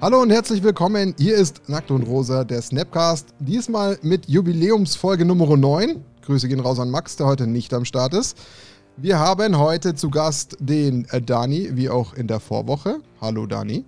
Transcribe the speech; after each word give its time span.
Hallo 0.00 0.22
und 0.22 0.30
herzlich 0.30 0.62
willkommen. 0.62 1.12
Hier 1.18 1.34
ist 1.34 1.68
Nackt 1.68 1.90
und 1.90 2.04
Rosa, 2.04 2.44
der 2.44 2.62
Snapcast. 2.62 3.34
Diesmal 3.40 3.98
mit 4.00 4.28
Jubiläumsfolge 4.28 5.24
Nummer 5.24 5.56
9. 5.56 6.04
Grüße 6.24 6.46
gehen 6.46 6.60
raus 6.60 6.78
an 6.78 6.88
Max, 6.88 7.16
der 7.16 7.26
heute 7.26 7.48
nicht 7.48 7.74
am 7.74 7.84
Start 7.84 8.14
ist. 8.14 8.38
Wir 8.96 9.18
haben 9.18 9.58
heute 9.58 9.96
zu 9.96 10.08
Gast 10.08 10.56
den 10.60 11.04
äh, 11.10 11.20
Dani, 11.20 11.70
wie 11.72 11.90
auch 11.90 12.14
in 12.14 12.28
der 12.28 12.38
Vorwoche. 12.38 13.00
Hallo 13.20 13.46
Dani. 13.46 13.86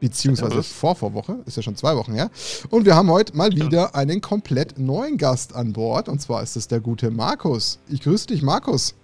Beziehungsweise 0.00 0.62
vor 0.62 0.94
Vorwoche, 0.94 1.38
ist 1.46 1.56
ja 1.56 1.62
schon 1.62 1.74
zwei 1.74 1.96
Wochen 1.96 2.12
her. 2.12 2.30
Und 2.70 2.86
wir 2.86 2.94
haben 2.94 3.10
heute 3.10 3.36
mal 3.36 3.50
wieder 3.50 3.94
einen 3.94 4.20
komplett 4.20 4.78
neuen 4.78 5.18
Gast 5.18 5.54
an 5.54 5.72
Bord. 5.72 6.08
Und 6.08 6.20
zwar 6.20 6.42
ist 6.42 6.56
es 6.56 6.68
der 6.68 6.80
gute 6.80 7.10
Markus. 7.10 7.80
Ich 7.88 8.02
grüße 8.02 8.28
dich, 8.28 8.42
Markus. 8.42 8.94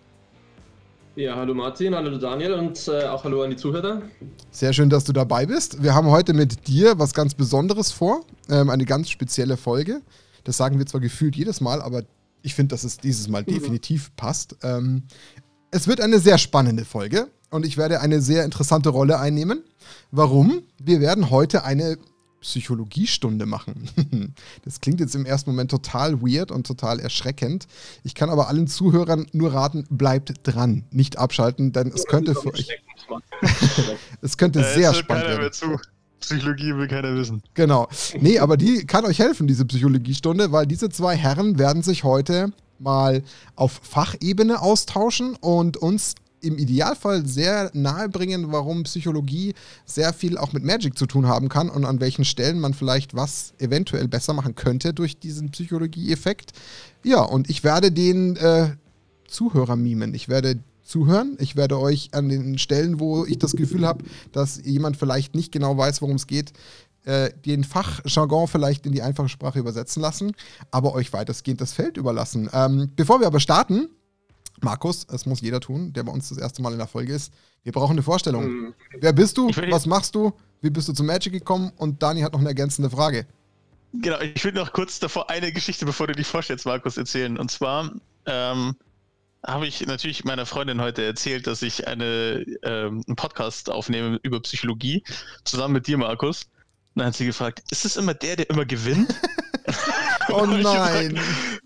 Ja, 1.17 1.37
hallo 1.37 1.55
Martin, 1.55 1.95
hallo 1.95 2.19
Daniel 2.19 2.55
und 2.55 2.89
äh, 2.89 3.05
auch 3.05 3.23
hallo 3.23 3.43
an 3.45 3.51
die 3.51 3.57
Zuhörer. 3.57 4.03
Sehr 4.51 4.73
schön, 4.73 4.91
dass 4.91 5.05
du 5.05 5.13
dabei 5.13 5.47
bist. 5.47 5.81
Wir 5.81 5.95
haben 5.95 6.09
heute 6.09 6.33
mit 6.33 6.67
dir 6.67 6.99
was 6.99 7.15
ganz 7.15 7.35
Besonderes 7.35 7.93
vor, 7.93 8.25
ähm, 8.49 8.69
eine 8.69 8.85
ganz 8.85 9.11
spezielle 9.11 9.57
Folge. 9.57 10.03
Das 10.43 10.57
sagen 10.57 10.77
wir 10.79 10.87
zwar 10.87 11.01
gefühlt 11.01 11.37
jedes 11.37 11.61
Mal, 11.61 11.83
aber 11.83 12.03
ich 12.43 12.57
finde, 12.57 12.75
dass 12.75 12.83
es 12.83 12.99
dieses 12.99 13.29
Mal 13.29 13.43
mhm. 13.43 13.47
definitiv 13.47 14.11
passt. 14.17 14.57
Ähm, 14.65 15.05
es 15.71 15.87
wird 15.87 16.01
eine 16.01 16.19
sehr 16.19 16.37
spannende 16.37 16.85
Folge 16.85 17.29
und 17.55 17.65
ich 17.65 17.77
werde 17.77 18.01
eine 18.01 18.21
sehr 18.21 18.45
interessante 18.45 18.89
Rolle 18.89 19.21
einnehmen. 19.21 19.63
Warum? 20.11 20.65
Wir 20.83 21.01
werden 21.01 21.31
heute 21.31 21.63
eine 21.63 21.99
Psychologiestunde 22.41 23.47
machen. 23.47 24.35
das 24.65 24.81
klingt 24.81 24.99
jetzt 24.99 25.15
im 25.15 25.25
ersten 25.25 25.51
Moment 25.51 25.71
total 25.71 26.21
weird 26.21 26.51
und 26.51 26.67
total 26.67 26.99
erschreckend. 26.99 27.69
Ich 28.03 28.17
kann 28.17 28.29
aber 28.29 28.49
allen 28.49 28.67
Zuhörern 28.67 29.27
nur 29.33 29.55
raten, 29.55 29.87
bleibt 29.89 30.35
dran, 30.43 30.83
nicht 30.91 31.17
abschalten, 31.17 31.71
denn 31.73 31.93
es 31.95 32.07
könnte 32.07 32.35
für 32.35 32.53
euch. 32.53 32.69
es 34.21 34.37
könnte 34.37 34.61
äh, 34.61 34.75
sehr 34.75 34.93
spannend 34.93 35.29
werden. 35.29 35.53
Zu. 35.53 35.79
Psychologie 36.19 36.75
will 36.75 36.89
keiner 36.89 37.15
wissen. 37.15 37.41
Genau. 37.55 37.87
Nee, 38.21 38.41
aber 38.41 38.57
die 38.57 38.85
kann 38.85 39.05
euch 39.05 39.21
helfen, 39.21 39.47
diese 39.47 39.65
Psychologiestunde, 39.65 40.51
weil 40.51 40.67
diese 40.67 40.89
zwei 40.89 41.17
Herren 41.17 41.57
werden 41.59 41.83
sich 41.83 42.03
heute 42.03 42.53
mal 42.81 43.23
auf 43.55 43.81
Fachebene 43.83 44.61
austauschen 44.61 45.37
und 45.37 45.77
uns 45.77 46.17
im 46.45 46.59
Idealfall 46.59 47.27
sehr 47.27 47.71
nahe 47.75 48.09
bringen, 48.09 48.53
warum 48.53 48.85
Psychologie 48.85 49.55
sehr 49.85 50.13
viel 50.13 50.39
auch 50.39 50.53
mit 50.53 50.65
Magic 50.65 50.97
zu 50.97 51.07
tun 51.07 51.27
haben 51.27 51.49
kann 51.49 51.69
und 51.69 51.85
an 51.85 52.01
welchen 52.01 52.25
Stellen 52.25 52.61
man 52.61 52.75
vielleicht 52.75 53.15
was 53.15 53.55
eventuell 53.59 54.09
besser 54.09 54.33
machen 54.33 54.55
könnte 54.55 54.95
durch 54.95 55.19
diesen 55.19 55.51
Psychologie-Effekt. 55.51 56.53
Ja, 57.03 57.23
und 57.23 57.51
ich 57.51 57.65
werde 57.65 57.91
den 57.91 58.37
äh, 58.37 58.71
Zuhörer 59.29 59.77
mimen. 59.77 60.15
Ich 60.15 60.29
werde 60.29 60.59
zuhören. 60.85 61.37
Ich 61.41 61.57
werde 61.57 61.79
euch 61.79 62.11
an 62.13 62.29
den 62.29 62.59
Stellen, 62.59 63.01
wo 63.01 63.25
ich 63.25 63.39
das 63.39 63.53
Gefühl 63.57 63.87
habe, 63.87 64.05
dass 64.33 64.61
jemand 64.65 64.97
vielleicht 64.97 65.35
nicht 65.35 65.51
genau 65.51 65.77
weiß, 65.77 66.03
worum 66.03 66.17
es 66.17 66.27
geht, 66.27 66.53
äh, 67.05 67.31
den 67.45 67.65
Fachjargon 67.65 68.49
vielleicht 68.49 68.87
in 68.87 68.93
die 68.93 69.03
einfache 69.03 69.29
Sprache 69.29 69.59
übersetzen 69.59 70.01
lassen, 70.01 70.33
aber 70.71 70.95
euch 70.95 71.13
weitestgehend 71.13 71.61
das 71.61 71.73
Feld 71.73 71.97
überlassen. 71.97 72.49
Ähm, 72.53 72.91
bevor 72.97 73.21
wir 73.21 73.27
aber 73.27 73.41
starten, 73.41 73.89
Markus, 74.61 75.07
das 75.07 75.27
muss 75.27 75.41
jeder 75.41 75.61
tun, 75.61 75.93
der 75.93 76.05
bei 76.05 76.13
uns 76.13 76.29
das 76.29 76.39
erste 76.39 76.63
Mal 76.63 76.73
in 76.73 76.79
der 76.79 76.87
Folge 76.87 77.13
ist. 77.13 77.33
Wir 77.63 77.73
brauchen 77.73 77.93
eine 77.93 78.03
Vorstellung. 78.03 78.47
Mhm. 78.47 78.75
Wer 79.01 79.13
bist 79.13 79.37
du? 79.37 79.49
Was 79.71 79.87
machst 79.87 80.15
du? 80.15 80.33
Wie 80.61 80.71
bist 80.71 80.89
du 80.89 80.93
zu 80.93 81.03
Magic 81.03 81.33
gekommen? 81.33 81.73
Und 81.77 82.03
Dani 82.03 82.21
hat 82.21 82.33
noch 82.33 82.41
eine 82.41 82.49
ergänzende 82.49 82.91
Frage. 82.91 83.27
Genau, 83.93 84.19
ich 84.21 84.45
will 84.45 84.53
noch 84.53 84.73
kurz 84.73 84.99
davor 84.99 85.31
eine 85.31 85.53
Geschichte, 85.53 85.87
bevor 85.87 86.07
du 86.09 86.15
die 86.15 86.25
vorstellst, 86.25 86.67
Markus, 86.67 86.97
erzählen. 86.97 87.39
Und 87.39 87.51
zwar 87.51 87.93
ähm, 88.27 88.75
habe 89.47 89.67
ich 89.67 89.87
natürlich 89.87 90.25
meiner 90.25 90.47
Freundin 90.47 90.81
heute 90.81 91.05
erzählt, 91.05 91.47
dass 91.47 91.63
ich 91.63 91.87
eine, 91.87 92.45
ähm, 92.63 93.03
einen 93.07 93.17
Podcast 93.17 93.71
aufnehme 93.71 94.19
über 94.23 94.41
Psychologie, 94.41 95.05
zusammen 95.45 95.75
mit 95.75 95.87
dir, 95.87 95.99
Markus. 95.99 96.45
Und 96.95 97.01
dann 97.01 97.07
hat 97.09 97.15
sie 97.15 97.27
gefragt, 97.27 97.63
ist 97.71 97.85
es 97.85 97.97
immer 97.97 98.15
der, 98.15 98.37
der 98.37 98.51
immer 98.51 98.65
gewinnt? 98.65 99.15
oh 100.31 100.45
nein. 100.47 101.19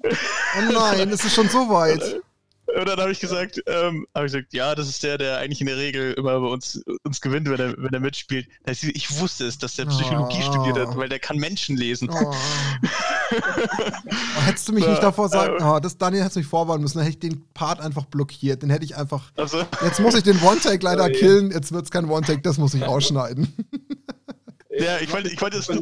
oh 0.05 0.73
nein, 0.73 1.09
es 1.11 1.25
ist 1.25 1.35
schon 1.35 1.49
so 1.49 1.69
weit. 1.69 2.21
Und 2.77 2.87
dann 2.87 3.01
habe 3.01 3.11
ich 3.11 3.21
gesagt, 3.21 3.62
ähm, 3.67 4.06
habe 4.15 4.27
ich 4.27 4.33
gesagt, 4.33 4.53
ja, 4.53 4.75
das 4.75 4.89
ist 4.89 5.03
der, 5.03 5.17
der 5.17 5.39
eigentlich 5.39 5.61
in 5.61 5.69
der 5.69 5.79
Regel 5.79 6.12
immer 6.12 6.39
bei 6.39 6.49
uns, 6.49 6.83
uns 7.03 7.21
gewinnt, 7.21 7.49
wenn 7.49 7.59
er, 7.59 7.75
wenn 7.79 7.93
er 7.93 8.01
mitspielt. 8.01 8.47
Ich 8.67 9.19
wusste 9.19 9.47
es, 9.47 9.56
dass 9.56 9.77
der 9.77 9.87
Psychologie 9.87 10.41
oh. 10.41 10.53
studiert 10.53 10.79
hat, 10.79 10.97
weil 10.97 11.09
der 11.09 11.19
kann 11.19 11.39
Menschen 11.39 11.79
lesen. 11.79 12.11
Oh. 12.11 12.34
hättest 14.45 14.69
du 14.69 14.73
mich 14.75 14.87
nicht 14.87 15.03
davor 15.03 15.31
sagen, 15.31 15.62
oh, 15.62 15.79
das 15.81 15.97
Daniel 15.97 16.25
hätte 16.25 16.39
mich 16.39 16.49
vorwarnen 16.49 16.83
müssen, 16.83 16.99
dann 16.99 17.06
hätte 17.06 17.27
ich 17.27 17.33
den 17.33 17.43
Part 17.55 17.81
einfach 17.81 18.05
blockiert. 18.05 18.62
Den 18.62 18.69
hätte 18.71 18.85
ich 18.85 18.97
einfach. 18.97 19.33
Also. 19.37 19.65
Jetzt 19.83 20.00
muss 20.00 20.15
ich 20.15 20.23
den 20.23 20.39
One-Take 20.43 20.85
leider 20.85 21.06
oh, 21.06 21.12
killen, 21.12 21.50
jetzt 21.50 21.73
wird 21.73 21.87
es 21.87 21.91
kein 21.91 22.05
One-Take, 22.05 22.43
das 22.43 22.59
muss 22.59 22.75
ich 22.75 22.85
ausschneiden. 22.85 23.55
Ja, 24.81 24.99
ich 24.99 25.12
wollte, 25.12 25.29
ich 25.29 25.41
wollte 25.41 25.59
es 25.59 25.67
zum, 25.67 25.81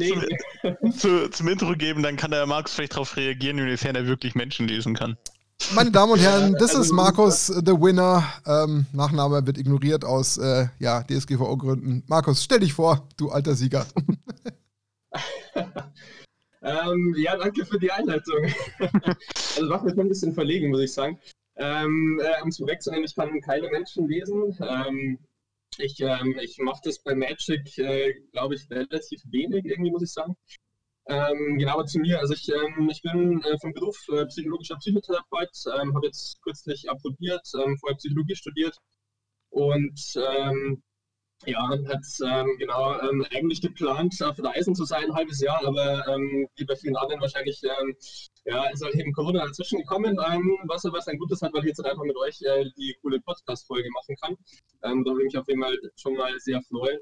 zu, 0.97 1.29
zum 1.29 1.47
Intro 1.47 1.73
geben, 1.73 2.01
dann 2.01 2.15
kann 2.15 2.31
der 2.31 2.47
Markus 2.47 2.73
vielleicht 2.73 2.93
darauf 2.93 3.15
reagieren, 3.15 3.59
inwiefern 3.59 3.95
er 3.95 4.07
wirklich 4.07 4.33
Menschen 4.33 4.67
lesen 4.67 4.95
kann. 4.95 5.17
Meine 5.73 5.91
Damen 5.91 6.13
und 6.13 6.19
Herren, 6.19 6.55
das 6.59 6.73
ist 6.75 6.91
Markus, 6.91 7.47
the 7.47 7.73
winner. 7.73 8.23
Ähm, 8.45 8.85
Nachname 8.93 9.45
wird 9.45 9.57
ignoriert 9.57 10.05
aus 10.05 10.37
äh, 10.37 10.67
ja, 10.79 11.03
DSGVO-Gründen. 11.03 12.03
Markus, 12.07 12.43
stell 12.43 12.59
dich 12.59 12.73
vor, 12.73 13.07
du 13.17 13.29
alter 13.29 13.55
Sieger. 13.55 13.85
ähm, 16.61 17.15
ja, 17.17 17.35
danke 17.35 17.65
für 17.65 17.79
die 17.79 17.91
Einleitung. 17.91 18.45
also 19.57 19.67
macht 19.67 19.83
mich 19.83 19.95
schon 19.95 20.05
ein 20.05 20.09
bisschen 20.09 20.33
verlegen, 20.33 20.69
muss 20.69 20.81
ich 20.81 20.93
sagen. 20.93 21.19
Ähm, 21.57 22.21
äh, 22.23 22.41
um 22.43 22.51
zu 22.51 22.65
wechseln, 22.67 23.03
ich 23.03 23.15
kann 23.15 23.41
keine 23.41 23.69
Menschen 23.69 24.07
lesen. 24.07 24.55
Ähm, 24.61 25.19
ich 25.79 25.99
ähm, 25.99 26.37
ich 26.41 26.57
mache 26.59 26.81
das 26.83 26.99
bei 26.99 27.13
Magic, 27.15 27.77
äh, 27.77 28.13
glaube 28.31 28.55
ich, 28.55 28.69
relativ 28.69 29.21
wenig, 29.31 29.65
irgendwie, 29.65 29.91
muss 29.91 30.03
ich 30.03 30.13
sagen. 30.13 30.37
Ähm, 31.09 31.57
genau, 31.57 31.83
zu 31.83 31.99
mir. 31.99 32.19
Also 32.19 32.33
ich, 32.33 32.49
ähm, 32.49 32.89
ich 32.89 33.01
bin 33.01 33.41
äh, 33.43 33.57
vom 33.59 33.73
Beruf 33.73 33.97
äh, 34.09 34.25
psychologischer 34.25 34.75
Psychotherapeut, 34.75 35.49
ähm, 35.79 35.95
habe 35.95 36.07
jetzt 36.07 36.41
kürzlich 36.41 36.89
approbiert, 36.89 37.47
ähm, 37.55 37.77
vorher 37.79 37.95
Psychologie 37.97 38.35
studiert 38.35 38.77
und 39.49 39.99
ähm, 40.17 40.83
ja, 41.45 41.69
hat 41.69 42.05
ähm, 42.25 42.57
genau 42.57 42.99
eigentlich 43.31 43.61
geplant, 43.61 44.21
auf 44.23 44.43
Reisen 44.43 44.75
zu 44.75 44.85
sein, 44.85 45.05
ein 45.05 45.13
halbes 45.13 45.39
Jahr, 45.39 45.63
aber 45.65 46.03
wie 46.55 46.65
bei 46.65 46.75
vielen 46.75 46.95
anderen 46.95 47.21
wahrscheinlich 47.21 47.61
ja, 48.45 48.65
ist 48.69 48.83
halt 48.83 48.95
eben 48.95 49.13
Corona 49.13 49.45
dazwischen 49.45 49.77
gekommen, 49.79 50.17
was 50.17 50.85
aber 50.85 50.99
ein 51.05 51.19
Gutes 51.19 51.41
hat, 51.43 51.53
weil 51.53 51.61
ich 51.61 51.67
jetzt 51.67 51.77
halt 51.77 51.91
einfach 51.91 52.05
mit 52.05 52.17
euch 52.17 52.41
äh, 52.41 52.65
die 52.75 52.97
coole 53.01 53.21
Podcast-Folge 53.21 53.87
machen 53.93 54.15
kann. 54.19 54.35
da 54.81 54.89
würde 54.89 55.27
ich 55.27 55.33
mich 55.33 55.37
auf 55.37 55.47
jeden 55.47 55.61
Fall 55.61 55.77
schon 55.95 56.15
mal 56.15 56.33
sehr 56.39 56.59
freuen. 56.63 56.99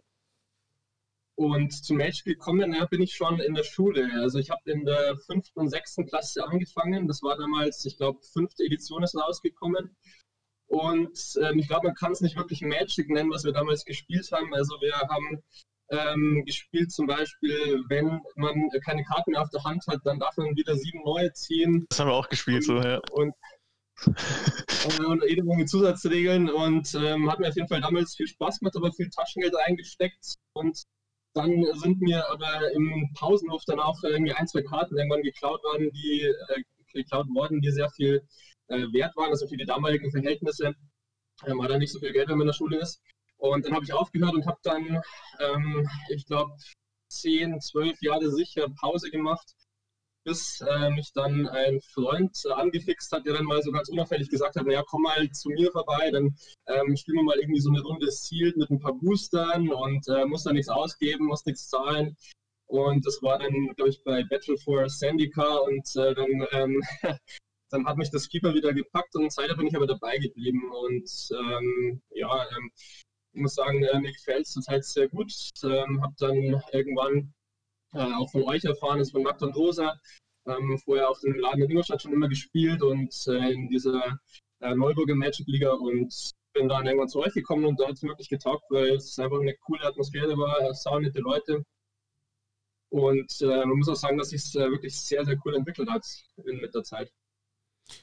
Und 1.38 1.74
zum 1.74 1.98
Match 1.98 2.24
gekommen 2.24 2.74
ja, 2.74 2.86
bin 2.86 3.02
ich 3.02 3.14
schon 3.14 3.40
in 3.40 3.56
der 3.56 3.64
Schule. 3.64 4.10
Also 4.22 4.40
ich 4.40 4.50
habe 4.50 4.72
in 4.72 4.86
der 4.86 5.18
fünften 5.18 5.60
und 5.60 5.70
sechsten 5.70 6.06
Klasse 6.06 6.48
angefangen. 6.48 7.08
Das 7.08 7.22
war 7.22 7.38
damals, 7.38 7.84
ich 7.86 7.98
glaube, 7.98 8.20
fünfte 8.32 8.64
Edition 8.64 9.04
ist 9.04 9.16
rausgekommen. 9.16 9.96
Und 10.68 11.20
ähm, 11.44 11.60
ich 11.60 11.68
glaube, 11.68 11.88
man 11.88 11.96
kann 11.96 12.14
es 12.14 12.22
nicht 12.22 12.38
wirklich 12.38 12.62
Magic 12.62 13.10
nennen, 13.10 13.32
was 13.32 13.44
wir 13.44 13.52
damals 13.52 13.86
gespielt 13.86 14.32
haben. 14.32 14.54
Also 14.54 14.76
wir 14.82 14.94
haben 14.94 15.44
ähm, 15.90 16.44
gespielt 16.46 16.92
zum 16.92 17.06
Beispiel, 17.06 17.84
wenn 17.90 18.22
man 18.36 18.70
keine 18.84 19.04
Karten 19.04 19.32
mehr 19.32 19.42
auf 19.42 19.50
der 19.50 19.64
Hand 19.64 19.86
hat, 19.88 20.00
dann 20.06 20.20
darf 20.20 20.36
man 20.38 20.56
wieder 20.56 20.76
sieben 20.76 21.04
neue 21.04 21.32
ziehen. 21.34 21.86
Das 21.90 22.00
haben 22.00 22.10
wir 22.10 22.14
auch 22.14 22.30
gespielt, 22.30 22.64
so, 22.64 22.82
ja. 22.82 23.00
Und, 23.12 23.34
und 25.08 25.24
jede 25.28 25.44
Menge 25.44 25.66
Zusatzregeln 25.66 26.50
und 26.50 26.94
ähm, 26.96 27.30
hat 27.30 27.40
mir 27.40 27.50
auf 27.50 27.56
jeden 27.56 27.68
Fall 27.68 27.82
damals 27.82 28.16
viel 28.16 28.28
Spaß 28.28 28.60
gemacht, 28.60 28.76
aber 28.76 28.92
viel 28.92 29.10
Taschengeld 29.10 29.54
eingesteckt 29.66 30.36
und 30.54 30.86
dann 31.36 31.66
sind 31.74 32.02
mir 32.02 32.28
aber 32.30 32.72
im 32.72 33.10
Pausenhof 33.14 33.64
dann 33.66 33.80
auch 33.80 34.02
irgendwie 34.04 34.34
ein, 34.34 34.48
zwei 34.48 34.62
Karten 34.62 34.98
irgendwann 34.98 35.22
geklaut 35.22 35.62
worden, 35.64 35.92
die 35.92 36.22
äh, 36.22 36.62
geklaut 36.94 37.28
worden, 37.28 37.62
die 37.62 37.72
sehr 37.72 37.90
viel 37.92 38.22
äh, 38.68 38.88
wert 38.94 39.16
waren, 39.16 39.30
also 39.30 39.46
für 39.48 39.58
die 39.58 39.66
damaligen 39.66 40.10
Verhältnisse. 40.12 40.74
Ähm, 41.46 41.60
war 41.60 41.68
dann 41.68 41.80
nicht 41.80 41.92
so 41.92 42.00
viel 42.00 42.14
Geld, 42.14 42.30
wenn 42.30 42.38
man 42.38 42.48
in 42.48 42.52
der 42.52 42.54
Schule 42.54 42.80
ist. 42.80 43.02
Und 43.38 43.66
dann 43.66 43.74
habe 43.74 43.84
ich 43.84 43.94
aufgehört 43.94 44.34
und 44.34 44.46
habe 44.46 44.58
dann, 44.64 45.02
ähm, 45.42 45.90
ich 46.10 46.26
glaube, 46.26 46.54
zehn, 47.10 47.60
zwölf 47.60 48.02
Jahre 48.02 48.32
sicher 48.32 48.68
Pause 48.80 49.10
gemacht 49.12 49.46
bis 50.26 50.60
äh, 50.62 50.90
mich 50.90 51.14
dann 51.14 51.48
ein 51.48 51.80
Freund 51.82 52.36
äh, 52.46 52.52
angefixt 52.52 53.12
hat, 53.12 53.26
der 53.26 53.36
dann 53.36 53.46
mal 53.46 53.62
so 53.62 53.72
ganz 53.72 53.90
unauffällig 53.90 54.30
gesagt 54.30 54.56
hat, 54.56 54.66
naja, 54.66 54.84
komm 54.86 55.04
mal 55.04 55.30
zu 55.32 55.50
mir 55.50 55.72
vorbei, 55.72 56.10
dann 56.12 56.36
ähm, 56.68 56.98
spielen 56.98 57.18
wir 57.18 57.24
mal 57.24 57.40
irgendwie 57.40 57.62
so 57.62 57.70
eine 57.70 57.82
Runde 57.82 58.10
Ziel 58.10 58.54
mit 58.58 58.70
ein 58.70 58.80
paar 58.80 58.94
Boostern 58.94 59.70
und 59.70 60.08
äh, 60.08 60.26
muss 60.26 60.44
da 60.44 60.52
nichts 60.52 60.70
ausgeben, 60.70 61.28
muss 61.28 61.46
nichts 61.46 61.70
zahlen. 61.70 62.18
Und 62.68 63.06
das 63.06 63.22
war 63.22 63.38
dann, 63.38 63.54
glaube 63.76 63.92
ich, 63.92 64.04
bei 64.04 64.24
Battle 64.24 64.58
for 64.58 64.90
Sandica 64.90 65.58
und 65.58 65.88
äh, 65.96 66.16
dann, 66.16 66.48
ähm, 66.52 66.82
dann 67.70 67.86
hat 67.86 67.98
mich 67.98 68.10
das 68.10 68.28
Keeper 68.28 68.54
wieder 68.56 68.74
gepackt 68.74 69.16
und 69.16 69.32
seitdem 69.32 69.58
bin 69.58 69.68
ich 69.68 69.76
aber 69.76 69.88
dabei 69.88 70.18
geblieben. 70.18 70.64
Und 70.72 71.30
ähm, 71.32 72.02
ja, 72.10 72.44
ähm, 72.58 72.72
ich 73.34 73.42
muss 73.42 73.54
sagen, 73.54 73.84
äh, 73.84 74.00
mir 74.00 74.12
gefällt 74.12 74.48
es 74.48 74.54
zurzeit 74.54 74.84
sehr 74.86 75.08
gut. 75.10 75.32
Ähm, 75.64 76.02
habe 76.02 76.16
dann 76.18 76.62
irgendwann 76.72 77.34
äh, 77.96 78.14
auch 78.14 78.30
von 78.32 78.44
euch 78.44 78.64
erfahren, 78.64 79.00
ist 79.00 79.12
von 79.12 79.26
und 79.26 79.56
Rosa. 79.56 80.00
Ähm, 80.48 80.78
vorher 80.84 81.10
auf 81.10 81.20
dem 81.22 81.34
Laden 81.40 81.64
in 81.64 81.72
Ingolstadt 81.72 82.04
schon 82.04 82.14
immer 82.14 82.30
gespielt 82.30 82.84
und 82.84 83.12
äh, 83.28 83.52
in 83.52 83.68
dieser 83.68 84.20
äh, 84.60 84.76
Neuburger 84.76 85.16
Magic 85.16 85.48
Liga 85.48 85.72
und 85.72 86.14
bin 86.54 86.70
dann 86.70 86.86
irgendwann 86.86 87.10
zu 87.10 87.20
euch 87.20 87.34
gekommen 87.34 87.66
und 87.66 87.80
da 87.80 87.88
hat 87.88 87.96
es 87.96 88.04
wirklich 88.04 88.30
getaugt, 88.30 88.64
weil 88.70 88.96
es 88.96 89.18
einfach 89.18 89.40
eine 89.40 89.56
coole 89.58 89.84
Atmosphäre 89.84 90.38
war, 90.38 90.74
saunette 90.74 91.20
Leute. 91.20 91.64
Und 92.90 93.42
äh, 93.42 93.66
man 93.66 93.78
muss 93.78 93.90
auch 93.90 93.96
sagen, 93.96 94.18
dass 94.18 94.30
sich 94.30 94.42
es 94.42 94.56
äh, 94.56 94.70
wirklich 94.70 94.96
sehr, 94.96 95.26
sehr 95.26 95.38
cool 95.44 95.56
entwickelt 95.56 95.90
hat 95.90 96.06
in, 96.46 96.62
mit 96.62 96.74
der 96.76 96.84
Zeit. 96.84 97.12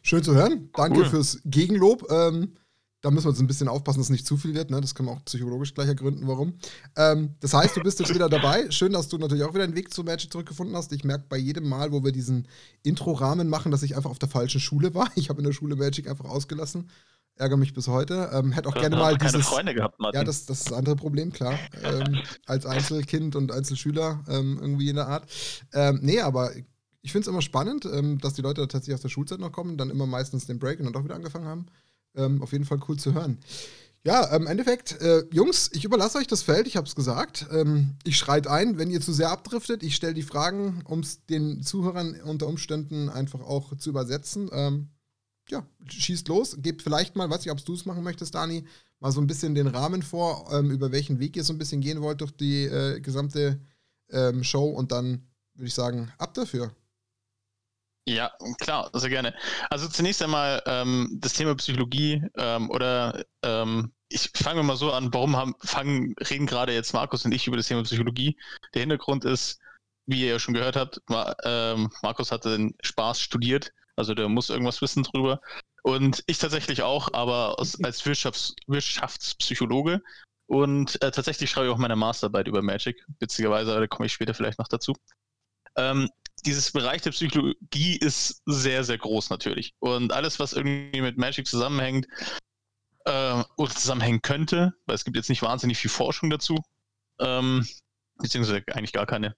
Schön 0.03 0.23
zu 0.23 0.35
hören. 0.35 0.71
Danke 0.75 1.01
cool. 1.01 1.07
fürs 1.07 1.41
Gegenlob. 1.45 2.11
Ähm, 2.11 2.57
da 3.03 3.11
müssen 3.11 3.27
wir 3.27 3.31
jetzt 3.31 3.41
ein 3.41 3.49
bisschen 3.49 3.69
aufpassen, 3.69 3.99
dass 3.99 4.07
es 4.07 4.11
nicht 4.11 4.27
zu 4.27 4.37
viel 4.37 4.55
wird. 4.55 4.71
Ne? 4.71 4.81
Das 4.81 4.95
können 4.95 5.09
wir 5.09 5.13
auch 5.13 5.25
psychologisch 5.25 5.75
gleich 5.75 5.89
ergründen, 5.89 6.27
warum. 6.29 6.55
Ähm, 6.97 7.35
das 7.41 7.53
heißt, 7.53 7.77
du 7.77 7.83
bist 7.83 7.99
jetzt 7.99 8.15
wieder 8.15 8.29
dabei. 8.29 8.71
Schön, 8.71 8.93
dass 8.93 9.09
du 9.09 9.19
natürlich 9.19 9.45
auch 9.45 9.55
wieder 9.55 9.65
einen 9.65 9.75
Weg 9.75 9.93
zu 9.93 10.05
Magic 10.05 10.33
zurückgefunden 10.33 10.77
hast. 10.77 10.93
Ich 10.93 11.03
merke 11.03 11.27
bei 11.29 11.37
jedem 11.37 11.69
Mal, 11.69 11.91
wo 11.93 12.05
wir 12.05 12.13
diesen 12.13 12.47
Intro-Rahmen 12.85 13.49
machen, 13.49 13.73
dass 13.73 13.83
ich 13.83 13.97
einfach 13.97 14.11
auf 14.11 14.21
der 14.21 14.29
falschen 14.29 14.61
Schule 14.61 14.95
war. 14.95 15.11
Ich 15.17 15.29
habe 15.29 15.41
in 15.41 15.45
der 15.45 15.53
Schule 15.53 15.75
Magic 15.75 16.09
einfach 16.09 16.27
ausgelassen. 16.27 16.89
Ärgere 17.35 17.57
mich 17.57 17.75
bis 17.75 17.89
heute. 17.89 18.31
Ähm, 18.33 18.53
hätte 18.53 18.69
auch 18.69 18.75
gerne 18.75 18.95
mal 18.95 19.19
keine 19.19 19.33
dieses. 19.33 19.49
Freunde 19.49 19.75
gehabt, 19.75 19.99
Martin. 19.99 20.21
Ja, 20.21 20.25
das, 20.25 20.47
das 20.47 20.59
ist 20.59 20.71
das 20.71 20.79
andere 20.79 20.95
Problem, 20.95 21.33
klar. 21.33 21.59
ähm, 21.83 22.21
als 22.47 22.67
Einzelkind 22.67 23.35
und 23.35 23.51
Einzelschüler 23.51 24.23
ähm, 24.29 24.59
irgendwie 24.61 24.91
in 24.91 24.97
der 24.97 25.09
Art. 25.09 25.27
Ähm, 25.73 25.99
nee, 26.03 26.21
aber 26.21 26.53
ich 27.01 27.11
finde 27.11 27.23
es 27.23 27.33
immer 27.33 27.43
spannend, 27.43 27.85
ähm, 27.85 28.19
dass 28.19 28.35
die 28.35 28.43
Leute 28.43 28.61
tatsächlich 28.69 28.95
aus 28.95 29.01
der 29.01 29.09
Schulzeit 29.09 29.41
noch 29.41 29.51
kommen, 29.51 29.77
dann 29.77 29.91
immer 29.91 30.07
meistens 30.07 30.47
den 30.47 30.61
Break 30.61 30.79
und 30.79 30.85
dann 30.85 30.93
doch 30.93 31.03
wieder 31.03 31.17
angefangen 31.17 31.47
haben. 31.47 31.67
Ähm, 32.15 32.43
auf 32.43 32.53
jeden 32.53 32.65
Fall 32.65 32.81
cool 32.89 32.99
zu 32.99 33.15
hören. 33.15 33.39
Ja, 34.05 34.25
im 34.35 34.49
Endeffekt, 34.49 35.01
äh, 35.01 35.25
Jungs, 35.33 35.71
ich 35.73 35.85
überlasse 35.85 36.19
euch 36.19 36.27
das 36.27 36.43
Feld, 36.43 36.67
ich 36.67 36.77
habe 36.77 36.89
es 36.89 36.97
gesagt. 36.97 37.47
Ähm, 37.53 37.95
ich 38.03 38.19
schreite 38.19 38.51
ein, 38.51 38.77
wenn 38.77 38.91
ihr 38.91 39.01
zu 39.01 39.13
sehr 39.13 39.31
abdriftet. 39.31 39.85
Ich 39.85 39.95
stelle 39.95 40.15
die 40.15 40.25
Fragen, 40.25 40.83
um 40.87 41.01
es 41.01 41.25
den 41.27 41.63
Zuhörern 41.63 42.21
unter 42.23 42.49
Umständen 42.49 43.09
einfach 43.09 43.41
auch 43.41 43.77
zu 43.77 43.91
übersetzen. 43.91 44.51
Ähm, 44.53 44.89
ja, 45.49 45.65
schießt 45.87 46.27
los. 46.27 46.57
Gebt 46.61 46.83
vielleicht 46.83 47.15
mal, 47.15 47.31
weiß 47.31 47.43
ich, 47.43 47.53
ob 47.53 47.65
du 47.65 47.75
es 47.75 47.87
machen 47.87 48.03
möchtest, 48.03 48.35
Dani, 48.35 48.65
mal 48.99 49.13
so 49.13 49.21
ein 49.21 49.29
bisschen 49.29 49.55
den 49.55 49.69
Rahmen 49.69 50.03
vor, 50.03 50.49
ähm, 50.53 50.73
über 50.73 50.91
welchen 50.91 51.21
Weg 51.21 51.37
ihr 51.37 51.45
so 51.45 51.53
ein 51.53 51.59
bisschen 51.59 51.81
gehen 51.81 52.01
wollt 52.01 52.21
durch 52.21 52.33
die 52.33 52.65
äh, 52.65 53.01
gesamte 53.01 53.61
ähm, 54.11 54.43
Show 54.43 54.69
und 54.69 54.91
dann 54.91 55.23
würde 55.55 55.69
ich 55.69 55.75
sagen, 55.75 56.11
ab 56.19 56.35
dafür. 56.35 56.73
Ja, 58.05 58.33
klar, 58.61 58.91
sehr 58.95 59.11
gerne. 59.11 59.33
Also 59.71 59.89
zunächst 59.89 60.23
einmal 60.23 60.61
ähm, 60.67 61.09
das 61.21 61.35
Thema 61.35 61.55
Psychologie 61.55 62.21
ähm, 62.37 62.69
oder 62.71 63.25
ähm, 63.43 63.93
ich 64.09 64.29
fange 64.35 64.63
mal 64.65 64.77
so 64.77 64.93
an, 64.93 65.15
warum 65.15 65.37
haben, 65.37 65.55
fangen, 65.63 66.15
reden 66.19 66.47
gerade 66.47 66.73
jetzt 66.75 66.93
Markus 66.95 67.25
und 67.25 67.33
ich 67.33 67.47
über 67.47 67.57
das 67.57 67.69
Thema 67.69 67.85
Psychologie. 67.85 68.37
Der 68.75 68.81
Hintergrund 68.81 69.25
ist, 69.25 69.61
wie 70.07 70.23
ihr 70.23 70.33
ja 70.33 70.39
schon 70.41 70.53
gehört 70.55 70.75
habt, 70.75 71.01
Ma 71.09 71.35
ähm, 71.45 71.91
Markus 72.03 72.33
hatte 72.33 72.57
den 72.59 72.75
Spaß 72.83 73.21
studiert, 73.21 73.71
also 73.95 74.15
der 74.15 74.29
muss 74.29 74.51
irgendwas 74.51 74.83
wissen 74.83 75.05
drüber. 75.05 75.41
Und 75.85 76.25
ich 76.27 76.39
tatsächlich 76.39 76.83
auch, 76.83 77.09
aber 77.13 77.59
aus, 77.61 77.83
als 77.85 78.05
Wirtschafts 78.05 78.55
Wirtschaftspsychologe. 78.67 80.03
Und 80.47 81.01
äh, 81.03 81.13
tatsächlich 81.13 81.51
schreibe 81.51 81.69
ich 81.69 81.73
auch 81.73 81.79
meine 81.79 81.97
Masterarbeit 81.97 82.49
über 82.49 82.63
Magic, 82.63 82.97
witzigerweise, 83.21 83.79
da 83.79 83.87
komme 83.87 84.07
ich 84.07 84.13
später 84.13 84.35
vielleicht 84.35 84.59
noch 84.59 84.69
dazu. 84.69 84.93
Ähm, 85.77 86.09
dieses 86.45 86.73
Bereich 86.73 87.03
der 87.03 87.11
Psychologie 87.11 87.97
ist 87.97 88.43
sehr, 88.47 88.85
sehr 88.85 88.99
groß 88.99 89.31
natürlich. 89.31 89.75
Und 89.79 90.13
alles, 90.13 90.39
was 90.39 90.53
irgendwie 90.53 91.01
mit 91.01 91.17
Magic 91.17 91.47
zusammenhängt 91.47 92.07
äh, 93.05 93.43
oder 93.57 93.71
zusammenhängen 93.71 94.23
könnte, 94.23 94.75
weil 94.87 94.95
es 94.95 95.05
gibt 95.05 95.17
jetzt 95.17 95.29
nicht 95.29 95.43
wahnsinnig 95.43 95.79
viel 95.79 95.91
Forschung 95.91 96.31
dazu, 96.31 96.57
ähm, 97.21 97.67
beziehungsweise 98.19 98.63
eigentlich 98.73 98.93
gar 98.93 99.07
keine, 99.07 99.37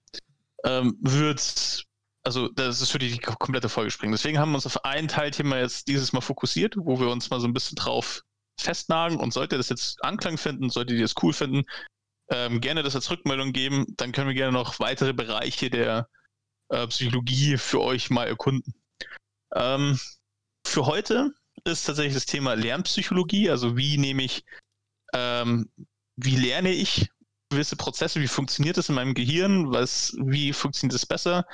ähm, 0.63 0.97
wird, 1.01 1.85
also 2.23 2.49
das 2.49 2.81
ist 2.81 2.91
für 2.91 2.99
die 2.99 3.17
komplette 3.19 3.69
Folge 3.69 3.91
springen. 3.91 4.11
Deswegen 4.13 4.39
haben 4.39 4.51
wir 4.51 4.55
uns 4.55 4.65
auf 4.65 4.83
ein 4.85 5.07
Teilthema 5.07 5.57
jetzt 5.59 5.87
dieses 5.87 6.13
Mal 6.13 6.21
fokussiert, 6.21 6.75
wo 6.77 6.99
wir 6.99 7.09
uns 7.09 7.29
mal 7.29 7.39
so 7.39 7.47
ein 7.47 7.53
bisschen 7.53 7.75
drauf 7.75 8.21
festnagen 8.59 9.17
und 9.19 9.33
sollte 9.33 9.57
das 9.57 9.69
jetzt 9.69 10.03
Anklang 10.03 10.37
finden, 10.37 10.69
solltet 10.69 10.97
ihr 10.97 11.03
das 11.03 11.15
cool 11.21 11.33
finden, 11.33 11.63
ähm, 12.29 12.61
gerne 12.61 12.83
das 12.83 12.95
als 12.95 13.11
Rückmeldung 13.11 13.53
geben, 13.53 13.85
dann 13.97 14.11
können 14.11 14.27
wir 14.27 14.33
gerne 14.33 14.53
noch 14.53 14.79
weitere 14.79 15.13
Bereiche 15.13 15.69
der 15.69 16.09
äh, 16.69 16.87
Psychologie 16.87 17.57
für 17.57 17.81
euch 17.81 18.09
mal 18.09 18.27
erkunden. 18.27 18.73
Ähm, 19.53 19.99
für 20.65 20.85
heute 20.85 21.33
ist 21.63 21.85
tatsächlich 21.85 22.13
das 22.13 22.25
Thema 22.25 22.55
Lernpsychologie, 22.55 23.49
also 23.49 23.77
wie 23.77 23.97
nehme 23.97 24.23
ich, 24.23 24.43
ähm, 25.13 25.69
wie 26.15 26.35
lerne 26.35 26.71
ich 26.71 27.09
gewisse 27.49 27.75
Prozesse, 27.75 28.21
wie 28.21 28.27
funktioniert 28.27 28.77
das 28.77 28.89
in 28.89 28.95
meinem 28.95 29.13
Gehirn, 29.13 29.71
was, 29.71 30.15
wie 30.19 30.53
funktioniert 30.53 30.95
das 30.95 31.05
besser 31.05 31.45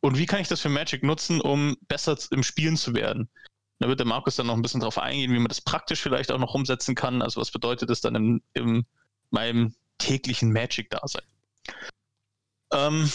und 0.00 0.18
wie 0.18 0.26
kann 0.26 0.40
ich 0.40 0.48
das 0.48 0.60
für 0.60 0.68
Magic 0.68 1.02
nutzen, 1.02 1.40
um 1.40 1.76
besser 1.88 2.18
im 2.30 2.42
Spielen 2.42 2.76
zu 2.76 2.94
werden. 2.94 3.28
Da 3.78 3.88
wird 3.88 4.00
der 4.00 4.06
Markus 4.06 4.36
dann 4.36 4.46
noch 4.46 4.54
ein 4.54 4.62
bisschen 4.62 4.80
darauf 4.80 4.98
eingehen, 4.98 5.32
wie 5.32 5.38
man 5.38 5.48
das 5.48 5.60
praktisch 5.60 6.00
vielleicht 6.00 6.30
auch 6.30 6.38
noch 6.38 6.54
umsetzen 6.54 6.94
kann. 6.94 7.22
Also 7.22 7.40
was 7.40 7.50
bedeutet 7.50 7.90
das 7.90 8.00
dann 8.00 8.14
in, 8.14 8.42
in 8.54 8.86
meinem 9.30 9.74
täglichen 9.98 10.52
Magic-Dasein? 10.52 11.24
Ähm, 12.72 13.10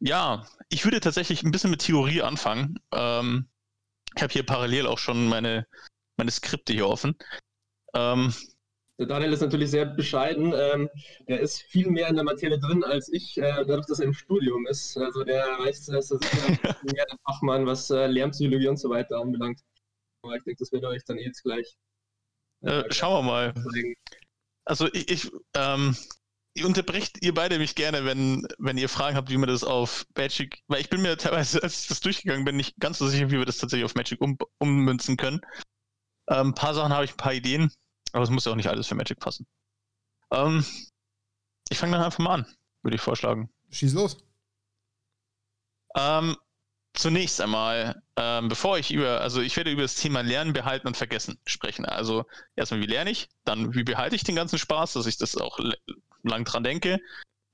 ja, 0.00 0.46
ich 0.68 0.84
würde 0.84 1.00
tatsächlich 1.00 1.42
ein 1.42 1.50
bisschen 1.50 1.70
mit 1.70 1.82
Theorie 1.82 2.22
anfangen. 2.22 2.78
Ähm, 2.92 3.48
ich 4.16 4.22
habe 4.22 4.32
hier 4.32 4.44
parallel 4.44 4.86
auch 4.86 4.98
schon 4.98 5.28
meine, 5.28 5.66
meine 6.16 6.30
Skripte 6.30 6.72
hier 6.72 6.88
offen. 6.88 7.16
Ähm, 7.94 8.34
der 8.98 9.06
Daniel 9.06 9.32
ist 9.32 9.40
natürlich 9.40 9.70
sehr 9.70 9.86
bescheiden. 9.86 10.52
Ähm, 10.54 10.90
der 11.26 11.40
ist 11.40 11.62
viel 11.62 11.90
mehr 11.90 12.08
in 12.08 12.16
der 12.16 12.24
Materie 12.24 12.58
drin 12.58 12.84
als 12.84 13.10
ich, 13.10 13.38
äh, 13.38 13.64
dadurch, 13.66 13.86
dass 13.86 14.00
er 14.00 14.06
im 14.06 14.12
Studium 14.12 14.66
ist. 14.66 14.96
Also 14.98 15.24
der 15.24 15.42
weiß, 15.58 15.86
dass 15.86 16.10
er 16.10 16.18
mehr 16.82 17.06
der 17.10 17.18
Fachmann, 17.24 17.64
was 17.66 17.88
äh, 17.90 18.06
Lernpsychologie 18.06 18.68
und 18.68 18.76
so 18.76 18.90
weiter 18.90 19.18
anbelangt. 19.18 19.60
Aber 20.22 20.36
ich 20.36 20.44
denke, 20.44 20.58
das 20.58 20.70
wird 20.72 20.84
euch 20.84 21.02
dann 21.04 21.18
jetzt 21.18 21.42
gleich. 21.42 21.78
Äh, 22.62 22.84
schauen 22.92 23.24
wir 23.24 23.30
mal. 23.30 23.54
Also 24.66 24.86
ich, 24.92 25.10
ich 25.10 25.32
ähm, 25.54 25.96
ihr 26.54 26.66
unterbrecht 26.66 27.18
ihr 27.22 27.34
beide 27.34 27.58
mich 27.58 27.74
gerne, 27.74 28.04
wenn, 28.04 28.46
wenn 28.58 28.78
ihr 28.78 28.88
Fragen 28.88 29.16
habt, 29.16 29.30
wie 29.30 29.36
man 29.36 29.48
das 29.48 29.64
auf 29.64 30.06
Magic, 30.16 30.62
weil 30.66 30.80
ich 30.80 30.90
bin 30.90 31.02
mir 31.02 31.16
teilweise, 31.16 31.62
als 31.62 31.82
ich 31.82 31.88
das 31.88 32.00
durchgegangen 32.00 32.44
bin, 32.44 32.56
nicht 32.56 32.78
ganz 32.78 32.98
so 32.98 33.06
sicher, 33.08 33.30
wie 33.30 33.38
wir 33.38 33.44
das 33.44 33.58
tatsächlich 33.58 33.84
auf 33.84 33.94
Magic 33.94 34.20
um, 34.20 34.36
ummünzen 34.58 35.16
können. 35.16 35.40
Ähm, 36.28 36.48
ein 36.48 36.54
paar 36.54 36.74
Sachen 36.74 36.92
habe 36.92 37.04
ich, 37.04 37.12
ein 37.12 37.16
paar 37.16 37.34
Ideen, 37.34 37.72
aber 38.12 38.24
es 38.24 38.30
muss 38.30 38.44
ja 38.44 38.52
auch 38.52 38.56
nicht 38.56 38.68
alles 38.68 38.86
für 38.88 38.94
Magic 38.94 39.20
passen. 39.20 39.46
Ähm, 40.32 40.64
ich 41.68 41.78
fange 41.78 41.92
dann 41.92 42.04
einfach 42.04 42.18
mal 42.18 42.34
an, 42.34 42.46
würde 42.82 42.96
ich 42.96 43.00
vorschlagen. 43.00 43.50
Schieß 43.70 43.94
los. 43.94 44.18
Ähm, 45.96 46.36
zunächst 46.94 47.40
einmal, 47.40 48.02
ähm, 48.16 48.48
bevor 48.48 48.78
ich 48.78 48.92
über, 48.92 49.20
also 49.20 49.40
ich 49.40 49.56
werde 49.56 49.70
über 49.70 49.82
das 49.82 49.94
Thema 49.94 50.20
Lernen, 50.22 50.52
Behalten 50.52 50.88
und 50.88 50.96
Vergessen 50.96 51.38
sprechen. 51.46 51.84
Also 51.84 52.24
erstmal, 52.56 52.80
wie 52.80 52.86
lerne 52.86 53.10
ich, 53.10 53.28
dann 53.44 53.74
wie 53.74 53.84
behalte 53.84 54.16
ich 54.16 54.24
den 54.24 54.36
ganzen 54.36 54.58
Spaß, 54.58 54.94
dass 54.94 55.06
ich 55.06 55.16
das 55.16 55.36
auch 55.36 55.58
lang 56.22 56.44
dran 56.44 56.64
denke 56.64 57.00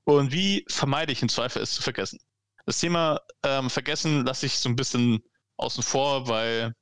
und 0.05 0.31
wie 0.31 0.65
vermeide 0.69 1.11
ich 1.11 1.21
im 1.21 1.29
Zweifel 1.29 1.61
es 1.61 1.73
zu 1.73 1.81
vergessen. 1.81 2.19
Das 2.65 2.79
Thema 2.79 3.21
ähm, 3.43 3.69
Vergessen 3.69 4.25
lasse 4.25 4.45
ich 4.45 4.59
so 4.59 4.69
ein 4.69 4.75
bisschen 4.75 5.23
außen 5.57 5.83
vor, 5.83 6.27
weil 6.27 6.73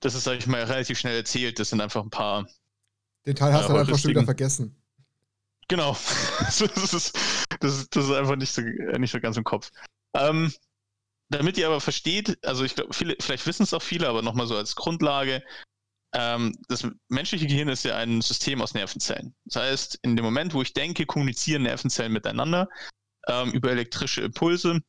das 0.00 0.14
ist, 0.14 0.24
sag 0.24 0.38
ich 0.38 0.46
mal, 0.46 0.62
relativ 0.62 0.98
schnell 0.98 1.16
erzählt. 1.16 1.58
Das 1.58 1.70
sind 1.70 1.80
einfach 1.80 2.02
ein 2.02 2.10
paar. 2.10 2.46
Den 3.26 3.36
Teil 3.36 3.52
hast 3.52 3.66
äh, 3.66 3.68
du 3.68 3.78
einfach 3.78 3.98
schon 3.98 4.10
wieder 4.10 4.24
vergessen. 4.24 4.76
Genau. 5.68 5.92
das, 6.40 6.60
ist, 6.60 6.76
das, 6.76 6.92
ist, 6.92 7.96
das 7.96 8.04
ist 8.04 8.12
einfach 8.12 8.36
nicht 8.36 8.52
so, 8.52 8.62
nicht 8.62 9.12
so 9.12 9.20
ganz 9.20 9.36
im 9.36 9.44
Kopf. 9.44 9.70
Ähm, 10.14 10.52
damit 11.30 11.56
ihr 11.56 11.66
aber 11.66 11.80
versteht, 11.80 12.38
also 12.44 12.64
ich 12.64 12.74
glaube, 12.74 12.92
viele, 12.92 13.16
vielleicht 13.20 13.46
wissen 13.46 13.62
es 13.62 13.72
auch 13.72 13.82
viele, 13.82 14.08
aber 14.08 14.22
nochmal 14.22 14.46
so 14.46 14.56
als 14.56 14.76
Grundlage, 14.76 15.42
ähm, 16.14 16.56
das 16.68 16.86
menschliche 17.08 17.46
Gehirn 17.46 17.68
ist 17.68 17.84
ja 17.84 17.96
ein 17.96 18.20
System 18.20 18.60
aus 18.60 18.74
Nervenzellen. 18.74 19.34
Das 19.44 19.56
heißt, 19.56 19.98
in 20.02 20.16
dem 20.16 20.24
Moment, 20.24 20.52
wo 20.54 20.62
ich 20.62 20.74
denke, 20.74 21.06
kommunizieren 21.06 21.62
Nervenzellen 21.62 22.12
miteinander 22.12 22.68
ähm, 23.28 23.50
über 23.52 23.70
elektrische 23.70 24.22
Impulse, 24.22 24.80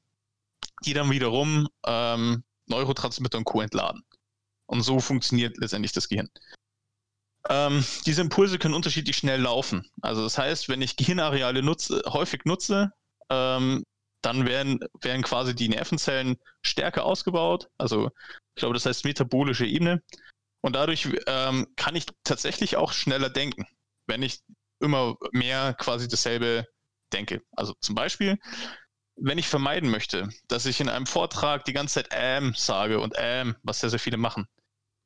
die 0.85 0.93
dann 0.93 1.09
wiederum 1.11 1.67
ähm, 1.85 2.43
Neurotransmitter 2.67 3.37
und 3.37 3.45
Co. 3.45 3.61
entladen. 3.61 4.03
Und 4.65 4.81
so 4.81 4.99
funktioniert 4.99 5.57
letztendlich 5.57 5.93
das 5.93 6.09
Gehirn. 6.09 6.29
Ähm, 7.49 7.85
diese 8.05 8.21
Impulse 8.21 8.57
können 8.57 8.73
unterschiedlich 8.73 9.17
schnell 9.17 9.41
laufen. 9.41 9.85
Also 10.01 10.23
das 10.23 10.37
heißt, 10.37 10.69
wenn 10.69 10.81
ich 10.81 10.95
Gehirnareale 10.95 11.61
nutze, 11.61 12.01
häufig 12.07 12.45
nutze, 12.45 12.91
ähm, 13.29 13.83
dann 14.21 14.45
werden, 14.45 14.79
werden 15.01 15.21
quasi 15.23 15.53
die 15.53 15.67
Nervenzellen 15.67 16.37
stärker 16.65 17.03
ausgebaut. 17.03 17.69
Also 17.77 18.09
ich 18.55 18.61
glaube, 18.61 18.73
das 18.73 18.85
heißt 18.85 19.03
metabolische 19.03 19.65
Ebene. 19.65 20.01
Und 20.63 20.73
dadurch 20.77 21.09
ähm, 21.27 21.67
kann 21.75 21.95
ich 21.95 22.05
tatsächlich 22.23 22.77
auch 22.77 22.93
schneller 22.93 23.29
denken, 23.29 23.67
wenn 24.07 24.23
ich 24.23 24.39
immer 24.79 25.17
mehr 25.33 25.73
quasi 25.73 26.07
dasselbe 26.07 26.65
denke. 27.11 27.41
Also 27.51 27.73
zum 27.81 27.95
Beispiel, 27.95 28.39
wenn 29.17 29.37
ich 29.37 29.47
vermeiden 29.47 29.89
möchte, 29.89 30.29
dass 30.47 30.65
ich 30.65 30.79
in 30.79 30.89
einem 30.89 31.05
Vortrag 31.05 31.65
die 31.65 31.73
ganze 31.73 31.95
Zeit 31.95 32.07
ähm 32.11 32.53
sage 32.55 32.99
und 33.01 33.13
ähm, 33.17 33.55
was 33.61 33.81
sehr, 33.81 33.89
sehr 33.89 33.99
viele 33.99 34.17
machen, 34.17 34.47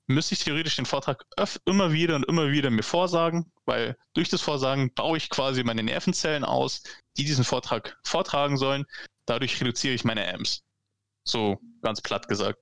müsste 0.06 0.36
ich 0.36 0.44
theoretisch 0.44 0.76
den 0.76 0.86
Vortrag 0.86 1.26
immer 1.66 1.92
wieder 1.92 2.16
und 2.16 2.26
immer 2.26 2.52
wieder 2.52 2.70
mir 2.70 2.84
vorsagen, 2.84 3.52
weil 3.66 3.98
durch 4.14 4.30
das 4.30 4.42
Vorsagen 4.42 4.94
baue 4.94 5.18
ich 5.18 5.30
quasi 5.30 5.64
meine 5.64 5.84
Nervenzellen 5.84 6.46
aus, 6.46 6.84
die 7.18 7.26
diesen 7.26 7.44
Vortrag 7.44 7.98
vortragen 8.04 8.58
sollen. 8.58 8.86
Dadurch 9.26 9.60
reduziere 9.60 9.96
ich 9.96 10.06
meine 10.06 10.32
Ams. 10.34 10.64
So 11.24 11.60
ganz 11.82 12.00
platt 12.02 12.28
gesagt. 12.28 12.60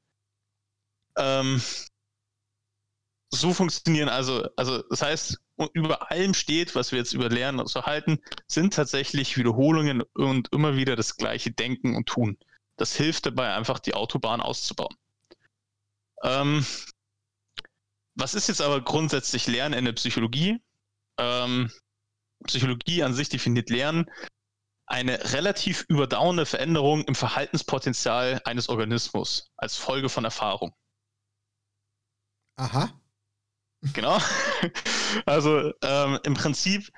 Ähm, 1.17 1.61
so 3.29 3.53
funktionieren 3.53 4.09
also, 4.09 4.47
also 4.55 4.81
das 4.89 5.01
heißt, 5.01 5.39
über 5.73 6.11
allem 6.11 6.33
steht, 6.33 6.75
was 6.75 6.91
wir 6.91 6.99
jetzt 6.99 7.13
über 7.13 7.29
Lernen 7.29 7.65
so 7.65 7.83
halten, 7.83 8.19
sind 8.47 8.73
tatsächlich 8.73 9.37
Wiederholungen 9.37 10.01
und 10.13 10.51
immer 10.51 10.75
wieder 10.75 10.95
das 10.95 11.17
gleiche 11.17 11.51
Denken 11.51 11.95
und 11.95 12.07
Tun. 12.07 12.37
Das 12.77 12.95
hilft 12.95 13.25
dabei, 13.25 13.53
einfach 13.53 13.79
die 13.79 13.93
Autobahn 13.93 14.41
auszubauen. 14.41 14.95
Ähm, 16.23 16.65
was 18.15 18.35
ist 18.35 18.47
jetzt 18.47 18.61
aber 18.61 18.81
grundsätzlich 18.81 19.47
Lernen 19.47 19.77
in 19.77 19.85
der 19.85 19.93
Psychologie? 19.93 20.61
Ähm, 21.17 21.71
Psychologie 22.45 23.03
an 23.03 23.13
sich 23.13 23.29
definiert 23.29 23.69
Lernen 23.69 24.09
eine 24.87 25.33
relativ 25.33 25.85
überdauernde 25.87 26.45
Veränderung 26.45 27.03
im 27.05 27.15
Verhaltenspotenzial 27.15 28.41
eines 28.45 28.69
Organismus 28.69 29.49
als 29.57 29.77
Folge 29.77 30.09
von 30.09 30.25
Erfahrung. 30.25 30.75
Aha. 32.57 32.93
Genau. 33.93 34.19
Also 35.25 35.71
ähm, 35.81 36.19
im 36.23 36.33
Prinzip 36.33 36.91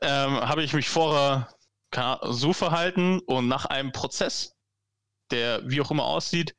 ähm, 0.00 0.40
habe 0.40 0.64
ich 0.64 0.72
mich 0.72 0.88
vorher 0.88 1.54
so 2.22 2.52
verhalten 2.52 3.20
und 3.20 3.46
nach 3.46 3.66
einem 3.66 3.92
Prozess, 3.92 4.56
der 5.30 5.68
wie 5.68 5.80
auch 5.80 5.90
immer 5.90 6.04
aussieht, 6.04 6.56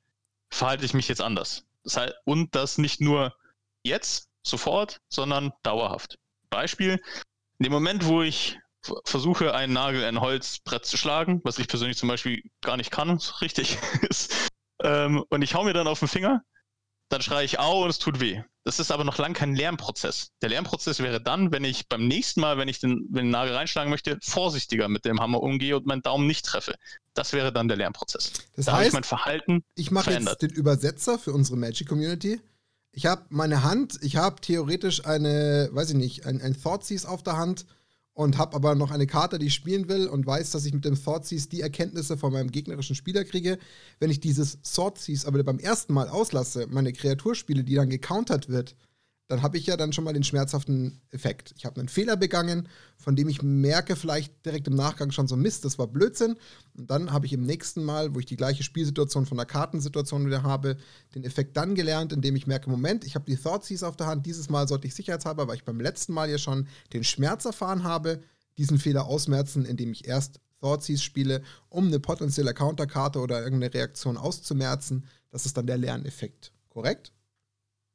verhalte 0.50 0.86
ich 0.86 0.94
mich 0.94 1.10
jetzt 1.10 1.22
anders. 1.22 1.66
Das 1.84 1.98
heißt, 1.98 2.14
und 2.24 2.56
das 2.56 2.78
nicht 2.78 3.02
nur 3.02 3.36
jetzt, 3.84 4.30
sofort, 4.44 5.02
sondern 5.10 5.52
dauerhaft. 5.64 6.18
Beispiel, 6.50 7.02
in 7.60 7.64
dem 7.64 7.74
Moment, 7.74 8.06
wo 8.06 8.22
ich 8.22 8.58
versuche, 9.06 9.54
einen 9.54 9.74
Nagel 9.74 10.02
in 10.02 10.08
ein 10.08 10.22
Holzbrett 10.22 10.86
zu 10.86 10.98
schlagen, 10.98 11.42
was 11.44 11.60
ich 11.60 11.68
persönlich 11.68 11.98
zum 11.98 12.10
Beispiel 12.10 12.42
gar 12.62 12.78
nicht 12.78 12.92
kann, 12.92 13.20
richtig 13.42 13.78
ist, 14.10 14.52
ähm, 14.84 15.24
und 15.30 15.42
ich 15.42 15.54
hau 15.56 15.64
mir 15.64 15.74
dann 15.74 15.88
auf 15.88 16.00
den 16.00 16.08
Finger, 16.08 16.42
dann 17.12 17.22
schreie 17.22 17.46
ich 17.46 17.60
au 17.60 17.84
und 17.84 17.90
es 17.90 18.00
tut 18.00 18.20
weh. 18.20 18.42
Das 18.64 18.80
ist 18.80 18.92
aber 18.92 19.04
noch 19.04 19.18
lang 19.18 19.34
kein 19.34 19.56
Lernprozess. 19.56 20.32
Der 20.42 20.50
Lernprozess 20.50 21.00
wäre 21.00 21.22
dann, 21.22 21.52
wenn 21.52 21.64
ich 21.64 21.90
beim 21.90 22.08
nächsten 22.08 22.42
Mal, 22.42 22.58
wenn 22.58 22.68
ich 22.68 22.80
den, 22.80 23.08
wenn 23.10 23.26
den 23.26 23.32
Nagel 23.32 23.56
reinschlagen 23.56 23.90
möchte, 23.90 24.20
vorsichtiger 24.22 24.88
mit 24.88 25.04
dem 25.04 25.20
Hammer 25.20 25.42
umgehe 25.42 25.76
und 25.76 25.88
meinen 25.88 26.04
Daumen 26.04 26.28
nicht 26.28 26.46
treffe. 26.46 26.76
Das 27.14 27.34
wäre 27.34 27.52
dann 27.52 27.68
der 27.68 27.78
Lernprozess. 27.78 28.34
Das 28.56 28.66
da 28.66 28.74
heißt, 28.74 28.90
ich 28.90 28.94
mein 28.94 29.04
Verhalten 29.04 29.64
ich 29.76 29.92
mache 29.92 30.12
jetzt 30.12 30.42
den 30.42 30.52
Übersetzer 30.52 31.18
für 31.18 31.34
unsere 31.34 31.58
Magic 31.58 31.88
Community. 31.88 32.40
Ich 32.92 33.06
habe 33.06 33.26
meine 33.30 33.64
Hand, 33.64 33.98
ich 34.02 34.18
habe 34.18 34.42
theoretisch 34.42 35.06
eine, 35.06 35.70
weiß 35.72 35.92
ich 35.92 35.96
nicht, 35.96 36.26
ein, 36.26 36.42
ein 36.42 36.62
Thoughtseize 36.62 37.10
auf 37.10 37.24
der 37.24 37.38
Hand 37.38 37.66
und 38.22 38.38
habe 38.38 38.56
aber 38.56 38.76
noch 38.76 38.92
eine 38.92 39.08
Karte, 39.08 39.40
die 39.40 39.48
ich 39.48 39.54
spielen 39.54 39.90
will 39.90 40.08
und 40.08 40.26
weiß, 40.26 40.52
dass 40.52 40.66
ich 40.66 40.74
mit 40.74 40.86
dem 40.86 40.96
Thoughtseize 40.96 41.50
die 41.50 41.62
Erkenntnisse 41.62 42.18
von 42.18 42.32
meinem 42.32 42.52
gegnerischen 42.52 42.96
Spieler 42.96 43.24
kriege. 43.24 43.58
Wenn 44.00 44.12
ich 44.12 44.20
dieses 44.20 44.62
Thoughtseize 44.62 45.28
aber 45.28 45.44
beim 45.44 45.60
ersten 45.60 45.94
Mal 45.94 46.08
auslasse, 46.08 46.68
meine 46.70 46.94
Kreatur 46.94 47.36
spiele, 47.36 47.64
die 47.64 47.76
dann 47.76 47.90
gecountert 47.90 48.50
wird, 48.50 48.76
dann 49.32 49.44
habe 49.44 49.58
ich 49.58 49.66
ja 49.66 49.78
dann 49.78 49.94
schon 49.94 50.04
mal 50.04 50.12
den 50.12 50.26
schmerzhaften 50.26 51.00
Effekt. 51.10 51.54
Ich 51.58 51.64
habe 51.64 51.80
einen 51.80 51.88
Fehler 51.88 52.18
begangen, 52.18 52.68
von 52.98 53.16
dem 53.16 53.30
ich 53.30 53.42
merke 53.42 53.96
vielleicht 53.96 54.46
direkt 54.46 54.68
im 54.68 54.76
Nachgang 54.76 55.12
schon 55.12 55.30
so 55.30 55.38
Mist, 55.38 55.64
das 55.64 55.80
war 55.80 55.88
Blödsinn. 55.88 56.36
Und 56.78 56.92
dann 56.92 57.14
habe 57.14 57.26
ich 57.26 57.32
im 57.32 57.44
nächsten 57.44 57.82
Mal, 57.82 58.14
wo 58.14 58.20
ich 58.20 58.26
die 58.26 58.36
gleiche 58.36 58.64
Spielsituation 58.64 59.26
von 59.26 59.38
der 59.38 59.46
Kartensituation 59.46 60.26
wieder 60.26 60.44
habe, 60.44 60.76
den 61.16 61.24
Effekt 61.24 61.56
dann 61.56 61.76
gelernt, 61.76 62.12
indem 62.12 62.36
ich 62.36 62.46
merke, 62.46 62.70
Moment, 62.70 63.06
ich 63.06 63.16
habe 63.16 63.24
die 63.24 63.38
Thoughtseize 63.38 63.88
auf 63.88 63.96
der 63.96 64.08
Hand, 64.08 64.26
dieses 64.26 64.50
Mal 64.50 64.68
sollte 64.68 64.88
ich 64.88 64.96
sicherheitshalber, 64.96 65.48
weil 65.48 65.56
ich 65.56 65.64
beim 65.64 65.80
letzten 65.80 66.12
Mal 66.12 66.30
ja 66.30 66.38
schon 66.38 66.68
den 66.92 67.06
Schmerz 67.06 67.46
erfahren 67.46 67.86
habe, 67.86 68.22
diesen 68.58 68.80
Fehler 68.80 69.06
ausmerzen, 69.06 69.64
indem 69.64 69.94
ich 69.94 70.10
erst 70.10 70.42
Thoughtseize 70.60 71.02
spiele, 71.02 71.42
um 71.70 71.88
eine 71.88 72.02
potenzielle 72.02 72.54
Counterkarte 72.54 73.20
oder 73.20 73.42
irgendeine 73.42 73.74
Reaktion 73.74 74.18
auszumerzen. 74.18 75.06
Das 75.30 75.46
ist 75.46 75.56
dann 75.56 75.68
der 75.68 75.78
Lerneffekt. 75.78 76.52
Korrekt? 76.68 77.14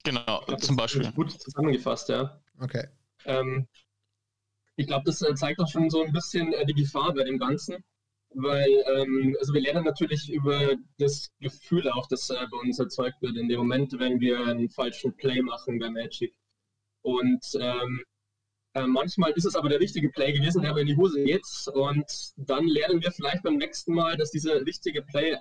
Genau, 0.07 0.41
glaub, 0.47 0.63
zum 0.63 0.77
Beispiel. 0.77 1.11
Gut 1.13 1.33
zusammengefasst, 1.33 2.09
ja. 2.11 2.41
Okay. 2.61 2.87
Ähm, 3.25 3.67
ich 4.77 4.87
glaube, 4.87 5.03
das 5.05 5.21
äh, 5.21 5.35
zeigt 5.35 5.59
auch 5.59 5.69
schon 5.69 5.91
so 5.91 6.05
ein 6.05 6.13
bisschen 6.13 6.53
äh, 6.53 6.65
die 6.65 6.75
Gefahr 6.75 7.13
bei 7.13 7.25
dem 7.25 7.39
Ganzen, 7.39 7.83
weil 8.31 8.69
ähm, 8.95 9.37
also 9.41 9.53
wir 9.53 9.63
lernen 9.63 9.85
natürlich 9.85 10.31
über 10.31 10.77
das 10.99 11.33
Gefühl 11.41 11.91
auch, 11.91 12.07
das 12.07 12.31
äh, 12.31 12.37
bei 12.53 12.57
uns 12.59 12.79
erzeugt 12.79 13.21
wird 13.21 13.37
in 13.37 13.49
dem 13.49 13.59
Moment, 13.59 13.99
wenn 13.99 14.21
wir 14.21 14.47
einen 14.47 14.69
falschen 14.69 15.13
Play 15.17 15.43
machen 15.43 15.81
bei 15.81 15.91
Magic. 15.91 16.33
Und 17.03 17.45
ähm, 17.59 18.05
äh, 18.75 18.87
manchmal 18.87 19.33
ist 19.33 19.45
es 19.45 19.57
aber 19.57 19.71
der 19.71 19.81
richtige 19.81 20.11
Play 20.11 20.33
gewesen, 20.35 20.63
der 20.63 20.71
aber 20.71 20.83
in 20.83 20.87
die 20.87 20.97
Hose 20.97 21.25
geht. 21.25 21.47
Und 21.75 22.07
dann 22.37 22.69
lernen 22.69 23.03
wir 23.03 23.11
vielleicht 23.11 23.43
beim 23.43 23.57
nächsten 23.57 23.93
Mal, 23.93 24.17
dass 24.17 24.31
dieser 24.31 24.65
richtige 24.65 25.03
Play, 25.03 25.37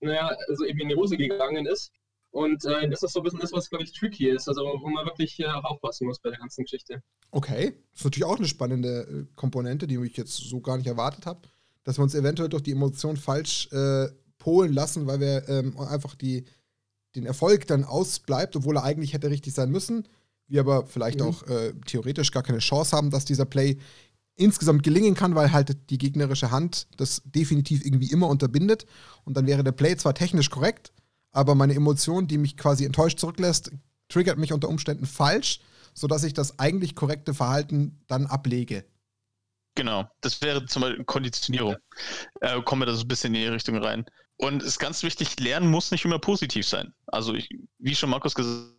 naja, 0.00 0.34
also 0.48 0.64
eben 0.64 0.80
in 0.80 0.88
die 0.88 0.96
Hose 0.96 1.18
gegangen 1.18 1.66
ist. 1.66 1.92
Und 2.36 2.66
äh, 2.66 2.86
das 2.90 3.02
ist 3.02 3.14
so 3.14 3.20
ein 3.20 3.22
bisschen 3.22 3.40
das, 3.40 3.52
was, 3.54 3.70
glaube 3.70 3.82
ich, 3.82 3.92
tricky 3.92 4.28
ist, 4.28 4.46
also 4.46 4.60
wo 4.60 4.90
man 4.90 5.06
wirklich 5.06 5.40
äh, 5.40 5.46
aufpassen 5.46 6.06
muss 6.06 6.18
bei 6.18 6.28
der 6.28 6.38
ganzen 6.38 6.64
Geschichte. 6.64 7.02
Okay, 7.30 7.72
das 7.92 8.00
ist 8.00 8.04
natürlich 8.04 8.26
auch 8.26 8.36
eine 8.36 8.46
spannende 8.46 9.00
äh, 9.08 9.34
Komponente, 9.36 9.86
die 9.86 9.96
ich 10.04 10.18
jetzt 10.18 10.36
so 10.36 10.60
gar 10.60 10.76
nicht 10.76 10.86
erwartet 10.86 11.24
habe, 11.24 11.48
dass 11.84 11.98
wir 11.98 12.02
uns 12.02 12.14
eventuell 12.14 12.50
durch 12.50 12.62
die 12.62 12.72
Emotion 12.72 13.16
falsch 13.16 13.72
äh, 13.72 14.08
polen 14.36 14.74
lassen, 14.74 15.06
weil 15.06 15.20
wir 15.20 15.48
ähm, 15.48 15.80
einfach 15.80 16.14
die, 16.14 16.44
den 17.14 17.24
Erfolg 17.24 17.66
dann 17.68 17.84
ausbleibt, 17.84 18.54
obwohl 18.54 18.76
er 18.76 18.84
eigentlich 18.84 19.14
hätte 19.14 19.30
richtig 19.30 19.54
sein 19.54 19.70
müssen. 19.70 20.06
Wir 20.46 20.60
aber 20.60 20.84
vielleicht 20.84 21.20
mhm. 21.20 21.28
auch 21.28 21.42
äh, 21.44 21.72
theoretisch 21.86 22.32
gar 22.32 22.42
keine 22.42 22.58
Chance 22.58 22.94
haben, 22.94 23.10
dass 23.10 23.24
dieser 23.24 23.46
Play 23.46 23.78
insgesamt 24.34 24.82
gelingen 24.82 25.14
kann, 25.14 25.34
weil 25.36 25.52
halt 25.52 25.88
die 25.88 25.96
gegnerische 25.96 26.50
Hand 26.50 26.86
das 26.98 27.22
definitiv 27.24 27.82
irgendwie 27.82 28.10
immer 28.10 28.28
unterbindet. 28.28 28.84
Und 29.24 29.38
dann 29.38 29.46
wäre 29.46 29.64
der 29.64 29.72
Play 29.72 29.96
zwar 29.96 30.12
technisch 30.12 30.50
korrekt, 30.50 30.92
aber 31.36 31.54
meine 31.54 31.74
Emotion, 31.74 32.26
die 32.26 32.38
mich 32.38 32.56
quasi 32.56 32.84
enttäuscht 32.84 33.18
zurücklässt, 33.18 33.70
triggert 34.08 34.38
mich 34.38 34.52
unter 34.52 34.68
Umständen 34.68 35.06
falsch, 35.06 35.60
sodass 35.94 36.24
ich 36.24 36.34
das 36.34 36.58
eigentlich 36.58 36.94
korrekte 36.94 37.34
Verhalten 37.34 38.00
dann 38.06 38.26
ablege. 38.26 38.84
Genau, 39.74 40.10
das 40.22 40.40
wäre 40.40 40.64
zum 40.64 40.82
Beispiel 40.82 41.04
Konditionierung. 41.04 41.76
Äh, 42.40 42.62
kommen 42.62 42.82
wir 42.82 42.86
da 42.86 42.94
so 42.94 43.02
ein 43.02 43.08
bisschen 43.08 43.34
in 43.34 43.42
die 43.42 43.48
Richtung 43.48 43.76
rein. 43.76 44.06
Und 44.38 44.62
es 44.62 44.68
ist 44.68 44.78
ganz 44.78 45.02
wichtig, 45.02 45.38
Lernen 45.38 45.70
muss 45.70 45.90
nicht 45.90 46.04
immer 46.04 46.18
positiv 46.18 46.66
sein. 46.66 46.94
Also, 47.06 47.34
ich, 47.34 47.48
wie 47.78 47.94
schon 47.94 48.10
Markus 48.10 48.34
gesagt 48.34 48.68
hat, 48.68 48.76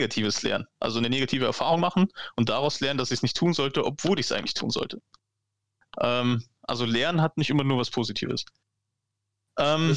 negatives 0.00 0.42
Lernen. 0.42 0.66
Also 0.80 0.98
eine 0.98 1.10
negative 1.10 1.44
Erfahrung 1.44 1.80
machen 1.80 2.08
und 2.36 2.48
daraus 2.48 2.80
lernen, 2.80 2.98
dass 2.98 3.10
ich 3.10 3.18
es 3.18 3.22
nicht 3.22 3.36
tun 3.36 3.52
sollte, 3.52 3.84
obwohl 3.84 4.18
ich 4.18 4.26
es 4.26 4.32
eigentlich 4.32 4.54
tun 4.54 4.70
sollte. 4.70 5.00
Ähm, 6.00 6.42
also 6.62 6.84
Lernen 6.84 7.20
hat 7.20 7.36
nicht 7.36 7.50
immer 7.50 7.64
nur 7.64 7.78
was 7.78 7.90
Positives. 7.90 8.44
Ähm, 9.58 9.96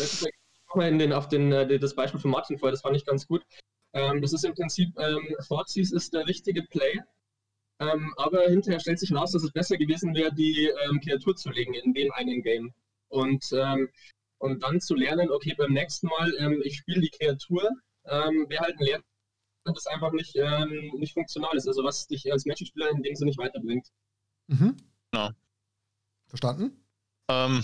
nochmal 0.78 0.92
in 0.92 1.00
den, 1.00 1.12
auf 1.12 1.28
den, 1.28 1.52
äh, 1.52 1.80
das 1.80 1.96
Beispiel 1.96 2.20
von 2.20 2.32
Martin 2.32 2.60
vorher, 2.60 2.72
das 2.72 2.82
fand 2.82 2.96
ich 2.96 3.06
ganz 3.06 3.28
gut. 3.28 3.44
Ähm, 3.94 4.22
das 4.22 4.32
ist 4.32 4.46
im 4.46 4.54
Prinzip, 4.54 4.94
ähm, 5.00 5.36
Thoughtseize 5.48 5.96
ist 5.96 6.14
der 6.14 6.28
richtige 6.28 6.62
Play, 6.62 7.02
ähm, 7.80 8.14
aber 8.18 8.44
hinterher 8.44 8.80
stellt 8.80 9.00
sich 9.00 9.12
raus, 9.14 9.32
dass 9.32 9.44
es 9.44 9.52
besser 9.52 9.78
gewesen 9.78 10.14
wäre, 10.14 10.32
die 10.32 10.72
ähm, 10.86 11.02
Kreatur 11.02 11.36
zu 11.36 11.50
legen 11.50 11.74
in 11.74 11.94
dem 11.94 12.12
einen 12.12 12.44
Game. 12.44 12.74
Und, 13.10 13.44
ähm, 13.54 13.90
und 14.38 14.62
dann 14.62 14.80
zu 14.80 14.94
lernen, 14.94 15.32
okay, 15.32 15.56
beim 15.58 15.74
nächsten 15.74 16.08
Mal, 16.08 16.32
ähm, 16.38 16.62
ich 16.64 16.78
spiele 16.78 17.02
die 17.02 17.10
Kreatur, 17.10 17.72
ähm, 18.06 18.46
wäre 18.50 18.64
halt 18.64 18.80
ein 18.80 18.86
Lern 18.86 19.04
das 19.66 19.88
einfach 19.88 20.14
nicht, 20.14 20.34
ähm, 20.38 20.94
nicht 20.98 21.14
funktional 21.14 21.58
ist, 21.58 21.68
also 21.68 21.84
was 21.84 22.08
dich 22.08 22.32
als 22.32 22.46
Magic-Spieler 22.46 22.90
in 22.92 23.04
dem 23.04 23.16
Sinne 23.16 23.30
nicht 23.30 23.40
weiterbringt. 23.40 23.88
Mhm. 24.48 24.78
Genau. 25.12 25.32
Verstanden? 26.28 26.86
Ähm, 27.28 27.62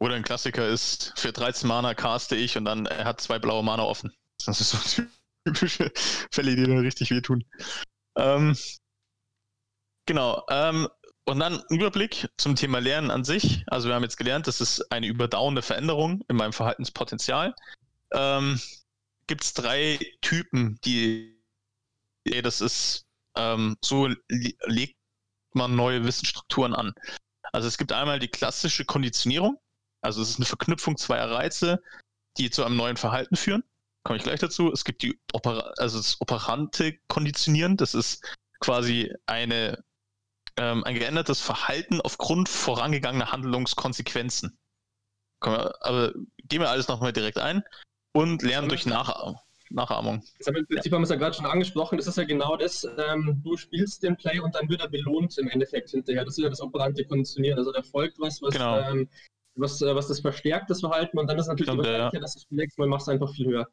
oder 0.00 0.14
ein 0.14 0.22
Klassiker 0.22 0.66
ist, 0.68 1.12
für 1.16 1.32
13 1.32 1.68
Mana 1.68 1.94
caste 1.94 2.36
ich 2.36 2.56
und 2.56 2.64
dann 2.64 2.86
er 2.86 3.04
hat 3.04 3.20
zwei 3.20 3.38
blaue 3.38 3.62
Mana 3.62 3.84
offen. 3.84 4.12
Das 4.44 4.60
ist 4.60 4.70
so 4.70 5.02
typische 5.46 5.92
Fälle, 6.30 6.56
die 6.56 6.64
dann 6.64 6.78
richtig 6.78 7.10
wehtun. 7.10 7.44
Ähm, 8.16 8.56
genau. 10.06 10.44
Ähm, 10.50 10.88
und 11.26 11.38
dann 11.38 11.54
ein 11.54 11.76
Überblick 11.76 12.28
zum 12.36 12.54
Thema 12.54 12.80
Lernen 12.80 13.10
an 13.10 13.24
sich. 13.24 13.64
Also 13.66 13.88
wir 13.88 13.94
haben 13.94 14.02
jetzt 14.02 14.18
gelernt, 14.18 14.46
das 14.46 14.60
ist 14.60 14.92
eine 14.92 15.06
überdauernde 15.06 15.62
Veränderung 15.62 16.22
in 16.28 16.36
meinem 16.36 16.52
Verhaltenspotenzial. 16.52 17.54
Ähm, 18.12 18.60
Gibt 19.26 19.42
es 19.42 19.54
drei 19.54 19.98
Typen, 20.20 20.78
die 20.84 21.34
das 22.42 22.60
ist, 22.60 23.06
ähm, 23.36 23.76
so 23.82 24.08
legt 24.28 24.96
man 25.52 25.76
neue 25.76 26.04
Wissensstrukturen 26.04 26.74
an. 26.74 26.94
Also 27.52 27.68
es 27.68 27.78
gibt 27.78 27.92
einmal 27.92 28.18
die 28.18 28.28
klassische 28.28 28.84
Konditionierung. 28.84 29.58
Also 30.04 30.22
es 30.22 30.30
ist 30.30 30.36
eine 30.36 30.46
Verknüpfung 30.46 30.96
zweier 30.96 31.30
Reize, 31.30 31.82
die 32.36 32.50
zu 32.50 32.64
einem 32.64 32.76
neuen 32.76 32.96
Verhalten 32.96 33.36
führen. 33.36 33.64
Komme 34.04 34.18
ich 34.18 34.22
gleich 34.22 34.40
dazu. 34.40 34.70
Es 34.70 34.84
gibt 34.84 35.02
die 35.02 35.18
Opera 35.32 35.72
also 35.78 35.96
das 35.96 36.20
operante 36.20 36.98
Konditionieren. 37.08 37.76
Das 37.76 37.94
ist 37.94 38.22
quasi 38.60 39.12
eine, 39.26 39.82
ähm, 40.58 40.84
ein 40.84 40.94
geändertes 40.94 41.40
Verhalten 41.40 42.00
aufgrund 42.02 42.50
vorangegangener 42.50 43.32
Handlungskonsequenzen. 43.32 44.58
Wir, 45.42 45.74
aber 45.80 46.12
gehen 46.48 46.60
wir 46.60 46.70
alles 46.70 46.88
nochmal 46.88 47.12
direkt 47.12 47.38
ein 47.38 47.64
und 48.12 48.42
lernen 48.42 48.68
durch 48.68 48.84
Nachahmung. 48.86 49.38
Nachahmung. 49.70 50.22
Das 50.38 50.46
haben 50.46 50.54
wir, 50.54 50.60
Im 50.60 50.66
Prinzip 50.66 50.92
haben 50.92 51.00
wir 51.00 51.04
es 51.04 51.10
ja 51.10 51.16
gerade 51.16 51.34
schon 51.34 51.46
angesprochen, 51.46 51.96
das 51.96 52.06
ist 52.06 52.16
ja 52.16 52.24
genau 52.24 52.56
das, 52.56 52.86
ähm, 52.98 53.40
du 53.42 53.56
spielst 53.56 54.02
den 54.02 54.16
Play 54.16 54.38
und 54.38 54.54
dann 54.54 54.68
wird 54.68 54.82
er 54.82 54.88
belohnt 54.88 55.36
im 55.38 55.48
Endeffekt 55.48 55.90
hinterher. 55.90 56.24
Das 56.24 56.36
ist 56.36 56.44
ja 56.44 56.50
das 56.50 56.60
operante 56.60 57.04
Konditionieren. 57.04 57.58
Also 57.58 57.72
da 57.72 57.82
folgt 57.82 58.20
was, 58.20 58.40
was 58.42 58.52
genau. 58.52 58.78
ähm, 58.80 59.08
was, 59.56 59.80
äh, 59.82 59.94
was 59.94 60.08
das 60.08 60.20
verstärkt, 60.20 60.70
das 60.70 60.80
Verhalten, 60.80 61.18
und 61.18 61.26
dann 61.26 61.38
ist 61.38 61.46
natürlich 61.46 61.70
Stimmt, 61.70 61.86
die 61.86 61.90
ja, 61.90 61.92
Wahrscheinlichkeit, 61.92 62.22
dass 62.22 62.34
du 62.34 62.38
es 62.38 62.46
nächstes 62.50 62.78
Mal 62.78 62.88
machst, 62.88 63.08
einfach 63.08 63.32
viel 63.32 63.46
höher. 63.46 63.68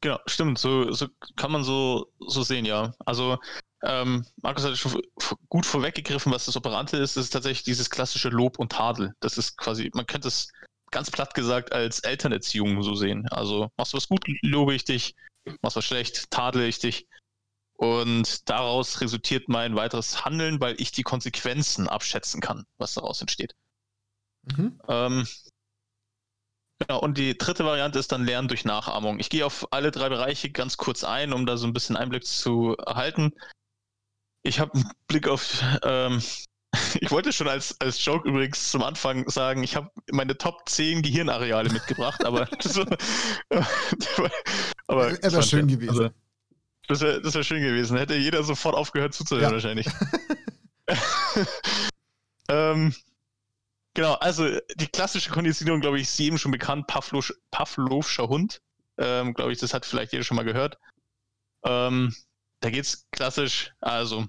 Genau, 0.00 0.18
stimmt. 0.26 0.58
So, 0.58 0.92
so 0.92 1.06
kann 1.36 1.50
man 1.50 1.64
so, 1.64 2.12
so 2.18 2.42
sehen, 2.42 2.66
ja. 2.66 2.92
Also, 3.06 3.38
ähm, 3.82 4.24
Markus 4.42 4.64
hat 4.64 4.76
schon 4.76 5.00
gut 5.48 5.64
vorweggegriffen, 5.64 6.30
was 6.30 6.44
das 6.44 6.56
Operante 6.56 6.98
ist. 6.98 7.16
Das 7.16 7.24
ist 7.24 7.30
tatsächlich 7.30 7.62
dieses 7.62 7.88
klassische 7.88 8.28
Lob 8.28 8.58
und 8.58 8.72
Tadel. 8.72 9.14
Das 9.20 9.38
ist 9.38 9.56
quasi, 9.56 9.90
man 9.94 10.06
könnte 10.06 10.28
es 10.28 10.50
ganz 10.90 11.10
platt 11.10 11.32
gesagt 11.34 11.72
als 11.72 12.00
Elternerziehung 12.00 12.82
so 12.82 12.94
sehen. 12.94 13.26
Also, 13.30 13.70
machst 13.78 13.94
du 13.94 13.96
was 13.96 14.08
gut, 14.08 14.26
lobe 14.42 14.74
ich 14.74 14.84
dich. 14.84 15.14
Machst 15.62 15.76
was 15.76 15.84
schlecht, 15.84 16.30
tadle 16.30 16.66
ich 16.66 16.78
dich. 16.78 17.06
Und 17.76 18.48
daraus 18.48 19.00
resultiert 19.00 19.48
mein 19.48 19.74
weiteres 19.74 20.24
Handeln, 20.24 20.60
weil 20.60 20.80
ich 20.80 20.92
die 20.92 21.02
Konsequenzen 21.02 21.88
abschätzen 21.88 22.40
kann, 22.40 22.64
was 22.78 22.94
daraus 22.94 23.20
entsteht. 23.20 23.54
Mhm. 24.56 24.80
Ähm, 24.88 25.26
genau, 26.78 27.00
und 27.00 27.18
die 27.18 27.36
dritte 27.38 27.64
Variante 27.64 27.98
ist 27.98 28.12
dann 28.12 28.24
Lernen 28.24 28.48
durch 28.48 28.64
Nachahmung. 28.64 29.18
Ich 29.20 29.30
gehe 29.30 29.44
auf 29.46 29.66
alle 29.72 29.90
drei 29.90 30.08
Bereiche 30.08 30.50
ganz 30.50 30.76
kurz 30.76 31.04
ein, 31.04 31.32
um 31.32 31.46
da 31.46 31.56
so 31.56 31.66
ein 31.66 31.72
bisschen 31.72 31.96
Einblick 31.96 32.24
zu 32.26 32.76
erhalten. 32.76 33.32
Ich 34.42 34.60
habe 34.60 34.74
einen 34.74 34.90
Blick 35.08 35.26
auf. 35.28 35.62
Ähm, 35.82 36.22
ich 37.00 37.10
wollte 37.10 37.32
schon 37.32 37.48
als, 37.48 37.80
als 37.80 38.04
Joke 38.04 38.28
übrigens 38.28 38.70
zum 38.70 38.82
Anfang 38.82 39.28
sagen, 39.30 39.62
ich 39.62 39.76
habe 39.76 39.90
meine 40.10 40.36
Top 40.36 40.68
10 40.68 41.02
Gehirnareale 41.02 41.70
mitgebracht, 41.70 42.24
aber 42.24 42.44
das 42.62 42.76
war, 42.76 42.86
aber 44.88 45.06
Er 45.10 45.22
wäre 45.22 45.32
das 45.32 45.48
schön 45.48 45.60
war- 45.70 45.76
gewesen. 45.76 45.90
Also, 45.90 46.10
das 46.88 47.00
wäre 47.00 47.22
das 47.22 47.34
wär 47.34 47.44
schön 47.44 47.62
gewesen. 47.62 47.96
Hätte 47.96 48.14
jeder 48.16 48.42
sofort 48.42 48.74
aufgehört 48.74 49.14
zuzuhören, 49.14 49.48
Ja. 49.48 49.52
wahrscheinlich. 49.52 49.86
ähm, 52.48 52.94
genau, 53.94 54.14
also 54.14 54.48
die 54.74 54.88
klassische 54.88 55.30
Konditionierung, 55.30 55.80
glaube 55.80 55.98
ich, 55.98 56.04
ist 56.04 56.18
jedem 56.18 56.38
schon 56.38 56.52
bekannt. 56.52 56.86
Pavlov, 56.86 57.32
Pavlovscher 57.50 58.28
Hund. 58.28 58.60
Ähm, 58.98 59.34
glaube 59.34 59.52
ich, 59.52 59.58
das 59.58 59.74
hat 59.74 59.84
vielleicht 59.86 60.12
jeder 60.12 60.24
schon 60.24 60.36
mal 60.36 60.44
gehört. 60.44 60.78
Ähm, 61.64 62.14
da 62.60 62.70
geht's 62.70 63.06
klassisch, 63.10 63.72
also 63.80 64.26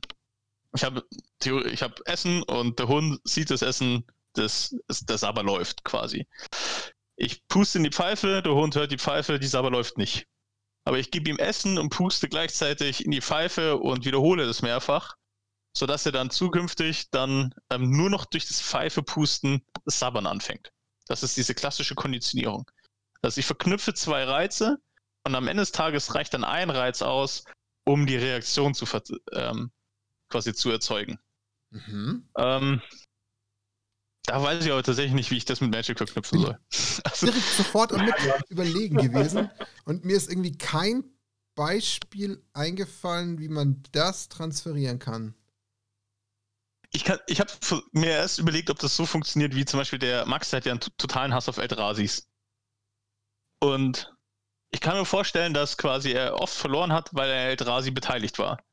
ich 0.75 0.83
habe 0.83 1.05
ich 1.43 1.81
hab 1.81 1.99
Essen 2.05 2.43
und 2.43 2.79
der 2.79 2.87
Hund 2.87 3.19
sieht 3.23 3.49
das 3.49 3.61
Essen, 3.61 4.05
das, 4.33 4.75
das 5.05 5.23
aber 5.23 5.43
läuft 5.43 5.83
quasi. 5.83 6.27
Ich 7.15 7.47
puste 7.47 7.77
in 7.77 7.85
die 7.85 7.91
Pfeife, 7.91 8.41
der 8.41 8.53
Hund 8.53 8.75
hört 8.75 8.91
die 8.91 8.97
Pfeife, 8.97 9.39
die 9.39 9.47
Saber 9.47 9.71
läuft 9.71 9.97
nicht. 9.97 10.27
Aber 10.83 10.99
ich 10.99 11.11
gebe 11.11 11.29
ihm 11.29 11.37
Essen 11.37 11.77
und 11.77 11.89
puste 11.89 12.27
gleichzeitig 12.27 13.05
in 13.05 13.11
die 13.11 13.21
Pfeife 13.21 13.77
und 13.77 14.05
wiederhole 14.05 14.45
das 14.45 14.61
mehrfach, 14.61 15.15
sodass 15.77 16.05
er 16.05 16.11
dann 16.11 16.29
zukünftig 16.29 17.09
dann 17.11 17.53
ähm, 17.69 17.91
nur 17.91 18.09
noch 18.09 18.25
durch 18.25 18.47
das 18.47 18.61
Pfeife 18.61 19.03
pusten 19.03 19.61
das 19.83 19.99
Sabbern 19.99 20.25
anfängt. 20.25 20.71
Das 21.07 21.21
ist 21.21 21.37
diese 21.37 21.53
klassische 21.53 21.95
Konditionierung. 21.95 22.69
Also 23.21 23.39
ich 23.39 23.45
verknüpfe 23.45 23.93
zwei 23.93 24.23
Reize 24.23 24.77
und 25.25 25.35
am 25.35 25.47
Ende 25.47 25.61
des 25.61 25.71
Tages 25.71 26.15
reicht 26.15 26.33
dann 26.33 26.43
ein 26.43 26.69
Reiz 26.69 27.01
aus, 27.01 27.43
um 27.85 28.05
die 28.05 28.17
Reaktion 28.17 28.73
zu 28.73 28.85
ähm, 29.33 29.71
quasi 30.29 30.53
zu 30.53 30.71
erzeugen. 30.71 31.19
Mhm. 31.71 32.27
Ähm, 32.37 32.81
da 34.23 34.41
weiß 34.41 34.65
ich 34.65 34.71
aber 34.71 34.81
tatsächlich 34.81 35.13
nicht, 35.13 35.29
wie 35.29 35.37
ich 35.37 35.45
das 35.45 35.61
mit 35.61 35.71
Magic 35.71 35.97
verknüpfen 35.97 36.39
soll. 36.39 36.57
Also, 37.03 37.27
Direkt 37.27 37.45
sofort 37.45 37.93
am 37.93 38.05
mit 38.05 38.15
überlegen 38.49 38.97
gewesen. 38.97 39.49
Und 39.83 40.03
mir 40.03 40.17
ist 40.17 40.29
irgendwie 40.29 40.57
kein 40.57 41.03
Beispiel 41.53 42.43
eingefallen, 42.53 43.39
wie 43.39 43.49
man 43.49 43.83
das 43.91 44.27
transferieren 44.29 44.97
kann. 44.97 45.35
Ich 46.95 47.03
kann, 47.03 47.19
ich 47.27 47.41
habe 47.41 47.51
mir 47.91 48.11
erst 48.11 48.39
überlegt, 48.39 48.69
ob 48.69 48.79
das 48.79 48.95
so 48.95 49.05
funktioniert, 49.05 49.53
wie 49.53 49.65
zum 49.65 49.79
Beispiel 49.79 49.99
der 49.99 50.25
Max 50.25 50.49
der 50.49 50.57
hat 50.57 50.65
ja 50.65 50.71
einen 50.71 50.79
totalen 50.79 51.33
Hass 51.33 51.49
auf 51.49 51.57
Eldrasis. 51.57 52.27
Und 53.59 54.13
ich 54.71 54.79
kann 54.79 54.97
mir 54.97 55.05
vorstellen, 55.05 55.53
dass 55.53 55.77
quasi 55.77 56.11
er 56.11 56.39
oft 56.39 56.53
verloren 56.53 56.93
hat, 56.93 57.09
weil 57.11 57.29
er 57.29 57.49
Eldrasi 57.49 57.91
beteiligt 57.91 58.39
war. 58.39 58.63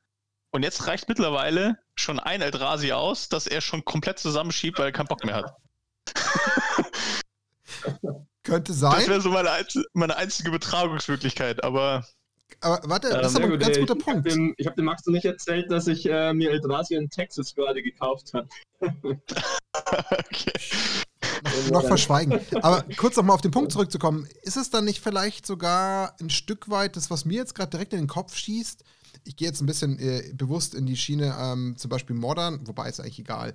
Und 0.53 0.62
jetzt 0.62 0.87
reicht 0.87 1.09
mittlerweile 1.09 1.79
schon 1.96 2.20
ein 2.20 2.42
Eldrasi 2.42 2.92
aus, 2.92 3.29
dass 3.29 3.46
er 3.46 3.61
schon 3.61 3.85
komplett 3.85 4.18
zusammenschiebt, 4.18 4.79
weil 4.79 4.87
er 4.87 4.92
keinen 4.92 5.07
Bock 5.07 5.25
mehr 5.25 5.37
hat. 5.37 5.57
Könnte 8.44 8.73
Das 8.73 8.81
sein. 8.81 9.09
wäre 9.09 9.20
so 9.20 9.31
meine, 9.31 9.51
einz 9.51 9.79
meine 9.94 10.16
einzige 10.16 10.51
Betragungsmöglichkeit, 10.51 11.64
aber 11.64 12.05
Aber 12.61 12.81
warte, 12.88 13.09
das 13.09 13.33
ist 13.33 13.38
Ähm, 13.38 13.45
aber 13.45 13.55
ein 13.55 13.59
ganz 13.59 13.77
ey. 13.77 13.81
guter 13.81 13.97
ich 13.97 14.07
habe 14.07 14.12
Punkt. 14.12 14.31
dem, 14.31 14.55
ich 14.57 14.67
hab 14.67 14.77
dem 14.77 14.85
Max 14.85 15.07
noch 15.07 15.12
nicht 15.12 15.25
erzählt, 15.25 15.71
dass 15.71 15.87
ich 15.87 16.09
äh, 16.09 16.33
mir 16.33 16.51
Eldrazi 16.51 16.95
in 16.95 17.09
Texas 17.09 17.55
gerade 17.55 17.83
gekauft 17.83 18.33
habe. 18.35 18.49
okay. 18.81 20.53
noch 21.71 21.87
verschweigen. 21.87 22.41
Aber 22.62 22.83
kurz 22.97 23.17
nochmal 23.17 23.35
auf 23.35 23.41
den 23.41 23.51
Punkt 23.51 23.73
zurückzukommen, 23.73 24.27
ist 24.43 24.57
es 24.57 24.71
dann 24.71 24.85
nicht 24.85 25.01
vielleicht 25.01 25.47
sogar 25.47 26.15
ein 26.21 26.31
Stück 26.31 26.69
weit 26.69 26.97
das, 26.97 27.11
was 27.11 27.25
mir 27.25 27.37
jetzt 27.37 27.55
gerade 27.55 27.71
direkt 27.71 27.93
in 27.93 28.01
den 28.01 28.09
Kopf 28.09 28.37
schießt? 28.37 28.85
Ich 29.25 29.37
gehe 29.37 29.47
jetzt 29.49 29.61
ein 29.61 29.67
bisschen 29.67 29.99
äh, 29.99 30.33
bewusst 30.35 30.75
in 30.75 30.87
die 30.87 30.97
Schiene, 30.97 31.37
ähm, 31.38 31.77
zum 31.77 31.88
Beispiel 31.91 32.17
Modern, 32.17 32.67
wobei 32.67 32.88
ist 32.88 33.01
eigentlich 33.01 33.19
egal, 33.19 33.55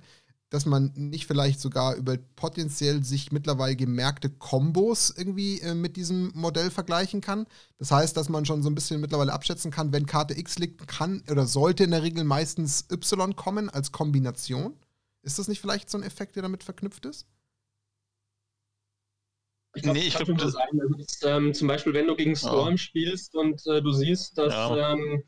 dass 0.50 0.66
man 0.66 0.92
nicht 0.94 1.26
vielleicht 1.26 1.60
sogar 1.60 1.94
über 1.96 2.16
potenziell 2.36 3.04
sich 3.04 3.32
mittlerweile 3.32 3.76
gemerkte 3.76 4.30
Kombos 4.30 5.12
irgendwie 5.16 5.60
äh, 5.60 5.74
mit 5.74 5.96
diesem 5.96 6.32
Modell 6.34 6.70
vergleichen 6.70 7.20
kann. 7.20 7.46
Das 7.78 7.90
heißt, 7.90 8.16
dass 8.16 8.28
man 8.28 8.44
schon 8.46 8.62
so 8.62 8.70
ein 8.70 8.74
bisschen 8.74 9.00
mittlerweile 9.00 9.32
abschätzen 9.32 9.70
kann, 9.70 9.92
wenn 9.92 10.06
Karte 10.06 10.38
X 10.38 10.58
liegt, 10.58 10.88
kann 10.88 11.22
oder 11.30 11.46
sollte 11.46 11.84
in 11.84 11.90
der 11.90 12.02
Regel 12.02 12.24
meistens 12.24 12.86
Y 12.90 13.36
kommen 13.36 13.68
als 13.70 13.92
Kombination. 13.92 14.74
Ist 15.22 15.38
das 15.38 15.48
nicht 15.48 15.60
vielleicht 15.60 15.90
so 15.90 15.98
ein 15.98 16.04
Effekt, 16.04 16.36
der 16.36 16.42
damit 16.42 16.64
verknüpft 16.64 17.04
ist? 17.06 17.26
Ich 19.74 19.82
glaub, 19.82 19.94
Nee, 19.94 20.00
das 20.00 20.08
ich 20.08 20.14
kann 20.14 20.24
glaub, 20.24 20.40
schon 20.40 20.50
so 20.50 20.58
sein. 20.58 20.80
Also 20.80 20.94
das, 20.94 21.18
ähm, 21.22 21.54
zum 21.54 21.68
Beispiel, 21.68 21.94
wenn 21.94 22.06
du 22.06 22.16
gegen 22.16 22.34
Storm 22.36 22.76
spielst 22.78 23.34
und 23.36 23.64
äh, 23.66 23.80
du 23.82 23.92
siehst, 23.92 24.36
dass 24.38 24.52
Ja. 24.54 24.92
ähm, 24.92 25.22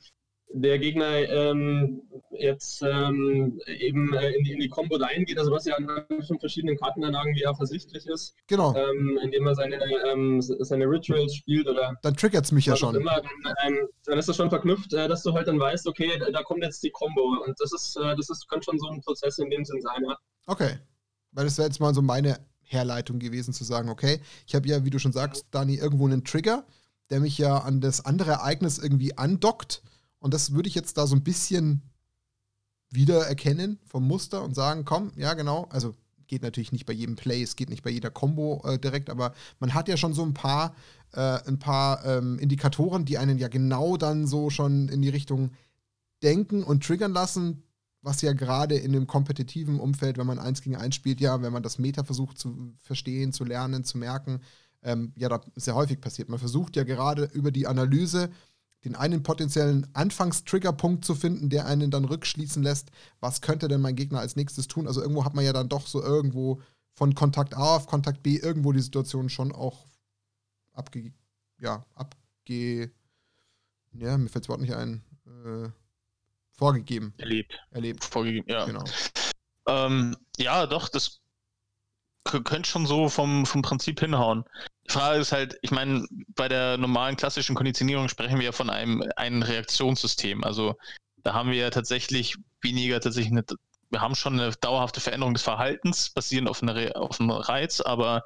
der 0.53 0.79
Gegner 0.79 1.17
ähm, 1.29 2.03
jetzt 2.33 2.83
ähm, 2.83 3.61
eben 3.67 4.13
äh, 4.15 4.31
in 4.33 4.45
die, 4.45 4.53
in 4.53 4.61
die 4.61 4.69
Combo 4.69 4.97
reingeht, 4.97 5.39
also 5.39 5.53
was 5.53 5.65
ja 5.65 5.77
anhand 5.77 6.07
von 6.27 6.41
verschiedenen 6.41 6.77
Kartenanlagen 6.77 7.35
wie 7.35 7.47
auch 7.47 7.59
ersichtlich 7.61 8.07
ist, 8.07 8.35
Genau. 8.49 8.75
ähm, 8.75 9.19
indem 9.23 9.47
er 9.47 9.55
seine, 9.55 9.77
ähm, 10.11 10.41
seine 10.43 10.87
Rituals 10.87 11.35
spielt 11.37 11.69
oder 11.69 11.95
Dann 12.03 12.17
triggert 12.17 12.45
es 12.45 12.53
mich 12.53 12.67
ja 12.67 12.75
schon. 12.77 12.97
immer, 12.97 13.21
dann, 13.23 13.55
ähm, 13.67 13.89
dann 14.07 14.19
ist 14.19 14.29
das 14.29 14.37
schon 14.37 14.49
verknüpft, 14.51 14.93
äh, 14.93 15.07
dass 15.09 15.23
du 15.23 15.33
halt 15.33 15.47
dann 15.47 15.61
weißt, 15.61 15.87
okay, 15.87 16.11
da, 16.19 16.31
da 16.31 16.43
kommt 16.43 16.65
jetzt 16.65 16.83
die 16.83 16.91
Combo 16.91 17.43
und 17.47 17.55
das 17.61 17.73
ist, 17.73 17.97
äh, 17.97 18.17
das 18.17 18.29
ist, 18.29 18.49
kann 18.49 18.63
schon 18.63 18.79
so 18.79 18.89
ein 18.89 19.01
Prozess 19.03 19.39
in 19.39 19.51
dem 19.51 19.65
Sinn 19.65 19.81
sein. 19.83 20.03
Ja. 20.09 20.17
Okay. 20.47 20.79
Weil 21.33 21.45
das 21.45 21.59
wäre 21.59 21.69
jetzt 21.69 21.79
mal 21.81 21.95
so 21.95 22.03
meine 22.03 22.41
Herleitung 22.63 23.19
gewesen, 23.21 23.53
zu 23.55 23.63
sagen, 23.65 23.89
okay, 23.89 24.21
ich 24.47 24.55
habe 24.57 24.67
ja, 24.69 24.85
wie 24.85 24.91
du 24.91 24.99
schon 24.99 25.13
sagst, 25.13 25.47
Dani, 25.53 25.77
irgendwo 25.77 26.07
einen 26.07 26.25
Trigger, 26.25 26.65
der 27.11 27.21
mich 27.21 27.39
ja 27.39 27.59
an 27.59 27.81
das 27.81 28.05
andere 28.05 28.33
Ereignis 28.33 28.79
irgendwie 28.79 29.17
andockt. 29.17 29.83
Und 30.21 30.35
das 30.35 30.53
würde 30.53 30.69
ich 30.69 30.75
jetzt 30.75 30.97
da 30.97 31.07
so 31.07 31.17
ein 31.17 31.25
bisschen 31.25 31.83
wiedererkennen 32.91 33.79
vom 33.85 34.07
Muster 34.07 34.43
und 34.43 34.55
sagen, 34.55 34.85
komm, 34.85 35.13
ja, 35.17 35.35
genau. 35.35 35.67
Also 35.71 35.95
geht 36.27 36.43
natürlich 36.43 36.73
nicht 36.73 36.87
bei 36.87 36.93
jedem 36.93 37.17
Play, 37.17 37.43
es 37.43 37.57
geht 37.57 37.71
nicht 37.71 37.83
bei 37.83 37.91
jeder 37.91 38.11
Combo 38.11 38.63
äh, 38.65 38.79
direkt, 38.79 39.11
aber 39.11 39.35
man 39.59 39.75
hat 39.75 39.89
ja 39.89 39.97
schon 39.97 40.15
so 40.15 40.23
ein 40.23 40.33
paar, 40.33 40.75
äh, 41.13 41.39
ein 41.47 41.59
paar 41.59 42.05
ähm, 42.05 42.39
Indikatoren, 42.39 43.05
die 43.05 43.19
einen 43.19 43.39
ja 43.39 43.49
genau 43.49 43.97
dann 43.97 44.27
so 44.27 44.49
schon 44.49 44.89
in 44.89 45.03
die 45.03 45.09
Richtung 45.09 45.51
denken 46.23 46.63
und 46.63 46.85
triggern 46.85 47.13
lassen, 47.13 47.65
was 48.03 48.23
ja 48.23 48.33
gerade 48.33 48.77
in 48.77 48.93
dem 48.93 49.07
kompetitiven 49.07 49.81
Umfeld, 49.81 50.19
wenn 50.19 50.27
man 50.27 50.39
eins 50.39 50.63
gegen 50.63 50.77
eins 50.77 50.95
spielt, 50.95 51.21
ja, 51.21 51.43
wenn 51.43 51.53
man 51.53 51.63
das 51.63 51.79
Meta 51.79 52.05
versucht 52.05 52.39
zu 52.39 52.75
verstehen, 52.79 53.33
zu 53.33 53.45
lernen, 53.45 53.85
zu 53.85 53.99
merken, 53.99 54.41
ähm, 54.83 55.13
ja, 55.17 55.29
da 55.29 55.41
sehr 55.57 55.75
häufig 55.75 56.01
passiert. 56.01 56.29
Man 56.29 56.39
versucht 56.39 56.77
ja 56.77 56.85
gerade 56.85 57.25
über 57.25 57.51
die 57.51 57.67
Analyse 57.67 58.31
den 58.85 58.97
einen 58.97 59.23
potenziellen 59.23 59.87
Anfangstriggerpunkt 59.95 61.05
zu 61.05 61.15
finden, 61.15 61.51
der 61.51 61.67
einen 61.67 61.91
dann 61.91 62.05
rückschließen 62.05 62.63
lässt, 62.63 62.91
was 63.21 63.41
könnte 63.41 63.69
denn 63.69 63.81
mein 63.81 63.97
Gegner 63.97 64.21
als 64.21 64.37
nächstes 64.37 64.69
tun. 64.69 64.87
Also 64.87 65.03
irgendwo 65.03 65.25
hat 65.25 65.35
man 65.35 65.45
ja 65.45 65.53
dann 65.53 65.69
doch 65.69 65.87
so 65.87 66.03
irgendwo 66.03 66.61
von 66.95 67.15
Kontakt 67.15 67.55
A 67.55 67.77
auf 67.77 67.87
Kontakt 67.87 68.23
B 68.23 68.37
irgendwo 68.37 68.73
die 68.73 68.81
Situation 68.81 69.29
schon 69.29 69.53
auch 69.53 69.87
abge... 70.73 71.13
ja, 71.59 71.85
abge... 71.95 72.91
ja, 73.93 74.19
mir 74.19 74.29
fällt 74.29 74.45
das 74.45 74.49
Wort 74.49 74.61
nicht 74.61 74.75
ein. 74.75 75.03
Äh, 75.27 75.69
vorgegeben, 76.53 77.15
erlebt, 77.19 77.59
erlebt. 77.71 78.05
vorgegeben, 78.05 78.49
ja. 78.49 78.65
Genau. 78.65 78.85
Ähm, 79.67 80.17
ja, 80.37 80.67
doch, 80.67 80.89
das 80.89 81.21
könnte 82.25 82.69
schon 82.69 82.87
so 82.87 83.09
vom, 83.09 83.47
vom 83.47 83.63
Prinzip 83.63 84.01
hinhauen. 84.01 84.45
Frage 84.91 85.21
ist 85.21 85.33
halt, 85.33 85.59
ich 85.63 85.71
meine, 85.71 86.07
bei 86.29 86.49
der 86.49 86.77
normalen 86.77 87.17
klassischen 87.17 87.55
Konditionierung 87.55 88.09
sprechen 88.09 88.39
wir 88.39 88.47
ja 88.47 88.53
von 88.53 88.71
einem, 88.71 89.03
einem 89.17 89.43
Reaktionssystem. 89.43 90.45
Also 90.45 90.77
da 91.23 91.35
haben 91.35 91.51
wir 91.51 91.59
ja 91.59 91.71
tatsächlich 91.71 92.37
weniger 92.61 93.01
tatsächlich 93.01 93.33
eine, 93.33 93.45
wir 93.91 94.01
haben 94.01 94.15
schon 94.15 94.39
eine 94.39 94.53
dauerhafte 94.53 95.01
Veränderung 95.01 95.35
des 95.35 95.43
Verhaltens, 95.43 96.11
basierend 96.11 96.49
auf, 96.49 96.63
eine, 96.63 96.75
Re- 96.75 96.97
auf 96.97 97.21
einem 97.21 97.31
Reiz, 97.31 97.81
aber 97.81 98.23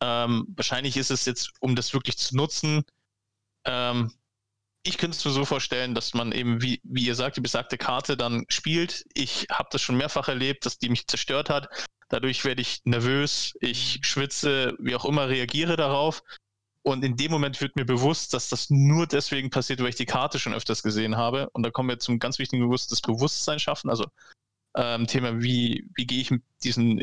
ähm, 0.00 0.46
wahrscheinlich 0.56 0.96
ist 0.96 1.10
es 1.10 1.24
jetzt, 1.24 1.52
um 1.60 1.74
das 1.74 1.94
wirklich 1.94 2.18
zu 2.18 2.36
nutzen, 2.36 2.84
ähm, 3.64 4.12
ich 4.82 4.98
könnte 4.98 5.16
es 5.16 5.24
mir 5.24 5.32
so 5.32 5.44
vorstellen, 5.44 5.94
dass 5.94 6.14
man 6.14 6.30
eben, 6.30 6.62
wie, 6.62 6.80
wie 6.84 7.06
ihr 7.06 7.16
sagt, 7.16 7.36
die 7.36 7.40
besagte 7.40 7.76
Karte 7.76 8.16
dann 8.16 8.44
spielt. 8.48 9.04
Ich 9.14 9.46
habe 9.50 9.68
das 9.72 9.82
schon 9.82 9.96
mehrfach 9.96 10.28
erlebt, 10.28 10.64
dass 10.64 10.78
die 10.78 10.88
mich 10.88 11.08
zerstört 11.08 11.50
hat. 11.50 11.68
Dadurch 12.08 12.44
werde 12.44 12.62
ich 12.62 12.82
nervös, 12.84 13.54
ich 13.60 14.00
schwitze, 14.02 14.76
wie 14.78 14.94
auch 14.94 15.04
immer, 15.04 15.28
reagiere 15.28 15.76
darauf. 15.76 16.22
Und 16.82 17.04
in 17.04 17.16
dem 17.16 17.32
Moment 17.32 17.60
wird 17.60 17.74
mir 17.74 17.84
bewusst, 17.84 18.32
dass 18.32 18.48
das 18.48 18.70
nur 18.70 19.08
deswegen 19.08 19.50
passiert, 19.50 19.80
weil 19.80 19.88
ich 19.88 19.96
die 19.96 20.06
Karte 20.06 20.38
schon 20.38 20.54
öfters 20.54 20.84
gesehen 20.84 21.16
habe. 21.16 21.50
Und 21.50 21.64
da 21.64 21.70
kommen 21.70 21.88
wir 21.88 21.98
zum 21.98 22.20
ganz 22.20 22.38
wichtigen 22.38 22.62
Bewusst 22.62 22.92
das 22.92 23.00
Bewusstsein 23.00 23.58
schaffen. 23.58 23.90
Also 23.90 24.06
ähm, 24.76 25.08
Thema, 25.08 25.42
wie, 25.42 25.88
wie 25.96 26.06
gehe 26.06 26.20
ich 26.20 26.30
mit 26.30 26.42
diesen 26.62 27.02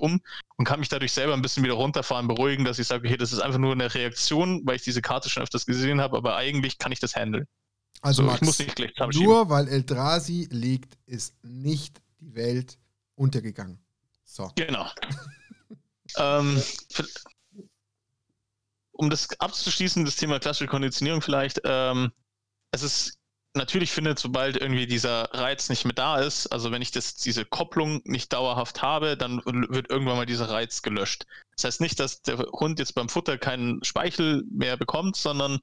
um 0.00 0.20
und 0.56 0.64
kann 0.64 0.80
mich 0.80 0.88
dadurch 0.88 1.12
selber 1.12 1.34
ein 1.34 1.42
bisschen 1.42 1.64
wieder 1.64 1.74
runterfahren, 1.74 2.28
beruhigen, 2.28 2.64
dass 2.64 2.78
ich 2.78 2.86
sage, 2.86 3.06
okay, 3.08 3.16
das 3.16 3.32
ist 3.32 3.40
einfach 3.40 3.58
nur 3.58 3.72
eine 3.72 3.92
Reaktion, 3.92 4.62
weil 4.64 4.76
ich 4.76 4.82
diese 4.82 5.02
Karte 5.02 5.28
schon 5.30 5.42
öfters 5.42 5.66
gesehen 5.66 6.00
habe, 6.00 6.16
aber 6.16 6.36
eigentlich 6.36 6.78
kann 6.78 6.92
ich 6.92 7.00
das 7.00 7.14
handeln. 7.14 7.46
Also 8.00 8.22
so, 8.22 8.26
Max, 8.26 8.40
ich 8.40 8.46
muss 8.46 8.58
nicht 8.58 8.76
gleich 8.76 8.92
nur 9.14 9.48
weil 9.48 9.68
Eldrazi 9.68 10.48
liegt, 10.50 10.98
ist 11.06 11.42
nicht 11.42 12.02
die 12.20 12.34
Welt 12.34 12.78
untergegangen. 13.14 13.83
So. 14.34 14.50
Genau. 14.56 14.90
ähm, 16.18 16.60
um 18.90 19.08
das 19.08 19.28
abzuschließen, 19.38 20.04
das 20.04 20.16
Thema 20.16 20.40
klassische 20.40 20.66
Konditionierung 20.66 21.22
vielleicht, 21.22 21.60
ähm, 21.64 22.10
es 22.72 22.82
ist 22.82 23.18
natürlich 23.54 23.92
findet, 23.92 24.18
sobald 24.18 24.56
irgendwie 24.56 24.88
dieser 24.88 25.32
Reiz 25.32 25.68
nicht 25.68 25.84
mehr 25.84 25.94
da 25.94 26.18
ist, 26.18 26.48
also 26.48 26.72
wenn 26.72 26.82
ich 26.82 26.90
das, 26.90 27.14
diese 27.14 27.44
Kopplung 27.44 28.02
nicht 28.04 28.32
dauerhaft 28.32 28.82
habe, 28.82 29.16
dann 29.16 29.40
wird 29.44 29.88
irgendwann 29.88 30.16
mal 30.16 30.26
dieser 30.26 30.50
Reiz 30.50 30.82
gelöscht. 30.82 31.26
Das 31.54 31.64
heißt 31.66 31.80
nicht, 31.80 32.00
dass 32.00 32.22
der 32.22 32.38
Hund 32.38 32.80
jetzt 32.80 32.96
beim 32.96 33.08
Futter 33.08 33.38
keinen 33.38 33.84
Speichel 33.84 34.42
mehr 34.50 34.76
bekommt, 34.76 35.14
sondern 35.14 35.60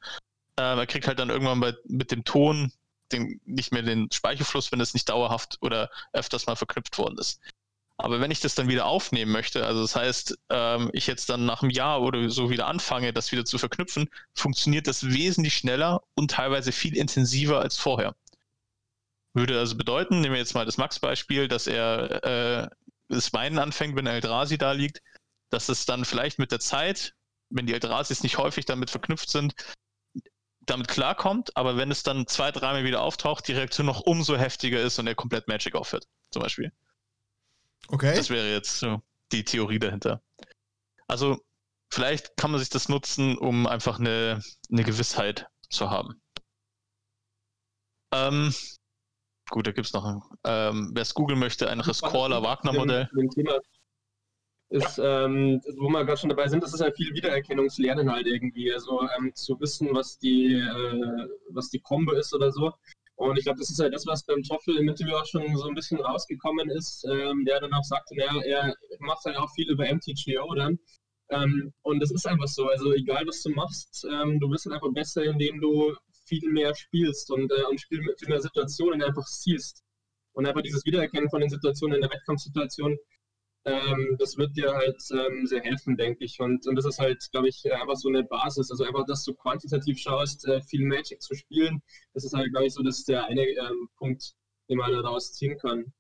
äh, 0.56 0.78
er 0.78 0.88
kriegt 0.88 1.08
halt 1.08 1.20
dann 1.20 1.30
irgendwann 1.30 1.60
bei, 1.60 1.74
mit 1.84 2.12
dem 2.12 2.24
Ton 2.24 2.72
den, 3.12 3.42
nicht 3.44 3.74
mehr 3.74 3.82
den 3.82 4.10
Speichelfluss, 4.10 4.72
wenn 4.72 4.80
es 4.80 4.94
nicht 4.94 5.10
dauerhaft 5.10 5.58
oder 5.60 5.90
öfters 6.14 6.48
mal 6.48 6.56
verknüpft 6.56 6.98
worden 6.98 7.18
ist. 7.18 7.42
Aber 8.02 8.20
wenn 8.20 8.32
ich 8.32 8.40
das 8.40 8.56
dann 8.56 8.68
wieder 8.68 8.86
aufnehmen 8.86 9.32
möchte, 9.32 9.66
also 9.66 9.82
das 9.82 9.96
heißt, 9.96 10.38
ähm, 10.50 10.90
ich 10.94 11.08
jetzt 11.08 11.30
dann 11.30 11.46
nach 11.46 11.62
einem 11.62 11.72
Jahr 11.72 12.02
oder 12.02 12.30
so 12.30 12.50
wieder 12.50 12.68
anfange, 12.68 13.14
das 13.14 13.32
wieder 13.32 13.46
zu 13.46 13.58
verknüpfen, 13.58 14.10
funktioniert 14.34 14.88
das 14.88 15.06
wesentlich 15.06 15.56
schneller 15.56 16.02
und 16.16 16.32
teilweise 16.32 16.72
viel 16.72 16.98
intensiver 16.98 17.62
als 17.62 17.78
vorher. 17.78 18.16
Würde 19.34 19.60
also 19.60 19.78
bedeuten, 19.78 20.22
nehmen 20.22 20.34
wir 20.34 20.40
jetzt 20.40 20.56
mal 20.56 20.66
das 20.66 20.78
Max-Beispiel, 20.78 21.48
dass 21.48 21.68
er 21.68 22.24
äh, 22.24 22.70
das 23.08 23.34
Weinen 23.34 23.60
anfängt, 23.60 23.96
wenn 23.96 24.08
Eldrasi 24.08 24.58
da 24.58 24.72
liegt, 24.72 25.02
dass 25.50 25.70
es 25.70 25.86
dann 25.86 26.04
vielleicht 26.04 26.40
mit 26.40 26.52
der 26.52 26.60
Zeit, 26.60 27.14
wenn 27.50 27.66
die 27.68 27.74
Eldrasis 27.74 28.24
nicht 28.24 28.38
häufig 28.38 28.66
damit 28.66 28.90
verknüpft 28.90 29.30
sind, 29.30 29.54
damit 30.62 30.88
klarkommt, 30.88 31.56
aber 31.58 31.78
wenn 31.78 31.92
es 31.92 32.04
dann 32.04 32.28
zwei, 32.28 32.52
dreimal 32.52 32.84
wieder 32.84 33.02
auftaucht, 33.02 33.48
die 33.48 33.54
Reaktion 33.54 33.86
noch 33.86 34.02
umso 34.02 34.38
heftiger 34.38 34.82
ist 34.82 35.00
und 35.00 35.08
er 35.08 35.16
komplett 35.16 35.48
Magic 35.48 35.76
aufhört, 35.76 36.08
zum 36.32 36.42
Beispiel. 36.42 36.72
Okay. 37.92 38.16
Das 38.16 38.30
wäre 38.30 38.50
jetzt 38.50 38.80
so 38.80 39.02
die 39.32 39.44
Theorie 39.44 39.80
dahinter. 39.80 40.22
Also, 41.08 41.40
vielleicht 41.92 42.38
kann 42.38 42.52
man 42.52 42.60
sich 42.60 42.70
das 42.70 42.90
nutzen, 42.90 43.38
um 43.38 43.68
einfach 43.68 44.00
eine, 44.00 44.42
eine 44.72 44.84
Gewissheit 44.84 45.48
zu 45.70 45.90
haben. 45.90 46.22
Ähm, 48.14 48.54
gut, 49.50 49.68
da 49.68 49.72
gibt 49.72 49.88
es 49.88 49.94
noch, 49.94 50.32
ähm, 50.46 50.92
wer 50.94 51.02
es 51.02 51.14
googeln 51.14 51.40
möchte, 51.40 51.70
ein 51.70 51.80
Rescaller-Wagner-Modell. 51.82 53.10
Ist, 54.70 55.00
ähm, 55.00 55.62
wo 55.78 55.90
wir 55.90 56.06
gerade 56.06 56.18
schon 56.18 56.30
dabei 56.30 56.48
sind, 56.48 56.64
das 56.64 56.74
ist 56.74 56.80
ja 56.80 56.90
viel 56.94 57.14
Wiedererkennungslernen 57.14 58.10
halt 58.10 58.26
irgendwie. 58.26 58.72
Also 58.72 59.02
ähm, 59.18 59.36
zu 59.36 59.60
wissen, 59.60 59.90
was 59.92 60.18
die, 60.18 60.54
äh, 60.54 61.28
was 61.50 61.70
die 61.70 61.80
Combo 61.80 62.14
ist 62.14 62.34
oder 62.34 62.54
so. 62.54 62.72
Und 63.22 63.38
ich 63.38 63.44
glaube, 63.44 63.60
das 63.60 63.70
ist 63.70 63.80
halt 63.80 63.94
das, 63.94 64.08
was 64.08 64.26
beim 64.26 64.42
Toffel 64.42 64.78
im 64.78 64.90
Interview 64.90 65.16
auch 65.16 65.26
schon 65.28 65.56
so 65.56 65.68
ein 65.68 65.76
bisschen 65.76 66.00
rausgekommen 66.00 66.72
ist, 66.72 67.06
ähm, 67.06 67.46
der 67.46 67.60
dann 67.60 67.72
auch 67.72 67.84
sagte, 67.84 68.16
naja, 68.16 68.42
er 68.42 68.76
macht 69.00 69.24
halt 69.26 69.38
auch 69.38 69.50
viel 69.54 69.70
über 69.70 69.86
MTGO 69.86 70.56
dann. 70.56 70.80
Ähm, 71.30 71.72
und 71.84 72.00
das 72.00 72.10
ist 72.10 72.26
einfach 72.26 72.48
so. 72.48 72.68
Also 72.68 72.94
egal, 72.94 73.28
was 73.28 73.44
du 73.44 73.52
machst, 73.52 74.08
ähm, 74.12 74.40
du 74.40 74.50
wirst 74.50 74.66
halt 74.66 74.74
einfach 74.74 74.92
besser, 74.92 75.24
indem 75.24 75.62
du 75.62 75.96
viel 76.26 76.50
mehr 76.52 76.74
spielst 76.74 77.30
und, 77.30 77.52
äh, 77.52 77.64
und 77.70 77.80
viel 77.80 78.02
mehr 78.28 78.42
Situationen 78.42 79.04
einfach 79.04 79.28
siehst. 79.28 79.84
Und 80.34 80.48
einfach 80.48 80.64
dieses 80.64 80.84
Wiedererkennen 80.86 81.30
von 81.30 81.42
den 81.42 81.50
Situationen 81.52 81.98
in 81.98 82.02
der 82.02 82.10
Wettkampfsituation, 82.10 82.98
ähm, 83.66 84.16
das 84.20 84.38
wird 84.38 84.56
dir 84.56 84.74
halt 84.74 85.02
ähm, 85.12 85.46
sehr 85.46 85.62
helfen, 85.62 85.98
denke 85.98 86.24
ich. 86.24 86.40
Und, 86.40 86.66
und 86.68 86.76
das 86.76 86.86
ist 86.86 87.00
halt, 87.00 87.24
glaube 87.32 87.50
ich, 87.50 87.64
einfach 87.72 87.96
so 87.96 88.10
eine 88.10 88.24
Basis. 88.24 88.72
Also 88.72 88.84
einfach, 88.84 89.06
dass 89.06 89.24
du 89.24 89.34
quantitativ 89.34 90.00
schaust, 90.00 90.48
äh, 90.48 90.62
viel 90.62 90.86
Magic 90.86 91.22
zu 91.22 91.36
spielen, 91.36 91.82
das 92.14 92.24
ist 92.24 92.34
halt, 92.34 92.52
glaube 92.52 92.68
ich, 92.68 92.74
so 92.74 92.84
das 92.84 93.00
ist 93.00 93.08
der 93.08 93.26
eine 93.26 93.42
ähm, 93.42 93.90
Punkt, 93.98 94.34
den 94.70 94.78
man 94.78 94.92
daraus 94.92 95.34
ziehen 95.34 95.58
kann. 95.58 95.94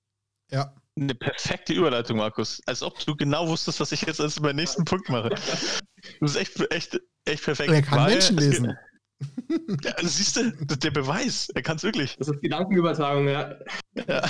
Ja. 0.51 0.75
Eine 0.99 1.15
perfekte 1.15 1.73
Überleitung, 1.73 2.17
Markus. 2.17 2.61
Als 2.65 2.83
ob 2.83 2.99
du 3.05 3.15
genau 3.15 3.47
wusstest, 3.47 3.79
was 3.79 3.93
ich 3.93 4.01
jetzt 4.01 4.19
als 4.19 4.39
meinen 4.41 4.57
nächsten 4.57 4.83
Punkt 4.83 5.07
mache. 5.09 5.29
Du 5.29 6.19
bist 6.19 6.35
echt, 6.35 6.59
echt, 6.71 6.99
echt 7.25 7.43
perfekt. 7.43 7.71
Er 7.71 7.81
kann 7.81 7.99
Weil, 7.99 8.11
Menschen 8.11 8.37
lesen. 8.37 8.77
Ja, 9.83 9.93
siehst 10.01 10.35
du, 10.35 10.51
der 10.65 10.91
Beweis, 10.91 11.49
er 11.53 11.61
kann 11.61 11.77
es 11.77 11.83
wirklich. 11.83 12.17
Das 12.17 12.27
ist 12.27 12.41
Gedankenübertragung, 12.41 13.27
ja. 13.27 13.55
ja. 14.07 14.29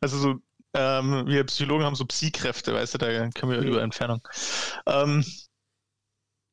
Also 0.00 0.18
so 0.18 0.40
ähm, 0.74 1.26
wir 1.26 1.44
Psychologen 1.44 1.84
haben 1.84 1.94
so 1.94 2.04
Psy-Kräfte, 2.04 2.74
weißt 2.74 2.94
du, 2.94 2.98
da 2.98 3.06
können 3.30 3.52
wir 3.52 3.60
mhm. 3.60 3.68
über 3.68 3.82
Entfernung. 3.82 4.26
Ähm, 4.86 5.24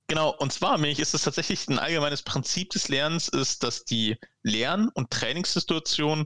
genau, 0.08 0.36
und 0.38 0.52
zwar, 0.52 0.78
mich 0.78 1.00
ist 1.00 1.14
es 1.14 1.24
tatsächlich 1.24 1.68
ein 1.68 1.80
allgemeines 1.80 2.24
Prinzip 2.24 2.72
des 2.72 2.90
Lernens, 2.90 3.30
ist, 3.30 3.64
dass 3.64 3.86
die 3.86 4.18
Lern- 4.44 4.90
und 4.94 5.12
Trainingssituation 5.12 6.26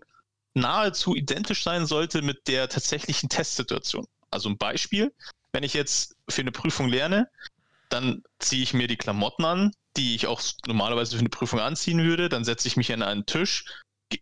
nahezu 0.56 1.15
identisch 1.15 1.63
sein 1.63 1.86
sollte 1.86 2.21
mit 2.21 2.47
der 2.47 2.69
tatsächlichen 2.69 3.29
Testsituation. 3.29 4.08
Also 4.29 4.49
ein 4.49 4.58
Beispiel, 4.58 5.13
wenn 5.51 5.63
ich 5.63 5.73
jetzt 5.73 6.15
für 6.29 6.41
eine 6.41 6.51
Prüfung 6.51 6.89
lerne, 6.89 7.29
dann 7.89 8.23
ziehe 8.39 8.63
ich 8.63 8.73
mir 8.73 8.88
die 8.88 8.97
Klamotten 8.97 9.45
an, 9.45 9.71
die 9.97 10.15
ich 10.15 10.25
auch 10.25 10.41
normalerweise 10.65 11.15
für 11.15 11.19
eine 11.19 11.29
Prüfung 11.29 11.60
anziehen 11.60 12.03
würde, 12.03 12.29
dann 12.29 12.43
setze 12.43 12.67
ich 12.67 12.75
mich 12.75 12.91
an 12.91 13.03
einen 13.03 13.27
Tisch, 13.27 13.65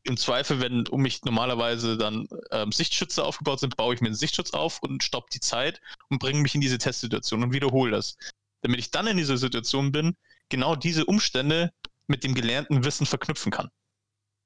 im 0.03 0.17
Zweifel, 0.17 0.61
wenn 0.61 0.87
um 0.87 1.01
mich 1.01 1.23
normalerweise 1.23 1.97
dann 1.97 2.27
ähm, 2.51 2.71
Sichtschütze 2.71 3.23
aufgebaut 3.23 3.59
sind, 3.59 3.77
baue 3.77 3.93
ich 3.93 4.01
mir 4.01 4.07
einen 4.07 4.15
Sichtschutz 4.15 4.51
auf 4.51 4.81
und 4.81 5.03
stoppe 5.03 5.29
die 5.33 5.39
Zeit 5.39 5.81
und 6.09 6.19
bringe 6.19 6.41
mich 6.41 6.55
in 6.55 6.61
diese 6.61 6.77
Testsituation 6.77 7.43
und 7.43 7.53
wiederhole 7.53 7.91
das. 7.91 8.17
Damit 8.61 8.79
ich 8.79 8.91
dann 8.91 9.07
in 9.07 9.17
dieser 9.17 9.37
Situation 9.37 9.91
bin, 9.91 10.15
genau 10.49 10.75
diese 10.75 11.05
Umstände 11.05 11.71
mit 12.07 12.23
dem 12.23 12.35
gelernten 12.35 12.83
Wissen 12.83 13.05
verknüpfen 13.05 13.51
kann. 13.51 13.69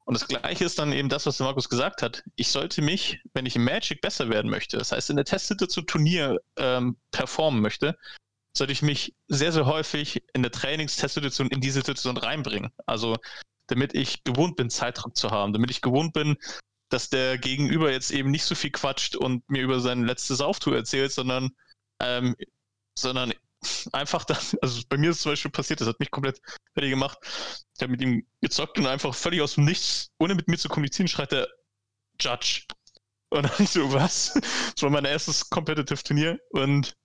Und 0.05 0.13
das 0.13 0.27
Gleiche 0.27 0.65
ist 0.65 0.77
dann 0.77 0.93
eben 0.93 1.09
das, 1.09 1.25
was 1.25 1.37
der 1.37 1.47
Markus 1.47 1.67
gesagt 1.67 2.03
hat. 2.03 2.23
Ich 2.35 2.49
sollte 2.49 2.83
mich, 2.83 3.19
wenn 3.33 3.47
ich 3.47 3.55
im 3.55 3.63
Magic 3.63 4.01
besser 4.01 4.29
werden 4.29 4.51
möchte, 4.51 4.77
das 4.77 4.91
heißt 4.91 5.09
in 5.09 5.15
der 5.15 5.25
Testsituation 5.25 5.87
Turnier 5.87 6.39
ähm, 6.57 6.97
performen 7.11 7.59
möchte, 7.59 7.97
sollte 8.55 8.71
ich 8.71 8.83
mich 8.83 9.15
sehr, 9.27 9.51
sehr 9.51 9.65
häufig 9.65 10.23
in 10.33 10.43
der 10.43 10.51
Trainingstestsituation 10.51 11.49
in 11.49 11.59
diese 11.59 11.79
Situation 11.79 12.17
reinbringen. 12.17 12.71
Also 12.85 13.17
damit 13.67 13.93
ich 13.93 14.23
gewohnt 14.23 14.55
bin, 14.55 14.69
Zeitdruck 14.69 15.15
zu 15.15 15.31
haben, 15.31 15.53
damit 15.53 15.71
ich 15.71 15.81
gewohnt 15.81 16.13
bin, 16.13 16.37
dass 16.89 17.09
der 17.09 17.37
Gegenüber 17.37 17.91
jetzt 17.91 18.11
eben 18.11 18.31
nicht 18.31 18.43
so 18.43 18.55
viel 18.55 18.71
quatscht 18.71 19.15
und 19.15 19.49
mir 19.49 19.63
über 19.63 19.79
sein 19.79 20.05
letztes 20.05 20.41
Auftour 20.41 20.75
erzählt, 20.75 21.11
sondern, 21.11 21.51
ähm, 21.99 22.35
sondern 22.97 23.33
einfach 23.91 24.23
das, 24.25 24.55
also 24.61 24.81
bei 24.89 24.97
mir 24.97 25.09
ist 25.11 25.17
es 25.17 25.23
zum 25.23 25.31
Beispiel 25.31 25.51
passiert, 25.51 25.81
das 25.81 25.87
hat 25.87 25.99
mich 25.99 26.11
komplett 26.11 26.41
fertig 26.73 26.91
gemacht. 26.91 27.17
Ich 27.75 27.81
habe 27.81 27.91
mit 27.91 28.01
ihm 28.01 28.25
gezockt 28.41 28.77
und 28.77 28.87
einfach 28.87 29.13
völlig 29.13 29.41
aus 29.41 29.55
dem 29.55 29.65
Nichts, 29.65 30.11
ohne 30.19 30.35
mit 30.35 30.47
mir 30.47 30.57
zu 30.57 30.69
kommunizieren, 30.69 31.07
schreit 31.07 31.33
er 31.33 31.47
Judge. 32.19 32.63
Und 33.29 33.43
dann 33.43 33.67
so, 33.67 33.91
was? 33.91 34.33
Das 34.33 34.81
war 34.81 34.89
mein 34.89 35.05
erstes 35.05 35.49
Competitive 35.49 36.03
Turnier 36.03 36.39
und 36.51 36.95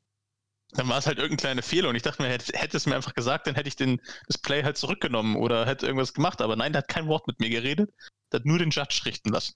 dann 0.72 0.88
war 0.88 0.98
es 0.98 1.06
halt 1.06 1.18
irgendein 1.18 1.38
kleiner 1.38 1.62
Fehler 1.62 1.88
und 1.88 1.96
ich 1.96 2.02
dachte 2.02 2.22
mir, 2.22 2.28
hätte, 2.28 2.56
hätte 2.56 2.76
es 2.76 2.86
mir 2.86 2.94
einfach 2.94 3.14
gesagt, 3.14 3.46
dann 3.46 3.54
hätte 3.54 3.68
ich 3.68 3.76
den, 3.76 4.00
das 4.26 4.38
Play 4.38 4.62
halt 4.62 4.76
zurückgenommen 4.76 5.36
oder 5.36 5.66
hätte 5.66 5.86
irgendwas 5.86 6.14
gemacht. 6.14 6.40
Aber 6.40 6.56
nein, 6.56 6.72
der 6.72 6.82
hat 6.82 6.88
kein 6.88 7.08
Wort 7.08 7.26
mit 7.26 7.40
mir 7.40 7.50
geredet, 7.50 7.90
der 8.32 8.40
hat 8.40 8.46
nur 8.46 8.58
den 8.58 8.70
Judge 8.70 9.02
richten 9.04 9.30
lassen. 9.30 9.54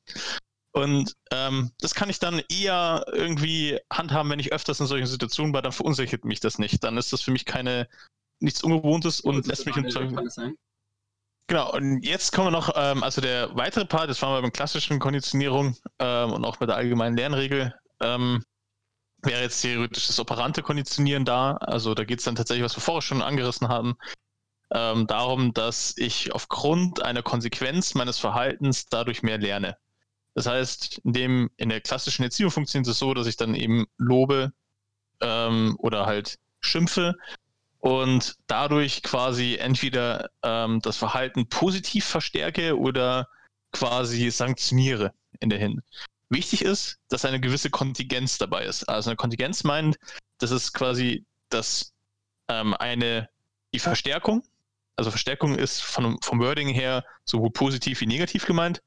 Und 0.72 1.14
ähm, 1.30 1.70
das 1.78 1.94
kann 1.94 2.10
ich 2.10 2.18
dann 2.18 2.42
eher 2.50 3.04
irgendwie 3.12 3.78
handhaben, 3.92 4.30
wenn 4.30 4.40
ich 4.40 4.52
öfters 4.52 4.80
in 4.80 4.86
solchen 4.86 5.06
Situationen 5.06 5.54
war, 5.54 5.62
dann 5.62 5.70
verunsichert 5.70 6.24
mich 6.24 6.40
das 6.40 6.58
nicht. 6.58 6.82
Dann 6.82 6.98
ist 6.98 7.12
das 7.12 7.22
für 7.22 7.30
mich 7.30 7.44
keine 7.44 7.88
nichts 8.40 8.64
Ungewohntes 8.64 9.20
und 9.20 9.46
lässt 9.46 9.66
mich 9.66 9.76
im 9.76 9.88
Zweifel. 9.88 10.56
Genau, 11.46 11.72
und 11.74 12.02
jetzt 12.02 12.32
kommen 12.32 12.48
wir 12.48 12.52
noch, 12.52 12.72
ähm, 12.74 13.02
also 13.04 13.20
der 13.20 13.54
weitere 13.54 13.84
Part, 13.84 14.08
das 14.08 14.20
waren 14.22 14.32
wir 14.32 14.42
beim 14.42 14.52
klassischen 14.52 14.98
Konditionierung 14.98 15.76
ähm, 15.98 16.32
und 16.32 16.44
auch 16.44 16.56
bei 16.56 16.66
der 16.66 16.76
allgemeinen 16.76 17.16
Lernregel. 17.16 17.74
Ähm, 18.00 18.42
wäre 19.26 19.42
jetzt 19.42 19.62
theoretisch 19.62 20.06
das 20.06 20.20
operante 20.20 20.62
Konditionieren 20.62 21.24
da. 21.24 21.52
Also 21.56 21.94
da 21.94 22.04
geht 22.04 22.18
es 22.18 22.24
dann 22.24 22.36
tatsächlich, 22.36 22.64
was 22.64 22.76
wir 22.76 22.82
vorher 22.82 23.02
schon 23.02 23.22
angerissen 23.22 23.68
haben, 23.68 23.96
ähm, 24.72 25.06
darum, 25.06 25.52
dass 25.52 25.94
ich 25.96 26.32
aufgrund 26.32 27.02
einer 27.02 27.22
Konsequenz 27.22 27.94
meines 27.94 28.18
Verhaltens 28.18 28.86
dadurch 28.86 29.22
mehr 29.22 29.38
lerne. 29.38 29.76
Das 30.34 30.46
heißt, 30.46 30.98
in, 31.04 31.12
dem, 31.12 31.50
in 31.56 31.68
der 31.68 31.80
klassischen 31.80 32.24
Erziehung 32.24 32.50
funktioniert 32.50 32.88
es 32.88 32.98
so, 32.98 33.14
dass 33.14 33.26
ich 33.26 33.36
dann 33.36 33.54
eben 33.54 33.86
lobe 33.98 34.52
ähm, 35.20 35.76
oder 35.78 36.06
halt 36.06 36.38
schimpfe 36.60 37.14
und 37.78 38.36
dadurch 38.46 39.02
quasi 39.02 39.56
entweder 39.56 40.30
ähm, 40.42 40.80
das 40.80 40.96
Verhalten 40.96 41.48
positiv 41.48 42.04
verstärke 42.04 42.78
oder 42.78 43.28
quasi 43.72 44.30
sanktioniere 44.30 45.12
in 45.40 45.50
der 45.50 45.58
Hin. 45.58 45.82
Wichtig 46.28 46.62
ist, 46.62 46.98
dass 47.08 47.24
eine 47.24 47.40
gewisse 47.40 47.70
Kontingenz 47.70 48.38
dabei 48.38 48.64
ist. 48.64 48.84
Also 48.84 49.10
eine 49.10 49.16
Kontingenz 49.16 49.64
meint, 49.64 49.96
das 50.38 50.50
ist 50.50 50.72
quasi 50.72 51.24
das 51.50 51.92
ähm, 52.48 52.74
eine 52.74 53.28
die 53.72 53.78
Verstärkung. 53.78 54.42
Also 54.96 55.10
Verstärkung 55.10 55.56
ist 55.56 55.80
von, 55.80 56.18
vom 56.22 56.40
Wording 56.40 56.68
her 56.68 57.04
sowohl 57.24 57.50
positiv 57.50 58.00
wie 58.00 58.06
negativ 58.06 58.46
gemeint, 58.46 58.80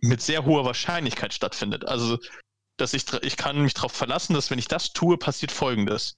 mit 0.00 0.22
sehr 0.22 0.44
hoher 0.44 0.64
Wahrscheinlichkeit 0.64 1.34
stattfindet. 1.34 1.84
Also 1.86 2.18
dass 2.76 2.94
ich, 2.94 3.10
ich 3.22 3.36
kann 3.36 3.60
mich 3.62 3.74
darauf 3.74 3.92
verlassen, 3.92 4.34
dass 4.34 4.50
wenn 4.50 4.58
ich 4.58 4.68
das 4.68 4.92
tue, 4.92 5.16
passiert 5.16 5.52
Folgendes. 5.52 6.16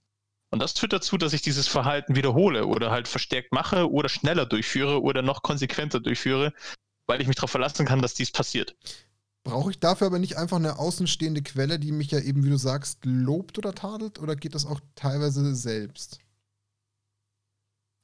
Und 0.51 0.61
das 0.61 0.73
führt 0.79 0.93
dazu, 0.93 1.19
dass 1.19 1.33
ich 1.33 1.43
dieses 1.43 1.69
Verhalten 1.69 2.17
wiederhole 2.17 2.67
oder 2.67 2.91
halt 2.91 3.07
verstärkt 3.07 3.53
mache 3.53 3.91
oder 3.91 4.09
schneller 4.09 4.47
durchführe 4.47 5.03
oder 5.03 5.23
noch 5.23 5.43
konsequenter 5.43 6.01
durchführe, 6.01 6.53
weil 7.07 7.21
ich 7.21 7.27
mich 7.27 7.37
darauf 7.37 7.51
verlassen 7.51 7.87
kann, 7.87 8.01
dass 8.01 8.15
dies 8.15 8.33
passiert. 8.33 8.75
Brauche 9.49 9.71
ich 9.71 9.81
dafür 9.81 10.09
aber 10.09 10.19
nicht 10.19 10.37
einfach 10.37 10.59
eine 10.59 10.79
außenstehende 10.79 11.41
Quelle, 11.41 11.79
die 11.79 11.91
mich 11.91 12.11
ja 12.11 12.21
eben, 12.21 12.45
wie 12.45 12.51
du 12.51 12.59
sagst, 12.59 12.99
lobt 13.07 13.57
oder 13.57 13.75
tadelt? 13.75 14.19
Oder 14.19 14.37
geht 14.37 14.55
das 14.55 14.67
auch 14.67 14.79
teilweise 14.95 15.55
selbst? 15.55 16.19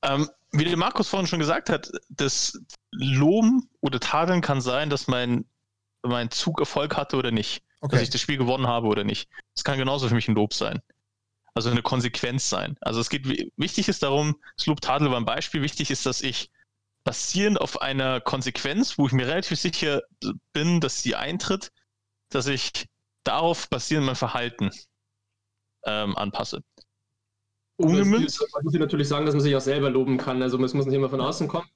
Ähm, 0.01 0.31
wie 0.53 0.65
der 0.65 0.79
Markus 0.79 1.07
vorhin 1.07 1.27
schon 1.27 1.41
gesagt 1.41 1.69
hat, 1.69 1.93
das 2.09 2.59
Loben 2.93 3.69
oder 3.83 4.01
Tadeln 4.01 4.41
kann 4.41 4.63
sein, 4.63 4.89
dass 4.89 5.07
mein, 5.07 5.45
mein 6.03 6.31
Zug 6.31 6.61
Erfolg 6.61 6.97
hatte 6.97 7.19
oder 7.19 7.31
nicht. 7.31 7.63
Okay. 7.83 7.97
Dass 7.97 8.05
ich 8.05 8.11
das 8.11 8.23
Spiel 8.23 8.39
gewonnen 8.39 8.67
habe 8.67 8.87
oder 8.87 9.05
nicht. 9.05 9.29
Das 9.55 9.65
kann 9.65 9.77
genauso 9.77 10.09
für 10.09 10.15
mich 10.15 10.29
ein 10.29 10.35
Lob 10.35 10.55
sein. 10.55 10.81
Also 11.53 11.69
eine 11.69 11.83
Konsequenz 11.83 12.49
sein. 12.49 12.79
Also 12.81 13.01
es 13.01 13.11
geht, 13.11 13.27
wichtig 13.59 13.89
ist 13.89 14.03
darum, 14.03 14.37
das 14.57 14.65
Lob 14.65 14.81
Tadel 14.81 15.11
war 15.11 15.19
ein 15.19 15.27
Beispiel, 15.27 15.61
wichtig 15.61 15.91
ist, 15.91 16.07
dass 16.07 16.23
ich 16.23 16.51
basierend 17.05 17.61
auf 17.61 17.81
einer 17.83 18.21
Konsequenz, 18.21 18.99
wo 18.99 19.07
ich 19.07 19.13
mir 19.13 19.27
relativ 19.27 19.59
sicher 19.59 20.03
bin, 20.53 20.81
dass 20.81 21.03
sie 21.03 21.15
eintritt, 21.15 21.71
dass 22.31 22.47
ich 22.47 22.87
darauf 23.25 23.69
basierend 23.69 24.07
mein 24.07 24.17
Verhalten 24.17 24.71
ähm, 25.85 26.17
anpasse. 26.17 26.63
Ungemünzt. 27.77 28.41
Man 28.55 28.65
muss 28.65 28.75
natürlich 28.75 29.09
sagen, 29.09 29.27
dass 29.27 29.35
man 29.35 29.43
sich 29.43 29.55
auch 29.55 29.61
selber 29.61 29.91
loben 29.91 30.17
kann. 30.17 30.43
Also 30.43 30.63
es 30.63 30.75
muss 30.75 30.87
nicht 30.87 30.95
immer 30.95 31.11
von 31.11 31.21
außen 31.21 31.49
kommen. 31.49 31.69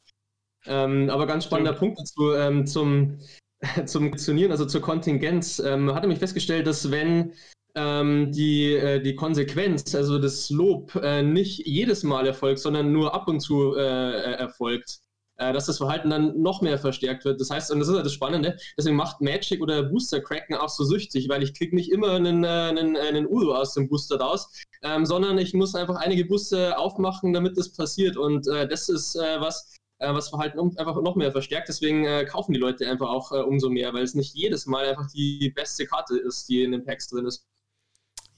Ähm, 0.66 1.10
aber 1.10 1.26
ganz 1.26 1.44
spannender 1.44 1.72
ja. 1.72 1.78
Punkt 1.78 1.98
dazu 1.98 2.32
ähm, 2.32 2.66
zum, 2.66 3.18
zum 3.86 4.08
Funktionieren, 4.08 4.50
also 4.50 4.64
zur 4.64 4.80
Kontingenz. 4.80 5.58
Ähm, 5.58 5.92
hat 5.94 6.02
nämlich 6.02 6.20
festgestellt, 6.20 6.66
dass 6.66 6.90
wenn 6.90 7.34
ähm, 7.74 8.32
die, 8.32 8.74
äh, 8.74 9.00
die 9.00 9.14
Konsequenz, 9.14 9.94
also 9.94 10.18
das 10.18 10.50
Lob, 10.50 10.94
äh, 10.96 11.22
nicht 11.22 11.66
jedes 11.66 12.02
Mal 12.02 12.26
erfolgt, 12.26 12.60
sondern 12.60 12.92
nur 12.92 13.14
ab 13.14 13.28
und 13.28 13.40
zu 13.40 13.76
äh 13.76 14.34
erfolgt, 14.34 15.00
äh, 15.38 15.52
dass 15.52 15.66
das 15.66 15.78
Verhalten 15.78 16.10
dann 16.10 16.40
noch 16.40 16.60
mehr 16.60 16.78
verstärkt 16.78 17.24
wird. 17.24 17.40
Das 17.40 17.50
heißt, 17.50 17.70
und 17.70 17.78
das 17.78 17.88
ist 17.88 17.94
halt 17.94 18.04
das 18.04 18.12
Spannende, 18.12 18.56
deswegen 18.76 18.96
macht 18.96 19.20
Magic 19.20 19.62
oder 19.62 19.82
Booster 19.84 20.20
Cracken 20.20 20.56
auch 20.56 20.68
so 20.68 20.84
süchtig, 20.84 21.28
weil 21.28 21.42
ich 21.42 21.54
kriege 21.54 21.74
nicht 21.74 21.90
immer 21.90 22.12
einen, 22.12 22.44
äh, 22.44 22.48
einen, 22.48 22.96
einen 22.96 23.26
Udo 23.26 23.54
aus 23.54 23.74
dem 23.74 23.88
Booster 23.88 24.18
raus, 24.20 24.50
ähm, 24.82 25.06
sondern 25.06 25.38
ich 25.38 25.54
muss 25.54 25.74
einfach 25.74 25.96
einige 25.96 26.24
Booster 26.24 26.78
aufmachen, 26.78 27.32
damit 27.32 27.56
das 27.56 27.72
passiert. 27.72 28.16
Und 28.16 28.46
äh, 28.48 28.68
das 28.68 28.88
ist 28.88 29.16
äh, 29.16 29.40
was, 29.40 29.76
äh, 29.98 30.12
was 30.12 30.28
Verhalten 30.28 30.58
einfach 30.76 31.00
noch 31.00 31.16
mehr 31.16 31.32
verstärkt. 31.32 31.68
Deswegen 31.68 32.04
äh, 32.04 32.24
kaufen 32.24 32.52
die 32.52 32.60
Leute 32.60 32.88
einfach 32.88 33.08
auch 33.08 33.30
umso 33.30 33.70
mehr, 33.70 33.92
weil 33.94 34.02
es 34.04 34.14
nicht 34.14 34.34
jedes 34.34 34.66
Mal 34.66 34.86
einfach 34.86 35.10
die 35.12 35.52
beste 35.54 35.86
Karte 35.86 36.18
ist, 36.18 36.48
die 36.48 36.62
in 36.62 36.72
den 36.72 36.84
Packs 36.84 37.08
drin 37.08 37.26
ist. 37.26 37.46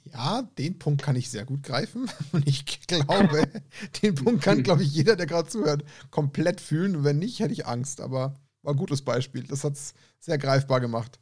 Ja, 0.04 0.42
den 0.58 0.78
Punkt 0.78 1.02
kann 1.02 1.16
ich 1.16 1.30
sehr 1.30 1.44
gut 1.44 1.62
greifen. 1.62 2.10
Und 2.32 2.46
ich 2.46 2.86
glaube, 2.86 3.48
den 4.02 4.14
Punkt 4.14 4.42
kann, 4.42 4.62
glaube 4.62 4.82
ich, 4.82 4.92
jeder, 4.92 5.16
der 5.16 5.26
gerade 5.26 5.48
zuhört, 5.48 5.84
komplett 6.10 6.60
fühlen. 6.60 6.96
Und 6.96 7.04
wenn 7.04 7.18
nicht, 7.18 7.40
hätte 7.40 7.52
ich 7.52 7.66
Angst. 7.66 8.00
Aber 8.00 8.34
war 8.62 8.74
ein 8.74 8.78
gutes 8.78 9.02
Beispiel. 9.02 9.44
Das 9.44 9.64
hat 9.64 9.74
es 9.74 9.94
sehr 10.18 10.38
greifbar 10.38 10.80
gemacht. 10.80 11.18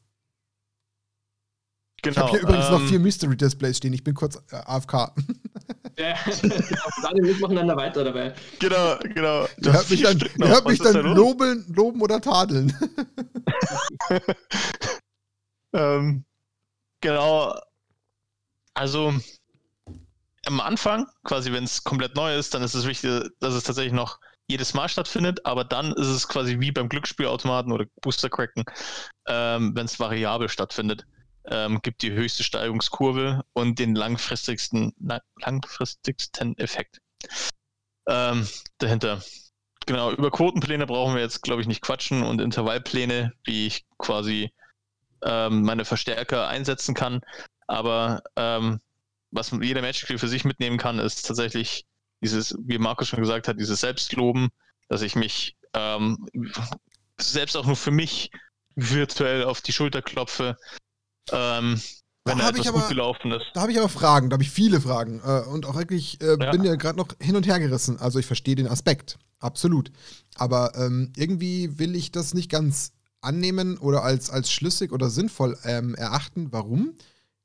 Genau, 2.03 2.13
ich 2.13 2.19
habe 2.19 2.31
hier 2.31 2.41
übrigens 2.43 2.67
ähm, 2.67 2.73
noch 2.73 2.89
vier 2.89 3.01
Mystery-Displays 3.01 3.77
stehen. 3.77 3.93
Ich 3.93 4.05
bin 4.05 4.15
kurz 4.15 4.37
äh, 4.53 4.57
AFK. 4.57 5.13
Ja, 5.99 6.15
Daniel, 7.03 7.25
wir 7.25 7.39
machen 7.41 7.57
dann 7.57 7.67
da 7.67 7.77
weiter 7.77 8.05
dabei. 8.05 8.33
Genau, 8.61 8.97
genau. 9.01 9.49
Ihr 9.59 9.73
hört 9.73 9.91
mich 9.91 10.03
dann, 10.03 10.19
ihr 10.19 10.49
hört 10.49 10.69
mich 10.69 10.79
dann 10.79 10.95
lobeln, 10.95 11.65
loben 11.75 12.01
oder 12.01 12.21
tadeln. 12.21 12.73
ähm, 15.73 16.25
genau, 17.01 17.59
also 18.79 19.13
am 20.47 20.61
Anfang, 20.61 21.07
quasi 21.25 21.53
wenn 21.53 21.65
es 21.65 21.83
komplett 21.83 22.15
neu 22.15 22.37
ist, 22.37 22.55
dann 22.55 22.63
ist 22.63 22.75
es 22.75 22.87
wichtig, 22.87 23.31
dass 23.41 23.55
es 23.55 23.65
tatsächlich 23.65 23.93
noch 23.93 24.21
jedes 24.47 24.73
Mal 24.73 24.89
stattfindet, 24.89 25.45
aber 25.45 25.65
dann 25.65 25.93
ist 25.93 26.07
es 26.07 26.27
quasi 26.29 26.61
wie 26.61 26.73
beim 26.73 26.89
Glücksspielautomaten 26.89 27.73
oder 27.73 27.87
Booster 28.01 28.31
Cracken, 28.31 28.65
ähm, 29.27 29.75
wenn 29.75 29.85
es 29.85 30.01
variabel 30.01 30.49
stattfindet. 30.49 31.05
Ähm, 31.51 31.81
gibt 31.83 32.03
die 32.03 32.13
höchste 32.13 32.45
Steigungskurve 32.45 33.43
und 33.53 33.79
den 33.79 33.95
langfristigsten, 33.95 34.95
langfristigsten 35.43 36.57
Effekt 36.59 37.01
ähm, 38.07 38.47
dahinter. 38.79 39.23
Genau, 39.87 40.13
über 40.13 40.31
Quotenpläne 40.31 40.87
brauchen 40.87 41.15
wir 41.15 41.23
jetzt, 41.23 41.43
glaube 41.43 41.63
ich, 41.63 41.69
nicht 41.69 41.81
quatschen 41.81 42.23
und 42.23 42.41
Intervallpläne, 42.41 43.33
wie 43.45 43.67
ich 43.67 43.87
quasi 43.97 44.53
ähm, 45.25 45.63
meine 45.63 45.85
Verstärker 45.85 46.49
einsetzen 46.49 46.95
kann. 46.95 47.23
Aber 47.69 48.23
ähm, 48.37 48.81
was 49.31 49.51
jeder 49.51 49.83
Matchspiel 49.83 50.19
für 50.19 50.29
sich 50.29 50.45
mitnehmen 50.45 50.79
kann, 50.79 50.99
ist 50.99 51.27
tatsächlich 51.27 51.87
dieses, 52.21 52.57
wie 52.65 52.79
Markus 52.79 53.09
schon 53.09 53.21
gesagt 53.21 53.47
hat, 53.47 53.61
dieses 53.61 53.81
Selbstloben, 53.81 54.49
dass 54.89 55.03
ich 55.03 55.15
mich 55.15 55.57
ähm, 55.75 56.27
selbst 57.19 57.57
auch 57.57 57.67
nur 57.67 57.77
für 57.77 57.91
mich 57.91 58.31
virtuell 58.75 59.45
auf 59.45 59.61
die 59.61 59.73
Schulter 59.73 60.03
klopfe, 60.03 60.57
ähm, 61.31 61.81
wenn 62.25 62.39
da, 62.39 62.45
da 62.45 62.51
etwas 62.51 62.69
aber, 62.69 62.81
gut 62.81 62.89
gelaufen 62.89 63.33
ist. 63.33 63.47
Da 63.55 63.63
habe 63.63 63.73
ich 63.73 63.79
aber 63.79 63.89
Fragen, 63.89 64.31
da 64.31 64.35
habe 64.35 64.43
ich 64.43 64.51
viele 64.51 64.81
Fragen 64.81 65.21
äh, 65.25 65.41
und 65.49 65.67
auch 65.67 65.77
wirklich 65.77 66.21
äh, 66.21 66.37
ja. 66.39 66.51
bin 66.51 66.65
ja 66.65 66.77
gerade 66.77 66.99
noch 66.99 67.09
hin 67.21 67.37
und 67.37 67.47
her 67.47 67.59
gerissen. 67.59 67.99
Also 67.99 68.19
ich 68.19 68.27
verstehe 68.27 68.55
den 68.55 68.69
Aspekt, 68.69 69.19
absolut. 69.39 69.91
Aber 70.37 70.73
ähm, 70.77 71.13
irgendwie 71.17 71.79
will 71.79 71.95
ich 71.97 72.13
das 72.13 72.35
nicht 72.35 72.51
ganz 72.51 72.93
annehmen 73.21 73.79
oder 73.79 74.05
als, 74.05 74.31
als 74.31 74.53
schlüssig 74.53 74.93
oder 74.93 75.11
sinnvoll 75.11 75.59
ähm, 75.65 75.95
erachten. 75.95 76.53
Warum? 76.53 76.95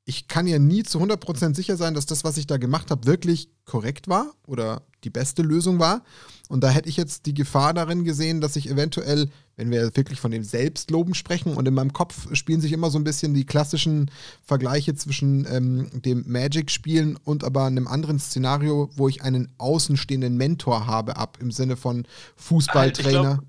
Ich 0.06 0.28
kann 0.28 0.46
ja 0.46 0.58
nie 0.58 0.82
zu 0.82 1.00
100% 1.00 1.54
sicher 1.54 1.76
sein, 1.76 1.94
dass 1.94 2.04
das, 2.04 2.24
was 2.24 2.36
ich 2.36 2.46
da 2.46 2.58
gemacht 2.58 2.90
habe, 2.90 3.06
wirklich 3.06 3.48
korrekt 3.64 4.06
war 4.06 4.32
oder 4.46 4.82
die 5.02 5.10
beste 5.10 5.42
Lösung 5.42 5.78
war. 5.78 6.02
Und 6.48 6.62
da 6.62 6.68
hätte 6.68 6.90
ich 6.90 6.98
jetzt 6.98 7.24
die 7.24 7.32
Gefahr 7.32 7.72
darin 7.72 8.04
gesehen, 8.04 8.42
dass 8.42 8.56
ich 8.56 8.68
eventuell, 8.68 9.30
wenn 9.56 9.70
wir 9.70 9.96
wirklich 9.96 10.20
von 10.20 10.30
dem 10.30 10.44
Selbstloben 10.44 11.14
sprechen, 11.14 11.54
und 11.54 11.66
in 11.66 11.72
meinem 11.72 11.94
Kopf 11.94 12.34
spielen 12.34 12.60
sich 12.60 12.72
immer 12.72 12.90
so 12.90 12.98
ein 12.98 13.04
bisschen 13.04 13.32
die 13.32 13.46
klassischen 13.46 14.10
Vergleiche 14.42 14.94
zwischen 14.94 15.46
ähm, 15.50 15.88
dem 16.02 16.24
Magic-Spielen 16.26 17.16
und 17.24 17.42
aber 17.42 17.64
einem 17.64 17.86
anderen 17.86 18.18
Szenario, 18.18 18.90
wo 18.96 19.08
ich 19.08 19.22
einen 19.22 19.54
außenstehenden 19.56 20.36
Mentor 20.36 20.86
habe, 20.86 21.16
ab 21.16 21.38
im 21.40 21.50
Sinne 21.50 21.76
von 21.76 22.06
Fußballtrainer. 22.36 23.42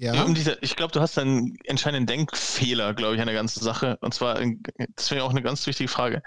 Ja. 0.00 0.26
ich 0.62 0.76
glaube, 0.76 0.92
du 0.92 1.00
hast 1.00 1.18
einen 1.18 1.58
entscheidenden 1.64 2.06
Denkfehler, 2.06 2.94
glaube 2.94 3.16
ich, 3.16 3.20
an 3.20 3.26
der 3.26 3.36
ganzen 3.36 3.62
Sache. 3.62 3.98
Und 4.00 4.14
zwar, 4.14 4.40
das 4.96 5.10
wäre 5.10 5.24
auch 5.24 5.30
eine 5.30 5.42
ganz 5.42 5.66
wichtige 5.66 5.88
Frage. 5.88 6.22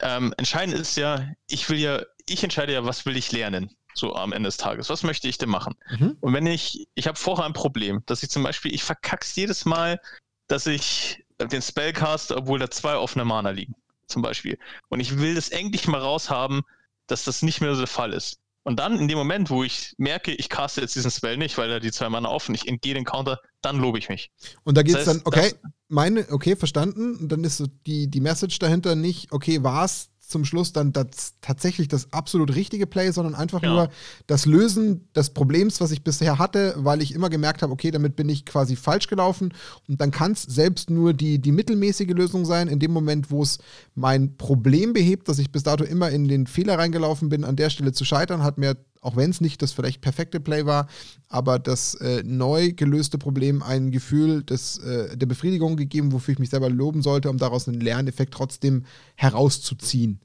Ähm, 0.00 0.34
entscheidend 0.38 0.76
ist 0.76 0.96
ja, 0.96 1.28
ich 1.48 1.70
will 1.70 1.78
ja, 1.78 2.02
ich 2.28 2.42
entscheide 2.42 2.72
ja, 2.72 2.84
was 2.84 3.06
will 3.06 3.16
ich 3.16 3.30
lernen, 3.30 3.70
so 3.94 4.16
am 4.16 4.32
Ende 4.32 4.48
des 4.48 4.56
Tages. 4.56 4.90
Was 4.90 5.04
möchte 5.04 5.28
ich 5.28 5.38
denn 5.38 5.50
machen? 5.50 5.76
Mhm. 5.90 6.16
Und 6.20 6.34
wenn 6.34 6.46
ich, 6.48 6.88
ich 6.96 7.06
habe 7.06 7.16
vorher 7.16 7.44
ein 7.44 7.52
Problem, 7.52 8.02
dass 8.06 8.24
ich 8.24 8.30
zum 8.30 8.42
Beispiel, 8.42 8.74
ich 8.74 8.82
verkack's 8.82 9.36
jedes 9.36 9.66
Mal, 9.66 10.00
dass 10.48 10.66
ich 10.66 11.24
den 11.38 11.62
Spellcast, 11.62 12.32
obwohl 12.32 12.58
da 12.58 12.70
zwei 12.70 12.96
offene 12.96 13.24
Mana 13.24 13.50
liegen, 13.50 13.76
zum 14.08 14.22
Beispiel. 14.22 14.58
Und 14.88 14.98
ich 14.98 15.18
will 15.18 15.36
das 15.36 15.48
endlich 15.48 15.86
mal 15.86 16.00
raushaben, 16.00 16.62
dass 17.06 17.22
das 17.22 17.42
nicht 17.42 17.60
mehr 17.60 17.72
so 17.74 17.82
der 17.82 17.86
Fall 17.86 18.12
ist. 18.12 18.41
Und 18.64 18.78
dann 18.78 18.98
in 18.98 19.08
dem 19.08 19.18
Moment, 19.18 19.50
wo 19.50 19.64
ich 19.64 19.94
merke, 19.98 20.32
ich 20.32 20.48
caste 20.48 20.80
jetzt 20.82 20.94
diesen 20.94 21.10
Spell 21.10 21.36
nicht, 21.36 21.58
weil 21.58 21.68
da 21.68 21.80
die 21.80 21.90
zwei 21.90 22.08
Mann 22.08 22.26
offen, 22.26 22.54
ich 22.54 22.68
entgehe 22.68 22.94
den 22.94 23.04
Counter, 23.04 23.40
dann 23.60 23.78
lobe 23.78 23.98
ich 23.98 24.08
mich. 24.08 24.30
Und 24.62 24.76
da 24.76 24.82
geht 24.82 24.94
es 24.94 25.04
das 25.04 25.14
heißt, 25.14 25.26
dann, 25.26 25.32
okay, 25.32 25.54
meine, 25.88 26.26
okay, 26.30 26.54
verstanden. 26.54 27.16
Und 27.16 27.28
dann 27.30 27.42
ist 27.42 27.56
so 27.56 27.66
die, 27.86 28.08
die 28.08 28.20
Message 28.20 28.58
dahinter 28.60 28.94
nicht, 28.94 29.32
okay, 29.32 29.64
war 29.64 29.84
es 29.84 30.11
zum 30.32 30.44
Schluss 30.44 30.72
dann 30.72 30.92
das, 30.92 31.34
tatsächlich 31.40 31.86
das 31.86 32.12
absolut 32.12 32.54
richtige 32.54 32.86
Play, 32.86 33.12
sondern 33.12 33.36
einfach 33.36 33.62
ja. 33.62 33.72
nur 33.72 33.88
das 34.26 34.46
Lösen 34.46 35.08
des 35.14 35.30
Problems, 35.30 35.80
was 35.80 35.92
ich 35.92 36.02
bisher 36.02 36.38
hatte, 36.38 36.74
weil 36.78 37.02
ich 37.02 37.14
immer 37.14 37.30
gemerkt 37.30 37.62
habe, 37.62 37.72
okay, 37.72 37.92
damit 37.92 38.16
bin 38.16 38.28
ich 38.28 38.44
quasi 38.44 38.74
falsch 38.74 39.06
gelaufen. 39.06 39.54
Und 39.88 40.00
dann 40.00 40.10
kann 40.10 40.32
es 40.32 40.42
selbst 40.42 40.90
nur 40.90 41.12
die, 41.12 41.38
die 41.38 41.52
mittelmäßige 41.52 42.10
Lösung 42.10 42.44
sein, 42.44 42.66
in 42.66 42.80
dem 42.80 42.90
Moment, 42.90 43.30
wo 43.30 43.42
es 43.42 43.58
mein 43.94 44.36
Problem 44.36 44.92
behebt, 44.92 45.28
dass 45.28 45.38
ich 45.38 45.52
bis 45.52 45.62
dato 45.62 45.84
immer 45.84 46.10
in 46.10 46.26
den 46.26 46.46
Fehler 46.46 46.78
reingelaufen 46.78 47.28
bin, 47.28 47.44
an 47.44 47.56
der 47.56 47.70
Stelle 47.70 47.92
zu 47.92 48.04
scheitern, 48.04 48.42
hat 48.42 48.58
mir 48.58 48.76
auch 49.02 49.16
wenn 49.16 49.30
es 49.30 49.40
nicht 49.40 49.60
das 49.60 49.72
vielleicht 49.72 50.00
perfekte 50.00 50.40
Play 50.40 50.64
war, 50.64 50.88
aber 51.28 51.58
das 51.58 51.94
äh, 51.96 52.22
neu 52.24 52.72
gelöste 52.72 53.18
Problem 53.18 53.62
ein 53.62 53.90
Gefühl 53.90 54.42
des, 54.42 54.78
äh, 54.78 55.16
der 55.16 55.26
Befriedigung 55.26 55.76
gegeben, 55.76 56.12
wofür 56.12 56.32
ich 56.32 56.38
mich 56.38 56.50
selber 56.50 56.70
loben 56.70 57.02
sollte, 57.02 57.28
um 57.28 57.36
daraus 57.36 57.68
einen 57.68 57.80
Lerneffekt 57.80 58.32
trotzdem 58.32 58.86
herauszuziehen. 59.16 60.20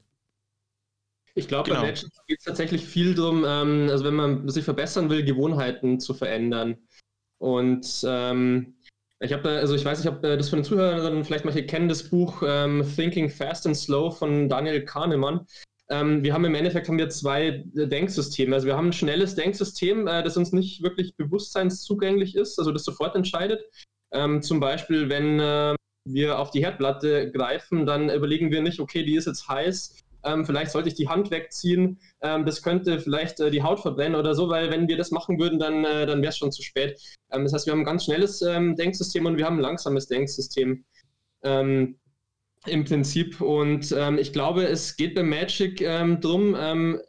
Ich 1.34 1.48
glaube, 1.48 1.68
genau. 1.68 1.82
bei 1.82 1.88
Matches 1.88 2.10
geht 2.26 2.38
es 2.38 2.44
tatsächlich 2.44 2.84
viel 2.84 3.14
darum, 3.14 3.44
ähm, 3.46 3.88
also 3.90 4.04
wenn 4.04 4.14
man 4.14 4.48
sich 4.48 4.64
verbessern 4.64 5.10
will, 5.10 5.24
Gewohnheiten 5.24 6.00
zu 6.00 6.14
verändern. 6.14 6.78
Und 7.38 8.04
ähm, 8.04 8.74
Ich 9.20 9.32
habe, 9.32 9.48
also 9.48 9.74
ich 9.74 9.84
weiß 9.84 9.98
nicht, 9.98 10.12
ob 10.12 10.22
das 10.22 10.48
von 10.48 10.60
den 10.60 10.64
Zuhörern 10.64 11.24
vielleicht 11.24 11.44
manche 11.44 11.66
kennen, 11.66 11.88
das 11.88 12.08
Buch 12.08 12.42
ähm, 12.46 12.84
Thinking 12.96 13.28
Fast 13.28 13.66
and 13.66 13.76
Slow 13.76 14.12
von 14.12 14.48
Daniel 14.48 14.84
Kahnemann. 14.84 15.46
Ähm, 15.90 16.22
wir 16.22 16.34
haben 16.34 16.44
im 16.44 16.54
Endeffekt 16.54 16.88
haben 16.88 16.98
wir 16.98 17.08
zwei 17.08 17.64
Denksysteme. 17.74 18.54
Also 18.54 18.66
wir 18.66 18.76
haben 18.76 18.88
ein 18.88 18.92
schnelles 18.92 19.34
Denksystem, 19.34 20.06
äh, 20.06 20.22
das 20.22 20.36
uns 20.36 20.52
nicht 20.52 20.82
wirklich 20.82 21.16
bewusstseinszugänglich 21.16 22.36
ist, 22.36 22.58
also 22.58 22.72
das 22.72 22.84
sofort 22.84 23.16
entscheidet. 23.16 23.62
Ähm, 24.12 24.42
zum 24.42 24.60
Beispiel, 24.60 25.08
wenn 25.08 25.40
äh, 25.40 25.74
wir 26.04 26.38
auf 26.38 26.50
die 26.50 26.60
Herdplatte 26.60 27.30
greifen, 27.30 27.86
dann 27.86 28.10
überlegen 28.10 28.50
wir 28.50 28.62
nicht, 28.62 28.80
okay, 28.80 29.02
die 29.02 29.16
ist 29.16 29.26
jetzt 29.26 29.48
heiß, 29.48 29.96
ähm, 30.24 30.44
vielleicht 30.44 30.72
sollte 30.72 30.88
ich 30.88 30.94
die 30.94 31.08
Hand 31.08 31.30
wegziehen, 31.30 31.98
ähm, 32.22 32.44
das 32.44 32.62
könnte 32.62 32.98
vielleicht 33.00 33.40
äh, 33.40 33.50
die 33.50 33.62
Haut 33.62 33.80
verbrennen 33.80 34.18
oder 34.18 34.34
so, 34.34 34.48
weil 34.48 34.70
wenn 34.70 34.88
wir 34.88 34.96
das 34.96 35.10
machen 35.10 35.38
würden, 35.38 35.58
dann, 35.58 35.84
äh, 35.84 36.06
dann 36.06 36.20
wäre 36.20 36.30
es 36.30 36.38
schon 36.38 36.52
zu 36.52 36.62
spät. 36.62 37.00
Ähm, 37.30 37.44
das 37.44 37.52
heißt, 37.52 37.66
wir 37.66 37.72
haben 37.72 37.80
ein 37.80 37.86
ganz 37.86 38.04
schnelles 38.04 38.42
ähm, 38.42 38.76
Denksystem 38.76 39.26
und 39.26 39.36
wir 39.36 39.46
haben 39.46 39.56
ein 39.56 39.62
langsames 39.62 40.08
Denksystem 40.08 40.84
ähm, 41.44 41.98
im 42.66 42.84
Prinzip. 42.84 43.40
Und 43.40 43.94
ähm, 43.96 44.18
ich 44.18 44.32
glaube, 44.32 44.66
es 44.66 44.96
geht 44.96 45.14
bei 45.14 45.22
Magic 45.22 45.80
ähm, 45.80 46.20
drum, 46.20 46.56
ähm, 46.58 47.00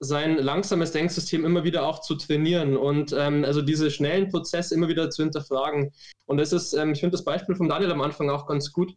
sein 0.00 0.38
langsames 0.38 0.92
Denksystem 0.92 1.44
immer 1.44 1.64
wieder 1.64 1.86
auch 1.86 2.00
zu 2.00 2.14
trainieren 2.16 2.76
und 2.76 3.14
ähm, 3.16 3.44
also 3.44 3.62
diese 3.62 3.90
schnellen 3.90 4.28
Prozesse 4.28 4.74
immer 4.74 4.88
wieder 4.88 5.10
zu 5.10 5.22
hinterfragen. 5.22 5.92
Und 6.26 6.38
das 6.38 6.52
ist, 6.52 6.74
ähm, 6.74 6.92
ich 6.92 7.00
finde 7.00 7.12
das 7.12 7.24
Beispiel 7.24 7.54
von 7.54 7.68
Daniel 7.68 7.92
am 7.92 8.00
Anfang 8.00 8.28
auch 8.30 8.46
ganz 8.46 8.72
gut. 8.72 8.94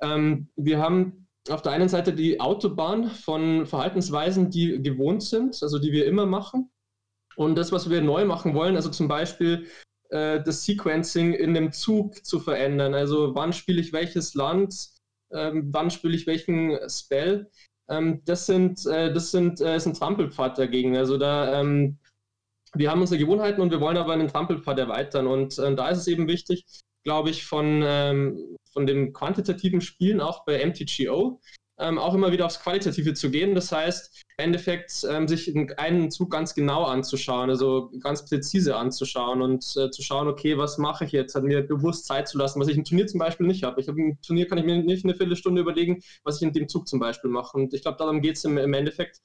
Ähm, 0.00 0.48
wir 0.56 0.78
haben 0.78 1.26
auf 1.48 1.62
der 1.62 1.72
einen 1.72 1.88
Seite 1.88 2.12
die 2.12 2.40
Autobahn 2.40 3.10
von 3.10 3.66
Verhaltensweisen, 3.66 4.50
die 4.50 4.82
gewohnt 4.82 5.22
sind, 5.22 5.62
also 5.62 5.78
die 5.78 5.92
wir 5.92 6.06
immer 6.06 6.26
machen. 6.26 6.70
Und 7.36 7.56
das, 7.56 7.70
was 7.70 7.90
wir 7.90 8.00
neu 8.00 8.24
machen 8.24 8.54
wollen, 8.54 8.76
also 8.76 8.88
zum 8.88 9.08
Beispiel 9.08 9.66
äh, 10.10 10.42
das 10.42 10.64
Sequencing 10.64 11.34
in 11.34 11.54
dem 11.54 11.72
Zug 11.72 12.24
zu 12.24 12.40
verändern. 12.40 12.94
Also 12.94 13.34
wann 13.34 13.52
spiele 13.52 13.80
ich 13.80 13.92
welches 13.92 14.34
Land, 14.34 14.74
ähm, 15.32 15.68
wann 15.72 15.90
spiele 15.90 16.16
ich 16.16 16.26
welchen 16.26 16.78
Spell. 16.88 17.50
Ähm, 17.88 18.22
das 18.24 18.46
sind, 18.46 18.84
äh, 18.86 19.12
das 19.12 19.30
sind, 19.30 19.60
äh, 19.60 19.76
ist 19.76 19.86
ein 19.86 19.94
Trampelpfad 19.94 20.58
dagegen. 20.58 20.96
Also 20.96 21.18
da, 21.18 21.60
ähm, 21.60 21.98
wir 22.74 22.90
haben 22.90 23.00
unsere 23.00 23.18
Gewohnheiten 23.18 23.60
und 23.60 23.70
wir 23.70 23.80
wollen 23.80 23.96
aber 23.96 24.12
einen 24.12 24.28
Trampelpfad 24.28 24.78
erweitern. 24.78 25.26
Und 25.26 25.58
äh, 25.58 25.74
da 25.74 25.88
ist 25.88 25.98
es 25.98 26.08
eben 26.08 26.28
wichtig, 26.28 26.64
glaube 27.04 27.30
ich, 27.30 27.44
von, 27.44 27.82
ähm, 27.84 28.56
von 28.72 28.86
dem 28.86 29.12
quantitativen 29.12 29.80
Spielen 29.80 30.20
auch 30.20 30.44
bei 30.44 30.64
MTGO 30.64 31.40
ähm, 31.78 31.98
auch 31.98 32.14
immer 32.14 32.32
wieder 32.32 32.46
aufs 32.46 32.60
Qualitative 32.60 33.14
zu 33.14 33.30
gehen. 33.30 33.54
Das 33.54 33.70
heißt, 33.70 34.24
im 34.38 34.44
Endeffekt 34.44 35.04
ähm, 35.08 35.28
sich 35.28 35.54
einen 35.78 36.10
Zug 36.10 36.30
ganz 36.30 36.54
genau 36.54 36.84
anzuschauen, 36.84 37.50
also 37.50 37.90
ganz 38.00 38.24
präzise 38.24 38.76
anzuschauen 38.76 39.42
und 39.42 39.64
äh, 39.76 39.90
zu 39.90 40.02
schauen, 40.02 40.28
okay, 40.28 40.56
was 40.56 40.78
mache 40.78 41.04
ich 41.04 41.12
jetzt? 41.12 41.34
Hat 41.34 41.44
mir 41.44 41.62
bewusst 41.62 42.06
Zeit 42.06 42.28
zu 42.28 42.38
lassen, 42.38 42.60
was 42.60 42.68
ich 42.68 42.76
im 42.76 42.84
Turnier 42.84 43.06
zum 43.06 43.18
Beispiel 43.18 43.46
nicht 43.46 43.62
habe. 43.62 43.80
Ich 43.80 43.88
habe 43.88 44.00
im 44.00 44.20
Turnier 44.22 44.46
kann 44.48 44.58
ich 44.58 44.64
mir 44.64 44.82
nicht 44.82 45.04
eine 45.04 45.14
Viertelstunde 45.14 45.60
überlegen, 45.60 46.02
was 46.24 46.36
ich 46.36 46.42
in 46.42 46.52
dem 46.52 46.68
Zug 46.68 46.88
zum 46.88 46.98
Beispiel 46.98 47.30
mache. 47.30 47.56
Und 47.56 47.74
ich 47.74 47.82
glaube, 47.82 47.98
darum 47.98 48.20
geht 48.20 48.36
es 48.36 48.44
im, 48.44 48.56
im, 48.58 48.72
Endeffekt. 48.72 49.20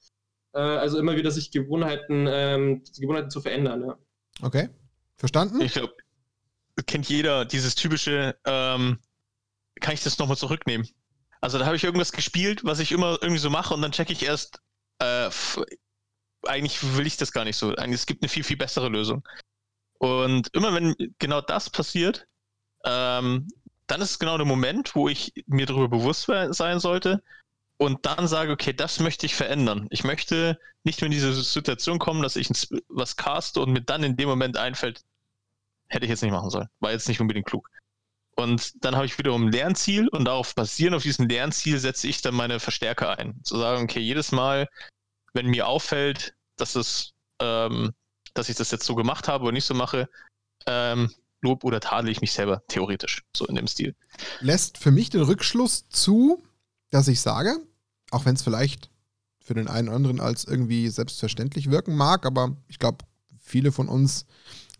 Äh, 0.54 0.60
also 0.60 0.98
immer 0.98 1.16
wieder 1.16 1.30
sich 1.30 1.50
Gewohnheiten, 1.50 2.26
ähm, 2.28 2.82
Gewohnheiten 2.98 3.30
zu 3.30 3.40
verändern. 3.40 3.82
Ja. 3.82 3.98
Okay. 4.42 4.68
Verstanden? 5.16 5.60
Ich 5.60 5.72
glaube, 5.72 5.94
kennt 6.86 7.08
jeder 7.08 7.44
dieses 7.44 7.74
typische, 7.74 8.36
ähm, 8.44 8.98
kann 9.80 9.94
ich 9.94 10.02
das 10.02 10.18
nochmal 10.18 10.36
zurücknehmen? 10.36 10.88
Also 11.42 11.58
da 11.58 11.66
habe 11.66 11.76
ich 11.76 11.84
irgendwas 11.84 12.12
gespielt, 12.12 12.64
was 12.64 12.78
ich 12.78 12.92
immer 12.92 13.18
irgendwie 13.20 13.40
so 13.40 13.50
mache 13.50 13.74
und 13.74 13.82
dann 13.82 13.92
checke 13.92 14.12
ich 14.12 14.22
erst, 14.22 14.60
äh, 15.00 15.28
eigentlich 16.46 16.96
will 16.96 17.06
ich 17.06 17.16
das 17.16 17.32
gar 17.32 17.44
nicht 17.44 17.56
so. 17.56 17.74
Eigentlich, 17.74 18.00
es 18.00 18.06
gibt 18.06 18.22
eine 18.22 18.28
viel, 18.28 18.44
viel 18.44 18.56
bessere 18.56 18.88
Lösung. 18.88 19.26
Und 19.98 20.48
immer 20.54 20.72
wenn 20.72 20.94
genau 21.18 21.40
das 21.40 21.68
passiert, 21.68 22.26
ähm, 22.84 23.48
dann 23.88 24.00
ist 24.00 24.12
es 24.12 24.18
genau 24.20 24.36
der 24.36 24.46
Moment, 24.46 24.94
wo 24.94 25.08
ich 25.08 25.32
mir 25.46 25.66
darüber 25.66 25.88
bewusst 25.88 26.30
sein 26.50 26.78
sollte 26.78 27.22
und 27.76 28.06
dann 28.06 28.28
sage, 28.28 28.52
okay, 28.52 28.72
das 28.72 29.00
möchte 29.00 29.26
ich 29.26 29.34
verändern. 29.34 29.88
Ich 29.90 30.04
möchte 30.04 30.58
nicht 30.84 31.00
mehr 31.00 31.06
in 31.06 31.12
diese 31.12 31.32
Situation 31.34 31.98
kommen, 31.98 32.22
dass 32.22 32.36
ich 32.36 32.48
was 32.88 33.16
caste 33.16 33.60
und 33.60 33.72
mir 33.72 33.82
dann 33.82 34.04
in 34.04 34.16
dem 34.16 34.28
Moment 34.28 34.56
einfällt, 34.56 35.02
hätte 35.88 36.04
ich 36.04 36.10
jetzt 36.10 36.22
nicht 36.22 36.32
machen 36.32 36.50
sollen. 36.50 36.68
War 36.78 36.92
jetzt 36.92 37.08
nicht 37.08 37.20
unbedingt 37.20 37.46
klug. 37.46 37.68
Und 38.42 38.84
dann 38.84 38.96
habe 38.96 39.06
ich 39.06 39.16
wiederum 39.18 39.46
ein 39.46 39.52
Lernziel 39.52 40.08
und 40.08 40.24
darauf 40.24 40.54
basierend 40.54 40.96
auf 40.96 41.02
diesem 41.02 41.28
Lernziel 41.28 41.78
setze 41.78 42.08
ich 42.08 42.22
dann 42.22 42.34
meine 42.34 42.60
Verstärker 42.60 43.18
ein. 43.18 43.40
Zu 43.44 43.56
sagen, 43.56 43.84
okay, 43.84 44.00
jedes 44.00 44.32
Mal, 44.32 44.68
wenn 45.32 45.46
mir 45.46 45.66
auffällt, 45.66 46.34
dass 46.56 46.74
es, 46.74 47.12
ähm, 47.40 47.92
dass 48.34 48.48
ich 48.48 48.56
das 48.56 48.70
jetzt 48.70 48.84
so 48.84 48.94
gemacht 48.94 49.28
habe 49.28 49.44
oder 49.44 49.52
nicht 49.52 49.64
so 49.64 49.74
mache, 49.74 50.08
ähm, 50.66 51.10
lob 51.40 51.64
oder 51.64 51.80
tadle 51.80 52.10
ich 52.10 52.20
mich 52.20 52.32
selber, 52.32 52.62
theoretisch, 52.68 53.22
so 53.36 53.46
in 53.46 53.54
dem 53.54 53.66
Stil. 53.66 53.94
Lässt 54.40 54.78
für 54.78 54.90
mich 54.90 55.10
den 55.10 55.22
Rückschluss 55.22 55.88
zu, 55.88 56.42
dass 56.90 57.08
ich 57.08 57.20
sage, 57.20 57.58
auch 58.10 58.24
wenn 58.24 58.34
es 58.34 58.42
vielleicht 58.42 58.90
für 59.40 59.54
den 59.54 59.68
einen 59.68 59.88
oder 59.88 59.96
anderen 59.96 60.20
als 60.20 60.44
irgendwie 60.44 60.88
selbstverständlich 60.88 61.70
wirken 61.70 61.96
mag, 61.96 62.26
aber 62.26 62.56
ich 62.68 62.78
glaube, 62.78 63.04
viele 63.40 63.72
von 63.72 63.88
uns 63.88 64.26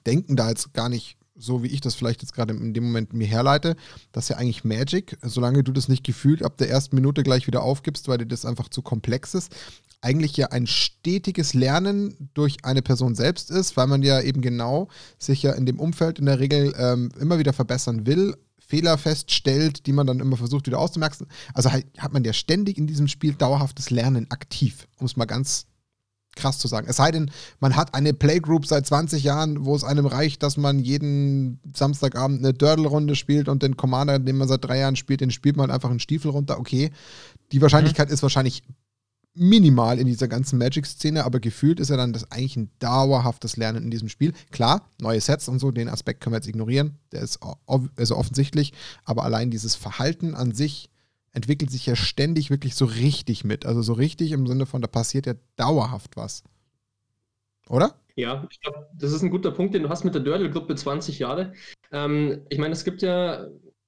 denken 0.06 0.36
da 0.36 0.48
jetzt 0.48 0.72
gar 0.72 0.88
nicht 0.88 1.18
so 1.42 1.62
wie 1.62 1.68
ich 1.68 1.80
das 1.80 1.94
vielleicht 1.94 2.22
jetzt 2.22 2.32
gerade 2.32 2.54
in 2.54 2.74
dem 2.74 2.84
Moment 2.84 3.12
mir 3.12 3.26
herleite, 3.26 3.76
das 4.12 4.24
ist 4.24 4.28
ja 4.30 4.36
eigentlich 4.36 4.64
Magic, 4.64 5.18
solange 5.22 5.62
du 5.62 5.72
das 5.72 5.88
nicht 5.88 6.04
gefühlt 6.04 6.42
ab 6.42 6.56
der 6.58 6.70
ersten 6.70 6.94
Minute 6.94 7.22
gleich 7.22 7.46
wieder 7.46 7.62
aufgibst, 7.62 8.08
weil 8.08 8.18
dir 8.18 8.26
das 8.26 8.44
einfach 8.44 8.68
zu 8.68 8.82
komplex 8.82 9.34
ist, 9.34 9.54
eigentlich 10.00 10.36
ja 10.36 10.48
ein 10.48 10.66
stetiges 10.66 11.54
Lernen 11.54 12.30
durch 12.34 12.64
eine 12.64 12.82
Person 12.82 13.14
selbst 13.14 13.50
ist, 13.50 13.76
weil 13.76 13.86
man 13.86 14.02
ja 14.02 14.20
eben 14.20 14.40
genau 14.40 14.88
sich 15.18 15.42
ja 15.42 15.52
in 15.52 15.66
dem 15.66 15.78
Umfeld 15.78 16.18
in 16.18 16.26
der 16.26 16.40
Regel 16.40 16.74
ähm, 16.76 17.10
immer 17.20 17.38
wieder 17.38 17.52
verbessern 17.52 18.06
will, 18.06 18.36
Fehler 18.58 18.96
feststellt, 18.98 19.86
die 19.86 19.92
man 19.92 20.06
dann 20.06 20.20
immer 20.20 20.36
versucht 20.36 20.66
wieder 20.66 20.78
auszumerken. 20.78 21.26
Also 21.52 21.70
hat 21.70 22.12
man 22.12 22.24
ja 22.24 22.32
ständig 22.32 22.78
in 22.78 22.86
diesem 22.86 23.06
Spiel 23.06 23.34
dauerhaftes 23.34 23.90
Lernen 23.90 24.30
aktiv, 24.30 24.88
um 24.98 25.06
es 25.06 25.16
mal 25.16 25.26
ganz 25.26 25.66
krass 26.36 26.58
zu 26.58 26.68
sagen. 26.68 26.86
Es 26.88 26.96
sei 26.96 27.10
denn, 27.10 27.30
man 27.60 27.76
hat 27.76 27.94
eine 27.94 28.14
Playgroup 28.14 28.66
seit 28.66 28.86
20 28.86 29.22
Jahren, 29.22 29.64
wo 29.64 29.74
es 29.74 29.84
einem 29.84 30.06
reicht, 30.06 30.42
dass 30.42 30.56
man 30.56 30.78
jeden 30.78 31.60
Samstagabend 31.74 32.38
eine 32.40 32.54
Dördel-Runde 32.54 33.16
spielt 33.16 33.48
und 33.48 33.62
den 33.62 33.76
Commander, 33.76 34.18
den 34.18 34.36
man 34.36 34.48
seit 34.48 34.64
drei 34.64 34.78
Jahren 34.78 34.96
spielt, 34.96 35.20
den 35.20 35.30
spielt 35.30 35.56
man 35.56 35.70
einfach 35.70 35.90
einen 35.90 36.00
Stiefel 36.00 36.30
runter. 36.30 36.58
Okay, 36.58 36.90
die 37.52 37.60
Wahrscheinlichkeit 37.60 38.08
mhm. 38.08 38.14
ist 38.14 38.22
wahrscheinlich 38.22 38.62
minimal 39.34 39.98
in 39.98 40.06
dieser 40.06 40.28
ganzen 40.28 40.58
Magic-Szene, 40.58 41.24
aber 41.24 41.40
gefühlt 41.40 41.80
ist 41.80 41.88
ja 41.88 41.96
dann 41.96 42.12
das 42.12 42.30
eigentlich 42.30 42.56
ein 42.56 42.70
dauerhaftes 42.80 43.56
Lernen 43.56 43.84
in 43.84 43.90
diesem 43.90 44.08
Spiel. 44.08 44.32
Klar, 44.50 44.90
neue 45.00 45.20
Sets 45.20 45.48
und 45.48 45.58
so, 45.58 45.70
den 45.70 45.88
Aspekt 45.88 46.20
können 46.20 46.34
wir 46.34 46.38
jetzt 46.38 46.48
ignorieren, 46.48 46.98
der 47.12 47.22
ist 47.22 47.40
also 47.96 48.16
offensichtlich, 48.16 48.72
aber 49.04 49.24
allein 49.24 49.50
dieses 49.50 49.74
Verhalten 49.74 50.34
an 50.34 50.52
sich 50.52 50.90
entwickelt 51.32 51.70
sich 51.70 51.86
ja 51.86 51.96
ständig 51.96 52.50
wirklich 52.50 52.74
so 52.74 52.84
richtig 52.84 53.44
mit. 53.44 53.66
Also 53.66 53.82
so 53.82 53.94
richtig 53.94 54.32
im 54.32 54.46
Sinne 54.46 54.66
von, 54.66 54.82
da 54.82 54.88
passiert 54.88 55.26
ja 55.26 55.34
dauerhaft 55.56 56.16
was. 56.16 56.44
Oder? 57.68 57.94
Ja, 58.16 58.46
ich 58.50 58.60
glaube, 58.60 58.86
das 58.94 59.12
ist 59.12 59.22
ein 59.22 59.30
guter 59.30 59.50
Punkt, 59.50 59.74
den 59.74 59.84
du 59.84 59.88
hast 59.88 60.04
mit 60.04 60.14
der 60.14 60.22
Dördel-Gruppe 60.22 60.74
20 60.74 61.18
Jahre. 61.18 61.54
Ähm, 61.90 62.42
ich 62.50 62.58
meine, 62.58 62.72
es 62.72 62.84
gibt 62.84 63.00
ja, 63.00 63.46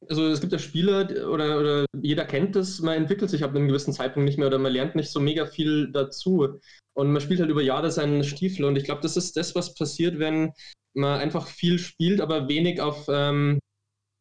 also 0.09 0.27
es 0.29 0.41
gibt 0.41 0.53
ja 0.53 0.59
Spieler 0.59 1.09
oder, 1.29 1.61
oder 1.61 1.85
jeder 2.01 2.25
kennt 2.25 2.57
das, 2.57 2.81
man 2.81 2.97
entwickelt 2.97 3.31
sich 3.31 3.45
ab 3.45 3.55
einem 3.55 3.69
gewissen 3.69 3.93
Zeitpunkt 3.93 4.27
nicht 4.27 4.39
mehr 4.39 4.47
oder 4.47 4.59
man 4.59 4.73
lernt 4.73 4.95
nicht 4.95 5.11
so 5.11 5.21
mega 5.21 5.45
viel 5.47 5.91
dazu. 5.93 6.59
Und 6.95 7.13
man 7.13 7.21
spielt 7.21 7.41
halt 7.41 7.51
über 7.51 7.63
Jahre 7.63 7.91
seinen 7.91 8.25
Stiefel. 8.25 8.65
Und 8.65 8.77
ich 8.77 8.85
glaube, 8.85 9.03
das 9.03 9.17
ist 9.17 9.37
das, 9.37 9.55
was 9.55 9.75
passiert, 9.75 10.19
wenn 10.19 10.53
man 10.95 11.21
einfach 11.21 11.49
viel 11.49 11.79
spielt, 11.79 12.21
aber 12.21 12.49
wenig 12.49 12.81
auf 12.81 13.07
ähm, 13.09 13.59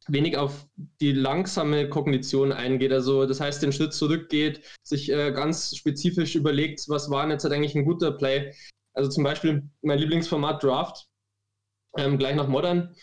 wenig 0.07 0.37
auf 0.37 0.67
die 1.01 1.11
langsame 1.11 1.89
Kognition 1.89 2.51
eingeht. 2.51 2.91
Also 2.91 3.25
das 3.25 3.39
heißt, 3.39 3.61
den 3.61 3.71
Schritt 3.71 3.93
zurückgeht, 3.93 4.61
sich 4.83 5.11
äh, 5.11 5.31
ganz 5.31 5.75
spezifisch 5.75 6.35
überlegt, 6.35 6.85
was 6.87 7.09
war 7.09 7.29
jetzt 7.29 7.43
halt 7.43 7.53
eigentlich 7.53 7.75
ein 7.75 7.85
guter 7.85 8.11
Play. 8.11 8.53
Also 8.93 9.09
zum 9.09 9.23
Beispiel 9.23 9.63
mein 9.81 9.99
Lieblingsformat 9.99 10.63
Draft, 10.63 11.07
ähm, 11.97 12.17
gleich 12.17 12.35
nach 12.35 12.47
Modern. 12.47 12.95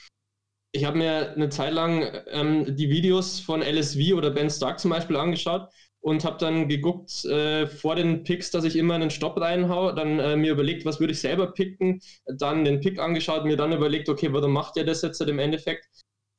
Ich 0.72 0.84
habe 0.84 0.98
mir 0.98 1.32
eine 1.32 1.48
Zeit 1.48 1.72
lang 1.72 2.22
ähm, 2.28 2.76
die 2.76 2.90
Videos 2.90 3.40
von 3.40 3.60
LSV 3.62 4.12
oder 4.14 4.30
Ben 4.30 4.50
Stark 4.50 4.78
zum 4.78 4.90
Beispiel 4.90 5.16
angeschaut 5.16 5.68
und 6.00 6.24
habe 6.24 6.38
dann 6.38 6.68
geguckt 6.68 7.24
äh, 7.24 7.66
vor 7.66 7.96
den 7.96 8.24
Picks, 8.24 8.50
dass 8.50 8.64
ich 8.64 8.76
immer 8.76 8.94
einen 8.94 9.10
Stopp 9.10 9.38
reinhaue, 9.40 9.94
dann 9.94 10.18
äh, 10.18 10.36
mir 10.36 10.52
überlegt, 10.52 10.84
was 10.84 11.00
würde 11.00 11.12
ich 11.12 11.20
selber 11.20 11.52
picken, 11.52 12.00
dann 12.26 12.64
den 12.64 12.80
Pick 12.80 12.98
angeschaut, 12.98 13.44
mir 13.44 13.56
dann 13.56 13.72
überlegt, 13.72 14.08
okay, 14.08 14.32
warum 14.32 14.52
macht 14.52 14.76
der 14.76 14.84
das 14.84 15.02
jetzt 15.02 15.20
halt 15.20 15.30
im 15.30 15.38
Endeffekt? 15.38 15.86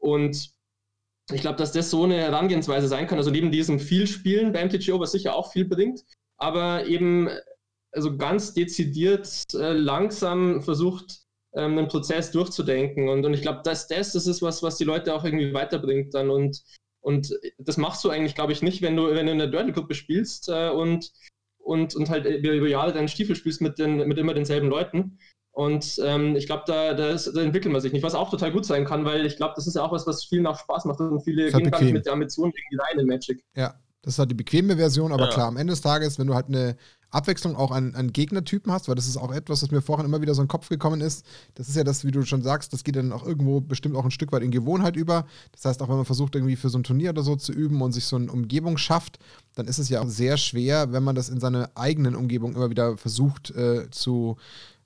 Und 0.01 0.51
ich 1.31 1.41
glaube, 1.41 1.57
dass 1.57 1.71
das 1.71 1.89
so 1.89 2.03
eine 2.03 2.17
Herangehensweise 2.17 2.87
sein 2.87 3.07
kann. 3.07 3.17
Also 3.17 3.31
neben 3.31 3.51
diesem 3.51 3.79
viel 3.79 4.07
Spielen 4.07 4.51
bei 4.51 4.65
MTGO, 4.65 4.99
was 4.99 5.11
sicher 5.11 5.35
auch 5.35 5.51
viel 5.51 5.65
bringt, 5.65 6.03
aber 6.37 6.85
eben 6.87 7.29
also 7.93 8.17
ganz 8.17 8.53
dezidiert 8.53 9.45
äh, 9.53 9.73
langsam 9.73 10.61
versucht, 10.61 11.21
ähm, 11.53 11.77
einen 11.77 11.87
Prozess 11.87 12.31
durchzudenken. 12.31 13.09
Und, 13.09 13.25
und 13.25 13.33
ich 13.33 13.41
glaube, 13.41 13.61
dass 13.63 13.87
das, 13.87 14.13
das 14.13 14.27
ist 14.27 14.41
was, 14.41 14.63
was 14.63 14.77
die 14.77 14.85
Leute 14.85 15.13
auch 15.13 15.23
irgendwie 15.23 15.53
weiterbringt 15.53 16.13
dann. 16.13 16.29
Und, 16.29 16.63
und 17.01 17.33
das 17.57 17.77
machst 17.77 18.03
du 18.03 18.09
eigentlich, 18.09 18.35
glaube 18.35 18.53
ich, 18.53 18.61
nicht, 18.61 18.81
wenn 18.81 18.95
du, 18.95 19.09
wenn 19.13 19.25
du 19.25 19.31
in 19.31 19.39
der 19.39 19.47
Dirtle-Gruppe 19.47 19.93
spielst 19.93 20.49
äh, 20.49 20.69
und, 20.69 21.11
und, 21.59 21.95
und 21.95 22.09
halt 22.09 22.25
über 22.25 22.67
Jahre 22.67 22.93
deinen 22.93 23.07
Stiefel 23.07 23.35
spielst 23.35 23.61
mit, 23.61 23.77
den, 23.77 24.07
mit 24.07 24.17
immer 24.17 24.33
denselben 24.33 24.69
Leuten. 24.69 25.19
Und 25.53 25.99
ähm, 26.03 26.35
ich 26.35 26.45
glaube, 26.45 26.63
da, 26.65 26.93
da, 26.93 27.13
da, 27.13 27.41
entwickelt 27.41 27.73
man 27.73 27.81
sich 27.81 27.91
nicht, 27.91 28.03
was 28.03 28.15
auch 28.15 28.29
total 28.29 28.53
gut 28.53 28.65
sein 28.65 28.85
kann, 28.85 29.03
weil 29.03 29.25
ich 29.25 29.35
glaube, 29.35 29.53
das 29.55 29.67
ist 29.67 29.75
ja 29.75 29.83
auch 29.83 29.91
was, 29.91 30.07
was 30.07 30.23
vielen 30.23 30.47
auch 30.47 30.57
Spaß 30.57 30.85
macht 30.85 31.01
und 31.01 31.21
viele 31.21 31.51
gehen 31.51 31.69
gar 31.69 31.81
nicht 31.81 31.93
mit 31.93 32.05
der 32.05 32.13
Ambition 32.13 32.53
irgendwie 32.55 32.77
rein 32.81 32.99
in 32.99 33.07
Magic. 33.07 33.43
Ja, 33.55 33.75
das 34.01 34.13
ist 34.13 34.19
halt 34.19 34.31
die 34.31 34.35
bequeme 34.35 34.77
Version, 34.77 35.11
aber 35.11 35.25
ja. 35.25 35.29
klar, 35.29 35.47
am 35.47 35.57
Ende 35.57 35.71
des 35.71 35.81
Tages, 35.81 36.17
wenn 36.17 36.27
du 36.27 36.35
halt 36.35 36.47
eine 36.47 36.77
Abwechslung 37.11 37.57
auch 37.57 37.71
an, 37.71 37.93
an 37.93 38.13
Gegnertypen 38.13 38.71
hast, 38.71 38.87
weil 38.87 38.95
das 38.95 39.07
ist 39.07 39.17
auch 39.17 39.33
etwas, 39.33 39.61
was 39.61 39.71
mir 39.71 39.81
vorhin 39.81 40.05
immer 40.05 40.21
wieder 40.21 40.33
so 40.33 40.41
in 40.41 40.45
den 40.45 40.51
Kopf 40.51 40.69
gekommen 40.69 41.01
ist. 41.01 41.25
Das 41.55 41.67
ist 41.67 41.75
ja 41.75 41.83
das, 41.83 42.05
wie 42.05 42.11
du 42.11 42.23
schon 42.23 42.41
sagst, 42.41 42.71
das 42.71 42.83
geht 42.85 42.95
dann 42.95 43.11
auch 43.11 43.25
irgendwo 43.25 43.59
bestimmt 43.59 43.95
auch 43.95 44.05
ein 44.05 44.11
Stück 44.11 44.31
weit 44.31 44.43
in 44.43 44.51
Gewohnheit 44.51 44.95
über. 44.95 45.25
Das 45.51 45.65
heißt, 45.65 45.81
auch 45.81 45.89
wenn 45.89 45.97
man 45.97 46.05
versucht, 46.05 46.35
irgendwie 46.35 46.55
für 46.55 46.69
so 46.69 46.77
ein 46.77 46.83
Turnier 46.83 47.09
oder 47.09 47.23
so 47.23 47.35
zu 47.35 47.51
üben 47.51 47.81
und 47.81 47.91
sich 47.91 48.05
so 48.05 48.15
eine 48.15 48.31
Umgebung 48.31 48.77
schafft, 48.77 49.19
dann 49.55 49.67
ist 49.67 49.77
es 49.77 49.89
ja 49.89 50.01
auch 50.01 50.07
sehr 50.07 50.37
schwer, 50.37 50.93
wenn 50.93 51.03
man 51.03 51.15
das 51.15 51.27
in 51.27 51.41
seiner 51.41 51.71
eigenen 51.75 52.15
Umgebung 52.15 52.55
immer 52.55 52.69
wieder 52.69 52.97
versucht 52.97 53.51
äh, 53.51 53.91
zu 53.91 54.37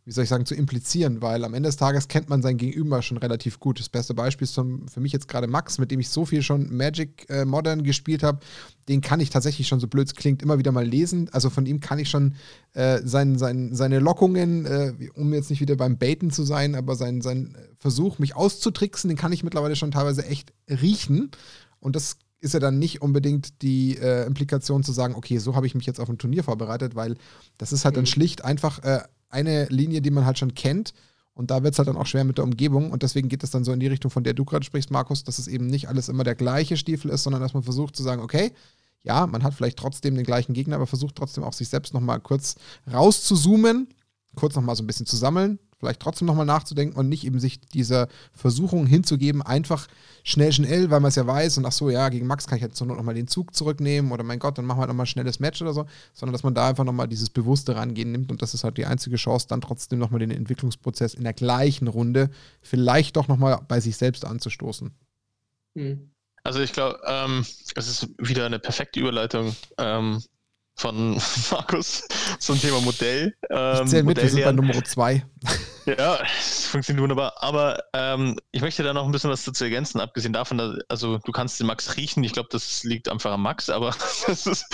wie 0.06 0.12
soll 0.12 0.24
ich 0.24 0.30
sagen, 0.30 0.46
zu 0.46 0.54
implizieren, 0.54 1.24
weil 1.24 1.44
am 1.44 1.56
Ende 1.56 1.68
des 1.68 1.78
Tages 1.78 2.08
kennt 2.08 2.30
man 2.30 2.44
sein 2.44 2.58
Gegenüber 2.58 3.02
schon 3.02 3.18
relativ 3.18 3.60
gut. 3.60 3.80
Das 3.80 3.90
beste 3.90 4.14
Beispiel 4.14 4.46
ist 4.46 4.54
zum, 4.54 4.88
für 4.88 5.00
mich 5.00 5.12
jetzt 5.12 5.28
gerade 5.28 5.48
Max, 5.48 5.80
mit 5.80 5.90
dem 5.90 6.00
ich 6.00 6.10
so 6.10 6.26
viel 6.26 6.44
schon 6.44 6.76
Magic 6.76 7.28
äh, 7.28 7.44
Modern 7.44 7.84
gespielt 7.84 8.22
habe. 8.22 8.40
Den 8.88 9.02
kann 9.02 9.20
ich 9.20 9.32
tatsächlich 9.32 9.68
schon, 9.68 9.80
so 9.80 9.88
blöd 9.88 10.08
es 10.08 10.14
klingt, 10.14 10.44
immer 10.44 10.60
wieder 10.60 10.72
mal 10.72 10.86
lesen. 10.86 11.28
Also 11.32 11.50
von 11.50 11.66
ihm 11.66 11.80
kann 11.80 11.98
ich 11.98 12.08
schon 12.08 12.36
äh, 12.74 13.02
sein, 13.04 13.40
sein, 13.40 13.74
seine 13.74 13.98
Lockungen, 13.98 14.68
äh, 14.68 14.94
um 15.16 15.34
jetzt 15.34 15.50
nicht 15.50 15.60
wieder 15.60 15.76
beim 15.76 15.98
Baiten 15.98 16.30
zu 16.30 16.44
sein, 16.44 16.76
aber 16.76 16.96
sein, 16.96 17.22
sein 17.22 17.58
Versuch, 17.80 18.20
mich 18.20 18.36
auszutricksen, 18.36 19.08
den 19.08 19.18
kann 19.18 19.34
ich 19.34 19.44
mittlerweile 19.44 19.76
schon 19.76 19.90
teilweise 19.90 20.24
echt 20.28 20.54
riechen. 20.70 21.32
Und 21.80 21.96
das 21.96 22.18
ist 22.42 22.54
ja 22.54 22.60
dann 22.60 22.78
nicht 22.78 23.02
unbedingt 23.02 23.64
die 23.64 23.98
äh, 23.98 24.28
Implikation 24.28 24.84
zu 24.84 24.92
sagen, 24.92 25.16
okay, 25.16 25.40
so 25.40 25.56
habe 25.56 25.66
ich 25.66 25.74
mich 25.74 25.88
jetzt 25.88 26.00
auf 26.00 26.10
ein 26.10 26.20
Turnier 26.20 26.44
vorbereitet, 26.44 26.96
weil 26.96 27.16
das 27.58 27.74
ist 27.74 27.86
halt 27.86 27.96
mhm. 27.96 27.98
dann 27.98 28.06
schlicht 28.06 28.46
einfach 28.46 28.84
äh, 28.84 29.02
eine 29.36 29.66
Linie, 29.66 30.02
die 30.02 30.12
man 30.12 30.26
halt 30.26 30.40
schon 30.40 30.56
kennt. 30.56 30.94
Und 31.34 31.52
da 31.52 31.64
wird 31.64 31.74
es 31.74 31.80
halt 31.80 31.90
dann 31.90 31.98
auch 31.98 32.06
schwer 32.06 32.24
mit 32.24 32.38
der 32.38 32.46
Umgebung. 32.46 32.92
Und 32.92 33.04
deswegen 33.04 33.28
geht 33.28 33.44
es 33.44 33.52
dann 33.52 33.66
so 33.66 33.74
in 33.74 33.80
die 33.82 33.88
Richtung, 33.88 34.10
von 34.10 34.24
der 34.24 34.34
du 34.34 34.46
gerade 34.46 34.66
sprichst, 34.66 34.90
Markus, 34.90 35.26
dass 35.26 35.38
es 35.38 35.48
eben 35.48 35.68
nicht 35.68 35.90
alles 35.90 36.08
immer 36.08 36.24
der 36.24 36.36
gleiche 36.36 36.78
Stiefel 36.78 37.12
ist, 37.12 37.24
sondern 37.24 37.42
dass 37.42 37.54
man 37.54 37.64
versucht 37.64 37.96
zu 37.96 38.04
sagen, 38.04 38.22
okay, 38.22 38.54
ja, 39.04 39.28
man 39.28 39.44
hat 39.44 39.54
vielleicht 39.54 39.78
trotzdem 39.78 40.16
den 40.16 40.26
gleichen 40.26 40.54
Gegner, 40.54 40.78
aber 40.78 40.88
versucht 40.88 41.16
trotzdem 41.16 41.44
auch 41.44 41.54
sich 41.54 41.68
selbst 41.68 41.94
nochmal 41.94 42.22
kurz 42.22 42.56
rauszuzoomen, 42.92 43.90
kurz 44.36 44.56
nochmal 44.56 44.76
so 44.76 44.84
ein 44.84 44.88
bisschen 44.88 45.06
zu 45.06 45.18
sammeln, 45.18 45.60
vielleicht 45.78 46.00
trotzdem 46.00 46.26
nochmal 46.28 46.46
nachzudenken 46.46 46.98
und 46.98 47.10
nicht 47.10 47.26
eben 47.26 47.40
sich 47.40 47.60
dieser 47.60 48.08
Versuchung 48.34 48.86
hinzugeben, 48.86 49.42
einfach 49.42 49.88
schnell, 50.24 50.52
schnell, 50.52 50.90
weil 50.90 51.00
man 51.00 51.10
es 51.10 51.16
ja 51.16 51.28
weiß 51.28 51.58
und 51.58 51.66
ach 51.66 51.72
so, 51.72 51.90
ja, 51.90 52.10
gegen 52.10 52.28
Max 52.28 52.48
kann 52.48 52.58
ich 52.58 52.64
jetzt 52.64 52.78
zur 52.78 52.88
Not 52.88 52.98
nochmal 52.98 53.16
den 53.16 53.28
Zug 53.28 53.54
zurücknehmen 53.54 54.12
oder 54.12 54.24
mein 54.24 54.40
Gott, 54.40 54.58
dann 54.58 54.66
machen 54.66 54.80
wir 54.80 54.88
nochmal 54.88 55.04
ein 55.04 55.08
schnelles 55.08 55.40
Match 55.40 55.62
oder 55.62 55.74
so, 55.74 55.86
sondern 56.14 56.34
dass 56.34 56.44
man 56.44 56.54
da 56.54 56.70
einfach 56.70 56.84
nochmal 56.84 57.08
dieses 57.08 57.30
bewusste 57.30 57.76
Rangehen 57.76 58.12
nimmt 58.12 58.32
und 58.32 58.42
das 58.42 58.54
ist 58.54 58.64
halt 58.64 58.78
die 58.78 58.86
einzige 58.86 59.18
Chance, 59.18 59.48
dann 59.50 59.62
trotzdem 59.62 60.00
nochmal 60.00 60.20
den 60.20 60.32
Entwicklungsprozess 60.32 61.14
in 61.14 61.24
der 61.24 61.34
gleichen 61.34 61.88
Runde 61.88 62.30
vielleicht 62.62 63.18
doch 63.18 63.28
nochmal 63.28 63.60
bei 63.68 63.80
sich 63.80 63.98
selbst 63.98 64.26
anzustoßen. 64.26 64.92
Hm. 65.78 66.12
Also 66.44 66.60
ich 66.60 66.74
glaube, 66.74 67.00
ähm, 67.08 67.44
es 67.76 67.88
ist 67.88 68.08
wieder 68.20 68.46
eine 68.46 68.60
perfekte 68.60 69.00
Überleitung 69.00 69.56
ähm, 69.80 70.22
von 70.76 71.22
Markus 71.52 72.08
zum 72.40 72.60
Thema 72.60 72.82
Modell. 72.82 73.36
Ähm, 73.50 73.84
ich 73.84 73.90
zähle 73.90 74.04
mit, 74.04 74.22
wir 74.22 74.30
sind 74.30 74.44
bei 74.44 74.52
Nummer 74.52 74.84
zwei. 74.84 75.26
Ja, 75.88 76.18
das 76.18 76.66
funktioniert 76.66 77.04
wunderbar. 77.04 77.36
Aber 77.44 77.84
ähm, 77.94 78.40
ich 78.52 78.62
möchte 78.62 78.82
da 78.82 78.92
noch 78.92 79.06
ein 79.06 79.12
bisschen 79.12 79.30
was 79.30 79.44
dazu 79.46 79.66
ergänzen, 79.66 80.00
abgesehen 80.00 80.34
davon, 80.34 80.58
dass, 80.58 80.80
also 80.90 81.20
du 81.20 81.32
kannst 81.32 81.60
den 81.60 81.68
Max 81.68 81.96
riechen. 81.96 82.24
Ich 82.24 82.34
glaube, 82.34 82.50
das 82.52 82.84
liegt 82.84 83.08
einfach 83.08 83.32
am 83.32 83.44
Max, 83.44 83.70
aber 83.70 83.90
ist, 84.28 84.66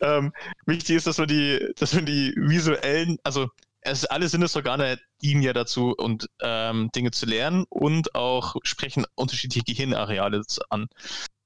ähm, 0.00 0.30
wichtig 0.66 0.96
ist, 0.96 1.06
dass 1.06 1.16
wir 1.16 1.26
die, 1.26 1.72
dass 1.78 1.94
wir 1.94 2.02
die 2.02 2.34
visuellen, 2.36 3.16
also 3.24 3.48
es, 3.80 4.04
alle 4.04 4.28
Sinnesorgane 4.28 4.98
dienen 5.22 5.40
ja 5.40 5.54
dazu, 5.54 5.94
und 5.96 6.28
ähm, 6.42 6.90
Dinge 6.94 7.12
zu 7.12 7.24
lernen 7.24 7.64
und 7.70 8.14
auch 8.14 8.56
sprechen 8.62 9.06
unterschiedliche 9.14 9.64
Gehirnareale 9.64 10.42
an. 10.68 10.88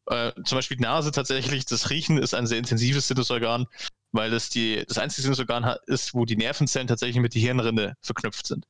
Äh, 0.07 0.33
zum 0.45 0.59
Beispiel 0.59 0.79
die 0.79 0.83
Nase 0.83 1.13
tatsächlich, 1.13 1.65
das 1.65 1.91
Riechen 1.91 2.19
ist 2.19 2.35
ein 2.35 2.47
sehr 2.47 2.59
intensives 2.59 3.07
Sinnesorgan, 3.07 3.67
weil 4.13 4.31
das 4.31 4.51
die, 4.51 4.85
das 4.87 4.99
einzige 4.99 5.23
Sinnesorgan 5.23 5.77
ist, 5.87 6.15
wo 6.15 6.25
die 6.25 6.37
Nervenzellen 6.37 6.87
tatsächlich 6.87 7.21
mit 7.21 7.35
der 7.35 7.43
Hirnrinde 7.43 7.97
verknüpft 8.01 8.47
sind. 8.47 8.67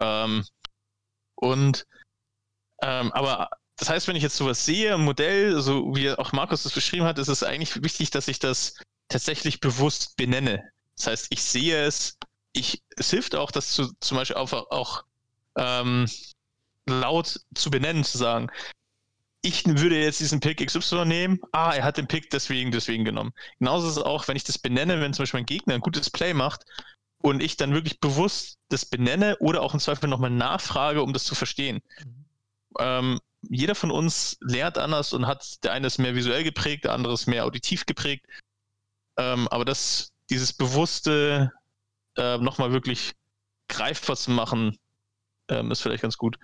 Ähm, 0.00 0.44
und 1.34 1.86
ähm, 2.82 3.12
aber 3.12 3.50
das 3.76 3.90
heißt, 3.90 4.08
wenn 4.08 4.16
ich 4.16 4.22
jetzt 4.22 4.36
sowas 4.36 4.64
sehe, 4.64 4.94
ein 4.94 5.04
Modell, 5.04 5.60
so 5.60 5.94
wie 5.94 6.10
auch 6.10 6.32
Markus 6.32 6.62
das 6.62 6.72
beschrieben 6.72 7.04
hat, 7.04 7.18
ist 7.18 7.28
es 7.28 7.42
eigentlich 7.42 7.82
wichtig, 7.82 8.10
dass 8.10 8.28
ich 8.28 8.38
das 8.38 8.78
tatsächlich 9.08 9.60
bewusst 9.60 10.16
benenne. 10.16 10.62
Das 10.96 11.06
heißt, 11.08 11.26
ich 11.30 11.42
sehe 11.42 11.84
es, 11.84 12.18
ich, 12.52 12.82
es 12.96 13.10
hilft 13.10 13.34
auch, 13.34 13.50
das 13.50 13.72
zu, 13.72 13.92
zum 14.00 14.16
Beispiel 14.16 14.36
auch, 14.36 14.52
auch 14.52 15.04
ähm, 15.56 16.06
laut 16.86 17.40
zu 17.54 17.70
benennen, 17.70 18.04
zu 18.04 18.16
sagen, 18.16 18.50
ich 19.46 19.64
würde 19.64 20.00
jetzt 20.00 20.20
diesen 20.20 20.40
Pick 20.40 20.64
XY 20.66 21.04
nehmen, 21.04 21.40
ah, 21.52 21.72
er 21.72 21.84
hat 21.84 21.96
den 21.96 22.08
Pick 22.08 22.30
deswegen, 22.30 22.72
deswegen 22.72 23.04
genommen. 23.04 23.32
Genauso 23.58 23.86
ist 23.86 23.96
es 23.96 24.02
auch, 24.02 24.26
wenn 24.26 24.36
ich 24.36 24.44
das 24.44 24.58
benenne, 24.58 25.00
wenn 25.00 25.14
zum 25.14 25.22
Beispiel 25.22 25.40
mein 25.40 25.46
Gegner 25.46 25.74
ein 25.74 25.80
gutes 25.80 26.10
Play 26.10 26.34
macht 26.34 26.64
und 27.22 27.42
ich 27.42 27.56
dann 27.56 27.72
wirklich 27.72 28.00
bewusst 28.00 28.58
das 28.68 28.84
benenne 28.84 29.36
oder 29.38 29.62
auch 29.62 29.72
im 29.72 29.80
Zweifel 29.80 30.08
nochmal 30.08 30.30
nachfrage, 30.30 31.02
um 31.02 31.12
das 31.12 31.24
zu 31.24 31.34
verstehen. 31.34 31.80
Mhm. 32.04 32.24
Ähm, 32.78 33.20
jeder 33.48 33.76
von 33.76 33.92
uns 33.92 34.36
lernt 34.40 34.78
anders 34.78 35.12
und 35.12 35.26
hat, 35.26 35.62
der 35.62 35.72
eine 35.72 35.86
ist 35.86 35.98
mehr 35.98 36.16
visuell 36.16 36.42
geprägt, 36.42 36.84
der 36.84 36.92
andere 36.92 37.14
ist 37.14 37.26
mehr 37.26 37.44
auditiv 37.44 37.86
geprägt. 37.86 38.26
Ähm, 39.16 39.46
aber 39.48 39.64
das, 39.64 40.12
dieses 40.28 40.52
bewusste 40.52 41.52
äh, 42.16 42.38
nochmal 42.38 42.72
wirklich 42.72 43.12
greifbar 43.68 44.16
zu 44.16 44.32
machen, 44.32 44.76
ähm, 45.48 45.70
ist 45.70 45.82
vielleicht 45.82 46.02
ganz 46.02 46.18
gut. 46.18 46.36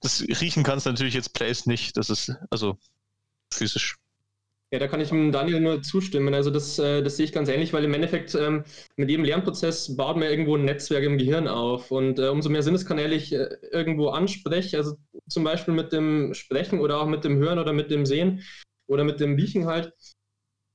Das 0.00 0.22
riechen 0.22 0.62
kannst 0.62 0.86
du 0.86 0.90
natürlich 0.90 1.14
jetzt 1.14 1.34
Plays 1.34 1.66
nicht. 1.66 1.96
Das 1.96 2.10
ist 2.10 2.34
also 2.50 2.78
physisch. 3.52 3.96
Ja, 4.72 4.80
da 4.80 4.88
kann 4.88 5.00
ich 5.00 5.10
dem 5.10 5.30
Daniel 5.30 5.60
nur 5.60 5.82
zustimmen. 5.82 6.34
Also 6.34 6.50
das, 6.50 6.78
äh, 6.78 7.00
das 7.02 7.16
sehe 7.16 7.24
ich 7.24 7.32
ganz 7.32 7.48
ähnlich, 7.48 7.72
weil 7.72 7.84
im 7.84 7.94
Endeffekt 7.94 8.34
ähm, 8.34 8.64
mit 8.96 9.08
jedem 9.08 9.24
Lernprozess 9.24 9.96
baut 9.96 10.16
man 10.16 10.28
irgendwo 10.28 10.56
ein 10.56 10.64
Netzwerk 10.64 11.04
im 11.04 11.18
Gehirn 11.18 11.46
auf. 11.46 11.92
Und 11.92 12.18
äh, 12.18 12.28
umso 12.28 12.50
mehr 12.50 12.64
Sinneskanäle 12.64 13.14
ich 13.14 13.32
äh, 13.32 13.48
irgendwo 13.70 14.08
anspreche, 14.08 14.76
also 14.76 14.96
zum 15.28 15.44
Beispiel 15.44 15.72
mit 15.72 15.92
dem 15.92 16.34
Sprechen 16.34 16.80
oder 16.80 17.00
auch 17.00 17.06
mit 17.06 17.22
dem 17.22 17.38
Hören 17.38 17.60
oder 17.60 17.72
mit 17.72 17.92
dem 17.92 18.06
Sehen 18.06 18.42
oder 18.88 19.04
mit 19.04 19.20
dem 19.20 19.36
Riechen 19.36 19.66
halt, 19.66 19.92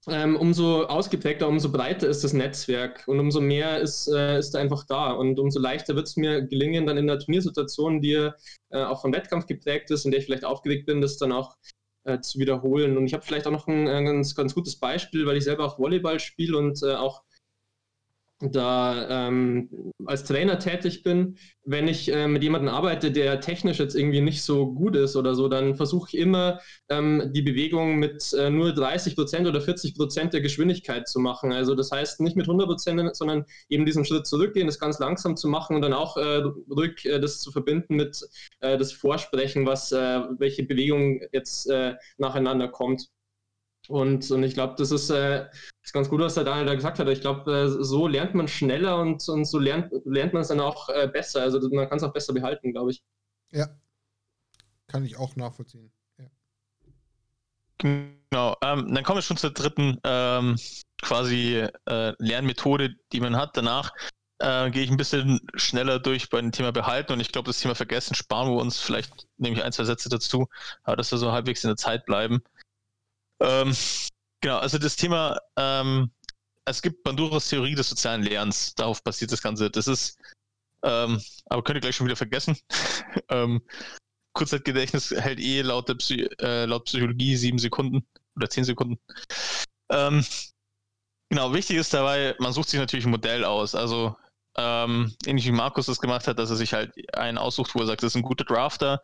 ähm, 0.08 0.36
umso 0.36 0.84
ausgeprägter, 0.86 1.48
umso 1.48 1.72
breiter 1.72 2.08
ist 2.08 2.24
das 2.24 2.34
Netzwerk 2.34 3.04
und 3.08 3.20
umso 3.20 3.40
mehr 3.40 3.80
ist, 3.80 4.08
äh, 4.08 4.40
ist 4.40 4.56
einfach 4.56 4.84
da 4.86 5.12
und 5.12 5.40
umso 5.40 5.60
leichter 5.60 5.96
wird 5.96 6.08
es 6.08 6.18
mir 6.18 6.42
gelingen, 6.42 6.88
dann 6.88 6.98
in 6.98 7.08
der 7.08 7.20
Turniersituation, 7.20 8.02
die 8.02 8.14
äh, 8.14 8.32
auch 8.84 9.02
vom 9.02 9.14
Wettkampf 9.14 9.46
geprägt 9.46 9.92
ist, 9.92 10.06
in 10.06 10.12
der 10.12 10.20
ich 10.20 10.26
vielleicht 10.26 10.46
aufgeregt 10.46 10.88
bin, 10.88 11.02
das 11.02 11.18
dann 11.18 11.32
auch 11.32 11.56
äh, 12.04 12.20
zu 12.20 12.40
wiederholen. 12.40 12.98
Und 12.98 13.06
ich 13.06 13.14
habe 13.14 13.24
vielleicht 13.24 13.46
auch 13.46 13.52
noch 13.52 13.68
ein, 13.68 13.88
ein, 13.88 14.06
ganz, 14.06 14.34
ganz 14.34 14.56
gutes 14.56 14.78
Beispiel, 14.78 15.28
weil 15.28 15.38
ich 15.38 15.44
selber 15.44 15.66
auch 15.66 15.78
Volleyball 15.78 16.20
spiele 16.20 16.58
und 16.58 16.82
äh, 16.82 16.96
auch 16.96 17.22
da 18.42 19.28
ähm, 19.28 19.70
als 20.06 20.24
Trainer 20.24 20.58
tätig 20.60 21.04
bin, 21.04 21.38
wenn 21.64 21.88
ich 21.88 22.12
äh, 22.12 22.28
mit 22.28 22.44
jemandem 22.44 22.74
arbeite, 22.74 23.12
der 23.12 23.40
technisch 23.40 23.80
jetzt 23.80 23.96
irgendwie 23.96 24.22
nicht 24.22 24.42
so 24.44 24.74
gut 24.74 24.96
ist 24.96 25.16
oder 25.16 25.36
so, 25.36 25.48
dann 25.48 25.76
versuche 25.76 26.10
ich 26.12 26.18
immer 26.18 26.60
ähm, 26.90 27.32
die 27.34 27.42
Bewegung 27.42 27.98
mit 27.98 28.34
äh, 28.34 28.50
nur 28.50 28.74
30 28.74 29.16
Prozent 29.16 29.48
oder 29.48 29.62
40 29.62 29.96
Prozent 29.96 30.34
der 30.34 30.42
Geschwindigkeit 30.42 31.08
zu 31.08 31.20
machen. 31.20 31.52
Also 31.52 31.76
das 31.76 31.92
heißt 31.92 32.20
nicht 32.22 32.36
mit 32.36 32.46
100 32.48 32.68
Prozent, 32.68 33.16
sondern 33.16 33.46
eben 33.70 33.86
diesen 33.86 34.06
Schritt 34.06 34.26
zurückgehen, 34.26 34.68
das 34.68 34.80
ganz 34.80 35.00
langsam 35.00 35.38
zu 35.38 35.48
machen 35.48 35.76
und 35.76 35.82
dann 35.84 35.94
auch 35.94 36.18
äh, 36.18 36.44
ruhig 36.70 37.06
äh, 37.06 37.20
das 37.20 37.40
zu 37.40 37.52
verbinden 37.52 37.96
mit 37.96 38.20
äh, 38.62 38.78
das 38.78 38.92
Vorsprechen, 38.92 39.66
was 39.66 39.92
äh, 39.92 40.22
welche 40.38 40.64
Bewegung 40.64 41.22
jetzt 41.32 41.70
nacheinander 42.18 42.68
kommt. 42.68 43.10
Und, 43.88 44.30
und 44.30 44.44
ich 44.44 44.54
glaube, 44.54 44.76
das 44.78 44.92
ist, 44.92 45.10
äh, 45.10 45.48
ist 45.84 45.94
ganz 45.94 46.10
gut, 46.10 46.22
was 46.22 46.36
der 46.36 46.44
Daniel 46.44 46.66
da 46.66 46.76
gesagt 46.76 47.00
hat. 47.00 47.08
Ich 47.10 47.22
glaube, 47.22 47.52
äh, 47.52 47.68
so 47.68 48.08
lernt 48.08 48.36
man 48.36 48.48
schneller 48.48 49.00
und, 49.00 49.28
und 49.28 49.46
so 49.46 49.60
lernt, 49.60 49.92
lernt 50.06 50.34
man 50.34 50.44
es 50.44 50.50
dann 50.50 50.60
auch 50.60 50.90
äh, 50.90 51.08
besser. 51.08 51.42
Also 51.42 51.60
man 51.70 51.90
kann 51.90 51.98
es 51.98 52.04
auch 52.04 52.14
besser 52.14 52.34
behalten, 52.34 52.72
glaube 52.72 52.92
ich. 52.92 53.04
Ja. 53.52 53.68
Kann 54.88 55.04
ich 55.04 55.18
auch 55.18 55.36
nachvollziehen. 55.36 55.92
Ja. 56.20 56.26
Genau. 57.80 58.56
Ähm, 58.62 58.94
dann 58.94 59.04
kommen 59.04 59.18
wir 59.18 59.24
schon 59.24 59.38
zur 59.38 59.52
dritten 59.52 60.00
ähm, 60.04 60.58
quasi 61.02 61.68
äh, 61.86 62.14
Lernmethode, 62.20 62.96
die 63.12 63.20
man 63.20 63.36
hat. 63.36 63.58
Danach 63.58 63.92
äh, 64.42 64.70
gehe 64.72 64.84
ich 64.84 64.92
ein 64.92 64.98
bisschen 64.98 65.40
schneller 65.56 66.00
durch 66.00 66.30
bei 66.30 66.42
dem 66.42 66.52
Thema 66.52 66.72
Behalten 66.72 67.14
und 67.14 67.20
ich 67.20 67.32
glaube, 67.32 67.48
das 67.48 67.60
Thema 67.60 67.76
Vergessen 67.76 68.16
sparen 68.16 68.50
wir 68.50 68.58
uns 68.58 68.80
vielleicht, 68.80 69.28
nehme 69.38 69.56
ich 69.56 69.64
ein, 69.64 69.72
zwei 69.72 69.84
Sätze 69.84 70.10
dazu, 70.10 70.48
aber 70.84 70.96
dass 70.96 71.12
wir 71.12 71.18
so 71.18 71.32
halbwegs 71.32 71.64
in 71.64 71.70
der 71.70 71.78
Zeit 71.78 72.06
bleiben. 72.06 72.42
Ähm, 73.42 73.76
genau, 74.42 74.58
also 74.58 74.78
das 74.78 74.96
Thema, 74.96 75.40
ähm, 75.58 76.12
es 76.66 76.82
gibt 76.82 77.04
Banduras 77.04 77.50
Theorie 77.50 77.76
des 77.76 77.90
sozialen 77.90 78.24
Lernens, 78.24 78.76
darauf 78.76 79.04
basiert 79.04 79.32
das 79.32 79.42
Ganze. 79.42 79.70
Das 79.70 79.88
ist, 79.88 80.18
ähm, 80.84 81.22
aber 81.46 81.64
könnt 81.64 81.78
ihr 81.78 81.82
gleich 81.82 81.96
schon 81.96 82.08
wieder 82.08 82.16
vergessen. 82.16 82.58
ähm, 83.30 83.62
Kurzzeitgedächtnis 84.34 85.12
hält 85.12 85.40
eh 85.40 85.62
laut, 85.62 85.96
Psy 85.98 86.30
äh, 86.40 86.66
laut 86.66 86.86
Psychologie 86.86 87.36
sieben 87.36 87.60
Sekunden 87.60 88.06
oder 88.36 88.50
zehn 88.50 88.64
Sekunden. 88.64 89.00
Ähm, 89.90 90.26
genau, 91.30 91.54
wichtig 91.54 91.78
ist 91.78 91.94
dabei, 91.94 92.36
man 92.40 92.54
sucht 92.54 92.70
sich 92.70 92.80
natürlich 92.80 93.06
ein 93.06 93.12
Modell 93.12 93.44
aus. 93.44 93.76
Also 93.76 94.16
ähm, 94.58 95.14
ähnlich 95.26 95.46
wie 95.46 95.52
Markus 95.52 95.88
das 95.88 96.00
gemacht 96.00 96.28
hat, 96.28 96.40
dass 96.40 96.50
er 96.50 96.56
sich 96.56 96.74
halt 96.74 96.94
einen 97.16 97.38
aussucht, 97.38 97.74
wo 97.76 97.80
er 97.80 97.88
sagt, 97.88 98.04
das 98.04 98.12
ist 98.12 98.16
ein 98.16 98.22
guter 98.22 98.46
Drafter. 98.46 99.02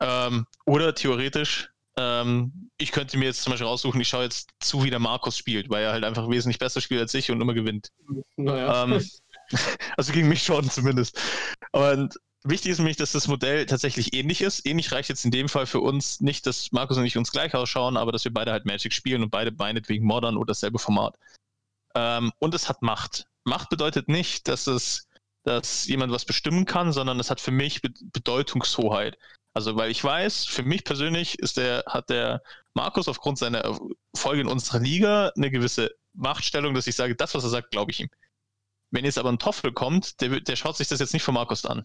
Ähm, 0.00 0.46
oder 0.66 0.94
theoretisch, 0.94 1.71
ähm, 1.96 2.70
ich 2.78 2.92
könnte 2.92 3.18
mir 3.18 3.26
jetzt 3.26 3.42
zum 3.42 3.52
Beispiel 3.52 3.66
raussuchen, 3.66 4.00
ich 4.00 4.08
schaue 4.08 4.24
jetzt 4.24 4.50
zu, 4.60 4.82
wie 4.82 4.90
der 4.90 4.98
Markus 4.98 5.36
spielt, 5.36 5.68
weil 5.68 5.84
er 5.84 5.92
halt 5.92 6.04
einfach 6.04 6.28
wesentlich 6.30 6.58
besser 6.58 6.80
spielt 6.80 7.00
als 7.00 7.14
ich 7.14 7.30
und 7.30 7.40
immer 7.40 7.54
gewinnt. 7.54 7.90
Naja. 8.36 8.84
Ähm, 8.84 9.04
also 9.96 10.12
gegen 10.12 10.28
mich 10.28 10.42
schon 10.42 10.68
zumindest. 10.70 11.20
Und 11.72 12.14
wichtig 12.44 12.72
ist 12.72 12.78
nämlich, 12.78 12.96
dass 12.96 13.12
das 13.12 13.28
Modell 13.28 13.66
tatsächlich 13.66 14.14
ähnlich 14.14 14.40
ist. 14.40 14.66
Ähnlich 14.66 14.90
reicht 14.92 15.10
jetzt 15.10 15.24
in 15.24 15.30
dem 15.30 15.48
Fall 15.48 15.66
für 15.66 15.80
uns 15.80 16.20
nicht, 16.20 16.46
dass 16.46 16.72
Markus 16.72 16.96
und 16.96 17.04
ich 17.04 17.18
uns 17.18 17.30
gleich 17.30 17.54
ausschauen, 17.54 17.96
aber 17.96 18.12
dass 18.12 18.24
wir 18.24 18.32
beide 18.32 18.52
halt 18.52 18.64
Magic 18.64 18.92
spielen 18.92 19.22
und 19.22 19.30
beide 19.30 19.52
meinetwegen 19.52 20.06
modern 20.06 20.36
oder 20.36 20.48
dasselbe 20.48 20.78
Format. 20.78 21.16
Ähm, 21.94 22.32
und 22.38 22.54
es 22.54 22.68
hat 22.68 22.80
Macht. 22.80 23.26
Macht 23.44 23.68
bedeutet 23.68 24.08
nicht, 24.08 24.48
dass 24.48 24.66
es, 24.66 25.06
dass 25.44 25.86
jemand 25.86 26.12
was 26.12 26.24
bestimmen 26.24 26.64
kann, 26.64 26.92
sondern 26.92 27.20
es 27.20 27.30
hat 27.30 27.40
für 27.40 27.50
mich 27.50 27.82
Bedeutungshoheit. 27.82 29.18
Also, 29.54 29.76
weil 29.76 29.90
ich 29.90 30.02
weiß, 30.02 30.46
für 30.46 30.62
mich 30.62 30.84
persönlich 30.84 31.38
ist 31.38 31.58
der, 31.58 31.84
hat 31.86 32.08
der 32.08 32.42
Markus 32.74 33.08
aufgrund 33.08 33.38
seiner 33.38 33.78
Folge 34.16 34.40
in 34.40 34.48
unserer 34.48 34.80
Liga 34.80 35.32
eine 35.36 35.50
gewisse 35.50 35.90
Machtstellung, 36.14 36.74
dass 36.74 36.86
ich 36.86 36.96
sage, 36.96 37.14
das, 37.14 37.34
was 37.34 37.44
er 37.44 37.50
sagt, 37.50 37.70
glaube 37.70 37.90
ich 37.90 38.00
ihm. 38.00 38.08
Wenn 38.90 39.04
jetzt 39.04 39.18
aber 39.18 39.30
ein 39.30 39.38
Toffel 39.38 39.72
kommt, 39.72 40.20
der, 40.20 40.40
der 40.40 40.56
schaut 40.56 40.76
sich 40.76 40.88
das 40.88 41.00
jetzt 41.00 41.12
nicht 41.12 41.22
von 41.22 41.34
Markus 41.34 41.64
an. 41.64 41.84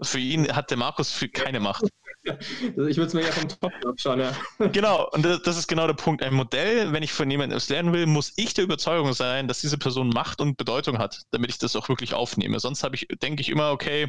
Für 0.00 0.18
ihn 0.18 0.54
hat 0.54 0.70
der 0.70 0.76
Markus 0.76 1.24
keine 1.32 1.58
Macht. 1.60 1.84
Ich 2.24 2.76
würde 2.76 3.04
es 3.04 3.14
mir 3.14 3.22
ja 3.22 3.32
vom 3.32 3.48
Top 3.48 3.72
abschauen, 3.86 4.20
ja. 4.20 4.36
Genau, 4.72 5.08
und 5.10 5.24
das, 5.24 5.56
ist 5.56 5.66
genau 5.66 5.86
der 5.86 5.94
Punkt. 5.94 6.22
Ein 6.22 6.34
Modell, 6.34 6.92
wenn 6.92 7.02
ich 7.02 7.12
von 7.12 7.30
jemandem 7.30 7.56
es 7.56 7.68
lernen 7.68 7.92
will, 7.92 8.06
muss 8.06 8.32
ich 8.36 8.54
der 8.54 8.64
Überzeugung 8.64 9.12
sein, 9.12 9.48
dass 9.48 9.60
diese 9.60 9.78
Person 9.78 10.10
Macht 10.10 10.40
und 10.40 10.56
Bedeutung 10.56 10.98
hat, 10.98 11.22
damit 11.30 11.50
ich 11.50 11.58
das 11.58 11.74
auch 11.74 11.88
wirklich 11.88 12.14
aufnehme. 12.14 12.60
Sonst 12.60 12.84
habe 12.84 12.96
ich, 12.96 13.08
denke 13.22 13.40
ich 13.40 13.48
immer, 13.48 13.70
okay, 13.72 14.08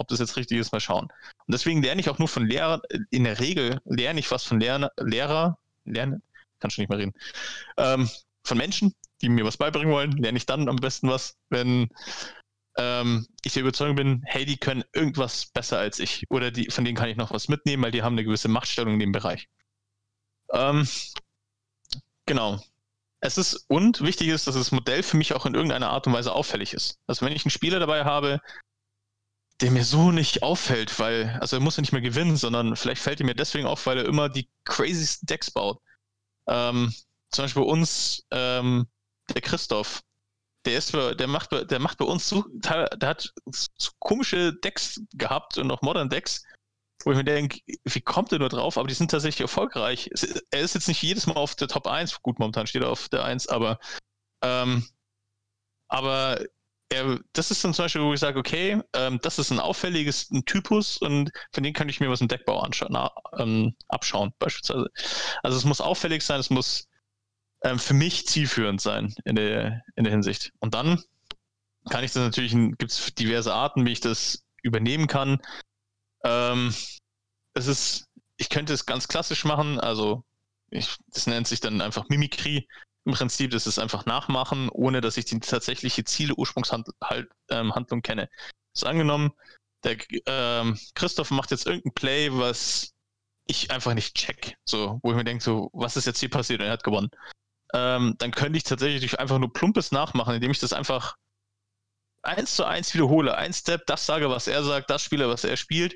ob 0.00 0.08
das 0.08 0.18
jetzt 0.18 0.36
richtig 0.36 0.58
ist, 0.58 0.72
mal 0.72 0.80
schauen. 0.80 1.08
Und 1.46 1.52
deswegen 1.52 1.82
lerne 1.82 2.00
ich 2.00 2.08
auch 2.08 2.18
nur 2.18 2.28
von 2.28 2.46
Lehrern, 2.46 2.80
in 3.10 3.24
der 3.24 3.38
Regel 3.38 3.80
lerne 3.84 4.20
ich 4.20 4.30
was 4.30 4.44
von 4.44 4.60
Lehrer, 4.60 4.90
Lehrer, 4.98 5.58
lernen, 5.84 6.22
kann 6.58 6.70
schon 6.70 6.82
nicht 6.82 6.90
mehr 6.90 6.98
reden, 6.98 7.14
ähm, 7.76 8.08
von 8.44 8.58
Menschen, 8.58 8.94
die 9.20 9.28
mir 9.28 9.44
was 9.44 9.56
beibringen 9.56 9.92
wollen, 9.92 10.12
lerne 10.12 10.38
ich 10.38 10.46
dann 10.46 10.68
am 10.68 10.76
besten 10.76 11.08
was, 11.08 11.36
wenn 11.50 11.90
ähm, 12.78 13.26
ich 13.44 13.52
der 13.52 13.62
Überzeugung 13.62 13.96
bin, 13.96 14.22
hey, 14.24 14.44
die 14.44 14.56
können 14.56 14.84
irgendwas 14.92 15.46
besser 15.46 15.78
als 15.78 15.98
ich 15.98 16.24
oder 16.30 16.50
die, 16.50 16.70
von 16.70 16.84
denen 16.84 16.96
kann 16.96 17.08
ich 17.08 17.16
noch 17.16 17.30
was 17.30 17.48
mitnehmen, 17.48 17.82
weil 17.82 17.92
die 17.92 18.02
haben 18.02 18.14
eine 18.14 18.24
gewisse 18.24 18.48
Machtstellung 18.48 18.94
in 18.94 19.00
dem 19.00 19.12
Bereich. 19.12 19.48
Ähm, 20.52 20.88
genau. 22.26 22.60
Es 23.20 23.36
ist 23.36 23.66
und 23.68 24.00
wichtig 24.00 24.28
ist, 24.28 24.46
dass 24.46 24.54
das 24.54 24.72
Modell 24.72 25.02
für 25.02 25.18
mich 25.18 25.34
auch 25.34 25.44
in 25.44 25.54
irgendeiner 25.54 25.90
Art 25.90 26.06
und 26.06 26.14
Weise 26.14 26.32
auffällig 26.32 26.72
ist. 26.72 26.98
Also 27.06 27.26
wenn 27.26 27.34
ich 27.34 27.44
einen 27.44 27.50
Spieler 27.50 27.78
dabei 27.78 28.04
habe, 28.04 28.40
der 29.60 29.70
mir 29.70 29.84
so 29.84 30.10
nicht 30.10 30.42
auffällt, 30.42 30.98
weil, 30.98 31.36
also 31.40 31.56
er 31.56 31.60
muss 31.60 31.76
ja 31.76 31.82
nicht 31.82 31.92
mehr 31.92 32.00
gewinnen, 32.00 32.36
sondern 32.36 32.76
vielleicht 32.76 33.02
fällt 33.02 33.20
er 33.20 33.26
mir 33.26 33.34
deswegen 33.34 33.66
auf, 33.66 33.84
weil 33.86 33.98
er 33.98 34.06
immer 34.06 34.28
die 34.28 34.48
crazysten 34.64 35.26
Decks 35.26 35.50
baut. 35.50 35.80
Ähm, 36.46 36.94
zum 37.30 37.44
Beispiel 37.44 37.62
bei 37.62 37.68
uns, 37.68 38.26
ähm, 38.30 38.86
der 39.28 39.42
Christoph, 39.42 40.02
der 40.64 40.78
ist, 40.78 40.92
der 40.92 41.26
macht, 41.26 41.52
der 41.52 41.78
macht 41.78 41.98
bei 41.98 42.04
uns 42.04 42.28
so, 42.28 42.44
der 42.52 42.88
hat 43.02 43.32
so 43.46 43.90
komische 43.98 44.52
Decks 44.54 45.00
gehabt 45.14 45.58
und 45.58 45.70
auch 45.70 45.82
Modern 45.82 46.08
Decks, 46.10 46.44
wo 47.04 47.12
ich 47.12 47.16
mir 47.16 47.24
denke, 47.24 47.60
wie 47.84 48.00
kommt 48.00 48.32
er 48.32 48.38
nur 48.38 48.50
drauf? 48.50 48.76
Aber 48.76 48.88
die 48.88 48.94
sind 48.94 49.10
tatsächlich 49.10 49.40
erfolgreich. 49.40 50.10
Er 50.50 50.60
ist 50.60 50.74
jetzt 50.74 50.88
nicht 50.88 51.02
jedes 51.02 51.26
Mal 51.26 51.36
auf 51.36 51.54
der 51.54 51.68
Top 51.68 51.86
1, 51.86 52.20
gut, 52.22 52.38
momentan 52.38 52.66
steht 52.66 52.82
er 52.82 52.90
auf 52.90 53.08
der 53.08 53.24
1, 53.24 53.48
aber, 53.48 53.78
ähm, 54.42 54.86
aber 55.88 56.40
er, 56.90 57.20
das 57.32 57.50
ist 57.50 57.64
dann 57.64 57.72
zum 57.72 57.84
Beispiel, 57.84 58.02
wo 58.02 58.12
ich 58.12 58.20
sage, 58.20 58.38
okay, 58.38 58.82
ähm, 58.94 59.20
das 59.22 59.38
ist 59.38 59.50
ein 59.50 59.60
auffälliges 59.60 60.30
ein 60.30 60.44
Typus 60.44 60.98
und 60.98 61.30
von 61.52 61.62
dem 61.62 61.72
kann 61.72 61.88
ich 61.88 62.00
mir 62.00 62.10
was 62.10 62.20
im 62.20 62.28
Deckbau 62.28 62.60
anschauen, 62.60 62.90
na, 62.92 63.10
ähm, 63.38 63.74
abschauen, 63.88 64.32
beispielsweise. 64.38 64.88
Also 65.42 65.56
es 65.56 65.64
muss 65.64 65.80
auffällig 65.80 66.22
sein, 66.22 66.40
es 66.40 66.50
muss 66.50 66.88
ähm, 67.62 67.78
für 67.78 67.94
mich 67.94 68.26
zielführend 68.26 68.80
sein 68.80 69.14
in 69.24 69.36
der, 69.36 69.82
in 69.96 70.04
der 70.04 70.12
Hinsicht. 70.12 70.52
Und 70.60 70.74
dann 70.74 71.02
kann 71.88 72.04
ich 72.04 72.12
das 72.12 72.22
natürlich, 72.22 72.52
gibt 72.52 72.90
es 72.90 73.14
diverse 73.14 73.54
Arten, 73.54 73.86
wie 73.86 73.92
ich 73.92 74.00
das 74.00 74.44
übernehmen 74.62 75.06
kann. 75.06 75.38
Ähm, 76.24 76.74
es 77.54 77.66
ist, 77.68 78.08
ich 78.36 78.48
könnte 78.48 78.72
es 78.72 78.84
ganz 78.86 79.08
klassisch 79.08 79.44
machen, 79.44 79.78
also 79.78 80.24
ich, 80.70 80.96
das 81.08 81.26
nennt 81.26 81.46
sich 81.46 81.60
dann 81.60 81.80
einfach 81.80 82.08
Mimikrie. 82.08 82.68
Im 83.06 83.14
Prinzip, 83.14 83.52
ist 83.66 83.78
einfach 83.78 84.06
nachmachen, 84.06 84.68
ohne 84.68 85.00
dass 85.00 85.16
ich 85.16 85.24
die 85.24 85.40
tatsächliche 85.40 86.04
Ziele, 86.04 86.34
Ursprungshandlung 86.34 86.94
ähm, 87.50 88.02
kenne. 88.02 88.28
So 88.76 88.86
angenommen, 88.86 89.32
der 89.84 89.96
ähm, 90.26 90.78
Christoph 90.94 91.30
macht 91.30 91.50
jetzt 91.50 91.66
irgendein 91.66 91.94
Play, 91.94 92.28
was 92.32 92.92
ich 93.46 93.70
einfach 93.70 93.94
nicht 93.94 94.14
check. 94.14 94.56
So, 94.68 95.00
wo 95.02 95.10
ich 95.10 95.16
mir 95.16 95.24
denke, 95.24 95.42
so, 95.42 95.70
was 95.72 95.96
ist 95.96 96.06
jetzt 96.06 96.20
hier 96.20 96.30
passiert 96.30 96.60
und 96.60 96.66
er 96.66 96.72
hat 96.72 96.84
gewonnen 96.84 97.10
ähm, 97.72 98.14
dann 98.18 98.30
könnte 98.30 98.56
ich 98.56 98.64
tatsächlich 98.64 99.18
einfach 99.18 99.38
nur 99.38 99.52
plumpes 99.52 99.92
nachmachen, 99.92 100.34
indem 100.34 100.50
ich 100.50 100.58
das 100.58 100.72
einfach 100.72 101.16
eins 102.22 102.56
zu 102.56 102.64
eins 102.64 102.92
wiederhole. 102.94 103.36
Ein 103.36 103.52
Step, 103.52 103.86
das 103.86 104.06
sage, 104.06 104.30
was 104.30 104.46
er 104.46 104.62
sagt, 104.62 104.90
das 104.90 105.02
spiele, 105.02 105.28
was 105.28 105.44
er 105.44 105.56
spielt, 105.56 105.94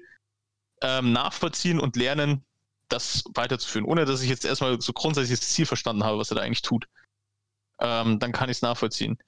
ähm, 0.82 1.12
nachvollziehen 1.12 1.80
und 1.80 1.96
lernen, 1.96 2.44
das 2.88 3.24
weiterzuführen, 3.34 3.86
ohne 3.86 4.04
dass 4.04 4.22
ich 4.22 4.28
jetzt 4.28 4.44
erstmal 4.44 4.80
so 4.80 4.92
grundsätzlich 4.92 5.38
das 5.38 5.48
Ziel 5.50 5.66
verstanden 5.66 6.04
habe, 6.04 6.18
was 6.18 6.30
er 6.30 6.36
da 6.36 6.42
eigentlich 6.42 6.62
tut. 6.62 6.86
Ähm, 7.80 8.18
dann 8.18 8.32
kann 8.32 8.50
ich 8.50 8.58
es 8.58 8.62
nachvollziehen. 8.62 9.18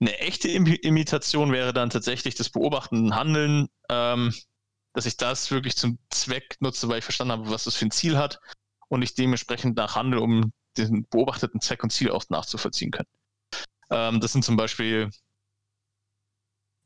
Eine 0.00 0.18
echte 0.18 0.48
Im 0.48 0.66
Imitation 0.66 1.52
wäre 1.52 1.72
dann 1.72 1.90
tatsächlich 1.90 2.34
das 2.34 2.50
beobachtende 2.50 3.14
Handeln, 3.14 3.68
ähm, 3.88 4.34
dass 4.92 5.06
ich 5.06 5.16
das 5.16 5.50
wirklich 5.50 5.76
zum 5.76 5.98
Zweck 6.10 6.56
nutze, 6.60 6.88
weil 6.88 6.98
ich 6.98 7.04
verstanden 7.04 7.32
habe, 7.32 7.50
was 7.50 7.64
das 7.64 7.76
für 7.76 7.86
ein 7.86 7.90
Ziel 7.90 8.18
hat 8.18 8.40
und 8.88 9.02
ich 9.02 9.14
dementsprechend 9.14 9.76
nach 9.76 9.94
handle, 9.94 10.20
um 10.20 10.52
den 10.76 11.06
beobachteten 11.08 11.60
Zweck 11.60 11.82
und 11.82 11.90
Ziel 11.90 12.10
auch 12.10 12.24
nachzuvollziehen 12.28 12.90
können. 12.90 13.08
Ähm, 13.90 14.20
das 14.20 14.32
sind 14.32 14.44
zum 14.44 14.56
Beispiel 14.56 15.10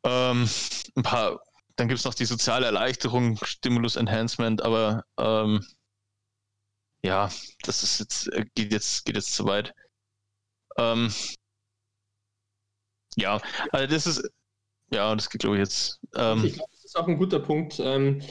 ähm, 0.04 0.48
ein 0.96 1.02
paar, 1.02 1.40
dann 1.76 1.88
gibt 1.88 1.98
es 1.98 2.04
noch 2.04 2.14
die 2.14 2.24
soziale 2.24 2.66
Erleichterung, 2.66 3.38
Stimulus 3.42 3.96
Enhancement, 3.96 4.62
aber 4.62 5.04
ähm, 5.18 5.64
ja, 7.04 7.30
das 7.62 7.82
ist 7.82 8.00
jetzt, 8.00 8.32
äh, 8.32 8.44
geht 8.54 8.72
jetzt, 8.72 9.04
geht 9.04 9.16
jetzt 9.16 9.34
zu 9.34 9.44
weit. 9.46 9.74
Ähm, 10.78 11.12
ja, 13.16 13.40
also 13.72 13.86
das 13.86 14.06
ist, 14.06 14.30
ja, 14.92 15.14
das 15.14 15.30
geht 15.30 15.40
glaube 15.40 15.56
ich 15.56 15.60
jetzt. 15.60 16.00
Ähm, 16.14 16.44
ich 16.44 16.54
glaube, 16.54 16.70
das 16.72 16.84
ist 16.84 16.96
auch 16.96 17.08
ein 17.08 17.18
guter 17.18 17.40
Punkt. 17.40 17.80
Ähm, 17.80 18.22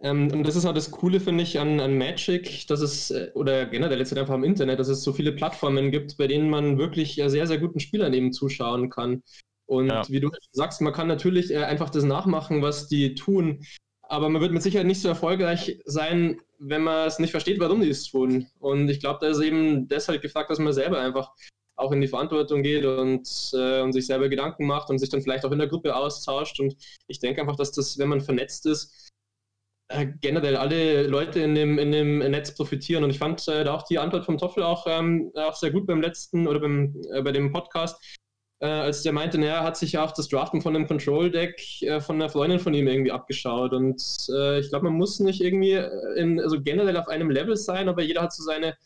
ähm, 0.00 0.30
und 0.32 0.46
das 0.46 0.54
ist 0.54 0.64
auch 0.64 0.74
das 0.74 0.90
Coole, 0.90 1.18
finde 1.18 1.42
ich, 1.42 1.58
an, 1.58 1.80
an 1.80 1.98
Magic, 1.98 2.66
dass 2.68 2.80
es, 2.80 3.10
äh, 3.10 3.30
oder 3.34 3.66
generell 3.66 3.98
jetzt 3.98 4.16
einfach 4.16 4.34
im 4.34 4.44
Internet, 4.44 4.78
dass 4.78 4.88
es 4.88 5.02
so 5.02 5.12
viele 5.12 5.32
Plattformen 5.32 5.90
gibt, 5.90 6.16
bei 6.16 6.28
denen 6.28 6.50
man 6.50 6.78
wirklich 6.78 7.14
sehr, 7.14 7.46
sehr 7.46 7.58
guten 7.58 7.80
Spielern 7.80 8.14
eben 8.14 8.32
zuschauen 8.32 8.90
kann. 8.90 9.22
Und 9.66 9.88
ja. 9.88 10.08
wie 10.08 10.20
du 10.20 10.30
sagst, 10.52 10.80
man 10.80 10.92
kann 10.92 11.08
natürlich 11.08 11.50
äh, 11.50 11.64
einfach 11.64 11.90
das 11.90 12.04
nachmachen, 12.04 12.62
was 12.62 12.88
die 12.88 13.14
tun, 13.14 13.64
aber 14.08 14.28
man 14.28 14.40
wird 14.40 14.52
mit 14.52 14.62
Sicherheit 14.62 14.86
nicht 14.86 15.02
so 15.02 15.08
erfolgreich 15.08 15.80
sein, 15.84 16.40
wenn 16.58 16.82
man 16.82 17.06
es 17.06 17.18
nicht 17.18 17.30
versteht, 17.30 17.60
warum 17.60 17.80
die 17.82 17.90
es 17.90 18.04
tun. 18.04 18.46
Und 18.58 18.88
ich 18.88 19.00
glaube, 19.00 19.18
da 19.20 19.28
ist 19.28 19.40
eben 19.40 19.86
deshalb 19.88 20.22
gefragt, 20.22 20.50
dass 20.50 20.58
man 20.58 20.72
selber 20.72 20.98
einfach 20.98 21.32
auch 21.76 21.92
in 21.92 22.00
die 22.00 22.08
Verantwortung 22.08 22.62
geht 22.62 22.84
und, 22.84 23.28
äh, 23.52 23.82
und 23.82 23.92
sich 23.92 24.06
selber 24.06 24.28
Gedanken 24.28 24.66
macht 24.66 24.90
und 24.90 24.98
sich 24.98 25.10
dann 25.10 25.22
vielleicht 25.22 25.44
auch 25.44 25.52
in 25.52 25.58
der 25.58 25.68
Gruppe 25.68 25.94
austauscht. 25.94 26.58
Und 26.58 26.76
ich 27.06 27.20
denke 27.20 27.40
einfach, 27.40 27.56
dass 27.56 27.70
das, 27.70 27.98
wenn 27.98 28.08
man 28.08 28.20
vernetzt 28.20 28.66
ist, 28.66 29.10
äh, 29.88 30.06
generell 30.20 30.56
alle 30.56 31.06
Leute 31.06 31.40
in 31.40 31.54
dem, 31.54 31.78
in 31.78 31.92
dem 31.92 32.18
Netz 32.18 32.54
profitieren. 32.54 33.04
Und 33.04 33.10
ich 33.10 33.18
fand 33.18 33.46
äh, 33.46 33.62
da 33.62 33.74
auch 33.74 33.84
die 33.84 33.98
Antwort 33.98 34.24
vom 34.24 34.38
Toffel 34.38 34.62
auch, 34.62 34.86
ähm, 34.88 35.30
auch 35.34 35.54
sehr 35.54 35.70
gut 35.70 35.86
beim 35.86 36.00
letzten 36.00 36.48
oder 36.48 36.60
beim, 36.60 37.00
äh, 37.12 37.22
bei 37.22 37.32
dem 37.32 37.52
Podcast, 37.52 38.02
äh, 38.60 38.66
als 38.66 39.02
der 39.02 39.12
meinte, 39.12 39.38
naja, 39.38 39.56
er 39.56 39.64
hat 39.64 39.76
sich 39.76 39.92
ja 39.92 40.04
auch 40.04 40.12
das 40.12 40.28
Draften 40.28 40.62
von 40.62 40.74
einem 40.74 40.86
Control-Deck 40.86 41.82
äh, 41.82 42.00
von 42.00 42.16
einer 42.16 42.28
Freundin 42.28 42.58
von 42.58 42.74
ihm 42.74 42.88
irgendwie 42.88 43.12
abgeschaut. 43.12 43.72
Und 43.72 44.02
äh, 44.30 44.58
ich 44.60 44.68
glaube, 44.70 44.86
man 44.86 44.94
muss 44.94 45.20
nicht 45.20 45.40
irgendwie 45.40 45.74
in, 46.16 46.40
also 46.40 46.60
generell 46.60 46.96
auf 46.96 47.08
einem 47.08 47.30
Level 47.30 47.56
sein, 47.56 47.88
aber 47.88 48.02
jeder 48.02 48.22
hat 48.22 48.32
so 48.32 48.42
seine, 48.42 48.76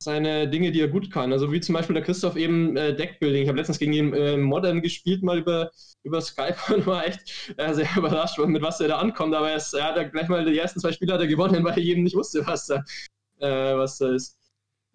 seine 0.00 0.48
Dinge, 0.48 0.70
die 0.70 0.80
er 0.80 0.88
gut 0.88 1.10
kann. 1.10 1.32
Also 1.32 1.50
wie 1.52 1.60
zum 1.60 1.74
Beispiel 1.74 1.94
der 1.94 2.04
Christoph 2.04 2.36
eben 2.36 2.76
äh, 2.76 2.94
Deckbuilding. 2.94 3.42
Ich 3.42 3.48
habe 3.48 3.58
letztens 3.58 3.80
gegen 3.80 3.92
ihn 3.92 4.14
äh, 4.14 4.36
Modern 4.36 4.82
gespielt, 4.82 5.22
mal 5.24 5.38
über, 5.38 5.70
über 6.04 6.20
Skype 6.20 6.56
und 6.74 6.86
war 6.86 7.06
echt 7.06 7.54
äh, 7.56 7.74
sehr 7.74 7.88
überrascht, 7.96 8.38
mit 8.38 8.62
was 8.62 8.80
er 8.80 8.88
da 8.88 8.98
ankommt. 8.98 9.34
Aber 9.34 9.50
er, 9.50 9.56
ist, 9.56 9.74
er 9.74 9.94
hat 9.94 10.12
gleich 10.12 10.28
mal 10.28 10.44
die 10.44 10.58
ersten 10.58 10.78
zwei 10.78 10.92
Spiele 10.92 11.12
hat 11.12 11.20
er 11.20 11.26
gewonnen, 11.26 11.64
weil 11.64 11.72
er 11.72 11.84
eben 11.84 12.04
nicht 12.04 12.16
wusste, 12.16 12.46
was 12.46 12.66
da, 12.66 12.84
äh, 13.40 13.76
was 13.76 13.98
da 13.98 14.12
ist. 14.14 14.38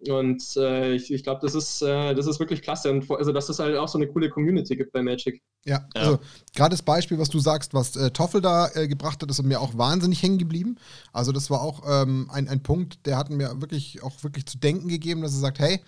Und 0.08 0.56
äh, 0.56 0.94
ich, 0.94 1.12
ich 1.12 1.22
glaube, 1.22 1.40
das 1.42 1.54
ist, 1.54 1.82
äh, 1.82 2.14
das 2.14 2.26
ist 2.26 2.40
wirklich 2.40 2.62
klasse. 2.62 2.90
Und 2.90 3.08
also, 3.10 3.32
dass 3.32 3.48
es 3.48 3.58
halt 3.58 3.76
auch 3.76 3.88
so 3.88 3.98
eine 3.98 4.08
coole 4.08 4.30
Community 4.30 4.76
gibt 4.76 4.92
bei 4.92 5.02
Magic. 5.02 5.40
Ja, 5.64 5.86
ja. 5.94 6.00
also 6.00 6.18
gerade 6.54 6.72
das 6.72 6.82
Beispiel, 6.82 7.18
was 7.18 7.28
du 7.28 7.38
sagst, 7.38 7.72
was 7.72 7.94
äh, 7.96 8.10
Toffel 8.10 8.40
da 8.40 8.68
äh, 8.74 8.88
gebracht 8.88 9.22
hat, 9.22 9.30
ist 9.30 9.42
mir 9.42 9.60
auch 9.60 9.76
wahnsinnig 9.76 10.22
hängen 10.22 10.38
geblieben. 10.38 10.76
Also, 11.12 11.30
das 11.32 11.50
war 11.50 11.62
auch 11.62 11.82
ähm, 11.88 12.28
ein, 12.32 12.48
ein 12.48 12.62
Punkt, 12.62 13.06
der 13.06 13.16
hat 13.16 13.30
mir 13.30 13.60
wirklich 13.60 14.02
auch 14.02 14.22
wirklich 14.24 14.46
zu 14.46 14.58
denken 14.58 14.88
gegeben, 14.88 15.22
dass 15.22 15.34
er 15.34 15.40
sagt, 15.40 15.60
hey, 15.60 15.80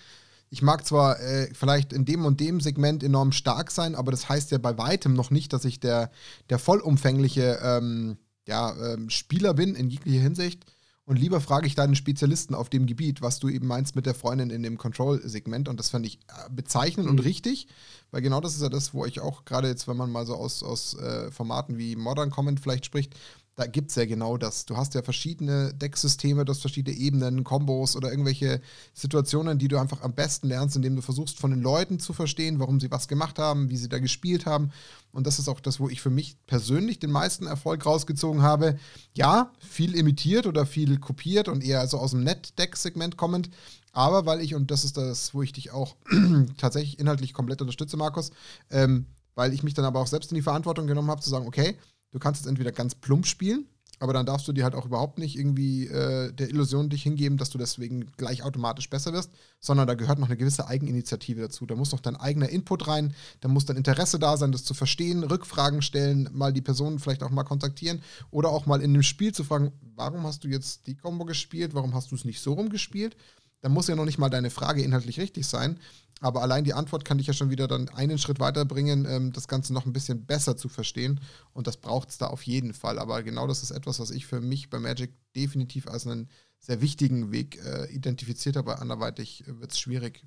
ich 0.50 0.62
mag 0.62 0.86
zwar 0.86 1.18
äh, 1.20 1.48
vielleicht 1.52 1.92
in 1.92 2.04
dem 2.04 2.24
und 2.24 2.38
dem 2.38 2.60
Segment 2.60 3.02
enorm 3.02 3.32
stark 3.32 3.72
sein, 3.72 3.96
aber 3.96 4.12
das 4.12 4.28
heißt 4.28 4.52
ja 4.52 4.58
bei 4.58 4.78
weitem 4.78 5.14
noch 5.14 5.30
nicht, 5.30 5.52
dass 5.52 5.64
ich 5.64 5.80
der, 5.80 6.12
der 6.48 6.60
vollumfängliche 6.60 7.58
ähm, 7.62 8.18
ja, 8.46 8.72
ähm, 8.92 9.10
Spieler 9.10 9.54
bin 9.54 9.74
in 9.74 9.90
jeglicher 9.90 10.20
Hinsicht. 10.20 10.64
Und 11.06 11.18
lieber 11.18 11.40
frage 11.42 11.66
ich 11.66 11.74
deinen 11.74 11.96
Spezialisten 11.96 12.54
auf 12.54 12.70
dem 12.70 12.86
Gebiet, 12.86 13.20
was 13.20 13.38
du 13.38 13.50
eben 13.50 13.66
meinst 13.66 13.94
mit 13.94 14.06
der 14.06 14.14
Freundin 14.14 14.48
in 14.48 14.62
dem 14.62 14.78
Control-Segment. 14.78 15.68
Und 15.68 15.78
das 15.78 15.90
fand 15.90 16.06
ich 16.06 16.18
äh, 16.28 16.50
bezeichnend 16.50 17.06
mhm. 17.06 17.12
und 17.12 17.24
richtig, 17.24 17.68
weil 18.10 18.22
genau 18.22 18.40
das 18.40 18.54
ist 18.54 18.62
ja 18.62 18.70
das, 18.70 18.94
wo 18.94 19.04
ich 19.04 19.20
auch 19.20 19.44
gerade 19.44 19.68
jetzt, 19.68 19.86
wenn 19.86 19.98
man 19.98 20.10
mal 20.10 20.24
so 20.24 20.34
aus, 20.34 20.62
aus 20.62 20.94
äh, 20.94 21.30
Formaten 21.30 21.76
wie 21.76 21.94
Modern 21.94 22.30
Comment 22.30 22.58
vielleicht 22.58 22.86
spricht, 22.86 23.14
da 23.56 23.66
gibt 23.66 23.90
es 23.90 23.96
ja 23.96 24.04
genau 24.04 24.36
das. 24.36 24.66
Du 24.66 24.76
hast 24.76 24.94
ja 24.94 25.02
verschiedene 25.02 25.72
Decksysteme, 25.74 26.44
du 26.44 26.50
hast 26.50 26.60
verschiedene 26.60 26.96
Ebenen, 26.96 27.44
Kombos 27.44 27.94
oder 27.94 28.10
irgendwelche 28.10 28.60
Situationen, 28.92 29.58
die 29.58 29.68
du 29.68 29.78
einfach 29.78 30.02
am 30.02 30.12
besten 30.12 30.48
lernst, 30.48 30.74
indem 30.74 30.96
du 30.96 31.02
versuchst, 31.02 31.38
von 31.38 31.52
den 31.52 31.60
Leuten 31.60 32.00
zu 32.00 32.12
verstehen, 32.12 32.58
warum 32.58 32.80
sie 32.80 32.90
was 32.90 33.06
gemacht 33.06 33.38
haben, 33.38 33.70
wie 33.70 33.76
sie 33.76 33.88
da 33.88 34.00
gespielt 34.00 34.44
haben. 34.44 34.72
Und 35.12 35.26
das 35.28 35.38
ist 35.38 35.48
auch 35.48 35.60
das, 35.60 35.78
wo 35.78 35.88
ich 35.88 36.00
für 36.00 36.10
mich 36.10 36.36
persönlich 36.46 36.98
den 36.98 37.12
meisten 37.12 37.46
Erfolg 37.46 37.86
rausgezogen 37.86 38.42
habe. 38.42 38.76
Ja, 39.14 39.52
viel 39.60 39.94
imitiert 39.94 40.46
oder 40.46 40.66
viel 40.66 40.98
kopiert 40.98 41.48
und 41.48 41.62
eher 41.62 41.86
so 41.86 41.98
aus 41.98 42.10
dem 42.10 42.24
Net-Deck-Segment 42.24 43.16
kommend. 43.16 43.50
Aber 43.92 44.26
weil 44.26 44.40
ich, 44.40 44.56
und 44.56 44.72
das 44.72 44.82
ist 44.84 44.96
das, 44.96 45.32
wo 45.32 45.42
ich 45.42 45.52
dich 45.52 45.70
auch 45.70 45.94
tatsächlich 46.58 46.98
inhaltlich 46.98 47.32
komplett 47.32 47.60
unterstütze, 47.60 47.96
Markus, 47.96 48.32
ähm, 48.70 49.06
weil 49.36 49.52
ich 49.52 49.62
mich 49.62 49.74
dann 49.74 49.84
aber 49.84 50.00
auch 50.00 50.08
selbst 50.08 50.32
in 50.32 50.36
die 50.36 50.42
Verantwortung 50.42 50.88
genommen 50.88 51.10
habe, 51.10 51.20
zu 51.20 51.30
sagen, 51.30 51.46
okay, 51.46 51.76
Du 52.14 52.20
kannst 52.20 52.40
jetzt 52.40 52.48
entweder 52.48 52.70
ganz 52.70 52.94
plump 52.94 53.26
spielen, 53.26 53.66
aber 53.98 54.12
dann 54.12 54.24
darfst 54.24 54.46
du 54.46 54.52
dir 54.52 54.62
halt 54.62 54.76
auch 54.76 54.86
überhaupt 54.86 55.18
nicht 55.18 55.36
irgendwie 55.36 55.88
äh, 55.88 56.32
der 56.32 56.48
Illusion 56.48 56.88
dich 56.88 57.02
hingeben, 57.02 57.38
dass 57.38 57.50
du 57.50 57.58
deswegen 57.58 58.06
gleich 58.16 58.44
automatisch 58.44 58.88
besser 58.88 59.12
wirst, 59.12 59.32
sondern 59.58 59.88
da 59.88 59.94
gehört 59.94 60.20
noch 60.20 60.28
eine 60.28 60.36
gewisse 60.36 60.68
Eigeninitiative 60.68 61.40
dazu. 61.40 61.66
Da 61.66 61.74
muss 61.74 61.90
noch 61.90 61.98
dein 61.98 62.14
eigener 62.14 62.48
Input 62.48 62.86
rein, 62.86 63.16
da 63.40 63.48
muss 63.48 63.64
dein 63.64 63.76
Interesse 63.76 64.20
da 64.20 64.36
sein, 64.36 64.52
das 64.52 64.62
zu 64.62 64.74
verstehen, 64.74 65.24
Rückfragen 65.24 65.82
stellen, 65.82 66.28
mal 66.32 66.52
die 66.52 66.62
Person 66.62 67.00
vielleicht 67.00 67.24
auch 67.24 67.30
mal 67.30 67.42
kontaktieren 67.42 68.00
oder 68.30 68.50
auch 68.50 68.64
mal 68.66 68.80
in 68.80 68.92
einem 68.92 69.02
Spiel 69.02 69.34
zu 69.34 69.42
fragen, 69.42 69.72
warum 69.96 70.22
hast 70.22 70.44
du 70.44 70.48
jetzt 70.48 70.86
die 70.86 70.94
Combo 70.94 71.24
gespielt, 71.24 71.74
warum 71.74 71.94
hast 71.94 72.12
du 72.12 72.14
es 72.14 72.24
nicht 72.24 72.40
so 72.40 72.52
rumgespielt? 72.52 73.16
dann 73.64 73.72
muss 73.72 73.88
ja 73.88 73.96
noch 73.96 74.04
nicht 74.04 74.18
mal 74.18 74.28
deine 74.28 74.50
Frage 74.50 74.82
inhaltlich 74.82 75.18
richtig 75.18 75.46
sein. 75.46 75.80
Aber 76.24 76.40
allein 76.40 76.64
die 76.64 76.72
Antwort 76.72 77.04
kann 77.04 77.18
dich 77.18 77.26
ja 77.26 77.34
schon 77.34 77.50
wieder 77.50 77.68
dann 77.68 77.90
einen 77.90 78.16
Schritt 78.16 78.40
weiterbringen, 78.40 79.04
ähm, 79.04 79.32
das 79.34 79.46
Ganze 79.46 79.74
noch 79.74 79.84
ein 79.84 79.92
bisschen 79.92 80.24
besser 80.24 80.56
zu 80.56 80.70
verstehen. 80.70 81.20
Und 81.52 81.66
das 81.66 81.76
braucht 81.76 82.08
es 82.08 82.16
da 82.16 82.28
auf 82.28 82.44
jeden 82.44 82.72
Fall. 82.72 82.98
Aber 82.98 83.22
genau 83.22 83.46
das 83.46 83.62
ist 83.62 83.70
etwas, 83.70 84.00
was 84.00 84.10
ich 84.10 84.24
für 84.24 84.40
mich 84.40 84.70
bei 84.70 84.78
Magic 84.78 85.12
definitiv 85.36 85.86
als 85.86 86.06
einen 86.06 86.30
sehr 86.60 86.80
wichtigen 86.80 87.30
Weg 87.30 87.62
äh, 87.62 87.92
identifiziert 87.92 88.56
habe. 88.56 88.78
Anderweitig 88.78 89.44
wird 89.46 89.72
es 89.72 89.78
schwierig, 89.78 90.24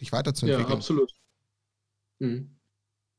dich 0.00 0.12
weiterzuentwickeln. 0.12 0.68
Ja, 0.68 0.76
absolut. 0.76 1.12
Mhm. 2.20 2.56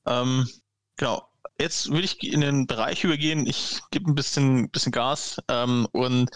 Ähm, 0.05 0.47
genau. 0.95 1.27
Jetzt 1.59 1.89
würde 1.89 2.05
ich 2.05 2.23
in 2.23 2.39
den 2.39 2.67
Bereich 2.67 3.03
übergehen. 3.03 3.45
Ich 3.45 3.81
gebe 3.91 4.09
ein 4.09 4.15
bisschen, 4.15 4.69
bisschen 4.69 4.93
Gas 4.93 5.41
ähm, 5.49 5.85
und 5.91 6.29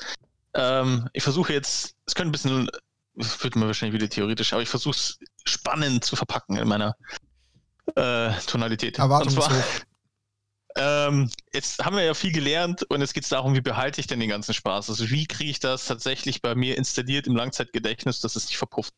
ähm, 0.54 1.08
ich 1.14 1.24
versuche 1.24 1.54
jetzt, 1.54 1.96
es 2.06 2.14
könnte 2.14 2.32
ein 2.32 2.34
bisschen 2.34 2.70
wird 3.44 3.56
mir 3.56 3.68
wahrscheinlich 3.68 4.00
wieder 4.00 4.10
theoretisch, 4.10 4.54
aber 4.54 4.62
ich 4.62 4.70
versuche 4.70 4.96
es 4.96 5.20
spannend 5.46 6.04
zu 6.04 6.16
verpacken 6.16 6.58
in 6.58 6.68
meiner 6.68 6.96
äh, 7.96 8.32
Tonalität. 8.48 9.00
Und 9.00 9.32
zwar, 9.32 9.52
ähm, 10.76 11.30
jetzt 11.54 11.84
haben 11.84 11.96
wir 11.96 12.04
ja 12.04 12.14
viel 12.14 12.32
gelernt 12.32 12.84
und 12.84 13.02
jetzt 13.02 13.14
geht 13.14 13.24
es 13.24 13.30
darum, 13.30 13.56
wie 13.56 13.62
behalte 13.62 14.00
ich 14.00 14.08
denn 14.08 14.20
den 14.20 14.30
ganzen 14.30 14.54
Spaß? 14.54 14.90
Also 14.90 15.10
wie 15.10 15.26
kriege 15.26 15.52
ich 15.52 15.60
das 15.60 15.86
tatsächlich 15.88 16.42
bei 16.42 16.56
mir 16.56 16.78
installiert 16.78 17.28
im 17.28 17.36
Langzeitgedächtnis, 17.36 18.22
dass 18.22 18.36
es 18.36 18.48
nicht 18.48 18.58
verpufft? 18.58 18.94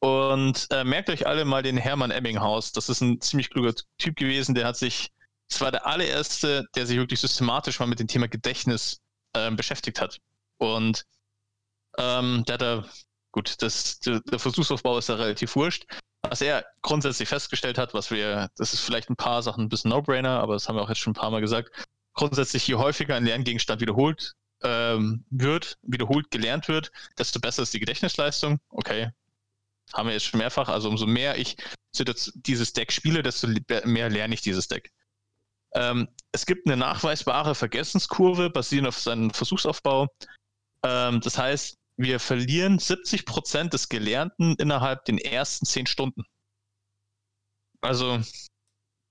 Und 0.00 0.66
äh, 0.70 0.84
merkt 0.84 1.10
euch 1.10 1.26
alle 1.26 1.44
mal 1.44 1.62
den 1.62 1.76
Hermann 1.76 2.10
Emminghaus. 2.10 2.72
Das 2.72 2.88
ist 2.88 3.00
ein 3.00 3.20
ziemlich 3.20 3.50
kluger 3.50 3.74
Typ 3.98 4.16
gewesen, 4.16 4.54
der 4.54 4.66
hat 4.66 4.76
sich, 4.76 5.10
das 5.48 5.60
war 5.60 5.72
der 5.72 5.86
allererste, 5.86 6.66
der 6.74 6.86
sich 6.86 6.96
wirklich 6.96 7.20
systematisch 7.20 7.80
mal 7.80 7.86
mit 7.86 8.00
dem 8.00 8.08
Thema 8.08 8.28
Gedächtnis 8.28 9.00
äh, 9.32 9.50
beschäftigt 9.50 10.00
hat. 10.00 10.18
Und 10.58 11.04
ähm, 11.98 12.44
der 12.46 12.54
hat 12.54 12.62
da 12.62 12.84
Gut, 13.34 13.56
das, 13.62 13.98
der 13.98 14.38
Versuchsaufbau 14.38 14.96
ist 14.96 15.08
ja 15.08 15.16
relativ 15.16 15.56
wurscht. 15.56 15.86
Was 16.22 16.40
er 16.40 16.64
grundsätzlich 16.82 17.28
festgestellt 17.28 17.78
hat, 17.78 17.92
was 17.92 18.12
wir, 18.12 18.48
das 18.56 18.72
ist 18.72 18.82
vielleicht 18.82 19.10
ein 19.10 19.16
paar 19.16 19.42
Sachen 19.42 19.64
ein 19.64 19.68
bisschen 19.68 19.90
No-Brainer, 19.90 20.38
aber 20.38 20.52
das 20.52 20.68
haben 20.68 20.76
wir 20.76 20.82
auch 20.82 20.88
jetzt 20.88 21.00
schon 21.00 21.10
ein 21.10 21.16
paar 21.16 21.32
Mal 21.32 21.40
gesagt. 21.40 21.72
Grundsätzlich, 22.12 22.64
je 22.68 22.76
häufiger 22.76 23.16
ein 23.16 23.24
Lerngegenstand 23.24 23.80
wiederholt 23.80 24.34
ähm, 24.62 25.24
wird, 25.30 25.78
wiederholt 25.82 26.30
gelernt 26.30 26.68
wird, 26.68 26.92
desto 27.18 27.40
besser 27.40 27.64
ist 27.64 27.74
die 27.74 27.80
Gedächtnisleistung. 27.80 28.60
Okay, 28.68 29.10
haben 29.92 30.06
wir 30.06 30.12
jetzt 30.12 30.26
schon 30.26 30.38
mehrfach. 30.38 30.68
Also 30.68 30.88
umso 30.88 31.06
mehr 31.06 31.36
ich 31.36 31.56
dieses 31.92 32.72
Deck 32.72 32.92
spiele, 32.92 33.24
desto 33.24 33.48
mehr 33.84 34.10
lerne 34.10 34.34
ich 34.34 34.42
dieses 34.42 34.68
Deck. 34.68 34.92
Ähm, 35.72 36.06
es 36.30 36.46
gibt 36.46 36.68
eine 36.68 36.76
nachweisbare 36.76 37.56
Vergessenskurve 37.56 38.50
basierend 38.50 38.86
auf 38.86 39.00
seinem 39.00 39.30
Versuchsaufbau. 39.30 40.06
Ähm, 40.84 41.20
das 41.20 41.36
heißt, 41.36 41.78
wir 41.96 42.20
verlieren 42.20 42.78
70 42.78 43.24
Prozent 43.24 43.72
des 43.72 43.88
Gelernten 43.88 44.54
innerhalb 44.56 45.04
den 45.04 45.18
ersten 45.18 45.66
10 45.66 45.86
Stunden. 45.86 46.24
Also, 47.80 48.20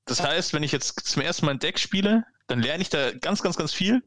das 0.05 0.21
heißt, 0.21 0.53
wenn 0.53 0.63
ich 0.63 0.71
jetzt 0.71 0.99
zum 1.05 1.21
ersten 1.21 1.45
Mal 1.45 1.53
ein 1.53 1.59
Deck 1.59 1.79
spiele, 1.79 2.25
dann 2.47 2.61
lerne 2.61 2.81
ich 2.81 2.89
da 2.89 3.11
ganz, 3.11 3.41
ganz, 3.41 3.55
ganz 3.55 3.73
viel, 3.73 4.03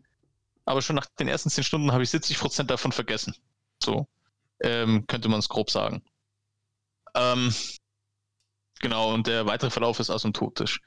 aber 0.64 0.83
schon 0.83 0.97
nach 0.97 1.07
den 1.18 1.29
ersten 1.29 1.49
10 1.49 1.64
Stunden 1.64 1.93
habe 1.93 2.03
ich 2.03 2.11
70 2.11 2.39
Prozent 2.39 2.70
davon 2.70 2.93
vergessen. 2.93 3.35
So 3.83 4.07
ähm, 4.61 5.07
könnte 5.07 5.29
man 5.29 5.41
es 5.41 5.49
grob 5.49 5.70
sagen. 5.70 6.03
Ähm, 7.14 7.55
genau, 8.81 9.14
und 9.14 9.27
der 9.27 9.47
weitere 9.47 9.70
Verlauf 9.70 10.01
ist 10.01 10.11
asymptotisch. 10.11 10.81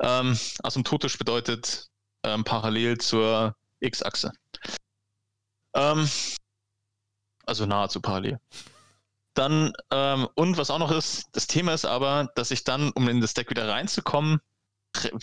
Ähm, 0.00 0.36
asymptotisch 0.62 1.18
bedeutet 1.18 1.86
ähm, 2.24 2.42
parallel 2.44 2.98
zur 2.98 3.54
X-Achse. 3.80 4.32
Ähm, 5.74 6.08
also 7.52 7.66
nahezu 7.66 8.00
parallel. 8.00 8.40
Dann, 9.34 9.72
ähm, 9.90 10.26
und 10.34 10.56
was 10.56 10.70
auch 10.70 10.78
noch 10.78 10.90
ist, 10.90 11.28
das 11.32 11.46
Thema 11.46 11.74
ist 11.74 11.84
aber, 11.84 12.30
dass 12.34 12.50
ich 12.50 12.64
dann, 12.64 12.90
um 12.92 13.08
in 13.08 13.20
das 13.20 13.34
Deck 13.34 13.50
wieder 13.50 13.68
reinzukommen, 13.68 14.40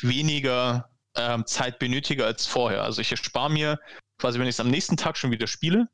weniger 0.02 0.90
ähm, 1.16 1.46
Zeit 1.48 1.80
benötige 1.80 2.26
als 2.26 2.46
vorher. 2.46 2.84
Also 2.84 3.02
ich 3.02 3.12
erspare 3.12 3.50
mir, 3.50 3.80
quasi 4.20 4.40
wenn 4.40 4.48
ich 4.48 4.56
es 4.56 4.60
am 4.60 4.70
nächsten 4.70 4.96
Tag 4.98 5.18
schon 5.18 5.32
wieder 5.32 5.48
spiele, 5.48 5.90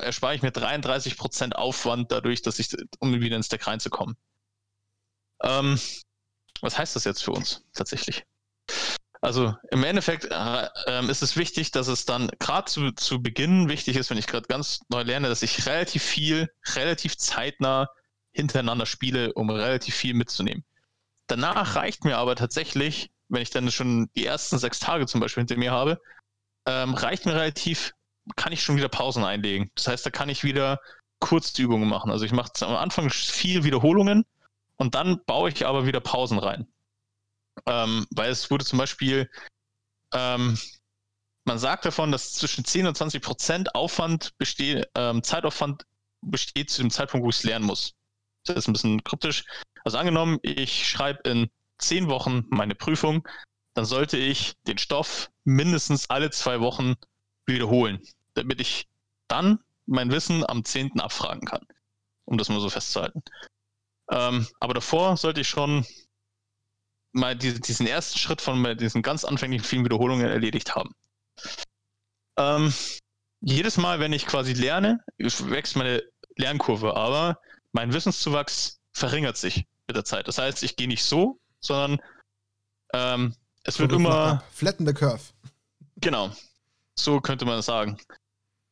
erspare 0.00 0.34
ich 0.34 0.42
mir 0.42 0.50
33% 0.50 1.52
Aufwand 1.52 2.10
dadurch, 2.10 2.40
dass 2.40 2.58
ich, 2.58 2.74
um 3.00 3.20
wieder 3.20 3.36
ins 3.36 3.48
Deck 3.48 3.66
reinzukommen. 3.66 4.16
Ähm, 5.42 5.78
was 6.62 6.78
heißt 6.78 6.96
das 6.96 7.04
jetzt 7.04 7.22
für 7.22 7.32
uns 7.32 7.64
tatsächlich? 7.74 8.24
Also 9.24 9.54
im 9.70 9.84
Endeffekt 9.84 10.26
äh, 10.26 10.68
äh, 10.86 11.10
ist 11.10 11.22
es 11.22 11.34
wichtig, 11.34 11.70
dass 11.70 11.88
es 11.88 12.04
dann 12.04 12.30
gerade 12.40 12.70
zu, 12.70 12.92
zu 12.92 13.22
Beginn 13.22 13.70
wichtig 13.70 13.96
ist, 13.96 14.10
wenn 14.10 14.18
ich 14.18 14.26
gerade 14.26 14.46
ganz 14.48 14.80
neu 14.90 15.00
lerne, 15.00 15.28
dass 15.28 15.42
ich 15.42 15.64
relativ 15.64 16.02
viel, 16.02 16.50
relativ 16.74 17.16
zeitnah 17.16 17.88
hintereinander 18.32 18.84
spiele, 18.84 19.32
um 19.32 19.48
relativ 19.48 19.94
viel 19.94 20.12
mitzunehmen. 20.12 20.62
Danach 21.26 21.74
reicht 21.74 22.04
mir 22.04 22.18
aber 22.18 22.36
tatsächlich, 22.36 23.12
wenn 23.30 23.40
ich 23.40 23.48
dann 23.48 23.70
schon 23.70 24.10
die 24.14 24.26
ersten 24.26 24.58
sechs 24.58 24.78
Tage 24.78 25.06
zum 25.06 25.22
Beispiel 25.22 25.40
hinter 25.40 25.56
mir 25.56 25.72
habe, 25.72 26.02
ähm, 26.66 26.92
reicht 26.92 27.24
mir 27.24 27.34
relativ, 27.34 27.94
kann 28.36 28.52
ich 28.52 28.62
schon 28.62 28.76
wieder 28.76 28.90
Pausen 28.90 29.24
einlegen. 29.24 29.70
Das 29.74 29.88
heißt, 29.88 30.04
da 30.04 30.10
kann 30.10 30.28
ich 30.28 30.44
wieder 30.44 30.80
Kurzübungen 31.20 31.88
machen. 31.88 32.10
Also 32.10 32.26
ich 32.26 32.32
mache 32.32 32.50
am 32.60 32.76
Anfang 32.76 33.08
viel 33.08 33.64
Wiederholungen 33.64 34.26
und 34.76 34.94
dann 34.94 35.24
baue 35.24 35.48
ich 35.48 35.64
aber 35.64 35.86
wieder 35.86 36.00
Pausen 36.00 36.38
rein. 36.38 36.66
Ähm, 37.66 38.06
weil 38.10 38.30
es 38.30 38.50
wurde 38.50 38.64
zum 38.64 38.78
Beispiel, 38.78 39.30
ähm, 40.12 40.58
man 41.44 41.58
sagt 41.58 41.84
davon, 41.84 42.12
dass 42.12 42.32
zwischen 42.32 42.64
10 42.64 42.86
und 42.86 42.96
20 42.96 43.22
Prozent 43.22 43.74
Aufwand 43.74 44.36
besteht, 44.38 44.88
ähm, 44.94 45.22
Zeitaufwand 45.22 45.84
besteht 46.22 46.70
zu 46.70 46.82
dem 46.82 46.90
Zeitpunkt, 46.90 47.24
wo 47.24 47.30
ich 47.30 47.36
es 47.36 47.44
lernen 47.44 47.66
muss. 47.66 47.94
Das 48.44 48.56
ist 48.56 48.68
ein 48.68 48.72
bisschen 48.72 49.02
kryptisch. 49.04 49.44
Also 49.84 49.98
angenommen, 49.98 50.38
ich 50.42 50.88
schreibe 50.88 51.28
in 51.28 51.50
10 51.78 52.08
Wochen 52.08 52.44
meine 52.48 52.74
Prüfung, 52.74 53.26
dann 53.74 53.84
sollte 53.84 54.16
ich 54.16 54.54
den 54.66 54.78
Stoff 54.78 55.30
mindestens 55.44 56.08
alle 56.08 56.30
zwei 56.30 56.60
Wochen 56.60 56.94
wiederholen, 57.46 58.00
damit 58.34 58.60
ich 58.60 58.88
dann 59.28 59.58
mein 59.86 60.10
Wissen 60.10 60.48
am 60.48 60.64
10. 60.64 61.00
abfragen 61.00 61.46
kann, 61.46 61.66
um 62.24 62.38
das 62.38 62.48
mal 62.48 62.60
so 62.60 62.70
festzuhalten. 62.70 63.22
Ähm, 64.10 64.46
aber 64.60 64.74
davor 64.74 65.16
sollte 65.16 65.40
ich 65.40 65.48
schon 65.48 65.84
mal 67.14 67.36
die, 67.36 67.60
diesen 67.60 67.86
ersten 67.86 68.18
Schritt 68.18 68.40
von 68.40 68.76
diesen 68.76 69.02
ganz 69.02 69.24
anfänglichen 69.24 69.64
vielen 69.64 69.84
Wiederholungen 69.84 70.26
erledigt 70.26 70.74
haben. 70.74 70.94
Ähm, 72.36 72.74
jedes 73.40 73.76
Mal, 73.76 74.00
wenn 74.00 74.12
ich 74.12 74.26
quasi 74.26 74.52
lerne, 74.52 75.04
wächst 75.18 75.76
meine 75.76 76.02
Lernkurve, 76.36 76.96
aber 76.96 77.38
mein 77.72 77.92
Wissenszuwachs 77.92 78.80
verringert 78.92 79.36
sich 79.36 79.66
mit 79.86 79.96
der 79.96 80.04
Zeit. 80.04 80.28
Das 80.28 80.38
heißt, 80.38 80.62
ich 80.62 80.76
gehe 80.76 80.88
nicht 80.88 81.04
so, 81.04 81.38
sondern 81.60 82.00
ähm, 82.92 83.34
es 83.64 83.78
wird 83.78 83.92
immer. 83.92 84.42
Flatten 84.52 84.86
the 84.86 84.92
curve. 84.92 85.22
Genau. 85.96 86.30
So 86.96 87.20
könnte 87.20 87.44
man 87.44 87.58
es 87.58 87.66
sagen. 87.66 87.98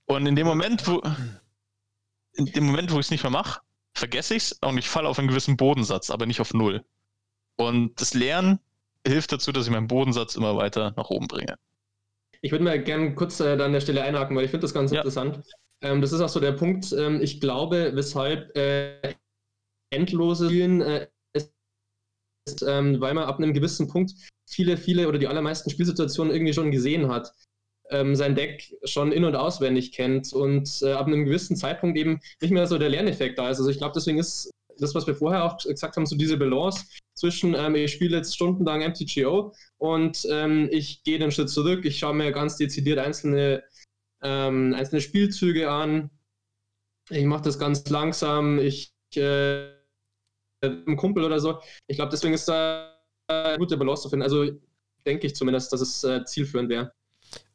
Und 0.06 0.26
in 0.26 0.36
dem 0.36 0.46
Moment, 0.46 0.86
wo 0.86 1.02
in 2.34 2.46
dem 2.46 2.66
Moment, 2.66 2.90
wo 2.92 2.98
ich 2.98 3.06
es 3.06 3.10
nicht 3.10 3.22
mehr 3.22 3.30
mache, 3.30 3.60
vergesse 3.94 4.34
ich 4.34 4.44
es 4.44 4.52
und 4.52 4.78
ich 4.78 4.88
falle 4.88 5.08
auf 5.08 5.18
einen 5.18 5.28
gewissen 5.28 5.56
Bodensatz, 5.56 6.10
aber 6.10 6.26
nicht 6.26 6.40
auf 6.40 6.54
Null. 6.54 6.84
Und 7.56 8.00
das 8.00 8.14
Lernen 8.14 8.58
hilft 9.06 9.32
dazu, 9.32 9.52
dass 9.52 9.66
ich 9.66 9.72
meinen 9.72 9.88
Bodensatz 9.88 10.36
immer 10.36 10.56
weiter 10.56 10.92
nach 10.96 11.10
oben 11.10 11.28
bringe. 11.28 11.56
Ich 12.40 12.50
würde 12.50 12.64
mal 12.64 12.82
gerne 12.82 13.14
kurz 13.14 13.40
äh, 13.40 13.52
an 13.52 13.72
der 13.72 13.80
Stelle 13.80 14.02
einhaken, 14.02 14.36
weil 14.36 14.44
ich 14.44 14.50
finde 14.50 14.62
das 14.64 14.74
ganz 14.74 14.90
ja. 14.90 14.98
interessant. 14.98 15.40
Ähm, 15.80 16.00
das 16.00 16.12
ist 16.12 16.20
auch 16.20 16.28
so 16.28 16.40
der 16.40 16.52
Punkt. 16.52 16.92
Ähm, 16.92 17.20
ich 17.20 17.40
glaube, 17.40 17.92
weshalb 17.94 18.56
äh, 18.56 19.14
endlose 19.90 20.46
Spielen 20.46 20.80
äh, 20.80 21.08
ist, 21.34 21.52
ähm, 22.66 23.00
weil 23.00 23.14
man 23.14 23.24
ab 23.24 23.38
einem 23.38 23.52
gewissen 23.52 23.88
Punkt 23.88 24.12
viele, 24.48 24.76
viele 24.76 25.08
oder 25.08 25.18
die 25.18 25.28
allermeisten 25.28 25.70
Spielsituationen 25.70 26.32
irgendwie 26.32 26.52
schon 26.52 26.70
gesehen 26.70 27.08
hat 27.08 27.32
ähm, 27.92 28.16
sein 28.16 28.34
Deck 28.34 28.74
schon 28.84 29.12
in- 29.12 29.24
und 29.24 29.36
auswendig 29.36 29.92
kennt 29.92 30.32
und 30.32 30.82
äh, 30.82 30.92
ab 30.92 31.06
einem 31.06 31.24
gewissen 31.24 31.56
Zeitpunkt 31.56 31.96
eben 31.96 32.20
nicht 32.40 32.50
mehr 32.50 32.66
so 32.66 32.78
der 32.78 32.88
Lerneffekt 32.88 33.38
da 33.38 33.50
ist. 33.50 33.58
Also 33.58 33.70
ich 33.70 33.78
glaube, 33.78 33.92
deswegen 33.94 34.18
ist 34.18 34.50
das, 34.78 34.94
was 34.94 35.06
wir 35.06 35.14
vorher 35.14 35.44
auch 35.44 35.58
gesagt 35.58 35.96
haben, 35.96 36.06
so 36.06 36.16
diese 36.16 36.36
Balance 36.36 36.86
zwischen, 37.14 37.54
ähm, 37.54 37.74
ich 37.74 37.92
spiele 37.92 38.16
jetzt 38.16 38.34
stundenlang 38.34 38.80
MTGO 38.80 39.54
und 39.78 40.26
ähm, 40.30 40.68
ich 40.70 41.02
gehe 41.04 41.18
den 41.18 41.30
Schritt 41.30 41.50
zurück, 41.50 41.84
ich 41.84 41.98
schaue 41.98 42.14
mir 42.14 42.32
ganz 42.32 42.56
dezidiert 42.56 42.98
einzelne, 42.98 43.62
ähm, 44.22 44.74
einzelne 44.74 45.00
Spielzüge 45.00 45.70
an, 45.70 46.10
ich 47.10 47.24
mache 47.24 47.42
das 47.42 47.58
ganz 47.58 47.88
langsam, 47.88 48.58
ich 48.58 48.92
äh, 49.16 49.68
einem 50.62 50.96
Kumpel 50.96 51.24
oder 51.24 51.40
so. 51.40 51.60
Ich 51.86 51.96
glaube, 51.96 52.10
deswegen 52.10 52.34
ist 52.34 52.48
da 52.48 52.94
eine 53.26 53.58
gute 53.58 53.76
Balance 53.76 54.02
zu 54.02 54.08
finden. 54.08 54.22
Also 54.22 54.50
denke 55.04 55.26
ich 55.26 55.34
zumindest, 55.34 55.72
dass 55.72 55.80
es 55.80 56.04
äh, 56.04 56.24
zielführend 56.24 56.68
wäre. 56.68 56.92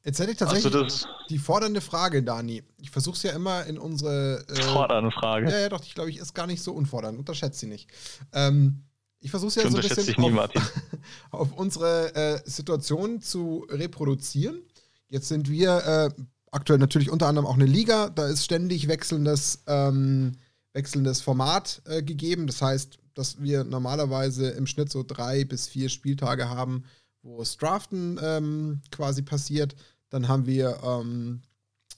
Jetzt 0.04 0.20
hätte 0.20 0.32
ich 0.32 0.38
tatsächlich 0.38 0.74
also 0.74 1.08
die 1.30 1.38
fordernde 1.38 1.82
Frage, 1.82 2.24
Dani. 2.24 2.64
Ich 2.82 2.92
versuche 2.92 3.16
es 3.16 3.24
ja 3.24 3.32
immer 3.32 3.66
in 3.66 3.78
unsere. 3.78 4.46
Äh, 4.48 4.62
fordernde 4.62 5.12
Frage. 5.12 5.50
Ja, 5.50 5.60
ja, 5.60 5.70
doch, 5.70 5.84
ich 5.84 5.94
glaube, 5.96 6.10
ich 6.10 6.18
ist 6.18 6.34
gar 6.34 6.48
nicht 6.48 6.64
so 6.64 6.74
unfordernd. 6.74 7.20
Unterschätze 7.20 7.60
sie 7.60 7.68
nicht. 7.68 7.90
Ähm, 8.34 8.84
ich 9.20 9.32
versuche 9.32 9.50
es 9.50 9.56
ja 9.56 9.70
so 9.70 9.78
ein 9.78 9.82
bisschen 9.82 10.22
nie, 10.22 10.40
auf, 10.40 10.52
auf, 11.32 11.54
unsere 11.54 12.14
äh, 12.16 12.42
Situation 12.46 13.22
zu 13.22 13.66
reproduzieren. 13.70 14.62
Jetzt 15.08 15.28
sind 15.28 15.50
wir 15.50 15.78
äh, 16.18 16.22
aktuell 16.52 16.80
natürlich 16.80 17.10
unter 17.10 17.28
anderem 17.28 17.48
auch 17.48 17.56
eine 17.56 17.66
Liga. 17.66 18.10
Da 18.10 18.28
ist 18.28 18.46
ständig 18.46 18.88
wechselndes, 18.88 19.64
ähm, 19.68 20.34
wechselndes 20.74 21.22
Format 21.22 21.82
äh, 21.86 22.04
gegeben. 22.04 22.48
Das 22.48 22.62
heißt, 22.62 23.00
dass 23.14 23.42
wir 23.42 23.64
normalerweise 23.64 24.50
im 24.50 24.68
Schnitt 24.68 24.92
so 24.92 25.04
drei 25.04 25.44
bis 25.44 25.68
vier 25.68 25.90
Spieltage 25.90 26.50
haben, 26.50 26.84
wo 27.24 27.40
das 27.40 27.58
Draften 27.58 28.20
ähm, 28.22 28.82
quasi 28.92 29.24
passiert. 29.24 29.76
Dann 30.10 30.28
haben 30.28 30.46
wir 30.46 30.80
ähm, 30.84 31.42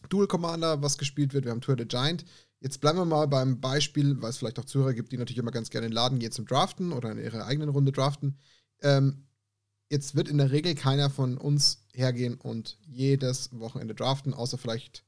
Dual 0.08 0.28
Commander, 0.28 0.82
was 0.82 0.98
gespielt 0.98 1.34
wird. 1.34 1.46
Wir 1.46 1.52
haben 1.52 1.62
Tour 1.62 1.76
the 1.78 1.86
Giant. 1.86 2.24
Jetzt 2.62 2.82
bleiben 2.82 2.98
wir 2.98 3.06
mal 3.06 3.28
beim 3.28 3.62
Beispiel, 3.62 4.22
weil 4.22 4.32
es 4.32 4.38
vielleicht 4.38 4.60
auch 4.60 4.66
Zuhörer 4.66 4.94
gibt, 4.94 5.12
die 5.12 5.18
natürlich 5.18 5.38
immer 5.38 5.52
ganz 5.52 5.70
gerne 5.70 5.88
in 5.88 5.92
den 5.92 5.96
Laden 5.96 6.20
gehen 6.20 6.32
zum 6.32 6.46
Draften 6.46 6.92
oder 6.92 7.12
in 7.12 7.18
ihrer 7.18 7.46
eigenen 7.46 7.70
Runde 7.70 7.92
draften. 7.92 8.38
Ähm, 8.82 9.26
jetzt 9.90 10.16
wird 10.16 10.28
in 10.28 10.38
der 10.38 10.52
Regel 10.52 10.76
keiner 10.76 11.10
von 11.10 11.38
uns 11.38 11.86
hergehen 11.94 12.36
und 12.36 12.78
jedes 12.86 13.50
Wochenende 13.58 13.96
draften, 13.96 14.34
außer 14.34 14.58
vielleicht 14.58 15.04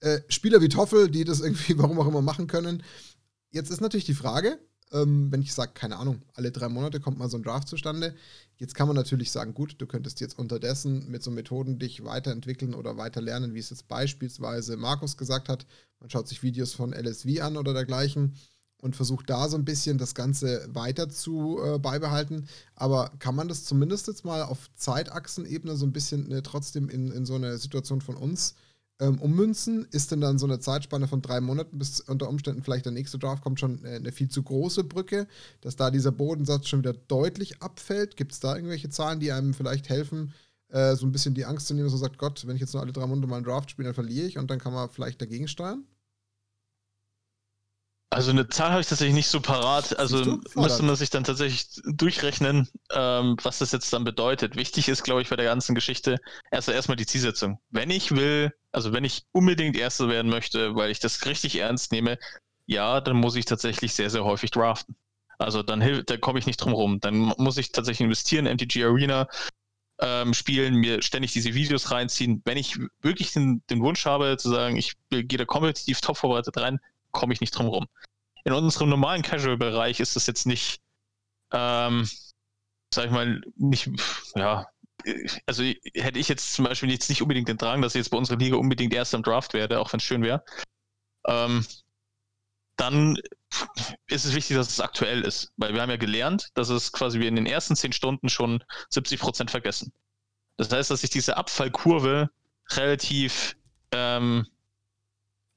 äh, 0.00 0.20
Spieler 0.28 0.60
wie 0.60 0.68
Toffel, 0.68 1.10
die 1.10 1.24
das 1.24 1.40
irgendwie, 1.40 1.76
warum 1.78 2.00
auch 2.00 2.08
immer, 2.08 2.22
machen 2.22 2.46
können. 2.48 2.82
Jetzt 3.50 3.70
ist 3.70 3.80
natürlich 3.80 4.06
die 4.06 4.14
Frage, 4.14 4.58
ähm, 4.92 5.30
wenn 5.30 5.42
ich 5.42 5.54
sage, 5.54 5.72
keine 5.74 5.96
Ahnung, 5.96 6.22
alle 6.34 6.50
drei 6.50 6.68
Monate 6.68 7.00
kommt 7.00 7.18
mal 7.18 7.28
so 7.30 7.36
ein 7.36 7.42
Draft 7.42 7.68
zustande. 7.68 8.14
Jetzt 8.56 8.74
kann 8.74 8.86
man 8.86 8.96
natürlich 8.96 9.30
sagen, 9.30 9.54
gut, 9.54 9.76
du 9.78 9.86
könntest 9.86 10.20
jetzt 10.20 10.38
unterdessen 10.38 11.10
mit 11.10 11.22
so 11.22 11.30
Methoden 11.30 11.78
dich 11.78 12.04
weiterentwickeln 12.04 12.74
oder 12.74 12.96
weiter 12.96 13.20
lernen, 13.20 13.54
wie 13.54 13.58
es 13.58 13.70
jetzt 13.70 13.88
beispielsweise 13.88 14.76
Markus 14.76 15.16
gesagt 15.16 15.48
hat. 15.48 15.66
Man 16.00 16.10
schaut 16.10 16.28
sich 16.28 16.42
Videos 16.42 16.74
von 16.74 16.92
LSV 16.92 17.40
an 17.40 17.56
oder 17.56 17.72
dergleichen 17.72 18.34
und 18.82 18.96
versucht 18.96 19.30
da 19.30 19.48
so 19.48 19.56
ein 19.56 19.64
bisschen 19.64 19.98
das 19.98 20.14
Ganze 20.14 20.66
weiter 20.72 21.08
zu 21.08 21.60
äh, 21.62 21.78
beibehalten. 21.78 22.48
Aber 22.74 23.10
kann 23.18 23.34
man 23.34 23.48
das 23.48 23.64
zumindest 23.64 24.06
jetzt 24.08 24.24
mal 24.24 24.42
auf 24.42 24.70
Zeitachsenebene 24.74 25.76
so 25.76 25.86
ein 25.86 25.92
bisschen 25.92 26.30
äh, 26.32 26.42
trotzdem 26.42 26.88
in, 26.88 27.10
in 27.12 27.26
so 27.26 27.34
eine 27.34 27.58
Situation 27.58 28.00
von 28.00 28.16
uns 28.16 28.54
ähm, 29.00 29.18
ummünzen, 29.20 29.86
ist 29.90 30.12
denn 30.12 30.20
dann 30.20 30.38
so 30.38 30.46
eine 30.46 30.60
Zeitspanne 30.60 31.08
von 31.08 31.22
drei 31.22 31.40
Monaten, 31.40 31.78
bis 31.78 32.00
unter 32.00 32.28
Umständen 32.28 32.62
vielleicht 32.62 32.84
der 32.84 32.92
nächste 32.92 33.18
Draft 33.18 33.42
kommt, 33.42 33.58
schon 33.58 33.84
äh, 33.84 33.96
eine 33.96 34.12
viel 34.12 34.28
zu 34.28 34.42
große 34.42 34.84
Brücke, 34.84 35.26
dass 35.62 35.76
da 35.76 35.90
dieser 35.90 36.12
Bodensatz 36.12 36.68
schon 36.68 36.80
wieder 36.80 36.92
deutlich 36.92 37.62
abfällt? 37.62 38.16
Gibt 38.16 38.32
es 38.32 38.40
da 38.40 38.54
irgendwelche 38.54 38.90
Zahlen, 38.90 39.18
die 39.18 39.32
einem 39.32 39.54
vielleicht 39.54 39.88
helfen, 39.88 40.34
äh, 40.68 40.94
so 40.94 41.06
ein 41.06 41.12
bisschen 41.12 41.34
die 41.34 41.46
Angst 41.46 41.66
zu 41.66 41.74
nehmen, 41.74 41.88
so 41.88 41.96
sagt 41.96 42.18
Gott, 42.18 42.46
wenn 42.46 42.54
ich 42.54 42.60
jetzt 42.60 42.74
nur 42.74 42.82
alle 42.82 42.92
drei 42.92 43.06
Monate 43.06 43.26
mal 43.26 43.36
einen 43.36 43.44
Draft 43.44 43.70
spiele, 43.70 43.86
dann 43.86 43.94
verliere 43.94 44.26
ich 44.26 44.38
und 44.38 44.50
dann 44.50 44.58
kann 44.58 44.72
man 44.72 44.88
vielleicht 44.90 45.20
dagegen 45.20 45.48
steuern? 45.48 45.84
Also 48.12 48.32
eine 48.32 48.48
Zahl 48.48 48.70
habe 48.70 48.80
ich 48.80 48.88
tatsächlich 48.88 49.14
nicht 49.14 49.28
so 49.28 49.40
parat. 49.40 49.96
Also 49.96 50.40
müsste 50.56 50.82
man 50.82 50.96
sich 50.96 51.10
dann 51.10 51.22
tatsächlich 51.22 51.80
durchrechnen, 51.84 52.68
ähm, 52.92 53.36
was 53.42 53.58
das 53.58 53.70
jetzt 53.70 53.92
dann 53.92 54.02
bedeutet. 54.02 54.56
Wichtig 54.56 54.88
ist, 54.88 55.04
glaube 55.04 55.22
ich, 55.22 55.30
bei 55.30 55.36
der 55.36 55.44
ganzen 55.44 55.76
Geschichte 55.76 56.18
erst 56.50 56.68
erstmal 56.68 56.96
die 56.96 57.06
Zielsetzung. 57.06 57.60
Wenn 57.70 57.88
ich 57.90 58.10
will, 58.10 58.52
also 58.72 58.92
wenn 58.92 59.04
ich 59.04 59.26
unbedingt 59.30 59.76
Erster 59.76 60.08
werden 60.08 60.28
möchte, 60.28 60.74
weil 60.74 60.90
ich 60.90 60.98
das 60.98 61.24
richtig 61.24 61.56
ernst 61.56 61.92
nehme, 61.92 62.18
ja, 62.66 63.00
dann 63.00 63.16
muss 63.16 63.36
ich 63.36 63.44
tatsächlich 63.44 63.94
sehr, 63.94 64.10
sehr 64.10 64.24
häufig 64.24 64.50
draften. 64.50 64.96
Also 65.38 65.62
dann 65.62 65.80
hilft, 65.80 66.10
da 66.10 66.16
komme 66.16 66.40
ich 66.40 66.46
nicht 66.46 66.58
drum 66.58 66.72
rum. 66.72 66.98
Dann 67.00 67.32
muss 67.38 67.58
ich 67.58 67.70
tatsächlich 67.70 68.04
investieren, 68.04 68.44
MTG 68.44 68.84
Arena 68.84 69.28
ähm, 70.00 70.34
spielen, 70.34 70.74
mir 70.74 71.00
ständig 71.02 71.32
diese 71.32 71.54
Videos 71.54 71.92
reinziehen. 71.92 72.42
Wenn 72.44 72.56
ich 72.56 72.76
wirklich 73.02 73.32
den, 73.32 73.62
den 73.70 73.80
Wunsch 73.82 74.04
habe 74.04 74.36
zu 74.36 74.50
sagen, 74.50 74.76
ich 74.76 74.94
gehe 75.10 75.38
da 75.38 75.44
kompetitiv 75.44 76.00
top 76.00 76.16
vorbereitet 76.16 76.56
rein, 76.56 76.80
komme 77.12 77.32
ich 77.32 77.40
nicht 77.40 77.52
drum 77.52 77.66
rum. 77.66 77.86
In 78.44 78.52
unserem 78.52 78.88
normalen 78.88 79.22
Casual-Bereich 79.22 80.00
ist 80.00 80.16
das 80.16 80.26
jetzt 80.26 80.46
nicht, 80.46 80.80
ähm, 81.52 82.08
sag 82.92 83.06
ich 83.06 83.10
mal, 83.10 83.40
nicht, 83.56 83.90
ja, 84.34 84.66
also 85.46 85.62
hätte 85.62 86.18
ich 86.18 86.28
jetzt 86.28 86.54
zum 86.54 86.64
Beispiel 86.64 86.90
jetzt 86.90 87.08
nicht 87.08 87.22
unbedingt 87.22 87.48
den 87.48 87.56
Drang, 87.56 87.82
dass 87.82 87.94
ich 87.94 88.00
jetzt 88.00 88.10
bei 88.10 88.18
unserer 88.18 88.38
Liga 88.38 88.56
unbedingt 88.56 88.94
erst 88.94 89.14
am 89.14 89.22
Draft 89.22 89.54
werde, 89.54 89.80
auch 89.80 89.92
wenn 89.92 89.98
es 89.98 90.04
schön 90.04 90.22
wäre, 90.22 90.44
ähm, 91.26 91.66
dann 92.76 93.18
ist 94.06 94.24
es 94.24 94.34
wichtig, 94.34 94.56
dass 94.56 94.68
es 94.70 94.80
aktuell 94.80 95.22
ist. 95.22 95.52
Weil 95.56 95.74
wir 95.74 95.82
haben 95.82 95.90
ja 95.90 95.96
gelernt, 95.96 96.48
dass 96.54 96.70
es 96.70 96.92
quasi 96.92 97.20
wir 97.20 97.28
in 97.28 97.36
den 97.36 97.46
ersten 97.46 97.76
zehn 97.76 97.92
Stunden 97.92 98.28
schon 98.28 98.64
70 98.88 99.20
Prozent 99.20 99.50
vergessen. 99.50 99.92
Das 100.56 100.72
heißt, 100.72 100.90
dass 100.90 101.04
ich 101.04 101.10
diese 101.10 101.36
Abfallkurve 101.36 102.30
relativ 102.70 103.56
ähm, 103.92 104.46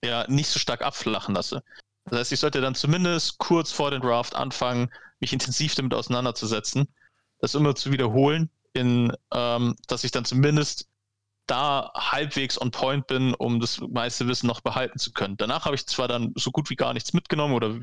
ja 0.04 0.26
nicht 0.28 0.50
so 0.50 0.60
stark 0.60 0.82
abflachen 0.82 1.36
lasse. 1.36 1.64
Das 2.06 2.20
heißt, 2.20 2.32
ich 2.34 2.40
sollte 2.40 2.62
dann 2.62 2.76
zumindest 2.76 3.38
kurz 3.38 3.72
vor 3.72 3.92
dem 3.92 4.02
Draft 4.02 4.36
anfangen, 4.36 4.92
mich 5.20 5.34
intensiv 5.34 5.76
damit 5.76 5.94
auseinanderzusetzen, 5.94 6.88
das 7.40 7.56
immer 7.56 7.76
zu 7.76 7.92
wiederholen, 7.92 8.50
in, 8.74 9.16
ähm, 9.34 9.76
dass 9.88 10.04
ich 10.04 10.12
dann 10.12 10.26
zumindest 10.26 10.90
da 11.48 11.92
halbwegs 11.96 12.60
on 12.60 12.72
point 12.72 13.08
bin, 13.08 13.34
um 13.36 13.60
das 13.60 13.80
meiste 13.80 14.28
Wissen 14.28 14.48
noch 14.48 14.62
behalten 14.62 14.98
zu 15.00 15.12
können. 15.12 15.38
Danach 15.38 15.66
habe 15.66 15.76
ich 15.76 15.86
zwar 15.88 16.08
dann 16.08 16.34
so 16.36 16.52
gut 16.52 16.70
wie 16.70 16.76
gar 16.76 16.94
nichts 16.94 17.14
mitgenommen 17.14 17.54
oder 17.54 17.80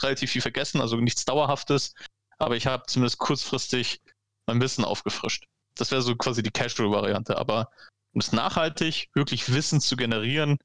relativ 0.00 0.30
viel 0.30 0.42
vergessen, 0.42 0.80
also 0.80 0.96
nichts 0.96 1.24
Dauerhaftes, 1.24 1.94
aber 2.38 2.56
ich 2.56 2.66
habe 2.66 2.84
zumindest 2.86 3.18
kurzfristig 3.18 4.00
mein 4.46 4.60
Wissen 4.60 4.84
aufgefrischt. 4.84 5.46
Das 5.74 5.90
wäre 5.90 6.02
so 6.02 6.16
quasi 6.16 6.42
die 6.42 6.50
Casual-Variante. 6.50 7.36
Aber 7.36 7.70
um 8.12 8.20
es 8.20 8.32
nachhaltig, 8.32 9.10
wirklich 9.14 9.52
Wissen 9.52 9.80
zu 9.80 9.96
generieren, 9.96 10.58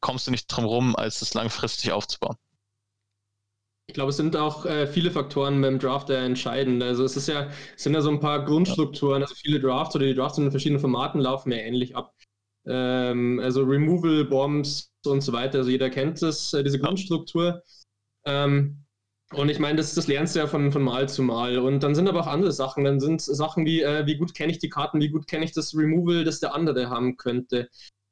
kommst 0.00 0.26
du 0.26 0.30
nicht 0.30 0.46
drum 0.46 0.64
rum, 0.64 0.96
als 0.96 1.22
es 1.22 1.34
langfristig 1.34 1.92
aufzubauen. 1.92 2.36
Ich 3.90 3.94
glaube, 3.94 4.10
es 4.10 4.16
sind 4.16 4.36
auch 4.36 4.66
äh, 4.66 4.86
viele 4.86 5.10
Faktoren 5.10 5.60
beim 5.60 5.80
Draft 5.80 6.10
entscheidend. 6.10 6.80
Also 6.80 7.04
es 7.04 7.16
ist 7.16 7.26
ja, 7.26 7.50
es 7.76 7.82
sind 7.82 7.94
ja 7.94 8.00
so 8.00 8.10
ein 8.10 8.20
paar 8.20 8.44
Grundstrukturen. 8.44 9.20
Also 9.20 9.34
viele 9.34 9.58
Drafts 9.58 9.96
oder 9.96 10.06
die 10.06 10.14
Drafts 10.14 10.38
in 10.38 10.48
verschiedenen 10.50 10.80
Formaten 10.80 11.20
laufen 11.20 11.50
ja 11.50 11.58
ähnlich 11.58 11.96
ab. 11.96 12.14
Ähm, 12.66 13.40
also 13.42 13.64
Removal, 13.64 14.26
Bombs 14.26 14.92
und 15.04 15.22
so 15.22 15.32
weiter. 15.32 15.58
Also 15.58 15.70
jeder 15.70 15.90
kennt 15.90 16.22
das, 16.22 16.52
äh, 16.52 16.62
diese 16.62 16.78
Grundstruktur. 16.78 17.64
Ähm, 18.26 18.84
und 19.32 19.48
ich 19.48 19.58
meine, 19.58 19.78
das, 19.78 19.94
das 19.94 20.06
lernst 20.06 20.36
du 20.36 20.38
ja 20.38 20.46
von, 20.46 20.70
von 20.70 20.82
Mal 20.82 21.08
zu 21.08 21.24
Mal. 21.24 21.58
Und 21.58 21.82
dann 21.82 21.96
sind 21.96 22.08
aber 22.08 22.20
auch 22.20 22.26
andere 22.28 22.52
Sachen. 22.52 22.84
Dann 22.84 23.00
sind 23.00 23.20
Sachen 23.20 23.66
wie, 23.66 23.82
äh, 23.82 24.06
wie 24.06 24.16
gut 24.16 24.34
kenne 24.34 24.52
ich 24.52 24.60
die 24.60 24.68
Karten, 24.68 25.00
wie 25.00 25.10
gut 25.10 25.26
kenne 25.26 25.44
ich 25.44 25.52
das 25.52 25.74
Removal, 25.74 26.22
das 26.22 26.38
der 26.38 26.54
andere 26.54 26.90
haben 26.90 27.16
könnte 27.16 27.68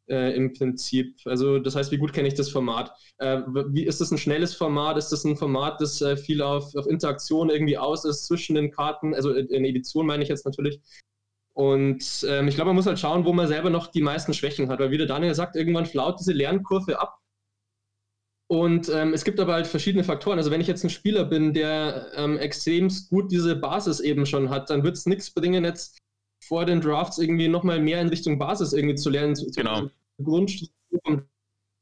äh, 0.09 0.35
im 0.35 0.53
Prinzip. 0.53 1.17
Also 1.25 1.59
das 1.59 1.77
heißt, 1.77 1.91
wie 1.93 1.99
gut 1.99 2.13
kenne 2.13 2.29
ich 2.29 2.35
das 2.35 2.51
Format? 2.51 2.93
Äh, 3.19 3.41
wie 3.69 3.85
ist 3.85 4.01
das 4.01 4.11
ein 4.11 4.19
schnelles 4.19 4.55
Format? 4.55 4.97
Ist 4.97 5.11
das 5.11 5.25
ein 5.25 5.37
Format, 5.37 5.81
das 5.81 6.01
äh, 6.01 6.17
viel 6.17 6.43
auf, 6.43 6.75
auf 6.77 6.87
Interaktion 6.87 7.51
irgendwie 7.51 7.79
aus 7.79 8.05
ist 8.05 8.27
zwischen 8.27 8.55
den 8.55 8.71
Karten? 8.71 9.15
Also 9.15 9.33
in 9.33 9.65
Edition 9.65 10.07
meine 10.07 10.23
ich 10.23 10.29
jetzt 10.29 10.47
natürlich. 10.47 10.81
Und 11.55 12.25
ähm, 12.29 12.47
ich 12.47 12.55
glaube, 12.55 12.69
man 12.69 12.77
muss 12.77 12.87
halt 12.87 13.01
schauen, 13.01 13.25
wo 13.25 13.33
man 13.33 13.49
selber 13.49 13.69
noch 13.69 13.89
die 13.89 14.01
meisten 14.01 14.33
Schwächen 14.33 14.69
hat, 14.69 14.79
weil 14.79 14.93
wie 14.93 14.99
der 14.99 15.09
Daniel 15.09 15.35
sagt, 15.35 15.57
irgendwann 15.57 15.87
flaut 15.87 16.21
diese 16.21 16.33
Lernkurve 16.33 17.01
ab. 17.01 17.19
Und 18.51 18.89
ähm, 18.89 19.13
es 19.13 19.25
gibt 19.25 19.41
aber 19.41 19.55
halt 19.55 19.67
verschiedene 19.67 20.05
Faktoren. 20.05 20.39
Also 20.39 20.51
wenn 20.51 20.61
ich 20.61 20.69
jetzt 20.69 20.85
ein 20.85 20.91
Spieler 20.91 21.25
bin, 21.25 21.53
der 21.53 22.13
ähm, 22.15 22.39
extrem 22.39 22.89
gut 23.11 23.31
diese 23.31 23.57
Basis 23.57 24.01
eben 24.01 24.25
schon 24.25 24.49
hat, 24.51 24.71
dann 24.71 24.85
wird 24.85 24.97
es 24.97 25.05
nichts 25.05 25.31
bringen, 25.31 25.65
jetzt 25.65 25.99
vor 26.45 26.65
den 26.65 26.81
Drafts 26.81 27.19
irgendwie 27.19 27.49
nochmal 27.49 27.81
mehr 27.81 28.01
in 28.01 28.09
Richtung 28.09 28.39
Basis 28.39 28.73
irgendwie 28.73 28.95
zu 28.95 29.11
lernen. 29.11 29.35
Genau. 29.55 29.91
Grundstruktur. 30.23 31.29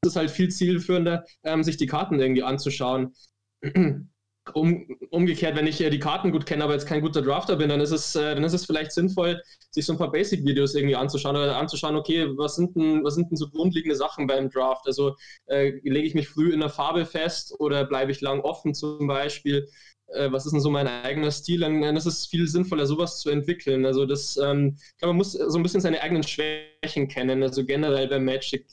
Es 0.03 0.11
ist 0.11 0.17
halt 0.17 0.31
viel 0.31 0.51
zielführender, 0.51 1.25
ähm, 1.45 1.63
sich 1.65 1.77
die 1.77 1.87
Karten 1.87 2.21
irgendwie 2.21 2.43
anzuschauen. 2.43 3.15
um, 4.55 4.87
umgekehrt, 5.11 5.57
wenn 5.57 5.67
ich 5.67 5.81
äh, 5.81 5.91
die 5.91 5.99
Karten 5.99 6.31
gut 6.31 6.47
kenne, 6.47 6.65
aber 6.65 6.75
jetzt 6.75 6.87
kein 6.87 7.01
guter 7.01 7.23
Drafter 7.23 7.57
bin, 7.57 7.69
dann 7.69 7.81
ist 7.81 7.91
es, 7.91 8.15
äh, 8.15 8.35
dann 8.35 8.45
ist 8.45 8.53
es 8.53 8.65
vielleicht 8.67 8.93
sinnvoll, 8.93 9.43
sich 9.71 9.85
so 9.85 9.93
ein 9.93 9.99
paar 9.99 10.13
Basic-Videos 10.13 10.75
irgendwie 10.75 10.97
anzuschauen 10.97 11.37
oder 11.37 11.57
anzuschauen, 11.57 11.97
okay, 11.97 12.27
was 12.37 12.57
sind 12.57 12.77
denn, 12.77 13.03
was 13.05 13.15
sind 13.15 13.31
denn 13.31 13.37
so 13.37 13.49
grundlegende 13.51 13.97
Sachen 13.97 14.27
beim 14.27 14.51
Draft? 14.51 14.87
Also 14.87 15.17
äh, 15.47 15.71
lege 15.83 16.07
ich 16.07 16.15
mich 16.15 16.29
früh 16.29 16.53
in 16.53 16.61
der 16.61 16.71
Farbe 16.71 17.07
fest 17.07 17.55
oder 17.59 17.85
bleibe 17.85 18.13
ich 18.13 18.21
lang 18.21 18.41
offen 18.41 18.75
zum 18.75 19.07
Beispiel? 19.07 19.69
Äh, 20.09 20.31
was 20.31 20.47
ist 20.47 20.53
denn 20.53 20.61
so 20.61 20.71
mein 20.71 20.87
eigener 20.87 21.31
Stil? 21.31 21.61
Dann, 21.61 21.81
dann 21.83 21.97
ist 21.97 22.07
es 22.07 22.27
viel 22.27 22.47
sinnvoller, 22.49 22.87
sowas 22.87 23.19
zu 23.19 23.31
entwickeln. 23.31 23.85
Also 23.85 24.07
das, 24.07 24.37
ähm, 24.37 24.77
ich 24.77 24.99
glaube, 24.99 25.13
man 25.13 25.19
muss 25.19 25.33
so 25.33 25.59
ein 25.59 25.63
bisschen 25.63 25.81
seine 25.81 26.01
eigenen 26.01 26.23
Schwächen 26.23 27.09
kennen, 27.09 27.43
also 27.43 27.65
generell 27.65 28.09
beim 28.09 28.25
Magic. 28.25 28.67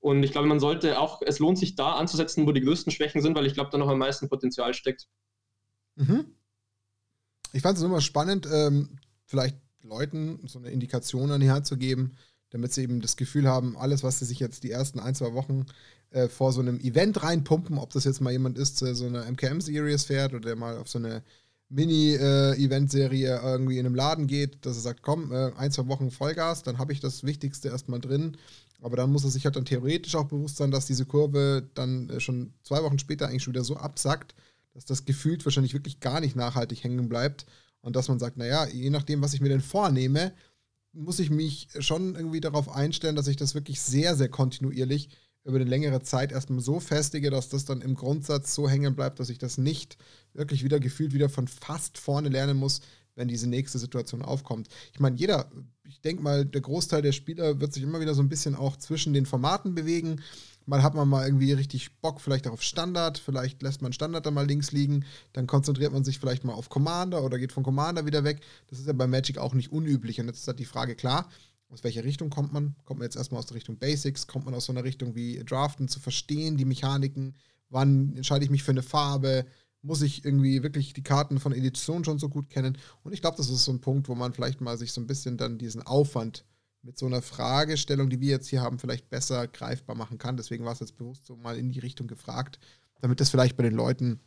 Und 0.00 0.24
ich 0.24 0.32
glaube, 0.32 0.48
man 0.48 0.58
sollte 0.58 0.98
auch, 0.98 1.22
es 1.24 1.38
lohnt 1.38 1.58
sich 1.58 1.76
da 1.76 1.92
anzusetzen, 1.92 2.46
wo 2.46 2.52
die 2.52 2.60
größten 2.60 2.90
Schwächen 2.90 3.22
sind, 3.22 3.36
weil 3.36 3.46
ich 3.46 3.54
glaube, 3.54 3.70
da 3.70 3.78
noch 3.78 3.88
am 3.88 3.98
meisten 3.98 4.28
Potenzial 4.28 4.74
steckt. 4.74 5.06
Mhm. 5.94 6.34
Ich 7.52 7.62
fand 7.62 7.78
es 7.78 7.84
immer 7.84 8.00
spannend, 8.00 8.48
ähm, 8.50 8.98
vielleicht 9.26 9.56
Leuten 9.82 10.40
so 10.48 10.58
eine 10.58 10.70
Indikation 10.70 11.30
an 11.30 11.40
die 11.40 11.50
Hand 11.50 11.66
zu 11.66 11.76
geben, 11.76 12.16
damit 12.50 12.72
sie 12.72 12.82
eben 12.82 13.00
das 13.00 13.16
Gefühl 13.16 13.48
haben, 13.48 13.76
alles, 13.76 14.02
was 14.02 14.18
sie 14.18 14.24
sich 14.24 14.40
jetzt 14.40 14.64
die 14.64 14.70
ersten 14.70 14.98
ein, 14.98 15.14
zwei 15.14 15.34
Wochen 15.34 15.66
äh, 16.12 16.28
vor 16.28 16.52
so 16.52 16.60
einem 16.60 16.78
Event 16.80 17.22
reinpumpen, 17.22 17.78
ob 17.78 17.90
das 17.92 18.04
jetzt 18.04 18.20
mal 18.20 18.32
jemand 18.32 18.58
ist, 18.58 18.80
der 18.80 18.94
so 18.94 19.06
eine 19.06 19.24
MKM-Series 19.30 20.04
fährt 20.04 20.32
oder 20.32 20.40
der 20.40 20.56
mal 20.56 20.76
auf 20.76 20.88
so 20.88 20.98
eine 20.98 21.22
Mini-Event-Serie 21.68 23.40
irgendwie 23.42 23.78
in 23.78 23.86
einem 23.86 23.94
Laden 23.94 24.26
geht, 24.26 24.64
dass 24.66 24.76
er 24.76 24.82
sagt, 24.82 25.02
komm, 25.02 25.32
äh, 25.32 25.52
ein, 25.56 25.72
zwei 25.72 25.88
Wochen 25.88 26.10
Vollgas, 26.10 26.62
dann 26.62 26.78
habe 26.78 26.92
ich 26.92 27.00
das 27.00 27.24
Wichtigste 27.24 27.68
erstmal 27.68 28.00
drin. 28.00 28.36
Aber 28.82 28.96
dann 28.96 29.10
muss 29.10 29.24
er 29.24 29.30
sich 29.30 29.44
halt 29.44 29.56
dann 29.56 29.64
theoretisch 29.64 30.14
auch 30.14 30.26
bewusst 30.26 30.56
sein, 30.56 30.70
dass 30.70 30.86
diese 30.86 31.06
Kurve 31.06 31.68
dann 31.74 32.10
äh, 32.10 32.20
schon 32.20 32.52
zwei 32.62 32.82
Wochen 32.82 32.98
später 32.98 33.28
eigentlich 33.28 33.42
schon 33.42 33.54
wieder 33.54 33.64
so 33.64 33.76
absackt, 33.76 34.34
dass 34.74 34.84
das 34.84 35.04
gefühlt 35.04 35.44
wahrscheinlich 35.44 35.72
wirklich 35.72 36.00
gar 36.00 36.20
nicht 36.20 36.36
nachhaltig 36.36 36.84
hängen 36.84 37.08
bleibt 37.08 37.46
und 37.80 37.96
dass 37.96 38.08
man 38.08 38.18
sagt, 38.18 38.36
naja, 38.36 38.66
je 38.66 38.90
nachdem, 38.90 39.22
was 39.22 39.34
ich 39.34 39.40
mir 39.40 39.48
denn 39.48 39.60
vornehme, 39.60 40.32
muss 40.92 41.20
ich 41.20 41.30
mich 41.30 41.68
schon 41.78 42.14
irgendwie 42.14 42.40
darauf 42.40 42.68
einstellen, 42.68 43.16
dass 43.16 43.28
ich 43.28 43.36
das 43.36 43.54
wirklich 43.54 43.80
sehr, 43.80 44.14
sehr 44.14 44.28
kontinuierlich 44.28 45.08
über 45.44 45.56
eine 45.56 45.68
längere 45.68 46.02
Zeit 46.02 46.32
erstmal 46.32 46.60
so 46.60 46.80
festige, 46.80 47.30
dass 47.30 47.48
das 47.48 47.64
dann 47.64 47.80
im 47.80 47.94
Grundsatz 47.94 48.54
so 48.54 48.68
hängen 48.68 48.94
bleibt, 48.94 49.18
dass 49.20 49.28
ich 49.28 49.38
das 49.38 49.58
nicht 49.58 49.96
wirklich 50.34 50.62
wieder 50.64 50.78
gefühlt 50.80 51.12
wieder 51.12 51.28
von 51.28 51.48
fast 51.48 51.98
vorne 51.98 52.28
lernen 52.28 52.56
muss, 52.56 52.80
wenn 53.14 53.28
diese 53.28 53.48
nächste 53.48 53.78
Situation 53.78 54.22
aufkommt. 54.22 54.68
Ich 54.92 55.00
meine, 55.00 55.16
jeder, 55.16 55.50
ich 55.84 56.00
denke 56.00 56.22
mal, 56.22 56.46
der 56.46 56.60
Großteil 56.60 57.02
der 57.02 57.12
Spieler 57.12 57.60
wird 57.60 57.72
sich 57.72 57.82
immer 57.82 58.00
wieder 58.00 58.14
so 58.14 58.22
ein 58.22 58.28
bisschen 58.28 58.54
auch 58.54 58.76
zwischen 58.76 59.12
den 59.12 59.26
Formaten 59.26 59.74
bewegen. 59.74 60.22
Mal 60.64 60.82
hat 60.82 60.94
man 60.94 61.08
mal 61.08 61.26
irgendwie 61.26 61.52
richtig 61.52 61.98
Bock, 62.00 62.20
vielleicht 62.20 62.46
auch 62.46 62.52
auf 62.52 62.62
Standard, 62.62 63.18
vielleicht 63.18 63.62
lässt 63.62 63.82
man 63.82 63.92
Standard 63.92 64.24
dann 64.24 64.34
mal 64.34 64.46
links 64.46 64.70
liegen, 64.70 65.04
dann 65.32 65.48
konzentriert 65.48 65.92
man 65.92 66.04
sich 66.04 66.20
vielleicht 66.20 66.44
mal 66.44 66.54
auf 66.54 66.68
Commander 66.68 67.24
oder 67.24 67.38
geht 67.38 67.50
von 67.50 67.64
Commander 67.64 68.06
wieder 68.06 68.22
weg. 68.22 68.42
Das 68.68 68.78
ist 68.78 68.86
ja 68.86 68.92
bei 68.92 69.08
Magic 69.08 69.38
auch 69.38 69.54
nicht 69.54 69.72
unüblich. 69.72 70.20
Und 70.20 70.28
jetzt 70.28 70.38
ist 70.38 70.46
halt 70.46 70.60
die 70.60 70.64
Frage 70.64 70.94
klar, 70.94 71.28
aus 71.72 71.82
welcher 71.84 72.04
Richtung 72.04 72.28
kommt 72.28 72.52
man? 72.52 72.76
Kommt 72.84 73.00
man 73.00 73.06
jetzt 73.06 73.16
erstmal 73.16 73.38
aus 73.38 73.46
der 73.46 73.56
Richtung 73.56 73.78
Basics? 73.78 74.26
Kommt 74.26 74.44
man 74.44 74.54
aus 74.54 74.66
so 74.66 74.72
einer 74.72 74.84
Richtung 74.84 75.14
wie 75.14 75.42
Draften, 75.42 75.88
zu 75.88 76.00
verstehen, 76.00 76.58
die 76.58 76.66
Mechaniken? 76.66 77.34
Wann 77.70 78.14
entscheide 78.14 78.44
ich 78.44 78.50
mich 78.50 78.62
für 78.62 78.72
eine 78.72 78.82
Farbe? 78.82 79.46
Muss 79.80 80.02
ich 80.02 80.24
irgendwie 80.24 80.62
wirklich 80.62 80.92
die 80.92 81.02
Karten 81.02 81.40
von 81.40 81.52
Edition 81.52 82.04
schon 82.04 82.18
so 82.18 82.28
gut 82.28 82.50
kennen? 82.50 82.76
Und 83.02 83.12
ich 83.14 83.22
glaube, 83.22 83.38
das 83.38 83.48
ist 83.48 83.64
so 83.64 83.72
ein 83.72 83.80
Punkt, 83.80 84.08
wo 84.08 84.14
man 84.14 84.34
vielleicht 84.34 84.60
mal 84.60 84.76
sich 84.76 84.92
so 84.92 85.00
ein 85.00 85.06
bisschen 85.06 85.38
dann 85.38 85.56
diesen 85.56 85.82
Aufwand 85.82 86.44
mit 86.82 86.98
so 86.98 87.06
einer 87.06 87.22
Fragestellung, 87.22 88.10
die 88.10 88.20
wir 88.20 88.30
jetzt 88.30 88.48
hier 88.48 88.60
haben, 88.60 88.78
vielleicht 88.78 89.08
besser 89.08 89.48
greifbar 89.48 89.96
machen 89.96 90.18
kann. 90.18 90.36
Deswegen 90.36 90.64
war 90.64 90.72
es 90.72 90.80
jetzt 90.80 90.96
bewusst 90.96 91.24
so 91.24 91.36
mal 91.36 91.56
in 91.56 91.70
die 91.70 91.78
Richtung 91.78 92.06
gefragt, 92.06 92.58
damit 93.00 93.18
das 93.20 93.30
vielleicht 93.30 93.56
bei 93.56 93.62
den 93.62 93.74
Leuten 93.74 94.20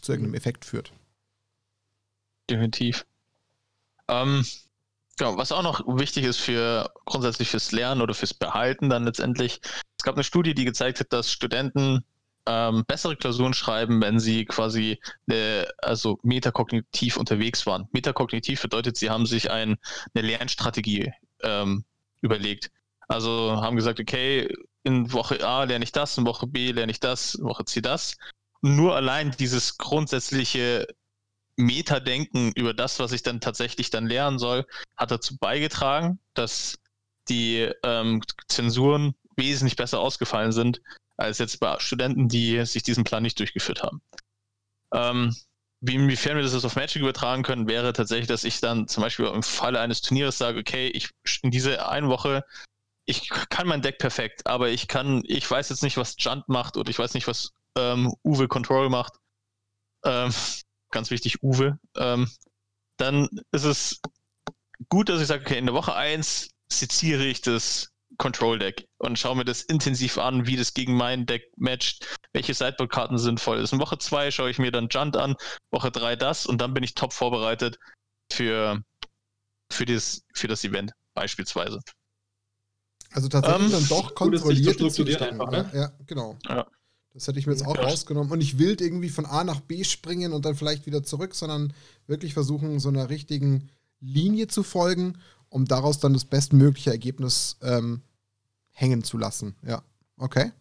zu 0.00 0.12
irgendeinem 0.12 0.34
Effekt 0.34 0.64
führt. 0.64 0.92
Definitiv. 2.48 3.06
Ähm, 4.08 4.44
Genau, 5.20 5.36
was 5.36 5.52
auch 5.52 5.62
noch 5.62 5.86
wichtig 5.86 6.24
ist 6.24 6.38
für 6.38 6.90
grundsätzlich 7.04 7.50
fürs 7.50 7.72
Lernen 7.72 8.00
oder 8.00 8.14
fürs 8.14 8.32
Behalten 8.32 8.88
dann 8.88 9.04
letztendlich, 9.04 9.60
es 9.98 10.02
gab 10.02 10.14
eine 10.14 10.24
Studie, 10.24 10.54
die 10.54 10.64
gezeigt 10.64 10.98
hat, 10.98 11.12
dass 11.12 11.30
Studenten 11.30 12.06
ähm, 12.46 12.86
bessere 12.86 13.16
Klausuren 13.16 13.52
schreiben, 13.52 14.00
wenn 14.00 14.18
sie 14.18 14.46
quasi 14.46 14.98
äh, 15.28 15.66
also 15.76 16.18
metakognitiv 16.22 17.18
unterwegs 17.18 17.66
waren. 17.66 17.86
Metakognitiv 17.92 18.62
bedeutet, 18.62 18.96
sie 18.96 19.10
haben 19.10 19.26
sich 19.26 19.50
ein, 19.50 19.76
eine 20.14 20.26
Lernstrategie 20.26 21.12
ähm, 21.42 21.84
überlegt. 22.22 22.70
Also 23.06 23.60
haben 23.60 23.76
gesagt, 23.76 24.00
okay, 24.00 24.48
in 24.84 25.12
Woche 25.12 25.46
A 25.46 25.64
lerne 25.64 25.84
ich 25.84 25.92
das, 25.92 26.16
in 26.16 26.24
Woche 26.24 26.46
B 26.46 26.72
lerne 26.72 26.92
ich 26.92 27.00
das, 27.00 27.34
in 27.34 27.44
Woche 27.44 27.66
C 27.66 27.82
das. 27.82 28.16
Nur 28.62 28.96
allein 28.96 29.32
dieses 29.38 29.76
grundsätzliche 29.76 30.86
Metadenken 31.60 32.52
über 32.54 32.74
das, 32.74 32.98
was 32.98 33.12
ich 33.12 33.22
dann 33.22 33.40
tatsächlich 33.40 33.90
dann 33.90 34.06
lernen 34.06 34.38
soll, 34.38 34.66
hat 34.96 35.10
dazu 35.10 35.36
beigetragen, 35.38 36.18
dass 36.34 36.78
die 37.28 37.70
ähm, 37.84 38.22
Zensuren 38.48 39.14
wesentlich 39.36 39.76
besser 39.76 40.00
ausgefallen 40.00 40.52
sind, 40.52 40.82
als 41.16 41.38
jetzt 41.38 41.60
bei 41.60 41.78
Studenten, 41.78 42.28
die 42.28 42.64
sich 42.64 42.82
diesen 42.82 43.04
Plan 43.04 43.22
nicht 43.22 43.38
durchgeführt 43.38 43.82
haben. 43.82 44.00
Ähm, 44.92 45.34
wie, 45.80 45.94
inwiefern 45.94 46.36
wir 46.36 46.42
das 46.42 46.64
auf 46.64 46.76
Magic 46.76 47.00
übertragen 47.00 47.42
können, 47.42 47.68
wäre 47.68 47.92
tatsächlich, 47.92 48.28
dass 48.28 48.44
ich 48.44 48.60
dann 48.60 48.86
zum 48.88 49.02
Beispiel 49.02 49.26
im 49.26 49.42
Falle 49.42 49.80
eines 49.80 50.02
Turnieres 50.02 50.36
sage, 50.36 50.58
okay, 50.58 50.88
ich 50.88 51.10
in 51.42 51.50
diese 51.50 51.88
eine 51.88 52.08
Woche, 52.08 52.44
ich 53.06 53.30
kann 53.48 53.66
mein 53.66 53.82
Deck 53.82 53.98
perfekt, 53.98 54.46
aber 54.46 54.68
ich 54.68 54.88
kann, 54.88 55.22
ich 55.26 55.50
weiß 55.50 55.70
jetzt 55.70 55.82
nicht, 55.82 55.96
was 55.96 56.16
Junt 56.18 56.48
macht 56.48 56.76
oder 56.76 56.90
ich 56.90 56.98
weiß 56.98 57.14
nicht, 57.14 57.26
was 57.26 57.52
ähm, 57.78 58.14
Uwe 58.24 58.46
Control 58.46 58.90
macht. 58.90 59.14
Ähm, 60.04 60.32
ganz 60.90 61.10
wichtig, 61.10 61.42
Uwe, 61.42 61.78
ähm, 61.96 62.30
dann 62.96 63.28
ist 63.52 63.64
es 63.64 64.00
gut, 64.88 65.08
dass 65.08 65.20
ich 65.20 65.26
sage, 65.26 65.42
okay, 65.42 65.58
in 65.58 65.66
der 65.66 65.74
Woche 65.74 65.94
1 65.94 66.50
seziere 66.70 67.24
ich 67.24 67.40
das 67.40 67.90
Control 68.18 68.58
Deck 68.58 68.86
und 68.98 69.18
schaue 69.18 69.36
mir 69.36 69.44
das 69.44 69.62
intensiv 69.62 70.18
an, 70.18 70.46
wie 70.46 70.56
das 70.56 70.74
gegen 70.74 70.94
mein 70.94 71.26
Deck 71.26 71.50
matcht, 71.56 72.18
welche 72.32 72.54
Sideboard-Karten 72.54 73.18
sinnvoll 73.18 73.58
ist. 73.58 73.72
In 73.72 73.80
Woche 73.80 73.98
2 73.98 74.30
schaue 74.30 74.50
ich 74.50 74.58
mir 74.58 74.70
dann 74.70 74.88
Junt 74.90 75.16
an, 75.16 75.36
Woche 75.70 75.90
3 75.90 76.16
das 76.16 76.46
und 76.46 76.60
dann 76.60 76.74
bin 76.74 76.84
ich 76.84 76.94
top 76.94 77.12
vorbereitet 77.12 77.78
für, 78.30 78.82
für, 79.72 79.86
das, 79.86 80.22
für 80.34 80.48
das 80.48 80.64
Event 80.64 80.92
beispielsweise. 81.14 81.80
Also 83.12 83.28
tatsächlich 83.28 83.66
ähm, 83.66 83.72
dann 83.72 83.88
doch 83.88 84.14
kontrolliert 84.14 84.74
strukturiert 84.74 85.22
einfach, 85.22 85.50
ne? 85.50 85.70
Ja, 85.72 85.92
genau. 86.06 86.38
Ja. 86.44 86.66
Das 87.12 87.26
hätte 87.26 87.38
ich 87.38 87.46
mir 87.46 87.52
jetzt 87.52 87.66
auch 87.66 87.76
rausgenommen. 87.76 88.30
Und 88.30 88.38
nicht 88.38 88.58
wild 88.58 88.80
irgendwie 88.80 89.08
von 89.08 89.26
A 89.26 89.42
nach 89.44 89.60
B 89.60 89.84
springen 89.84 90.32
und 90.32 90.44
dann 90.44 90.54
vielleicht 90.54 90.86
wieder 90.86 91.02
zurück, 91.02 91.34
sondern 91.34 91.72
wirklich 92.06 92.34
versuchen, 92.34 92.78
so 92.78 92.88
einer 92.88 93.10
richtigen 93.10 93.68
Linie 94.00 94.46
zu 94.46 94.62
folgen, 94.62 95.18
um 95.48 95.64
daraus 95.64 95.98
dann 95.98 96.12
das 96.12 96.24
bestmögliche 96.24 96.90
Ergebnis 96.90 97.56
ähm, 97.62 98.02
hängen 98.70 99.02
zu 99.02 99.18
lassen. 99.18 99.56
Ja, 99.66 99.82
okay. 100.16 100.52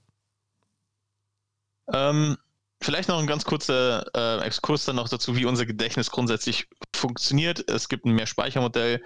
Ähm, 1.93 2.37
vielleicht 2.81 3.09
noch 3.09 3.19
ein 3.19 3.27
ganz 3.27 3.45
kurzer 3.45 4.05
äh, 4.15 4.45
Exkurs 4.45 4.85
dann 4.85 4.95
noch 4.95 5.09
dazu, 5.09 5.35
wie 5.35 5.45
unser 5.45 5.65
Gedächtnis 5.65 6.09
grundsätzlich 6.09 6.67
funktioniert. 6.95 7.69
Es 7.69 7.89
gibt 7.89 8.05
ein 8.05 8.13
Mehrspeichermodell, 8.13 9.03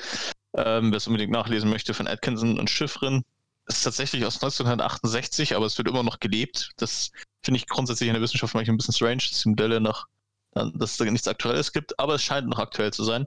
ähm, 0.55 0.91
wer 0.91 0.97
es 0.97 1.07
unbedingt 1.07 1.31
nachlesen 1.31 1.69
möchte, 1.69 1.93
von 1.93 2.07
Atkinson 2.07 2.59
und 2.59 2.69
Schiffrin. 2.69 3.23
Ist 3.65 3.83
tatsächlich 3.83 4.25
aus 4.25 4.35
1968, 4.35 5.55
aber 5.55 5.65
es 5.65 5.77
wird 5.77 5.87
immer 5.87 6.03
noch 6.03 6.19
gelebt. 6.19 6.71
Das 6.77 7.11
finde 7.43 7.59
ich 7.59 7.67
grundsätzlich 7.67 8.09
in 8.09 8.13
der 8.13 8.21
Wissenschaft 8.21 8.53
manchmal 8.53 8.73
ein 8.73 8.77
bisschen 8.77 8.93
strange, 8.93 9.23
dass 9.29 9.41
die 9.41 9.49
Modelle 9.49 9.79
noch, 9.79 10.07
dass 10.51 10.91
es 10.91 10.97
da 10.97 11.05
nichts 11.05 11.27
Aktuelles 11.27 11.71
gibt, 11.71 11.97
aber 11.97 12.15
es 12.15 12.23
scheint 12.23 12.47
noch 12.47 12.59
aktuell 12.59 12.91
zu 12.91 13.03
sein. 13.03 13.25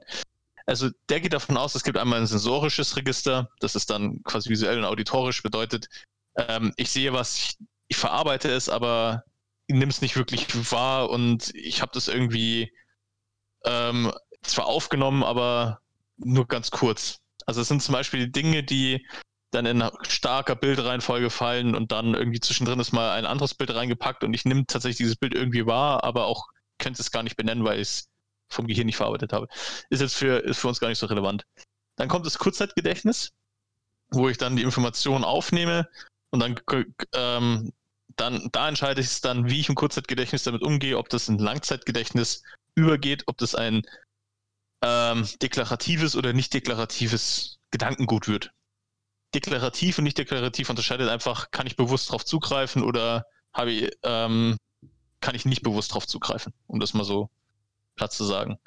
Also 0.67 0.89
der 1.09 1.21
geht 1.21 1.33
davon 1.33 1.57
aus, 1.57 1.75
es 1.75 1.83
gibt 1.83 1.97
einmal 1.97 2.19
ein 2.19 2.27
sensorisches 2.27 2.97
Register, 2.97 3.49
das 3.61 3.75
ist 3.75 3.89
dann 3.89 4.21
quasi 4.23 4.49
visuell 4.49 4.77
und 4.77 4.85
auditorisch, 4.85 5.41
bedeutet, 5.41 5.87
ähm, 6.35 6.73
ich 6.75 6.91
sehe 6.91 7.13
was, 7.13 7.37
ich, 7.37 7.57
ich 7.87 7.97
verarbeite 7.97 8.51
es, 8.51 8.67
aber 8.67 9.23
nehme 9.69 9.89
es 9.89 10.01
nicht 10.01 10.17
wirklich 10.17 10.47
wahr 10.71 11.09
und 11.09 11.53
ich 11.55 11.81
habe 11.81 11.91
das 11.93 12.07
irgendwie 12.07 12.71
ähm, 13.65 14.11
zwar 14.43 14.65
aufgenommen, 14.67 15.23
aber 15.23 15.81
nur 16.17 16.47
ganz 16.47 16.71
kurz. 16.71 17.19
Also 17.45 17.61
es 17.61 17.67
sind 17.67 17.81
zum 17.81 17.93
Beispiel 17.93 18.27
Dinge, 18.27 18.63
die 18.63 19.05
dann 19.57 19.65
in 19.65 19.83
starker 20.07 20.55
Bildreihenfolge 20.55 21.29
fallen 21.29 21.75
und 21.75 21.91
dann 21.91 22.13
irgendwie 22.13 22.39
zwischendrin 22.39 22.79
ist 22.79 22.91
mal 22.91 23.11
ein 23.11 23.25
anderes 23.25 23.55
Bild 23.55 23.73
reingepackt 23.73 24.23
und 24.23 24.33
ich 24.33 24.45
nehme 24.45 24.65
tatsächlich 24.67 24.97
dieses 24.97 25.15
Bild 25.15 25.33
irgendwie 25.33 25.65
wahr, 25.65 26.03
aber 26.03 26.25
auch 26.25 26.47
könnte 26.77 27.01
es 27.01 27.11
gar 27.11 27.23
nicht 27.23 27.37
benennen, 27.37 27.63
weil 27.63 27.79
ich 27.79 27.87
es 27.87 28.09
vom 28.49 28.67
Gehirn 28.67 28.85
nicht 28.85 28.97
verarbeitet 28.97 29.33
habe. 29.33 29.47
Ist 29.89 30.01
jetzt 30.01 30.15
für, 30.15 30.37
ist 30.39 30.59
für 30.59 30.67
uns 30.67 30.79
gar 30.79 30.89
nicht 30.89 30.99
so 30.99 31.07
relevant. 31.07 31.45
Dann 31.95 32.07
kommt 32.07 32.25
das 32.25 32.37
Kurzzeitgedächtnis, 32.37 33.33
wo 34.11 34.29
ich 34.29 34.37
dann 34.37 34.55
die 34.55 34.61
Informationen 34.61 35.23
aufnehme 35.23 35.89
und 36.29 36.39
dann, 36.39 36.59
ähm, 37.15 37.73
dann 38.15 38.49
da 38.51 38.69
entscheide 38.69 39.01
ich 39.01 39.07
es 39.07 39.21
dann, 39.21 39.49
wie 39.49 39.59
ich 39.59 39.69
im 39.69 39.75
Kurzzeitgedächtnis 39.75 40.43
damit 40.43 40.61
umgehe, 40.61 40.99
ob 40.99 41.09
das 41.09 41.29
ein 41.29 41.39
Langzeitgedächtnis 41.39 42.43
übergeht, 42.75 43.23
ob 43.25 43.37
das 43.39 43.55
ein 43.55 43.81
ähm, 44.83 45.27
deklaratives 45.41 46.15
oder 46.15 46.31
nicht 46.31 46.53
deklaratives 46.53 47.57
Gedankengut 47.71 48.27
wird 48.27 48.51
deklarativ 49.33 49.97
und 49.97 50.03
nicht 50.03 50.17
deklarativ 50.17 50.69
unterscheidet 50.69 51.09
einfach, 51.09 51.51
kann 51.51 51.67
ich 51.67 51.75
bewusst 51.75 52.09
darauf 52.09 52.25
zugreifen 52.25 52.83
oder 52.83 53.25
habe 53.53 53.71
ich, 53.71 53.91
ähm, 54.03 54.57
kann 55.21 55.35
ich 55.35 55.45
nicht 55.45 55.63
bewusst 55.63 55.93
drauf 55.93 56.07
zugreifen, 56.07 56.53
um 56.67 56.79
das 56.79 56.93
mal 56.93 57.03
so 57.03 57.29
platt 57.95 58.13
zu 58.13 58.23
sagen. 58.23 58.57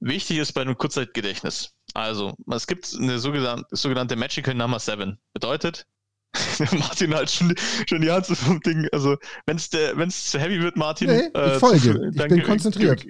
Wichtig 0.00 0.38
ist 0.38 0.52
bei 0.52 0.60
einem 0.60 0.76
Kurzzeitgedächtnis. 0.76 1.72
Also, 1.94 2.34
es 2.50 2.66
gibt 2.66 2.94
eine 2.94 3.18
sogenannte, 3.18 3.64
sogenannte 3.74 4.14
Magical 4.16 4.54
Number 4.54 4.78
7. 4.78 5.18
Bedeutet, 5.32 5.86
Martin 6.72 7.14
halt 7.14 7.30
schon, 7.30 7.54
schon 7.88 8.02
die 8.02 8.10
Hand 8.10 8.26
vom 8.26 8.60
Ding. 8.60 8.86
Also, 8.92 9.16
wenn 9.46 9.56
es 9.56 10.30
zu 10.30 10.38
heavy 10.38 10.60
wird, 10.60 10.76
Martin. 10.76 11.08
Nee, 11.08 11.28
ich 11.28 11.34
äh, 11.34 11.58
folge. 11.58 11.78
Zu, 11.80 12.02
ich 12.10 12.28
bin 12.28 12.42
konzentriert. 12.42 13.06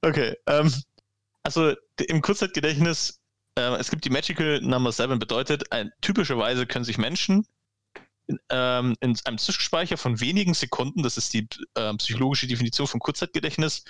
Okay. 0.00 0.34
Ähm, 0.46 0.72
also, 1.42 1.74
im 2.06 2.22
Kurzzeitgedächtnis, 2.22 3.17
äh, 3.58 3.76
es 3.76 3.90
gibt 3.90 4.04
die 4.04 4.10
Magical 4.10 4.60
Number 4.60 4.92
7, 4.92 5.18
bedeutet, 5.18 5.72
ein, 5.72 5.92
typischerweise 6.00 6.66
können 6.66 6.84
sich 6.84 6.96
Menschen 6.96 7.46
in, 8.28 8.38
ähm, 8.50 8.94
in 9.00 9.18
einem 9.24 9.38
Zwischenspeicher 9.38 9.96
von 9.96 10.20
wenigen 10.20 10.54
Sekunden, 10.54 11.02
das 11.02 11.16
ist 11.16 11.34
die 11.34 11.48
äh, 11.74 11.94
psychologische 11.94 12.46
Definition 12.46 12.86
von 12.86 13.00
Kurzzeitgedächtnis, 13.00 13.84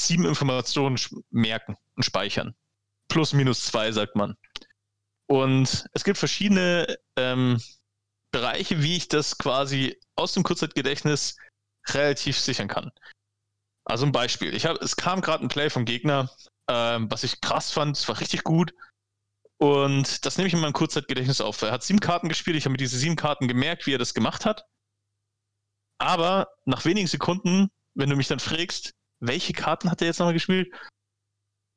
sieben 0.00 0.24
Informationen 0.24 0.98
merken 1.30 1.76
und 1.96 2.04
speichern. 2.04 2.54
Plus, 3.08 3.32
minus 3.32 3.64
zwei, 3.64 3.92
sagt 3.92 4.16
man. 4.16 4.36
Und 5.26 5.86
es 5.92 6.04
gibt 6.04 6.18
verschiedene 6.18 6.96
ähm, 7.16 7.60
Bereiche, 8.32 8.82
wie 8.82 8.96
ich 8.96 9.08
das 9.08 9.36
quasi 9.36 9.98
aus 10.16 10.32
dem 10.32 10.42
Kurzzeitgedächtnis 10.42 11.36
relativ 11.88 12.38
sichern 12.38 12.68
kann. 12.68 12.90
Also 13.84 14.06
ein 14.06 14.12
Beispiel. 14.12 14.54
Ich 14.54 14.64
hab, 14.64 14.80
es 14.80 14.96
kam 14.96 15.20
gerade 15.20 15.44
ein 15.44 15.48
Play 15.48 15.68
vom 15.68 15.84
Gegner, 15.84 16.30
ähm, 16.68 17.10
was 17.10 17.24
ich 17.24 17.40
krass 17.40 17.70
fand, 17.70 17.96
es 17.96 18.08
war 18.08 18.20
richtig 18.20 18.44
gut. 18.44 18.72
Und 19.62 20.26
das 20.26 20.38
nehme 20.38 20.48
ich 20.48 20.54
in 20.54 20.58
meinem 20.58 20.72
Kurzzeitgedächtnis 20.72 21.40
auf. 21.40 21.62
Er 21.62 21.70
hat 21.70 21.84
sieben 21.84 22.00
Karten 22.00 22.28
gespielt, 22.28 22.56
ich 22.56 22.64
habe 22.64 22.72
mir 22.72 22.78
diese 22.78 22.98
sieben 22.98 23.14
Karten 23.14 23.46
gemerkt, 23.46 23.86
wie 23.86 23.94
er 23.94 23.98
das 23.98 24.12
gemacht 24.12 24.44
hat. 24.44 24.64
Aber 25.98 26.48
nach 26.64 26.84
wenigen 26.84 27.06
Sekunden, 27.06 27.70
wenn 27.94 28.10
du 28.10 28.16
mich 28.16 28.26
dann 28.26 28.40
fragst, 28.40 28.92
welche 29.20 29.52
Karten 29.52 29.88
hat 29.88 30.00
er 30.00 30.08
jetzt 30.08 30.18
nochmal 30.18 30.34
gespielt? 30.34 30.74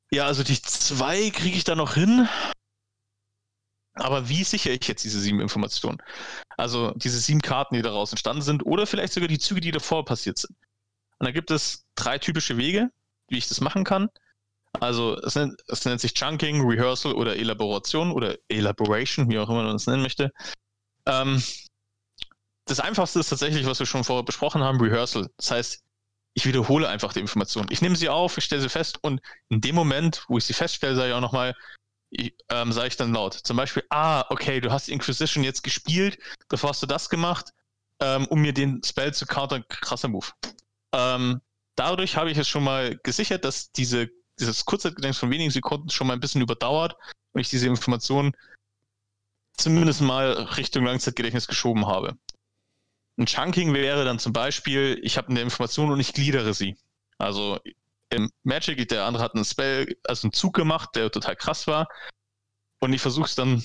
Ja, 0.09 0.25
also 0.25 0.41
die 0.41 0.59
zwei 0.59 1.29
kriege 1.29 1.55
ich 1.55 1.63
da 1.63 1.75
noch 1.75 1.93
hin. 1.93 2.27
Aber 3.93 4.29
wie 4.29 4.43
sichere 4.43 4.73
ich 4.73 4.87
jetzt 4.87 5.03
diese 5.03 5.19
sieben 5.19 5.39
Informationen? 5.39 6.01
Also 6.57 6.89
diese 6.95 7.19
sieben 7.19 7.43
Karten, 7.43 7.75
die 7.75 7.83
daraus 7.83 8.11
entstanden 8.11 8.41
sind, 8.41 8.65
oder 8.65 8.87
vielleicht 8.87 9.13
sogar 9.13 9.29
die 9.29 9.37
Züge, 9.37 9.61
die 9.61 9.69
davor 9.69 10.05
passiert 10.05 10.39
sind. 10.39 10.57
Und 11.19 11.27
da 11.27 11.31
gibt 11.31 11.51
es 11.51 11.85
drei 11.93 12.17
typische 12.17 12.57
Wege, 12.57 12.89
wie 13.27 13.37
ich 13.37 13.47
das 13.47 13.61
machen 13.61 13.83
kann. 13.83 14.09
Also 14.81 15.17
es 15.21 15.35
nennt, 15.35 15.61
es 15.67 15.85
nennt 15.85 16.01
sich 16.01 16.13
Chunking, 16.13 16.67
Rehearsal 16.67 17.13
oder 17.13 17.35
Elaboration 17.35 18.11
oder 18.11 18.37
Elaboration, 18.49 19.29
wie 19.29 19.39
auch 19.39 19.49
immer 19.49 19.63
man 19.63 19.75
es 19.75 19.87
nennen 19.87 20.01
möchte. 20.01 20.31
Ähm, 21.05 21.41
das 22.65 22.79
einfachste 22.79 23.19
ist 23.19 23.29
tatsächlich, 23.29 23.65
was 23.65 23.79
wir 23.79 23.85
schon 23.85 24.03
vorher 24.03 24.23
besprochen 24.23 24.63
haben, 24.63 24.81
Rehearsal. 24.81 25.29
Das 25.37 25.51
heißt, 25.51 25.83
ich 26.33 26.45
wiederhole 26.45 26.87
einfach 26.87 27.13
die 27.13 27.19
Informationen. 27.19 27.69
Ich 27.71 27.81
nehme 27.81 27.95
sie 27.95 28.09
auf, 28.09 28.37
ich 28.37 28.43
stelle 28.43 28.61
sie 28.61 28.69
fest 28.69 28.99
und 29.01 29.21
in 29.49 29.61
dem 29.61 29.75
Moment, 29.75 30.25
wo 30.27 30.37
ich 30.37 30.45
sie 30.45 30.53
feststelle, 30.53 30.95
sage 30.95 31.09
ich 31.09 31.13
auch 31.13 31.21
nochmal, 31.21 31.55
ähm, 32.49 32.71
sage 32.71 32.87
ich 32.87 32.97
dann 32.97 33.13
laut. 33.13 33.33
Zum 33.33 33.55
Beispiel, 33.55 33.83
ah, 33.89 34.25
okay, 34.29 34.59
du 34.59 34.71
hast 34.71 34.89
Inquisition 34.89 35.43
jetzt 35.43 35.63
gespielt, 35.63 36.17
davor 36.49 36.71
hast 36.71 36.83
du 36.83 36.87
das 36.87 37.09
gemacht, 37.09 37.51
ähm, 38.01 38.25
um 38.27 38.41
mir 38.41 38.53
den 38.53 38.83
Spell 38.83 39.13
zu 39.13 39.25
countern, 39.25 39.63
krasser 39.69 40.09
Move. 40.09 40.27
Ähm, 40.93 41.41
dadurch 41.75 42.17
habe 42.17 42.31
ich 42.31 42.37
es 42.37 42.47
schon 42.47 42.63
mal 42.63 42.97
gesichert, 43.03 43.45
dass 43.45 43.71
diese, 43.71 44.09
dieses 44.39 44.65
Kurzzeitgedächtnis 44.65 45.17
von 45.17 45.31
wenigen 45.31 45.51
Sekunden 45.51 45.89
schon 45.89 46.07
mal 46.07 46.13
ein 46.13 46.19
bisschen 46.19 46.41
überdauert 46.41 46.95
und 47.33 47.41
ich 47.41 47.49
diese 47.49 47.67
Informationen 47.67 48.35
zumindest 49.53 50.01
mal 50.01 50.31
Richtung 50.57 50.85
Langzeitgedächtnis 50.85 51.47
geschoben 51.47 51.87
habe. 51.87 52.17
Ein 53.17 53.25
Chunking 53.25 53.73
wäre 53.73 54.03
dann 54.03 54.19
zum 54.19 54.33
Beispiel, 54.33 54.99
ich 55.01 55.17
habe 55.17 55.29
eine 55.29 55.41
Information 55.41 55.91
und 55.91 55.99
ich 55.99 56.13
gliedere 56.13 56.53
sie. 56.53 56.75
Also 57.17 57.59
im 58.09 58.29
Magic, 58.43 58.87
der 58.89 59.05
andere 59.05 59.23
hat 59.23 59.35
einen 59.35 59.45
Spell, 59.45 59.97
also 60.03 60.25
einen 60.25 60.33
Zug 60.33 60.53
gemacht, 60.53 60.89
der 60.95 61.11
total 61.11 61.35
krass 61.35 61.65
war. 61.67 61.87
Und 62.79 62.93
ich 62.93 63.01
versuche 63.01 63.25
es 63.25 63.35
dann 63.35 63.63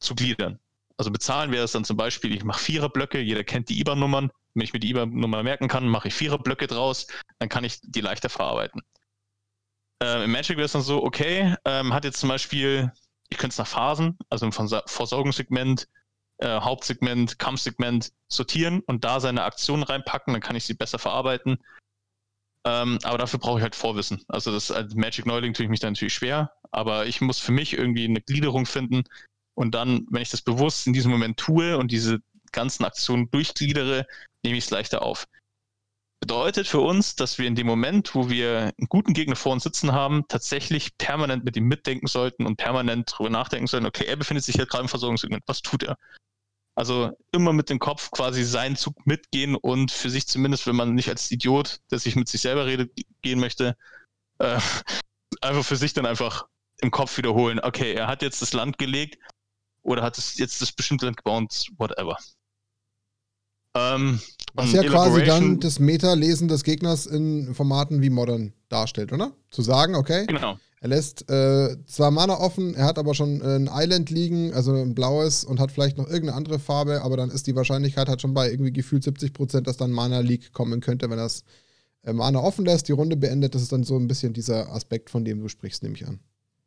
zu 0.00 0.14
gliedern. 0.14 0.58
Also 0.96 1.10
bezahlen 1.10 1.52
wäre 1.52 1.64
es 1.64 1.72
dann 1.72 1.84
zum 1.84 1.96
Beispiel, 1.96 2.34
ich 2.34 2.44
mache 2.44 2.60
Viererblöcke, 2.60 3.20
jeder 3.20 3.44
kennt 3.44 3.68
die 3.68 3.78
IBAN-Nummern. 3.80 4.30
Wenn 4.54 4.64
ich 4.64 4.72
mir 4.72 4.80
die 4.80 4.90
IBAN-Nummer 4.90 5.42
merken 5.42 5.68
kann, 5.68 5.86
mache 5.86 6.08
ich 6.08 6.14
Viererblöcke 6.14 6.66
draus, 6.66 7.06
dann 7.38 7.48
kann 7.48 7.64
ich 7.64 7.78
die 7.82 8.00
leichter 8.00 8.30
verarbeiten. 8.30 8.82
Ähm, 10.00 10.22
Im 10.22 10.32
Magic 10.32 10.56
wäre 10.56 10.66
es 10.66 10.72
dann 10.72 10.82
so, 10.82 11.02
okay, 11.02 11.54
ähm, 11.64 11.92
hat 11.92 12.04
jetzt 12.04 12.20
zum 12.20 12.28
Beispiel, 12.28 12.92
ich 13.30 13.38
könnte 13.38 13.52
es 13.52 13.58
nach 13.58 13.66
Phasen, 13.66 14.16
also 14.30 14.46
im 14.46 14.52
Versorgungssegment, 14.52 15.88
äh, 16.38 16.60
Hauptsegment, 16.60 17.38
Kampfsegment 17.38 18.12
sortieren 18.28 18.80
und 18.86 19.04
da 19.04 19.18
seine 19.20 19.42
Aktionen 19.42 19.82
reinpacken, 19.82 20.32
dann 20.32 20.40
kann 20.40 20.56
ich 20.56 20.64
sie 20.64 20.74
besser 20.74 20.98
verarbeiten. 20.98 21.58
Ähm, 22.64 22.98
aber 23.02 23.18
dafür 23.18 23.40
brauche 23.40 23.58
ich 23.58 23.62
halt 23.62 23.74
Vorwissen. 23.74 24.24
Also 24.28 24.52
das 24.52 24.70
als 24.70 24.94
Magic 24.94 25.26
Neuling 25.26 25.54
tue 25.54 25.64
ich 25.64 25.70
mich 25.70 25.80
da 25.80 25.90
natürlich 25.90 26.14
schwer, 26.14 26.52
aber 26.70 27.06
ich 27.06 27.20
muss 27.20 27.38
für 27.38 27.52
mich 27.52 27.72
irgendwie 27.72 28.04
eine 28.04 28.20
Gliederung 28.20 28.66
finden 28.66 29.04
und 29.54 29.74
dann, 29.74 30.06
wenn 30.10 30.22
ich 30.22 30.30
das 30.30 30.42
bewusst 30.42 30.86
in 30.86 30.92
diesem 30.92 31.10
Moment 31.10 31.38
tue 31.38 31.76
und 31.76 31.90
diese 31.90 32.20
ganzen 32.52 32.84
Aktionen 32.84 33.30
durchgliedere, 33.30 34.06
nehme 34.44 34.56
ich 34.56 34.64
es 34.64 34.70
leichter 34.70 35.02
auf. 35.02 35.26
Bedeutet 36.20 36.66
für 36.66 36.80
uns, 36.80 37.14
dass 37.14 37.38
wir 37.38 37.46
in 37.46 37.54
dem 37.54 37.66
Moment, 37.66 38.14
wo 38.14 38.28
wir 38.28 38.74
einen 38.76 38.88
guten 38.88 39.14
Gegner 39.14 39.36
vor 39.36 39.52
uns 39.52 39.62
sitzen 39.62 39.92
haben, 39.92 40.24
tatsächlich 40.28 40.98
permanent 40.98 41.44
mit 41.44 41.56
ihm 41.56 41.66
mitdenken 41.66 42.08
sollten 42.08 42.44
und 42.44 42.56
permanent 42.56 43.12
darüber 43.12 43.30
nachdenken 43.30 43.68
sollten, 43.68 43.86
okay, 43.86 44.04
er 44.04 44.16
befindet 44.16 44.44
sich 44.44 44.56
jetzt 44.56 44.70
gerade 44.70 44.82
im 44.82 44.88
Versorgungssegment, 44.88 45.44
was 45.46 45.62
tut 45.62 45.84
er? 45.84 45.96
Also 46.74 47.10
immer 47.32 47.52
mit 47.52 47.70
dem 47.70 47.78
Kopf 47.78 48.10
quasi 48.10 48.44
seinen 48.44 48.76
Zug 48.76 49.06
mitgehen 49.06 49.54
und 49.54 49.90
für 49.92 50.10
sich 50.10 50.26
zumindest, 50.26 50.66
wenn 50.66 50.76
man 50.76 50.94
nicht 50.94 51.08
als 51.08 51.30
Idiot, 51.30 51.80
der 51.90 51.98
sich 51.98 52.16
mit 52.16 52.28
sich 52.28 52.40
selber 52.40 52.66
redet, 52.66 52.92
gehen 53.22 53.38
möchte, 53.38 53.76
äh, 54.38 54.58
einfach 55.40 55.64
für 55.64 55.76
sich 55.76 55.92
dann 55.92 56.06
einfach 56.06 56.46
im 56.80 56.90
Kopf 56.90 57.16
wiederholen, 57.16 57.60
okay, 57.60 57.94
er 57.94 58.08
hat 58.08 58.22
jetzt 58.22 58.42
das 58.42 58.52
Land 58.52 58.78
gelegt 58.78 59.18
oder 59.82 60.02
hat 60.02 60.18
es 60.18 60.36
jetzt 60.38 60.62
das 60.62 60.72
bestimmte 60.72 61.06
Land 61.06 61.16
gebaut, 61.16 61.66
whatever. 61.78 62.16
Ähm, 63.74 64.20
Was 64.54 64.72
ja 64.72 64.82
quasi 64.82 65.24
dann 65.24 65.60
das 65.60 65.78
Meta-Lesen 65.78 66.48
des 66.48 66.64
Gegners 66.64 67.06
in 67.06 67.54
Formaten 67.54 68.02
wie 68.02 68.10
Modern 68.10 68.52
darstellt, 68.68 69.12
oder? 69.12 69.32
Zu 69.50 69.62
sagen, 69.62 69.94
okay, 69.94 70.26
genau. 70.26 70.58
Er 70.80 70.88
lässt 70.88 71.28
äh, 71.28 71.76
zwar 71.86 72.12
Mana 72.12 72.38
offen, 72.38 72.74
er 72.74 72.86
hat 72.86 72.98
aber 72.98 73.14
schon 73.14 73.40
äh, 73.40 73.56
ein 73.56 73.68
Island 73.72 74.10
liegen, 74.10 74.54
also 74.54 74.72
ein 74.72 74.94
blaues 74.94 75.44
und 75.44 75.58
hat 75.58 75.72
vielleicht 75.72 75.98
noch 75.98 76.06
irgendeine 76.06 76.36
andere 76.36 76.60
Farbe, 76.60 77.02
aber 77.02 77.16
dann 77.16 77.30
ist 77.30 77.48
die 77.48 77.56
Wahrscheinlichkeit 77.56 78.08
halt 78.08 78.22
schon 78.22 78.32
bei 78.32 78.48
irgendwie 78.48 78.72
gefühlt 78.72 79.02
70 79.02 79.32
Prozent, 79.32 79.66
dass 79.66 79.76
dann 79.76 79.90
Mana 79.90 80.20
Leak 80.20 80.52
kommen 80.52 80.80
könnte, 80.80 81.10
wenn 81.10 81.18
er 81.18 81.24
das 81.24 81.42
äh, 82.04 82.12
Mana 82.12 82.38
offen 82.38 82.64
lässt, 82.64 82.86
die 82.86 82.92
Runde 82.92 83.16
beendet. 83.16 83.56
Das 83.56 83.62
ist 83.62 83.72
dann 83.72 83.82
so 83.82 83.96
ein 83.96 84.06
bisschen 84.06 84.32
dieser 84.32 84.70
Aspekt, 84.72 85.10
von 85.10 85.24
dem 85.24 85.40
du 85.40 85.48
sprichst, 85.48 85.82
nehme 85.82 85.96
ich 85.96 86.06
an. 86.06 86.20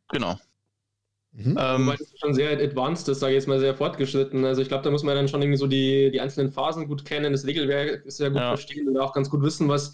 Genau. 0.09 0.37
Mhm. 1.33 1.57
Ähm, 1.59 1.85
Wobei 1.87 1.97
das 1.97 2.13
schon 2.19 2.33
sehr 2.33 2.51
advanced 2.59 3.07
ist, 3.07 3.19
sage 3.19 3.33
ich 3.33 3.37
jetzt 3.37 3.47
mal 3.47 3.59
sehr 3.59 3.75
fortgeschritten. 3.75 4.43
Also 4.43 4.61
ich 4.61 4.67
glaube, 4.67 4.83
da 4.83 4.91
muss 4.91 5.03
man 5.03 5.15
dann 5.15 5.27
schon 5.27 5.41
irgendwie 5.41 5.57
so 5.57 5.67
die, 5.67 6.11
die 6.11 6.19
einzelnen 6.19 6.51
Phasen 6.51 6.87
gut 6.87 7.05
kennen, 7.05 7.31
das 7.31 7.45
Regelwerk 7.45 8.03
sehr 8.05 8.29
gut 8.29 8.39
ja. 8.39 8.49
verstehen 8.49 8.87
und 8.89 8.97
auch 8.97 9.13
ganz 9.13 9.29
gut 9.29 9.41
wissen, 9.41 9.69
was 9.69 9.93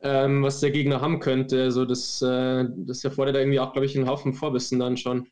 ähm, 0.00 0.42
was 0.42 0.60
der 0.60 0.70
Gegner 0.70 1.00
haben 1.00 1.20
könnte. 1.20 1.62
Also 1.62 1.84
das, 1.84 2.22
äh, 2.22 2.64
das 2.76 3.04
erfordert 3.04 3.36
irgendwie 3.36 3.60
auch, 3.60 3.72
glaube 3.72 3.86
ich, 3.86 3.96
einen 3.96 4.08
Haufen 4.08 4.34
Vorwissen 4.34 4.78
dann 4.78 4.96
schon. 4.96 5.28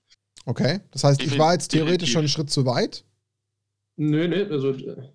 Okay, 0.46 0.80
das 0.90 1.04
heißt, 1.04 1.22
ich 1.22 1.38
war 1.38 1.52
jetzt 1.52 1.68
theoretisch 1.68 2.12
schon 2.12 2.20
einen 2.20 2.28
Schritt 2.28 2.50
zu 2.50 2.66
weit? 2.66 3.04
Nö, 3.96 4.28
nö, 4.28 4.46
also. 4.50 4.70
Äh, 4.72 5.10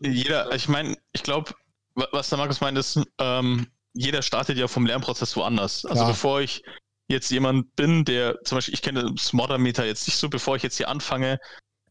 jeder, 0.00 0.54
ich 0.54 0.68
meine, 0.68 0.96
ich 1.12 1.22
glaube, 1.22 1.52
was 1.94 2.28
der 2.28 2.38
Markus 2.38 2.60
meint, 2.60 2.78
ist, 2.78 3.00
ähm, 3.18 3.66
jeder 3.92 4.22
startet 4.22 4.56
ja 4.58 4.66
vom 4.66 4.86
Lernprozess 4.86 5.36
woanders. 5.36 5.84
Also 5.84 6.02
ja. 6.02 6.08
bevor 6.08 6.40
ich 6.40 6.64
jetzt 7.08 7.30
jemand 7.30 7.74
bin, 7.76 8.04
der 8.04 8.42
zum 8.44 8.56
Beispiel, 8.56 8.74
ich 8.74 8.82
kenne 8.82 9.12
das 9.14 9.32
Modder-Meter 9.32 9.84
jetzt 9.84 10.06
nicht 10.06 10.16
so, 10.16 10.28
bevor 10.28 10.56
ich 10.56 10.62
jetzt 10.62 10.76
hier 10.76 10.88
anfange, 10.88 11.38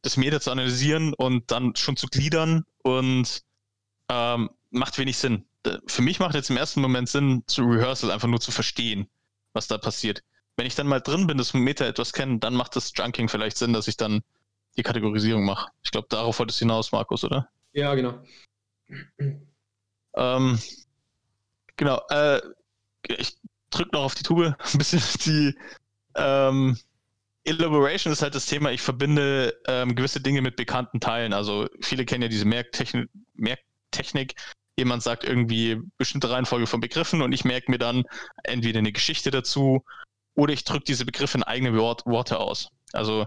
das 0.02 0.18
Meter 0.18 0.42
zu 0.42 0.52
analysieren 0.52 1.14
und 1.14 1.52
dann 1.52 1.76
schon 1.76 1.96
zu 1.96 2.08
gliedern 2.08 2.66
und 2.84 3.42
ähm, 4.10 4.50
macht 4.72 4.98
wenig 4.98 5.18
Sinn 5.18 5.46
für 5.88 6.02
mich 6.02 6.20
macht 6.20 6.36
jetzt 6.36 6.50
im 6.50 6.58
ersten 6.58 6.82
Moment 6.82 7.10
Sinn, 7.10 7.44
zu 7.48 7.64
Rehearsal 7.64 8.12
einfach 8.12 8.28
nur 8.28 8.42
zu 8.42 8.52
verstehen, 8.52 9.08
was 9.54 9.68
da 9.68 9.78
passiert. 9.78 10.24
Wenn 10.56 10.66
ich 10.66 10.76
dann 10.76 10.88
mal 10.88 11.00
drin 11.00 11.26
bin, 11.28 11.38
das 11.38 11.54
Meta 11.54 11.86
etwas 11.86 12.14
kennen, 12.14 12.40
dann 12.40 12.54
macht 12.54 12.76
das 12.76 12.92
Junking 12.96 13.30
vielleicht 13.30 13.58
Sinn, 13.58 13.74
dass 13.74 13.88
ich 13.88 13.98
dann 13.98 14.22
die 14.78 14.84
Kategorisierung 14.84 15.46
mache. 15.46 15.72
Ich 15.84 15.92
glaube, 15.92 16.08
darauf 16.10 16.40
wolltest 16.40 16.60
du 16.60 16.66
hinaus, 16.66 16.92
Markus, 16.92 17.24
oder? 17.24 17.50
Ja, 17.72 17.96
genau. 17.96 18.22
Ähm, 20.16 20.60
genau. 21.76 22.02
Äh, 22.10 22.42
ich 23.08 23.38
drücke 23.74 23.96
noch 23.96 24.04
auf 24.04 24.16
die 24.16 24.24
Tube 24.24 24.56
ein 24.74 24.78
bisschen 24.78 25.02
die 25.26 25.56
ähm, 26.16 26.78
Elaboration 27.46 28.14
ist 28.14 28.22
halt 28.22 28.36
das 28.36 28.46
Thema, 28.46 28.72
ich 28.72 28.82
verbinde 28.82 29.54
ähm, 29.68 29.96
gewisse 29.96 30.22
Dinge 30.22 30.42
mit 30.42 30.56
bekannten 30.56 31.00
Teilen. 31.00 31.34
Also 31.34 31.68
viele 31.82 32.06
kennen 32.06 32.22
ja 32.22 32.30
diese 32.30 32.46
Merktechnik, 32.46 34.36
jemand 34.78 35.04
sagt 35.04 35.26
irgendwie 35.26 35.82
bestimmte 35.98 36.30
Reihenfolge 36.30 36.68
von 36.68 36.80
Begriffen 36.80 37.22
und 37.22 37.34
ich 37.34 37.44
merke 37.44 37.70
mir 37.70 37.80
dann 37.80 38.06
entweder 38.44 38.80
eine 38.80 38.94
Geschichte 38.94 39.30
dazu 39.30 39.84
oder 40.36 40.54
ich 40.54 40.64
drücke 40.64 40.86
diese 40.86 41.06
Begriffe 41.06 41.38
in 41.38 41.44
eigene 41.44 41.78
Wort, 41.78 42.06
Worte 42.06 42.40
aus. 42.40 42.70
Also 42.94 43.26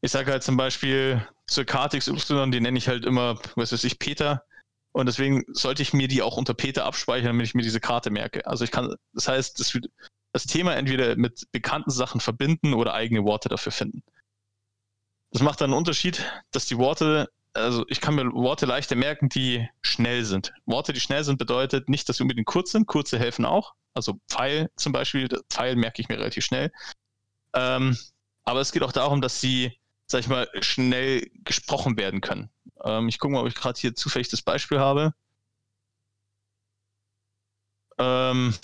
ich 0.00 0.12
sage 0.12 0.30
halt 0.30 0.42
zum 0.42 0.56
Beispiel 0.56 1.26
zur 1.46 1.64
Karte 1.64 1.98
XY, 1.98 2.50
die 2.50 2.60
nenne 2.60 2.78
ich 2.78 2.88
halt 2.88 3.04
immer, 3.04 3.38
was 3.56 3.72
weiß 3.72 3.84
ich, 3.84 3.98
Peter. 3.98 4.44
Und 4.92 5.06
deswegen 5.06 5.44
sollte 5.48 5.82
ich 5.82 5.94
mir 5.94 6.06
die 6.06 6.22
auch 6.22 6.36
unter 6.36 6.54
Peter 6.54 6.84
abspeichern, 6.84 7.28
damit 7.28 7.46
ich 7.46 7.54
mir 7.54 7.62
diese 7.62 7.80
Karte 7.80 8.10
merke. 8.10 8.46
Also 8.46 8.64
ich 8.64 8.70
kann, 8.70 8.94
das 9.14 9.26
heißt, 9.26 9.58
das, 9.58 9.78
das 10.32 10.46
Thema 10.46 10.76
entweder 10.76 11.16
mit 11.16 11.50
bekannten 11.50 11.90
Sachen 11.90 12.20
verbinden 12.20 12.74
oder 12.74 12.92
eigene 12.92 13.24
Worte 13.24 13.48
dafür 13.48 13.72
finden. 13.72 14.02
Das 15.30 15.40
macht 15.40 15.62
dann 15.62 15.70
einen 15.70 15.78
Unterschied, 15.78 16.30
dass 16.50 16.66
die 16.66 16.76
Worte, 16.76 17.30
also 17.54 17.86
ich 17.88 18.02
kann 18.02 18.14
mir 18.14 18.30
Worte 18.32 18.66
leichter 18.66 18.96
merken, 18.96 19.30
die 19.30 19.66
schnell 19.80 20.24
sind. 20.24 20.52
Worte, 20.66 20.92
die 20.92 21.00
schnell 21.00 21.24
sind, 21.24 21.38
bedeutet 21.38 21.88
nicht, 21.88 22.06
dass 22.08 22.18
sie 22.18 22.22
unbedingt 22.22 22.46
kurz 22.46 22.72
sind. 22.72 22.86
Kurze 22.86 23.18
helfen 23.18 23.46
auch. 23.46 23.72
Also 23.94 24.20
Pfeil 24.28 24.70
zum 24.76 24.92
Beispiel, 24.92 25.28
Pfeil 25.48 25.76
merke 25.76 26.02
ich 26.02 26.08
mir 26.08 26.18
relativ 26.18 26.44
schnell. 26.44 26.70
Ähm, 27.54 27.96
aber 28.44 28.60
es 28.60 28.72
geht 28.72 28.82
auch 28.82 28.92
darum, 28.92 29.22
dass 29.22 29.40
sie, 29.40 29.78
sag 30.06 30.20
ich 30.20 30.28
mal, 30.28 30.48
schnell 30.60 31.30
gesprochen 31.44 31.96
werden 31.96 32.20
können. 32.20 32.50
Ähm, 32.84 33.08
ich 33.08 33.18
gucke 33.18 33.32
mal, 33.34 33.40
ob 33.40 33.48
ich 33.48 33.54
gerade 33.54 33.78
hier 33.78 33.94
zufällig 33.94 34.28
das 34.28 34.42
Beispiel 34.42 34.78
habe. 34.78 35.14
Ähm, 37.98 38.54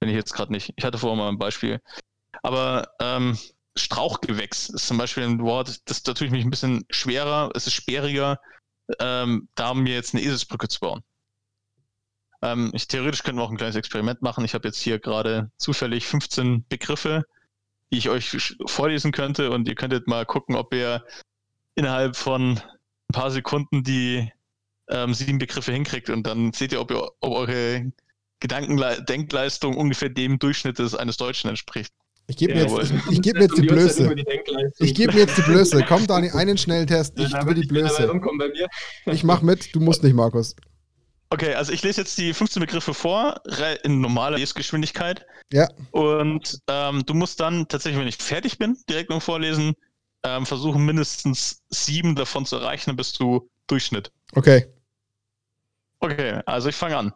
bin 0.00 0.08
ich 0.08 0.16
jetzt 0.16 0.32
gerade 0.32 0.52
nicht. 0.52 0.72
Ich 0.76 0.84
hatte 0.84 0.98
vorher 0.98 1.16
mal 1.16 1.28
ein 1.28 1.38
Beispiel. 1.38 1.80
Aber 2.42 2.88
ähm, 3.00 3.38
Strauchgewächs 3.76 4.68
ist 4.68 4.86
zum 4.86 4.98
Beispiel 4.98 5.24
ein 5.24 5.40
Wort, 5.42 5.80
das 5.88 6.02
da 6.02 6.14
tue 6.14 6.26
ich 6.26 6.32
mich 6.32 6.44
ein 6.44 6.50
bisschen 6.50 6.84
schwerer, 6.90 7.50
es 7.54 7.66
ist 7.66 7.74
sperriger, 7.74 8.40
ähm, 9.00 9.48
da 9.54 9.74
mir 9.74 9.94
jetzt 9.94 10.14
eine 10.14 10.22
Eselsbrücke 10.22 10.68
zu 10.68 10.80
bauen. 10.80 11.02
Ähm, 12.42 12.70
ich, 12.74 12.86
theoretisch 12.86 13.22
könnten 13.22 13.40
wir 13.40 13.44
auch 13.44 13.50
ein 13.50 13.56
kleines 13.56 13.76
Experiment 13.76 14.22
machen. 14.22 14.44
Ich 14.44 14.54
habe 14.54 14.68
jetzt 14.68 14.80
hier 14.80 14.98
gerade 14.98 15.50
zufällig 15.56 16.06
15 16.06 16.66
Begriffe, 16.68 17.24
die 17.92 17.98
ich 17.98 18.08
euch 18.08 18.56
vorlesen 18.66 19.12
könnte 19.12 19.50
und 19.50 19.66
ihr 19.68 19.74
könntet 19.74 20.06
mal 20.06 20.26
gucken, 20.26 20.54
ob 20.54 20.72
ihr 20.74 21.04
innerhalb 21.78 22.16
von 22.16 22.58
ein 22.58 23.12
paar 23.12 23.30
Sekunden 23.30 23.84
die 23.84 24.30
ähm, 24.90 25.14
sieben 25.14 25.38
Begriffe 25.38 25.72
hinkriegt 25.72 26.10
und 26.10 26.26
dann 26.26 26.52
seht 26.52 26.72
ihr, 26.72 26.80
ob, 26.80 26.90
ihr, 26.90 27.02
ob 27.20 27.32
eure 27.32 27.92
Gedankendenkleistung 28.40 29.76
ungefähr 29.76 30.08
dem 30.08 30.38
Durchschnitt 30.38 30.78
des 30.78 30.94
eines 30.94 31.16
Deutschen 31.16 31.48
entspricht. 31.48 31.92
Ich 32.26 32.36
gebe 32.36 32.54
mir, 32.54 32.66
jetzt, 32.66 32.92
ich, 32.92 33.12
ich 33.12 33.22
geb 33.22 33.36
mir 33.36 33.44
jetzt 33.44 33.56
die 33.56 33.62
Blöße. 33.62 34.14
Ich 34.80 34.94
gebe 34.94 35.14
mir 35.14 35.20
jetzt 35.20 35.38
die 35.38 35.42
Blöße. 35.42 35.82
Komm, 35.88 36.06
Dani, 36.06 36.30
einen 36.30 36.58
Schnelltest. 36.58 37.18
Ich 37.18 37.32
will 37.32 37.54
die 37.54 37.66
Blöße. 37.66 38.20
Ich 39.06 39.24
mach 39.24 39.40
mit, 39.40 39.74
du 39.74 39.80
musst 39.80 40.02
nicht, 40.02 40.14
Markus. 40.14 40.54
Okay, 41.30 41.54
also 41.54 41.72
ich 41.72 41.82
lese 41.82 42.02
jetzt 42.02 42.18
die 42.18 42.34
15 42.34 42.60
Begriffe 42.60 42.92
vor, 42.92 43.40
in 43.82 44.02
normaler 44.02 44.36
Lesgeschwindigkeit. 44.36 45.24
Ja. 45.52 45.68
Und 45.90 46.58
ähm, 46.68 47.04
du 47.06 47.14
musst 47.14 47.40
dann 47.40 47.66
tatsächlich, 47.68 48.00
wenn 48.00 48.08
ich 48.08 48.16
fertig 48.16 48.58
bin, 48.58 48.76
direkt 48.88 49.08
beim 49.08 49.22
Vorlesen, 49.22 49.74
ähm, 50.24 50.46
versuchen, 50.46 50.84
mindestens 50.84 51.62
sieben 51.70 52.14
davon 52.14 52.46
zu 52.46 52.56
erreichen, 52.56 52.90
dann 52.90 52.96
bist 52.96 53.20
du 53.20 53.48
Durchschnitt. 53.66 54.10
Okay. 54.32 54.66
Okay, 56.00 56.40
also 56.46 56.68
ich 56.68 56.76
fange 56.76 56.96
an. 56.96 57.12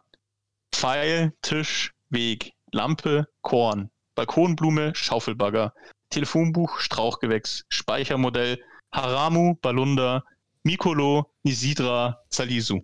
Pfeil, 0.72 1.32
Tisch, 1.42 1.92
Weg, 2.10 2.52
Lampe, 2.72 3.28
Korn, 3.42 3.90
Balkonblume, 4.14 4.94
Schaufelbagger, 4.94 5.72
Telefonbuch, 6.10 6.78
Strauchgewächs, 6.80 7.64
Speichermodell, 7.68 8.58
Haramu, 8.92 9.54
Balunda, 9.56 10.24
Mikolo, 10.64 11.30
Nisidra, 11.42 12.22
Salisu. 12.28 12.82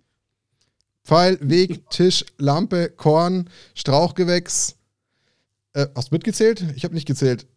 Pfeil, 1.03 1.37
Weg, 1.41 1.89
Tisch, 1.89 2.25
Lampe, 2.37 2.89
Korn, 2.89 3.49
Strauchgewächs. 3.75 4.77
Äh, 5.73 5.87
hast 5.95 6.11
du 6.11 6.15
mitgezählt? 6.15 6.65
Ich 6.75 6.83
habe 6.83 6.93
nicht 6.93 7.07
gezählt. 7.07 7.47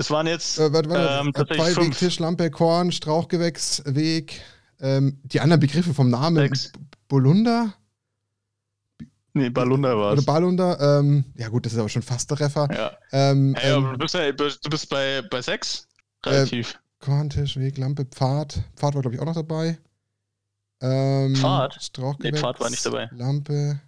Es 0.00 0.10
waren 0.10 0.26
jetzt 0.26 0.58
äh, 0.58 0.72
warte, 0.72 0.88
warte, 0.88 1.20
ähm, 1.20 1.32
tatsächlich 1.34 1.62
Pfeil, 1.62 1.74
fünf. 1.74 1.88
Weg, 1.88 1.98
Tisch, 1.98 2.18
Lampe, 2.20 2.50
Korn, 2.50 2.90
Strauchgewächs, 2.90 3.82
Weg. 3.84 4.40
Ähm, 4.80 5.20
die 5.24 5.40
anderen 5.40 5.60
Begriffe 5.60 5.92
vom 5.92 6.08
Namen. 6.08 6.36
Sechs. 6.36 6.72
Bolunda? 7.06 7.74
Nee, 9.34 9.50
Balunda 9.50 9.94
war 9.98 10.14
es. 10.14 10.20
Oder 10.20 10.32
Balunda, 10.32 11.00
ähm, 11.00 11.26
ja 11.36 11.48
gut, 11.48 11.66
das 11.66 11.74
ist 11.74 11.78
aber 11.78 11.90
schon 11.90 12.00
fast 12.00 12.30
der 12.30 12.38
Treffer. 12.38 12.68
Ja. 12.72 12.92
Ähm, 13.12 13.54
hey, 13.58 13.76
ähm, 13.76 13.92
du 13.92 13.98
bist, 13.98 14.64
du 14.64 14.70
bist 14.70 14.88
bei, 14.88 15.20
bei 15.30 15.42
sechs? 15.42 15.86
Relativ. 16.24 16.72
Äh, 16.72 17.04
Korntisch, 17.04 17.58
Weg, 17.58 17.76
Lampe, 17.76 18.06
Pfad. 18.06 18.58
Pfad 18.76 18.94
war, 18.94 19.02
glaube 19.02 19.16
ich, 19.16 19.20
auch 19.20 19.26
noch 19.26 19.34
dabei. 19.34 19.78
Ähm, 20.80 21.36
Pfad? 21.36 21.78
Nee, 22.20 22.32
Pfad 22.32 22.58
war 22.58 22.70
nicht 22.70 22.86
dabei. 22.86 23.10
Lampe. 23.12 23.82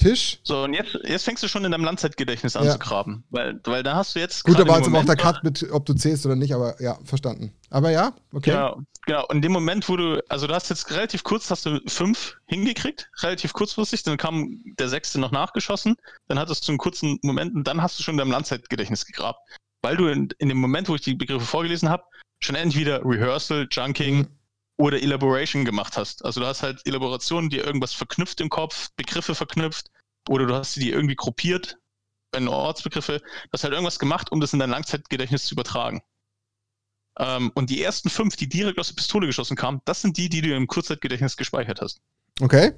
Tisch. 0.00 0.40
So, 0.42 0.64
und 0.64 0.74
jetzt, 0.74 0.98
jetzt 1.04 1.24
fängst 1.24 1.42
du 1.42 1.48
schon 1.48 1.64
in 1.64 1.72
deinem 1.72 1.84
Langzeitgedächtnis 1.84 2.56
an 2.56 2.64
ja. 2.64 2.72
zu 2.72 2.78
graben. 2.78 3.24
Weil, 3.30 3.60
weil 3.64 3.82
da 3.82 3.94
hast 3.94 4.14
du 4.14 4.20
jetzt. 4.20 4.44
Gut, 4.44 4.58
da 4.58 4.66
war 4.66 4.78
jetzt 4.78 4.88
aber 4.88 4.98
auch 4.98 5.04
der 5.04 5.16
Cut 5.16 5.44
mit, 5.44 5.66
ob 5.70 5.84
du 5.86 5.94
zählst 5.94 6.24
oder 6.26 6.36
nicht, 6.36 6.54
aber 6.54 6.80
ja, 6.80 6.98
verstanden. 7.04 7.52
Aber 7.68 7.90
ja, 7.90 8.14
okay. 8.32 8.50
Genau, 8.50 8.80
genau. 9.06 9.26
Und 9.28 9.36
in 9.36 9.42
dem 9.42 9.52
Moment, 9.52 9.88
wo 9.88 9.96
du, 9.96 10.22
also 10.28 10.46
du 10.46 10.54
hast 10.54 10.70
jetzt 10.70 10.90
relativ 10.90 11.22
kurz, 11.22 11.50
hast 11.50 11.66
du 11.66 11.80
fünf 11.86 12.36
hingekriegt, 12.46 13.10
relativ 13.22 13.52
kurzfristig, 13.52 14.02
dann 14.02 14.16
kam 14.16 14.60
der 14.78 14.88
sechste 14.88 15.20
noch 15.20 15.30
nachgeschossen, 15.30 15.96
dann 16.28 16.38
hattest 16.38 16.66
du 16.66 16.72
einen 16.72 16.78
kurzen 16.78 17.18
Moment 17.22 17.54
und 17.54 17.66
dann 17.66 17.82
hast 17.82 17.98
du 17.98 18.02
schon 18.02 18.14
in 18.14 18.18
deinem 18.18 18.32
Langzeitgedächtnis 18.32 19.06
gegrabt. 19.06 19.40
Weil 19.82 19.96
du 19.96 20.08
in, 20.08 20.28
in 20.38 20.48
dem 20.48 20.58
Moment, 20.58 20.88
wo 20.88 20.94
ich 20.94 21.02
die 21.02 21.14
Begriffe 21.14 21.46
vorgelesen 21.46 21.88
habe, 21.88 22.02
schon 22.42 22.56
entweder 22.56 23.04
Rehearsal, 23.04 23.68
Junking, 23.70 24.18
mhm 24.18 24.39
oder 24.80 25.02
Elaboration 25.02 25.64
gemacht 25.66 25.96
hast. 25.98 26.24
Also 26.24 26.40
du 26.40 26.46
hast 26.46 26.62
halt 26.62 26.80
Elaborationen, 26.86 27.50
die 27.50 27.58
irgendwas 27.58 27.92
verknüpft 27.92 28.40
im 28.40 28.48
Kopf, 28.48 28.88
Begriffe 28.96 29.34
verknüpft, 29.34 29.90
oder 30.28 30.46
du 30.46 30.54
hast 30.54 30.76
die 30.76 30.90
irgendwie 30.90 31.16
gruppiert, 31.16 31.76
in 32.34 32.48
Ortsbegriffe, 32.48 33.18
du 33.18 33.48
hast 33.52 33.64
halt 33.64 33.74
irgendwas 33.74 33.98
gemacht, 33.98 34.32
um 34.32 34.40
das 34.40 34.52
in 34.52 34.58
dein 34.58 34.70
Langzeitgedächtnis 34.70 35.44
zu 35.44 35.54
übertragen. 35.54 36.00
Ähm, 37.18 37.50
und 37.54 37.68
die 37.68 37.82
ersten 37.82 38.08
fünf, 38.08 38.36
die 38.36 38.48
direkt 38.48 38.78
aus 38.78 38.88
der 38.88 38.94
Pistole 38.94 39.26
geschossen 39.26 39.56
kamen, 39.56 39.82
das 39.84 40.00
sind 40.00 40.16
die, 40.16 40.28
die 40.28 40.40
du 40.40 40.54
im 40.54 40.66
Kurzzeitgedächtnis 40.66 41.36
gespeichert 41.36 41.82
hast. 41.82 42.00
Okay. 42.40 42.72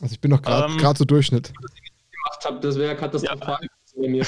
Also 0.00 0.12
ich 0.12 0.20
bin 0.20 0.30
noch 0.32 0.42
gerade 0.42 0.72
ähm, 0.72 0.96
so 0.96 1.04
Durchschnitt. 1.04 1.52
Was 1.60 1.70
ich 1.74 1.92
gemacht 2.10 2.44
habe, 2.44 2.60
das 2.60 2.76
wäre 2.76 2.96
katastrophal 2.96 3.60
ja. 3.62 4.02
bei 4.02 4.08
mir. 4.08 4.26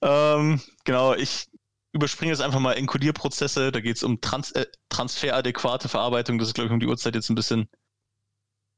ähm, 0.02 0.60
genau, 0.84 1.14
ich 1.14 1.48
überspringe 1.92 2.32
jetzt 2.32 2.40
einfach 2.40 2.60
mal 2.60 2.74
Enkodierprozesse. 2.74 3.72
Da 3.72 3.80
geht 3.80 3.96
es 3.96 4.02
um 4.02 4.20
Trans 4.20 4.52
äh, 4.52 4.66
transferadäquate 4.88 5.88
Verarbeitung. 5.88 6.38
Das 6.38 6.48
ist, 6.48 6.54
glaube 6.54 6.66
ich, 6.66 6.72
um 6.72 6.80
die 6.80 6.86
Uhrzeit 6.86 7.14
jetzt 7.14 7.30
ein 7.30 7.34
bisschen 7.34 7.68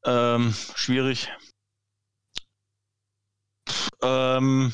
ähm, 0.05 0.55
schwierig. 0.75 1.29
Ähm, 4.03 4.73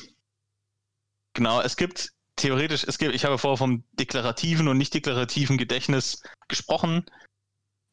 genau, 1.32 1.60
es 1.60 1.76
gibt 1.76 2.12
theoretisch, 2.36 2.84
es 2.84 2.98
gibt, 2.98 3.14
ich 3.14 3.24
habe 3.24 3.38
vorher 3.38 3.56
vom 3.56 3.84
deklarativen 3.92 4.68
und 4.68 4.78
nicht 4.78 4.94
deklarativen 4.94 5.58
Gedächtnis 5.58 6.22
gesprochen. 6.48 7.04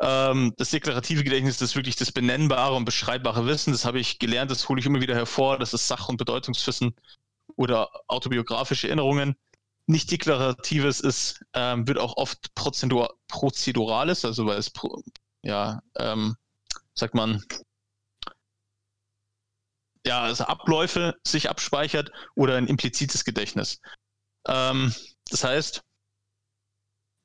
Ähm, 0.02 0.54
das 0.58 0.72
deklarative 0.72 1.24
Gedächtnis 1.24 1.62
ist 1.62 1.76
wirklich 1.76 1.96
das 1.96 2.12
benennbare 2.12 2.76
und 2.76 2.86
beschreibbare 2.86 3.46
Wissen. 3.46 3.72
Das 3.72 3.86
habe 3.86 4.00
ich 4.00 4.20
gelernt, 4.20 4.52
das 4.52 4.68
hole 4.70 4.80
ich 4.80 4.86
immer 4.86 5.02
wieder 5.02 5.16
hervor. 5.16 5.58
Das 5.58 5.74
ist 5.74 5.88
Sach- 5.88 6.10
und 6.10 6.18
Bedeutungswissen 6.18 6.96
oder 7.56 7.89
autobiografische 8.08 8.88
Erinnerungen 8.88 9.36
nicht 9.86 10.12
deklaratives 10.12 11.00
ist, 11.00 11.44
ähm, 11.54 11.88
wird 11.88 11.98
auch 11.98 12.18
oft 12.18 12.53
Prozedur 12.56 13.18
prozedurales, 13.28 14.24
also 14.26 14.45
weil 14.45 14.57
es, 14.57 14.72
ja, 15.44 15.82
ähm, 15.98 16.36
sagt 16.94 17.16
man, 17.16 17.44
ja, 20.06 20.22
also 20.22 20.45
Abläufe 20.45 21.16
sich 21.26 21.49
abspeichert 21.49 22.12
oder 22.36 22.56
ein 22.57 22.68
implizites 22.68 23.24
Gedächtnis. 23.24 23.80
Ähm, 24.48 24.94
das 25.30 25.44
heißt, 25.44 25.84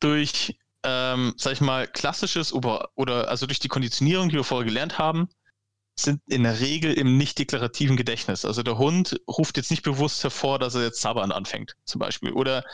durch, 0.00 0.58
ähm, 0.84 1.34
sag 1.36 1.54
ich 1.54 1.60
mal, 1.60 1.88
klassisches 1.88 2.52
oder, 2.52 2.90
oder 2.94 3.28
also 3.28 3.46
durch 3.46 3.58
die 3.58 3.68
Konditionierung, 3.68 4.28
die 4.28 4.36
wir 4.36 4.44
vorher 4.44 4.66
gelernt 4.66 4.98
haben, 4.98 5.28
sind 6.00 6.20
in 6.28 6.44
der 6.44 6.60
Regel 6.60 6.92
im 6.94 7.16
nicht 7.16 7.38
deklarativen 7.38 7.96
Gedächtnis. 7.96 8.44
Also 8.44 8.62
der 8.62 8.78
Hund 8.78 9.20
ruft 9.28 9.56
jetzt 9.56 9.70
nicht 9.70 9.82
bewusst 9.82 10.22
hervor, 10.22 10.58
dass 10.58 10.74
er 10.74 10.82
jetzt 10.82 11.00
Zabbern 11.00 11.32
anfängt, 11.32 11.76
zum 11.84 11.98
Beispiel. 11.98 12.32
Oder 12.32 12.64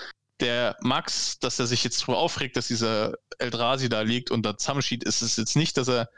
der 0.41 0.77
Max, 0.81 1.39
dass 1.39 1.59
er 1.59 1.67
sich 1.67 1.85
jetzt 1.85 2.03
darüber 2.03 2.19
aufregt, 2.19 2.57
dass 2.57 2.69
dieser 2.69 3.15
Eldrasi 3.39 3.89
da 3.89 4.03
liegt 4.03 4.31
und 4.31 4.45
da 4.45 4.57
zusammenschied, 4.57 5.05
ist 5.05 5.23
es 5.23 5.37
jetzt 5.37 5.57
nicht, 5.57 5.77
dass 5.77 5.89
er, 5.89 6.09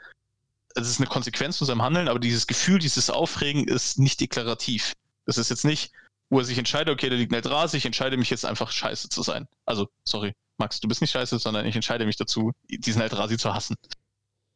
es 0.75 0.89
ist 0.89 0.99
eine 0.99 1.07
Konsequenz 1.07 1.57
von 1.57 1.67
seinem 1.67 1.81
Handeln, 1.81 2.07
aber 2.07 2.19
dieses 2.19 2.47
Gefühl, 2.47 2.79
dieses 2.79 3.09
Aufregen 3.09 3.67
ist 3.67 3.99
nicht 3.99 4.19
deklarativ. 4.19 4.93
Das 5.25 5.37
ist 5.37 5.49
jetzt 5.49 5.65
nicht, 5.65 5.91
wo 6.29 6.39
er 6.39 6.45
sich 6.45 6.57
entscheidet, 6.57 6.93
okay, 6.93 7.09
da 7.09 7.15
liegt 7.15 7.31
ein 7.31 7.35
Eldrasi, 7.35 7.77
ich 7.77 7.85
entscheide 7.85 8.17
mich 8.17 8.29
jetzt 8.29 8.45
einfach 8.45 8.71
scheiße 8.71 9.09
zu 9.09 9.21
sein. 9.23 9.47
Also, 9.65 9.89
sorry, 10.03 10.33
Max, 10.57 10.79
du 10.79 10.87
bist 10.87 11.01
nicht 11.01 11.11
scheiße, 11.11 11.39
sondern 11.39 11.65
ich 11.65 11.75
entscheide 11.75 12.05
mich 12.05 12.17
dazu, 12.17 12.51
diesen 12.69 13.01
Eldrasi 13.01 13.37
zu 13.37 13.53
hassen. 13.53 13.75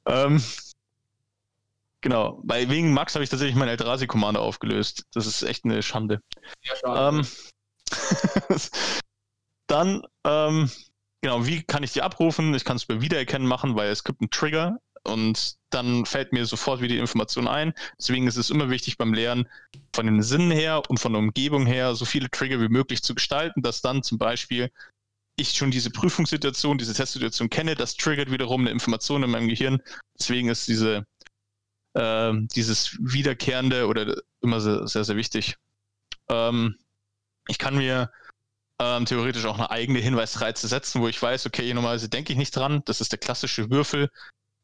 Ähm, 0.05 0.43
Genau, 2.01 2.41
bei 2.43 2.67
wegen 2.69 2.93
Max 2.93 3.13
habe 3.13 3.23
ich 3.23 3.29
tatsächlich 3.29 3.55
meinen 3.55 3.69
Eldrazi-Commander 3.69 4.41
aufgelöst. 4.41 5.05
Das 5.13 5.27
ist 5.27 5.43
echt 5.43 5.65
eine 5.65 5.83
Schande. 5.83 6.21
Ja, 6.63 6.75
schade. 6.75 7.17
Ähm, 7.17 7.27
dann, 9.67 10.01
ähm, 10.25 10.71
genau, 11.21 11.45
wie 11.45 11.61
kann 11.61 11.83
ich 11.83 11.93
die 11.93 12.01
abrufen? 12.01 12.53
Ich 12.55 12.65
kann 12.65 12.77
es 12.77 12.85
bei 12.85 13.01
Wiedererkennen 13.01 13.47
machen, 13.47 13.75
weil 13.75 13.89
es 13.89 14.03
gibt 14.03 14.21
einen 14.21 14.31
Trigger 14.31 14.79
und 15.03 15.57
dann 15.69 16.05
fällt 16.05 16.33
mir 16.33 16.45
sofort 16.45 16.81
wieder 16.81 16.95
die 16.95 16.99
Information 16.99 17.47
ein. 17.47 17.73
Deswegen 17.99 18.27
ist 18.27 18.37
es 18.37 18.49
immer 18.49 18.69
wichtig 18.69 18.97
beim 18.97 19.13
Lernen 19.13 19.47
von 19.93 20.05
den 20.07 20.23
Sinnen 20.23 20.51
her 20.51 20.81
und 20.89 20.99
von 20.99 21.13
der 21.13 21.19
Umgebung 21.19 21.65
her 21.65 21.95
so 21.95 22.05
viele 22.05 22.29
Trigger 22.29 22.59
wie 22.61 22.69
möglich 22.69 23.03
zu 23.03 23.13
gestalten, 23.13 23.61
dass 23.61 23.81
dann 23.81 24.01
zum 24.01 24.17
Beispiel 24.17 24.71
ich 25.37 25.51
schon 25.51 25.71
diese 25.71 25.89
Prüfungssituation, 25.89 26.77
diese 26.77 26.93
Testsituation 26.93 27.49
kenne, 27.49 27.75
das 27.75 27.95
triggert 27.95 28.31
wiederum 28.31 28.61
eine 28.61 28.71
Information 28.71 29.23
in 29.23 29.31
meinem 29.31 29.47
Gehirn. 29.47 29.81
Deswegen 30.19 30.49
ist 30.49 30.67
diese, 30.67 31.05
äh, 31.93 32.31
dieses 32.55 32.97
Wiederkehrende 32.99 33.87
oder 33.87 34.15
immer 34.41 34.59
sehr, 34.61 34.87
sehr, 34.87 35.03
sehr 35.03 35.15
wichtig. 35.15 35.57
Ähm, 36.29 36.75
ich 37.47 37.57
kann 37.57 37.75
mir 37.75 38.11
ähm, 38.79 39.05
theoretisch 39.05 39.45
auch 39.45 39.57
eine 39.57 39.69
eigene 39.69 39.99
Hinweisreize 39.99 40.67
setzen, 40.67 41.01
wo 41.01 41.07
ich 41.07 41.21
weiß, 41.21 41.45
okay, 41.45 41.73
normalerweise 41.73 42.09
denke 42.09 42.33
ich 42.33 42.39
nicht 42.39 42.55
dran. 42.55 42.81
Das 42.85 43.01
ist 43.01 43.11
der 43.11 43.19
klassische 43.19 43.69
Würfel, 43.69 44.09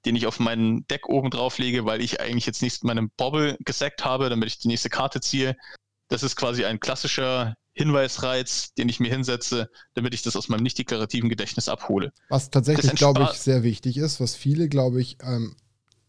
den 0.06 0.16
ich 0.16 0.26
auf 0.26 0.40
meinen 0.40 0.88
Deck 0.88 1.08
oben 1.08 1.30
drauf 1.30 1.58
lege, 1.58 1.86
weil 1.86 2.02
ich 2.02 2.20
eigentlich 2.20 2.46
jetzt 2.46 2.62
nicht 2.62 2.84
meinen 2.84 3.12
Bobble 3.12 3.58
gesackt 3.60 4.06
habe, 4.06 4.30
damit 4.30 4.48
ich 4.48 4.60
die 4.60 4.70
nächste 4.70 4.90
Karte 4.90 5.22
ziehe. 5.22 5.56
Das 6.08 6.24
ist 6.24 6.36
quasi 6.36 6.66
ein 6.66 6.80
klassischer 6.80 7.56
Hinweisreiz, 7.74 8.74
den 8.74 8.90
ich 8.90 9.00
mir 9.00 9.10
hinsetze, 9.10 9.70
damit 9.94 10.14
ich 10.16 10.24
das 10.24 10.36
aus 10.36 10.50
meinem 10.50 10.64
nicht 10.64 10.80
deklarativen 10.80 11.30
Gedächtnis 11.30 11.70
abhole. 11.70 12.12
Was 12.30 12.50
tatsächlich, 12.50 12.96
glaube 12.96 13.24
ich, 13.24 13.40
sehr 13.40 13.62
wichtig 13.62 13.98
ist, 13.98 14.20
was 14.20 14.36
viele, 14.36 14.68
glaube 14.68 15.00
ich, 15.00 15.18
ähm, 15.22 15.56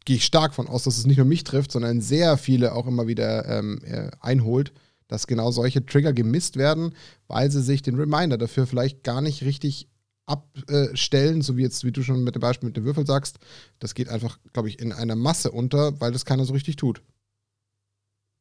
gehe 0.09 0.17
ich 0.17 0.25
stark 0.25 0.55
von 0.55 0.69
aus, 0.69 0.85
dass 0.85 0.97
es 0.97 1.05
nicht 1.05 1.19
nur 1.19 1.27
mich 1.27 1.45
trifft, 1.45 1.71
sondern 1.71 2.01
sehr 2.01 2.39
viele 2.39 2.73
auch 2.73 2.87
immer 2.87 3.07
wieder 3.07 3.47
ähm, 3.47 3.79
äh, 3.85 4.11
einholt, 4.21 4.73
dass 5.07 5.27
genau 5.27 5.51
solche 5.51 5.85
Trigger 5.85 6.15
gemisst 6.15 6.57
werden, 6.57 6.95
weil 7.27 7.51
sie 7.51 7.61
sich 7.61 7.83
den 7.83 7.95
Reminder 7.95 8.39
dafür 8.39 8.67
vielleicht 8.67 9.05
gar 9.05 9.21
nicht 9.21 9.43
richtig 9.43 9.87
abstellen, 10.25 11.43
so 11.43 11.59
wie 11.59 11.63
jetzt, 11.63 11.85
wie 11.85 11.93
du 11.93 12.03
schon 12.03 12.25
mit 12.25 12.35
dem 12.35 12.41
Beispiel 12.41 12.69
mit 12.69 12.77
dem 12.79 12.87
Würfel 12.87 13.07
sagst. 13.07 13.39
Das 13.81 13.95
geht 13.95 14.09
einfach, 14.09 14.39
glaube 14.55 14.71
ich, 14.71 14.79
in 14.79 14.95
einer 14.95 15.15
Masse 15.15 15.51
unter, 15.51 16.01
weil 16.01 16.11
das 16.11 16.25
keiner 16.25 16.47
so 16.47 16.55
richtig 16.55 16.77
tut. 16.77 17.03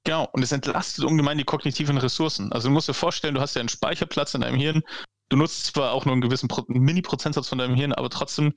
Genau, 0.06 0.30
und 0.31 0.44
es 0.44 0.53
entlastet 0.53 1.03
ungemein 1.03 1.38
die 1.38 1.44
kognitiven 1.44 1.98
Ressourcen. 1.98 2.49
Also 2.53 2.69
du 2.69 2.73
musst 2.73 2.88
dir 2.88 2.94
vorstellen, 2.94 3.35
du 3.35 3.41
hast 3.41 3.56
ja 3.56 3.60
einen 3.60 3.68
Speicherplatz 3.68 4.34
in 4.35 4.39
deinem 4.39 4.57
Hirn. 4.57 4.84
Du 5.27 5.35
nutzt 5.35 5.65
zwar 5.65 5.91
auch 5.91 6.06
nur 6.06 6.14
einen 6.14 6.22
gewissen 6.22 6.48
Pro 6.48 6.64
Mini-Prozentsatz 6.69 7.49
von 7.49 7.57
deinem 7.57 7.76
Hirn, 7.76 7.91
aber 7.91 8.10
trotzdem 8.10 8.53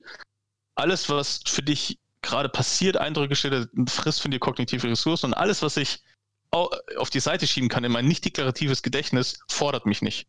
alles, 0.75 1.09
was 1.09 1.41
für 1.45 1.61
dich 1.61 1.99
gerade 2.21 2.49
passiert, 2.49 2.97
Eindrücke 2.97 3.35
stellt, 3.35 3.69
frisst 3.87 4.21
von 4.21 4.31
dir 4.31 4.39
kognitive 4.39 4.87
Ressourcen 4.87 5.27
und 5.27 5.33
alles, 5.33 5.61
was 5.61 5.77
ich 5.77 6.03
auf 6.51 7.09
die 7.09 7.19
Seite 7.21 7.47
schieben 7.47 7.69
kann 7.69 7.83
in 7.83 7.91
mein 7.91 8.07
nicht 8.07 8.25
deklaratives 8.25 8.83
Gedächtnis, 8.83 9.39
fordert 9.47 9.85
mich 9.85 10.01
nicht. 10.01 10.27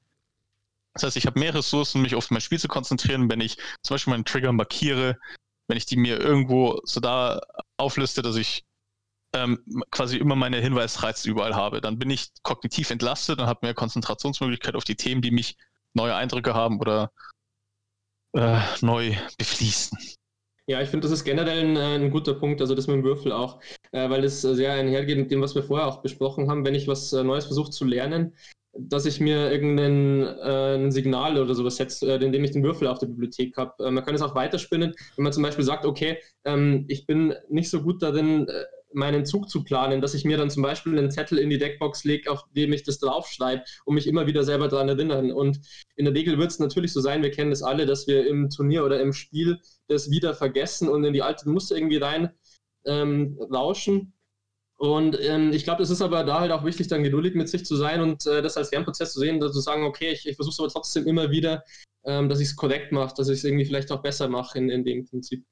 Das 0.94 1.02
heißt, 1.02 1.16
ich 1.16 1.26
habe 1.26 1.40
mehr 1.40 1.54
Ressourcen, 1.54 2.02
mich 2.02 2.14
auf 2.14 2.30
mein 2.30 2.40
Spiel 2.40 2.60
zu 2.60 2.68
konzentrieren, 2.68 3.28
wenn 3.30 3.40
ich 3.40 3.56
zum 3.82 3.94
Beispiel 3.94 4.12
meinen 4.12 4.24
Trigger 4.24 4.52
markiere, 4.52 5.18
wenn 5.66 5.76
ich 5.76 5.86
die 5.86 5.96
mir 5.96 6.20
irgendwo 6.20 6.80
so 6.84 7.00
da 7.00 7.40
aufliste, 7.76 8.22
dass 8.22 8.36
ich 8.36 8.64
ähm, 9.32 9.64
quasi 9.90 10.18
immer 10.18 10.36
meine 10.36 10.60
Hinweisreize 10.60 11.28
überall 11.28 11.54
habe. 11.54 11.80
Dann 11.80 11.98
bin 11.98 12.10
ich 12.10 12.30
kognitiv 12.42 12.90
entlastet 12.90 13.40
und 13.40 13.46
habe 13.46 13.60
mehr 13.62 13.74
Konzentrationsmöglichkeit 13.74 14.74
auf 14.76 14.84
die 14.84 14.96
Themen, 14.96 15.22
die 15.22 15.30
mich 15.30 15.56
neue 15.94 16.14
Eindrücke 16.14 16.54
haben 16.54 16.78
oder 16.78 17.10
äh, 18.34 18.60
neu 18.80 19.16
befließen. 19.38 19.98
Ja, 20.72 20.80
ich 20.80 20.88
finde, 20.88 21.06
das 21.06 21.12
ist 21.12 21.24
generell 21.24 21.66
ein, 21.66 21.76
ein, 21.76 22.10
guter 22.10 22.32
Punkt, 22.32 22.62
also 22.62 22.74
das 22.74 22.86
mit 22.86 22.96
dem 22.96 23.04
Würfel 23.04 23.30
auch, 23.30 23.60
äh, 23.90 24.08
weil 24.08 24.24
es 24.24 24.40
sehr 24.40 24.72
einhergeht 24.72 25.18
mit 25.18 25.30
dem, 25.30 25.42
was 25.42 25.54
wir 25.54 25.62
vorher 25.62 25.86
auch 25.86 26.00
besprochen 26.00 26.48
haben. 26.48 26.64
Wenn 26.64 26.74
ich 26.74 26.88
was 26.88 27.12
äh, 27.12 27.22
Neues 27.22 27.44
versuche 27.44 27.70
zu 27.70 27.84
lernen, 27.84 28.32
dass 28.72 29.04
ich 29.04 29.20
mir 29.20 29.52
irgendein 29.52 30.22
äh, 30.22 30.90
Signal 30.90 31.36
oder 31.36 31.54
sowas 31.54 31.76
setze, 31.76 32.10
äh, 32.10 32.24
indem 32.24 32.42
ich 32.44 32.52
den 32.52 32.62
Würfel 32.62 32.88
auf 32.88 32.98
der 32.98 33.08
Bibliothek 33.08 33.54
habe. 33.58 33.84
Äh, 33.84 33.90
man 33.90 34.02
kann 34.02 34.14
es 34.14 34.22
auch 34.22 34.34
weiterspinnen, 34.34 34.94
wenn 35.16 35.22
man 35.22 35.34
zum 35.34 35.42
Beispiel 35.42 35.62
sagt, 35.62 35.84
okay, 35.84 36.16
ähm, 36.46 36.86
ich 36.88 37.04
bin 37.04 37.34
nicht 37.50 37.68
so 37.68 37.82
gut 37.82 38.02
darin, 38.02 38.48
äh, 38.48 38.64
meinen 38.94 39.24
Zug 39.26 39.48
zu 39.48 39.64
planen, 39.64 40.00
dass 40.00 40.14
ich 40.14 40.24
mir 40.24 40.36
dann 40.36 40.50
zum 40.50 40.62
Beispiel 40.62 40.98
einen 40.98 41.10
Zettel 41.10 41.38
in 41.38 41.50
die 41.50 41.58
Deckbox 41.58 42.04
lege, 42.04 42.30
auf 42.30 42.44
dem 42.56 42.72
ich 42.72 42.82
das 42.82 42.98
draufschreibe, 42.98 43.64
um 43.84 43.94
mich 43.94 44.06
immer 44.06 44.26
wieder 44.26 44.44
selber 44.44 44.68
daran 44.68 44.88
erinnern. 44.88 45.32
Und 45.32 45.60
in 45.96 46.04
der 46.04 46.14
Regel 46.14 46.38
wird 46.38 46.50
es 46.50 46.58
natürlich 46.58 46.92
so 46.92 47.00
sein, 47.00 47.22
wir 47.22 47.30
kennen 47.30 47.50
das 47.50 47.62
alle, 47.62 47.86
dass 47.86 48.06
wir 48.06 48.26
im 48.26 48.50
Turnier 48.50 48.84
oder 48.84 49.00
im 49.00 49.12
Spiel 49.12 49.60
das 49.88 50.10
wieder 50.10 50.34
vergessen 50.34 50.88
und 50.88 51.04
in 51.04 51.12
die 51.12 51.22
alten 51.22 51.52
Muster 51.52 51.76
irgendwie 51.76 51.98
rein 51.98 52.30
ähm, 52.86 53.38
rauschen. 53.52 54.12
Und 54.76 55.16
ähm, 55.20 55.52
ich 55.52 55.62
glaube, 55.62 55.82
es 55.84 55.90
ist 55.90 56.02
aber 56.02 56.24
da 56.24 56.40
halt 56.40 56.50
auch 56.50 56.64
wichtig, 56.64 56.88
dann 56.88 57.04
geduldig 57.04 57.34
mit 57.34 57.48
sich 57.48 57.64
zu 57.64 57.76
sein 57.76 58.00
und 58.00 58.26
äh, 58.26 58.42
das 58.42 58.56
als 58.56 58.72
Lernprozess 58.72 59.12
zu 59.12 59.20
sehen, 59.20 59.40
zu 59.40 59.60
sagen, 59.60 59.84
okay, 59.84 60.10
ich, 60.10 60.26
ich 60.26 60.34
versuche 60.34 60.54
es 60.54 60.58
aber 60.58 60.68
trotzdem 60.70 61.06
immer 61.06 61.30
wieder, 61.30 61.62
ähm, 62.04 62.28
dass 62.28 62.40
ich 62.40 62.48
es 62.48 62.56
korrekt 62.56 62.90
mache, 62.90 63.14
dass 63.16 63.28
ich 63.28 63.38
es 63.38 63.44
irgendwie 63.44 63.64
vielleicht 63.64 63.92
auch 63.92 64.02
besser 64.02 64.28
mache 64.28 64.58
in, 64.58 64.70
in 64.70 64.84
dem 64.84 65.04
Prinzip. 65.04 65.44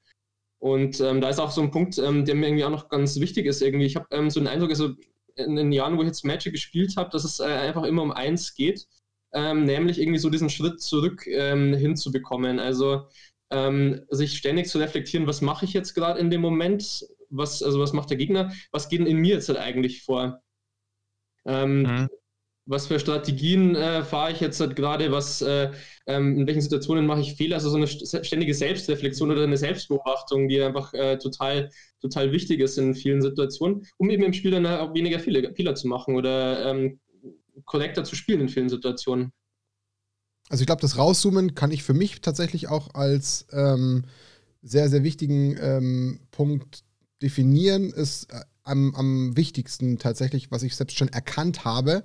Und 0.61 1.01
ähm, 1.01 1.21
da 1.21 1.31
ist 1.31 1.39
auch 1.39 1.51
so 1.51 1.63
ein 1.63 1.71
Punkt, 1.71 1.99
ähm, 1.99 2.25
der 2.25 2.35
mir 2.35 2.47
irgendwie 2.47 2.65
auch 2.65 2.71
noch 2.71 2.89
ganz 2.91 3.19
wichtig 3.19 3.47
ist. 3.47 3.63
Irgendwie, 3.63 3.87
ich 3.87 3.97
habe 3.97 4.07
ähm, 4.11 4.31
so 4.31 4.41
den 4.41 4.47
Eindruck, 4.47 4.71
also 4.71 4.91
in 5.35 5.57
den 5.57 5.73
Jahren, 5.73 5.97
wo 5.97 6.03
ich 6.03 6.09
jetzt 6.09 6.25
Magic 6.25 6.53
gespielt 6.53 6.97
habe, 6.97 7.11
dass 7.11 7.25
es 7.25 7.41
äh, 7.41 7.45
einfach 7.45 7.85
immer 7.85 8.03
um 8.03 8.13
eins 8.13 8.55
geht, 8.55 8.87
ähm, 9.33 9.65
nämlich 9.65 9.99
irgendwie 9.99 10.19
so 10.19 10.29
diesen 10.29 10.51
Schritt 10.51 10.81
zurück 10.83 11.27
ähm, 11.27 11.73
hinzubekommen. 11.73 12.59
Also 12.59 13.07
ähm, 13.51 14.03
sich 14.11 14.37
ständig 14.37 14.69
zu 14.69 14.79
reflektieren, 14.79 15.27
was 15.27 15.41
mache 15.41 15.65
ich 15.65 15.73
jetzt 15.73 15.95
gerade 15.95 16.21
in 16.21 16.31
dem 16.31 16.43
Moment, 16.43 17.07
was, 17.31 17.63
also 17.63 17.81
was 17.81 17.95
macht 17.95 18.11
der 18.11 18.19
Gegner, 18.19 18.53
was 18.71 18.89
geht 18.91 19.01
in 19.01 19.17
mir 19.17 19.37
jetzt 19.37 19.49
halt 19.49 19.59
eigentlich 19.59 20.03
vor. 20.03 20.43
Mhm 21.83 22.20
was 22.67 22.87
für 22.87 23.01
Strategien 23.01 23.75
äh, 23.75 24.05
fahre 24.05 24.33
ich 24.33 24.41
jetzt 24.41 24.61
halt 24.61 24.77
gerade, 24.77 25.11
was, 25.11 25.43
äh, 25.43 25.71
ähm, 26.07 26.39
in 26.39 26.47
welchen 26.47 26.61
Situationen 26.61 27.07
mache 27.07 27.21
ich 27.21 27.35
Fehler, 27.35 27.57
also 27.57 27.71
so 27.71 27.77
eine 27.77 27.89
ständige 27.89 28.55
Selbstreflexion 28.55 29.31
oder 29.31 29.43
eine 29.43 29.57
Selbstbeobachtung, 29.57 30.49
die 30.49 30.63
einfach 30.63 30.93
äh, 30.95 31.19
total, 31.19 31.71
total 32.01 32.33
wichtig 32.33 32.61
ist 32.61 32.79
in 32.79 32.95
vielen 32.95 33.23
Situationen, 33.23 33.87
um 33.97 34.11
eben 34.11 34.23
im 34.23 34.33
Spiel 34.33 34.51
dann 34.51 34.67
auch 34.67 34.95
weniger 34.95 35.19
Fehler, 35.19 35.53
Fehler 35.55 35.75
zu 35.75 35.89
machen 35.89 36.15
oder 36.15 36.71
ähm, 36.71 37.01
korrekter 37.65 38.05
zu 38.05 38.15
spielen 38.15 38.43
in 38.43 38.49
vielen 38.49 38.69
Situationen. 38.69 39.33
Also 40.49 40.63
ich 40.63 40.67
glaube, 40.67 40.83
das 40.83 40.99
Rauszoomen 40.99 41.55
kann 41.55 41.71
ich 41.71 41.83
für 41.83 41.95
mich 41.95 42.21
tatsächlich 42.21 42.69
auch 42.69 42.95
als 42.95 43.47
ähm, 43.53 44.05
sehr, 44.63 44.89
sehr 44.89 45.05
wichtigen 45.05 45.57
ähm, 45.61 46.21
Punkt 46.31 46.85
definieren, 47.23 47.91
ist 47.91 48.33
äh, 48.33 48.41
am, 48.65 48.95
am 48.95 49.37
wichtigsten 49.37 49.99
tatsächlich, 49.99 50.51
was 50.51 50.63
ich 50.63 50.77
selbst 50.77 50.99
schon 50.99 51.09
erkannt 51.09 51.65
habe, 51.65 52.05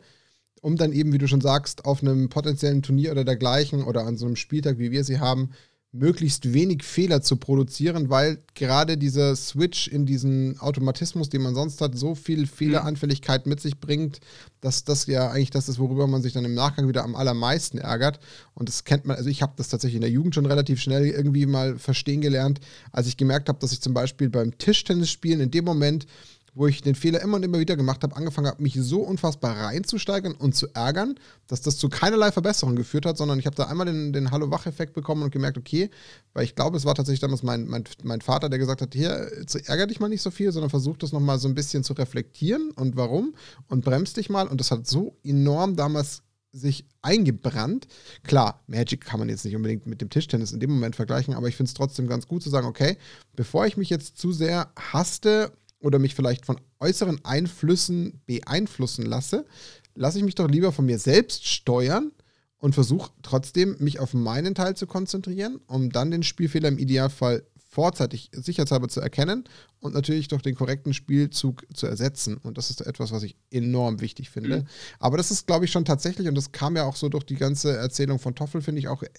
um 0.66 0.78
dann 0.78 0.94
eben, 0.94 1.14
wie 1.14 1.20
du 1.20 1.28
schon 1.28 1.42
sagst, 1.42 1.86
auf 1.86 2.02
einem 2.02 2.28
potenziellen 2.28 2.82
Turnier 2.82 3.12
oder 3.12 3.24
dergleichen 3.24 3.84
oder 3.84 4.04
an 4.08 4.18
so 4.18 4.26
einem 4.26 4.36
Spieltag, 4.36 4.80
wie 4.80 4.90
wir 4.90 5.04
sie 5.04 5.20
haben, 5.20 5.52
möglichst 5.92 6.54
wenig 6.54 6.82
Fehler 6.82 7.22
zu 7.22 7.38
produzieren, 7.38 8.10
weil 8.10 8.40
gerade 8.56 8.98
dieser 8.98 9.36
Switch 9.36 9.88
in 9.88 10.08
diesen 10.08 10.60
Automatismus, 10.60 11.30
den 11.30 11.44
man 11.44 11.54
sonst 11.54 11.82
hat, 11.82 11.96
so 11.96 12.16
viel 12.16 12.48
Fehleranfälligkeit 12.48 13.46
mit 13.46 13.62
sich 13.62 13.80
bringt, 13.80 14.22
dass 14.60 14.84
das 14.84 15.06
ja 15.06 15.30
eigentlich 15.30 15.52
das 15.52 15.70
ist, 15.70 15.78
worüber 15.78 16.08
man 16.08 16.24
sich 16.24 16.34
dann 16.34 16.46
im 16.46 16.56
Nachgang 16.56 16.88
wieder 16.88 17.04
am 17.04 17.16
allermeisten 17.16 17.78
ärgert. 17.78 18.20
Und 18.56 18.68
das 18.68 18.86
kennt 18.86 19.06
man, 19.06 19.18
also 19.18 19.30
ich 19.30 19.44
habe 19.44 19.54
das 19.58 19.70
tatsächlich 19.70 19.98
in 19.98 20.02
der 20.02 20.10
Jugend 20.10 20.34
schon 20.34 20.48
relativ 20.48 20.82
schnell 20.82 21.06
irgendwie 21.06 21.46
mal 21.46 21.78
verstehen 21.78 22.22
gelernt, 22.22 22.60
als 22.92 23.06
ich 23.06 23.18
gemerkt 23.18 23.50
habe, 23.50 23.60
dass 23.60 23.72
ich 23.72 23.82
zum 23.82 23.94
Beispiel 23.94 24.32
beim 24.32 24.58
Tischtennisspielen 24.58 25.42
in 25.42 25.52
dem 25.52 25.64
Moment 25.64 26.08
wo 26.56 26.68
ich 26.68 26.82
den 26.82 26.96
Fehler 26.96 27.22
immer 27.22 27.36
und 27.36 27.44
immer 27.44 27.60
wieder 27.60 27.76
gemacht 27.76 28.02
habe, 28.04 28.16
angefangen 28.16 28.48
habe, 28.48 28.64
mich 28.64 28.76
so 28.80 29.02
unfassbar 29.02 29.58
reinzusteigern 29.58 30.34
und 30.34 30.56
zu 30.56 30.68
ärgern, 30.74 31.16
dass 31.48 31.62
das 31.62 31.78
zu 31.78 31.90
keinerlei 31.90 32.32
Verbesserung 32.32 32.76
geführt 32.76 33.06
hat, 33.06 33.18
sondern 33.18 33.38
ich 33.38 33.46
habe 33.46 33.56
da 33.56 33.66
einmal 33.66 33.86
den, 33.86 34.14
den 34.14 34.32
Hallo-Wach-Effekt 34.32 34.94
bekommen 34.94 35.24
und 35.24 35.32
gemerkt, 35.32 35.58
okay, 35.58 35.90
weil 36.34 36.46
ich 36.46 36.56
glaube, 36.56 36.78
es 36.78 36.86
war 36.86 36.96
tatsächlich 36.96 37.20
damals 37.20 37.44
mein, 37.44 37.68
mein, 37.68 37.84
mein 38.04 38.22
Vater, 38.22 38.50
der 38.50 38.58
gesagt 38.58 38.82
hat, 38.82 38.94
hier, 38.94 39.30
ärger 39.66 39.88
dich 39.88 40.00
mal 40.00 40.08
nicht 40.08 40.22
so 40.22 40.32
viel, 40.32 40.52
sondern 40.52 40.70
versuch 40.70 40.98
das 40.98 41.12
nochmal 41.12 41.38
so 41.40 41.48
ein 41.48 41.56
bisschen 41.56 41.84
zu 41.84 41.94
reflektieren 41.94 42.72
und 42.72 42.96
warum 42.96 43.36
und 43.68 43.84
bremst 43.84 44.16
dich 44.18 44.30
mal 44.30 44.48
und 44.48 44.60
das 44.60 44.72
hat 44.72 44.88
so 44.88 45.18
enorm 45.24 45.76
damals 45.76 46.24
sich 46.56 46.86
eingebrannt. 47.02 47.88
Klar, 48.24 48.64
Magic 48.68 49.02
kann 49.02 49.20
man 49.20 49.28
jetzt 49.28 49.44
nicht 49.44 49.58
unbedingt 49.58 49.86
mit 49.88 50.00
dem 50.00 50.10
Tischtennis 50.10 50.54
in 50.54 50.62
dem 50.62 50.72
Moment 50.72 50.96
vergleichen, 50.96 51.34
aber 51.34 51.50
ich 51.50 51.58
finde 51.58 51.68
es 51.68 51.74
trotzdem 51.74 52.08
ganz 52.08 52.28
gut 52.28 52.44
zu 52.44 52.50
sagen, 52.50 52.66
okay, 52.66 52.98
bevor 53.36 53.68
ich 53.68 53.76
mich 53.76 53.90
jetzt 53.90 54.18
zu 54.18 54.32
sehr 54.32 54.72
haste 54.78 55.52
oder 55.86 56.00
mich 56.00 56.16
vielleicht 56.16 56.48
von 56.48 56.60
äußeren 56.80 57.24
Einflüssen 57.24 58.20
beeinflussen 58.26 59.06
lasse, 59.06 59.46
lasse 59.94 60.18
ich 60.18 60.24
mich 60.24 60.34
doch 60.34 60.50
lieber 60.50 60.72
von 60.72 60.88
mir 60.88 60.98
selbst 60.98 61.48
steuern 61.48 62.12
und 62.58 62.74
versuche 62.74 63.12
trotzdem, 63.22 63.76
mich 63.80 64.00
auf 64.00 64.16
meinen 64.16 64.56
Teil 64.56 64.76
zu 64.76 64.88
konzentrieren, 64.88 65.60
um 65.68 65.92
dann 65.92 66.10
den 66.10 66.24
Spielfehler 66.24 66.70
im 66.70 66.80
Idealfall 66.80 67.44
vorzeitig 67.70 68.32
sicherheitshalber 68.32 68.88
zu 68.88 69.00
erkennen 69.00 69.44
und 69.80 69.94
natürlich 69.94 70.28
durch 70.30 70.42
den 70.42 70.56
korrekten 70.56 70.94
Spielzug 70.94 71.68
zu 71.76 71.86
ersetzen. 71.86 72.38
Und 72.38 72.58
das 72.58 72.72
ist 72.72 72.82
etwas, 72.82 73.12
was 73.12 73.22
ich 73.22 73.36
enorm 73.52 74.02
wichtig 74.02 74.32
finde. 74.32 74.62
Mhm. 74.62 74.68
Aber 74.98 75.18
das 75.18 75.30
ist, 75.30 75.46
glaube 75.46 75.66
ich, 75.66 75.72
schon 75.72 75.86
tatsächlich, 75.86 76.28
und 76.28 76.36
das 76.36 76.52
kam 76.52 76.78
ja 76.78 76.86
auch 76.86 76.96
so 76.96 77.10
durch 77.10 77.26
die 77.26 77.36
ganze 77.36 77.78
Erzählung 77.78 78.18
von 78.18 78.34
Toffel, 78.34 78.62
finde 78.62 78.80
ich 78.80 78.88
auch 78.88 79.04
äh, 79.04 79.10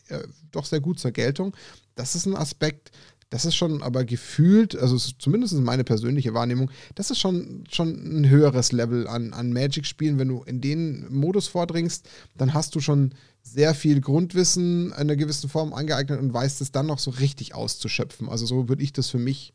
doch 0.50 0.64
sehr 0.64 0.80
gut 0.80 0.98
zur 0.98 1.12
Geltung. 1.12 1.54
Das 1.94 2.16
ist 2.16 2.26
ein 2.26 2.34
Aspekt, 2.34 2.90
das 3.36 3.44
ist 3.44 3.56
schon 3.56 3.82
aber 3.82 4.06
gefühlt, 4.06 4.74
also 4.74 4.96
zumindest 4.96 5.52
meine 5.56 5.84
persönliche 5.84 6.32
Wahrnehmung, 6.32 6.70
das 6.94 7.10
ist 7.10 7.18
schon, 7.18 7.64
schon 7.70 7.90
ein 7.90 8.30
höheres 8.30 8.72
Level 8.72 9.06
an, 9.06 9.34
an 9.34 9.52
Magic-Spielen. 9.52 10.18
Wenn 10.18 10.28
du 10.28 10.42
in 10.44 10.62
den 10.62 11.04
Modus 11.12 11.46
vordringst, 11.46 12.08
dann 12.38 12.54
hast 12.54 12.74
du 12.74 12.80
schon 12.80 13.14
sehr 13.42 13.74
viel 13.74 14.00
Grundwissen 14.00 14.86
in 14.86 14.92
einer 14.94 15.16
gewissen 15.16 15.50
Form 15.50 15.74
angeeignet 15.74 16.18
und 16.18 16.32
weißt 16.32 16.62
es 16.62 16.72
dann 16.72 16.86
noch 16.86 16.98
so 16.98 17.10
richtig 17.10 17.54
auszuschöpfen. 17.54 18.30
Also 18.30 18.46
so 18.46 18.70
würde 18.70 18.82
ich 18.82 18.94
das 18.94 19.10
für 19.10 19.18
mich 19.18 19.52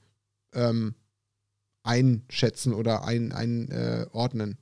ähm, 0.53 0.93
einschätzen 1.81 2.75
oder 2.75 3.03
einordnen. 3.03 3.31
Ein, 3.33 3.71
äh, 3.71 4.60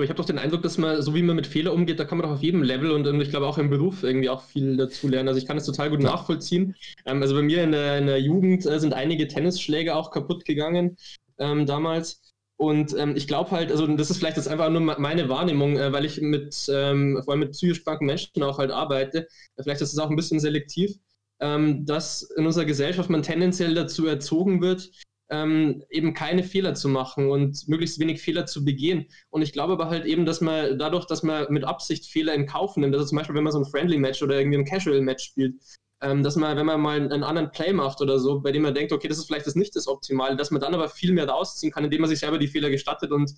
Aber 0.00 0.04
ich 0.04 0.08
habe 0.08 0.16
doch 0.16 0.24
den 0.24 0.38
Eindruck, 0.38 0.62
dass 0.62 0.78
man, 0.78 1.02
so 1.02 1.14
wie 1.14 1.20
man 1.20 1.36
mit 1.36 1.46
Fehler 1.46 1.74
umgeht, 1.74 2.00
da 2.00 2.06
kann 2.06 2.16
man 2.16 2.26
doch 2.26 2.34
auf 2.34 2.42
jedem 2.42 2.62
Level 2.62 2.90
und, 2.92 3.06
und 3.06 3.20
ich 3.20 3.28
glaube 3.28 3.46
auch 3.46 3.58
im 3.58 3.68
Beruf 3.68 4.02
irgendwie 4.02 4.30
auch 4.30 4.42
viel 4.44 4.78
dazu 4.78 5.08
lernen. 5.08 5.28
Also 5.28 5.38
ich 5.38 5.46
kann 5.46 5.58
das 5.58 5.66
total 5.66 5.90
gut 5.90 6.02
ja. 6.02 6.12
nachvollziehen. 6.12 6.74
Ähm, 7.04 7.20
also 7.20 7.34
bei 7.34 7.42
mir 7.42 7.62
in 7.62 7.72
der, 7.72 7.98
in 7.98 8.06
der 8.06 8.18
Jugend 8.18 8.64
äh, 8.64 8.80
sind 8.80 8.94
einige 8.94 9.28
Tennisschläge 9.28 9.94
auch 9.94 10.10
kaputt 10.10 10.46
gegangen 10.46 10.96
ähm, 11.36 11.66
damals. 11.66 12.22
Und 12.56 12.96
ähm, 12.96 13.14
ich 13.14 13.26
glaube 13.26 13.50
halt, 13.50 13.70
also 13.70 13.86
das 13.88 14.08
ist 14.08 14.16
vielleicht 14.16 14.38
jetzt 14.38 14.48
einfach 14.48 14.70
nur 14.70 14.80
meine 14.80 15.28
Wahrnehmung, 15.28 15.76
äh, 15.76 15.92
weil 15.92 16.06
ich 16.06 16.18
mit, 16.22 16.56
ähm, 16.72 17.20
vor 17.22 17.32
allem 17.32 17.40
mit 17.40 17.50
psychisch 17.52 17.84
kranken 17.84 18.06
Menschen 18.06 18.42
auch 18.42 18.56
halt 18.56 18.70
arbeite. 18.70 19.28
Vielleicht 19.60 19.82
ist 19.82 19.92
es 19.92 19.98
auch 19.98 20.08
ein 20.08 20.16
bisschen 20.16 20.40
selektiv, 20.40 20.92
ähm, 21.40 21.84
dass 21.84 22.22
in 22.22 22.46
unserer 22.46 22.64
Gesellschaft 22.64 23.10
man 23.10 23.22
tendenziell 23.22 23.74
dazu 23.74 24.06
erzogen 24.06 24.62
wird, 24.62 24.90
ähm, 25.30 25.82
eben 25.90 26.12
keine 26.12 26.42
Fehler 26.42 26.74
zu 26.74 26.88
machen 26.88 27.30
und 27.30 27.68
möglichst 27.68 27.98
wenig 27.98 28.20
Fehler 28.20 28.46
zu 28.46 28.64
begehen. 28.64 29.06
Und 29.30 29.42
ich 29.42 29.52
glaube 29.52 29.72
aber 29.72 29.88
halt 29.88 30.04
eben, 30.04 30.26
dass 30.26 30.40
man 30.40 30.78
dadurch, 30.78 31.06
dass 31.06 31.22
man 31.22 31.46
mit 31.50 31.64
Absicht 31.64 32.06
Fehler 32.06 32.34
in 32.34 32.46
Kauf 32.46 32.76
nimmt, 32.76 32.94
also 32.94 33.06
zum 33.06 33.18
Beispiel, 33.18 33.36
wenn 33.36 33.44
man 33.44 33.52
so 33.52 33.60
ein 33.60 33.70
Friendly-Match 33.70 34.22
oder 34.22 34.38
irgendwie 34.38 34.58
ein 34.58 34.64
Casual-Match 34.64 35.24
spielt, 35.24 35.54
ähm, 36.02 36.22
dass 36.22 36.36
man, 36.36 36.56
wenn 36.56 36.66
man 36.66 36.80
mal 36.80 37.00
einen 37.00 37.22
anderen 37.22 37.50
Play 37.50 37.72
macht 37.72 38.00
oder 38.00 38.18
so, 38.18 38.40
bei 38.40 38.52
dem 38.52 38.62
man 38.62 38.74
denkt, 38.74 38.92
okay, 38.92 39.08
das 39.08 39.18
ist 39.18 39.26
vielleicht 39.26 39.46
das 39.46 39.54
nicht 39.54 39.76
das 39.76 39.86
Optimale, 39.86 40.36
dass 40.36 40.50
man 40.50 40.60
dann 40.60 40.74
aber 40.74 40.88
viel 40.88 41.12
mehr 41.12 41.28
rausziehen 41.28 41.72
kann, 41.72 41.84
indem 41.84 42.00
man 42.00 42.10
sich 42.10 42.18
selber 42.18 42.38
die 42.38 42.48
Fehler 42.48 42.70
gestattet 42.70 43.12
und 43.12 43.32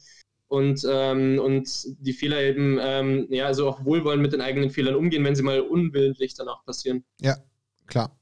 und, 0.49 0.87
ähm, 0.87 1.41
und 1.43 1.67
die 1.99 2.13
Fehler 2.13 2.43
eben, 2.43 2.79
ähm, 2.79 3.27
ja, 3.31 3.47
also 3.47 3.67
auch 3.71 3.87
wohlwollend 3.87 4.21
mit 4.21 4.35
den 4.35 4.43
eigenen 4.43 4.69
Fehlern 4.69 4.97
umgehen, 4.97 5.25
wenn 5.25 5.35
sie 5.35 5.43
mal 5.43 5.63
unwillentlich 5.63 6.35
danach 6.35 6.63
passieren. 6.67 7.05
Ja, 7.23 7.39
klar. 7.87 8.15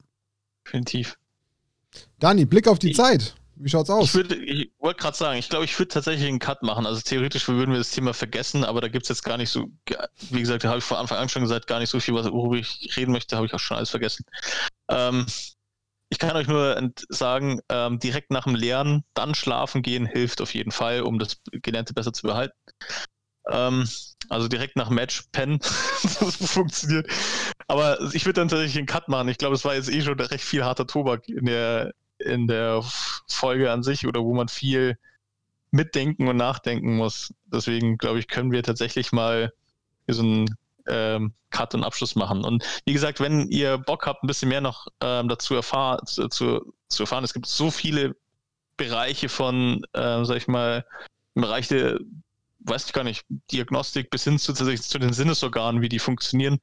Definitiv. 0.65 1.17
Dani, 2.19 2.45
Blick 2.45 2.69
auf 2.69 2.79
die 2.79 2.91
ich, 2.91 2.95
Zeit. 2.95 3.35
Wie 3.63 3.69
schaut's 3.69 3.89
aus? 3.91 4.15
Ich, 4.15 4.31
ich 4.31 4.71
wollte 4.79 4.99
gerade 4.99 5.15
sagen, 5.15 5.37
ich 5.37 5.47
glaube, 5.47 5.65
ich 5.65 5.77
würde 5.77 5.89
tatsächlich 5.89 6.27
einen 6.27 6.39
Cut 6.39 6.63
machen. 6.63 6.87
Also 6.87 7.01
theoretisch 7.01 7.47
würden 7.47 7.71
wir 7.71 7.77
das 7.77 7.91
Thema 7.91 8.13
vergessen, 8.13 8.63
aber 8.63 8.81
da 8.81 8.87
gibt 8.87 9.03
es 9.03 9.09
jetzt 9.09 9.23
gar 9.23 9.37
nicht 9.37 9.51
so, 9.51 9.67
wie 10.31 10.39
gesagt, 10.39 10.63
da 10.63 10.69
habe 10.69 10.79
ich 10.79 10.83
von 10.83 10.97
Anfang 10.97 11.19
an 11.19 11.29
schon 11.29 11.43
gesagt, 11.43 11.67
gar 11.67 11.79
nicht 11.79 11.89
so 11.89 11.99
viel, 11.99 12.15
worüber 12.15 12.55
ich 12.55 12.97
reden 12.97 13.11
möchte, 13.11 13.35
habe 13.35 13.45
ich 13.45 13.53
auch 13.53 13.59
schon 13.59 13.77
alles 13.77 13.91
vergessen. 13.91 14.25
Ähm, 14.89 15.27
ich 16.09 16.17
kann 16.17 16.35
euch 16.35 16.47
nur 16.47 16.91
sagen, 17.09 17.61
ähm, 17.69 17.99
direkt 17.99 18.31
nach 18.31 18.45
dem 18.45 18.55
Lernen 18.55 19.03
dann 19.13 19.35
schlafen 19.35 19.83
gehen 19.83 20.05
hilft 20.07 20.41
auf 20.41 20.53
jeden 20.53 20.71
Fall, 20.71 21.01
um 21.01 21.19
das 21.19 21.37
Gelernte 21.51 21.93
besser 21.93 22.13
zu 22.13 22.23
behalten. 22.23 22.57
Ähm, 23.49 23.87
also 24.29 24.47
direkt 24.47 24.75
nach 24.75 24.89
Match 24.89 25.23
pennen, 25.31 25.59
das 26.19 26.35
funktioniert. 26.35 27.07
Aber 27.67 27.99
ich 28.13 28.25
würde 28.25 28.41
dann 28.41 28.47
tatsächlich 28.47 28.77
einen 28.77 28.87
Cut 28.87 29.07
machen. 29.07 29.29
Ich 29.29 29.37
glaube, 29.37 29.55
es 29.55 29.65
war 29.65 29.75
jetzt 29.75 29.89
eh 29.89 30.01
schon 30.01 30.19
recht 30.19 30.43
viel 30.43 30.63
harter 30.63 30.87
Tobak 30.87 31.27
in 31.27 31.45
der, 31.45 31.93
in 32.25 32.47
der 32.47 32.83
Folge 33.27 33.71
an 33.71 33.83
sich 33.83 34.07
oder 34.07 34.23
wo 34.23 34.33
man 34.33 34.47
viel 34.47 34.97
mitdenken 35.71 36.27
und 36.27 36.37
nachdenken 36.37 36.97
muss. 36.97 37.33
Deswegen 37.45 37.97
glaube 37.97 38.19
ich, 38.19 38.27
können 38.27 38.51
wir 38.51 38.63
tatsächlich 38.63 39.11
mal 39.11 39.53
so 40.07 40.21
einen 40.21 40.57
ähm, 40.87 41.33
Cut 41.49 41.73
und 41.73 41.83
Abschluss 41.83 42.15
machen. 42.15 42.43
Und 42.43 42.63
wie 42.85 42.93
gesagt, 42.93 43.19
wenn 43.19 43.47
ihr 43.49 43.77
Bock 43.77 44.05
habt, 44.05 44.23
ein 44.23 44.27
bisschen 44.27 44.49
mehr 44.49 44.61
noch 44.61 44.87
ähm, 45.01 45.29
dazu 45.29 45.55
erfahr 45.55 46.03
zu, 46.05 46.27
zu, 46.27 46.73
erfahren, 46.99 47.23
es 47.23 47.33
gibt 47.33 47.45
so 47.45 47.71
viele 47.71 48.15
Bereiche 48.77 49.29
von, 49.29 49.83
äh, 49.93 50.23
sag 50.25 50.37
ich 50.37 50.47
mal, 50.47 50.85
im 51.35 51.43
Bereich 51.43 51.67
der, 51.67 51.99
weiß 52.59 52.85
ich 52.85 52.93
gar 52.93 53.03
nicht, 53.03 53.25
Diagnostik 53.51 54.09
bis 54.09 54.23
hin 54.23 54.39
zu, 54.39 54.53
zu 54.53 54.99
den 54.99 55.13
Sinnesorganen, 55.13 55.81
wie 55.81 55.89
die 55.89 55.99
funktionieren, 55.99 56.59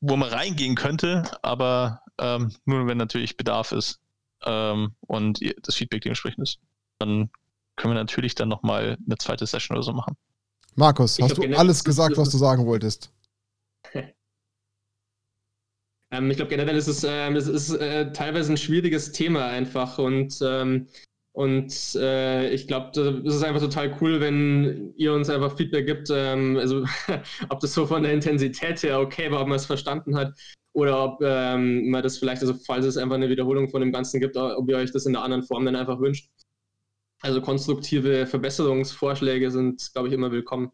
wo 0.00 0.16
man 0.16 0.28
reingehen 0.28 0.76
könnte, 0.76 1.30
aber 1.42 2.00
ähm, 2.18 2.54
nur 2.64 2.86
wenn 2.86 2.98
natürlich 2.98 3.36
Bedarf 3.36 3.72
ist 3.72 3.99
ähm, 4.44 4.94
und 5.06 5.40
das 5.62 5.74
Feedback 5.74 6.02
dementsprechend 6.02 6.42
ist, 6.42 6.58
dann 6.98 7.30
können 7.76 7.94
wir 7.94 8.00
natürlich 8.00 8.34
dann 8.34 8.48
nochmal 8.48 8.96
eine 9.04 9.18
zweite 9.18 9.46
Session 9.46 9.76
oder 9.76 9.84
so 9.84 9.92
machen. 9.92 10.16
Markus, 10.74 11.18
ich 11.18 11.24
hast 11.24 11.38
du 11.38 11.42
alles 11.56 11.84
gesagt, 11.84 12.16
was 12.16 12.30
du 12.30 12.38
sagen 12.38 12.66
wolltest? 12.66 13.12
ähm, 13.94 14.10
ich 16.30 16.36
glaube 16.36 16.50
generell 16.50 16.76
ist 16.76 16.88
es, 16.88 17.04
äh, 17.04 17.30
es 17.32 17.48
ist 17.48 17.70
äh, 17.70 18.12
teilweise 18.12 18.52
ein 18.52 18.56
schwieriges 18.56 19.12
Thema 19.12 19.46
einfach 19.46 19.98
und 19.98 20.38
ähm, 20.42 20.88
und 21.32 21.94
äh, 21.94 22.50
ich 22.50 22.66
glaube, 22.66 22.90
das 22.92 23.36
ist 23.36 23.44
einfach 23.44 23.60
total 23.60 23.96
cool, 24.00 24.20
wenn 24.20 24.92
ihr 24.96 25.12
uns 25.12 25.30
einfach 25.30 25.56
Feedback 25.56 25.86
gibt. 25.86 26.10
Ähm, 26.10 26.56
also, 26.56 26.84
ob 27.48 27.60
das 27.60 27.72
so 27.72 27.86
von 27.86 28.02
der 28.02 28.12
Intensität 28.12 28.82
her 28.82 29.00
okay 29.00 29.30
war, 29.30 29.40
ob 29.40 29.46
man 29.46 29.54
es 29.56 29.64
verstanden 29.64 30.16
hat 30.16 30.34
oder 30.72 31.04
ob 31.04 31.20
ähm, 31.22 31.90
man 31.90 32.02
das 32.02 32.18
vielleicht, 32.18 32.42
also 32.42 32.54
falls 32.54 32.86
es 32.86 32.96
einfach 32.96 33.16
eine 33.16 33.28
Wiederholung 33.28 33.68
von 33.68 33.80
dem 33.80 33.92
Ganzen 33.92 34.20
gibt, 34.20 34.36
ob 34.36 34.68
ihr 34.68 34.76
euch 34.76 34.92
das 34.92 35.06
in 35.06 35.16
einer 35.16 35.24
anderen 35.24 35.42
Form 35.44 35.64
dann 35.64 35.76
einfach 35.76 36.00
wünscht. 36.00 36.30
Also 37.22 37.40
konstruktive 37.40 38.26
Verbesserungsvorschläge 38.26 39.50
sind, 39.50 39.92
glaube 39.92 40.08
ich, 40.08 40.14
immer 40.14 40.30
willkommen. 40.30 40.72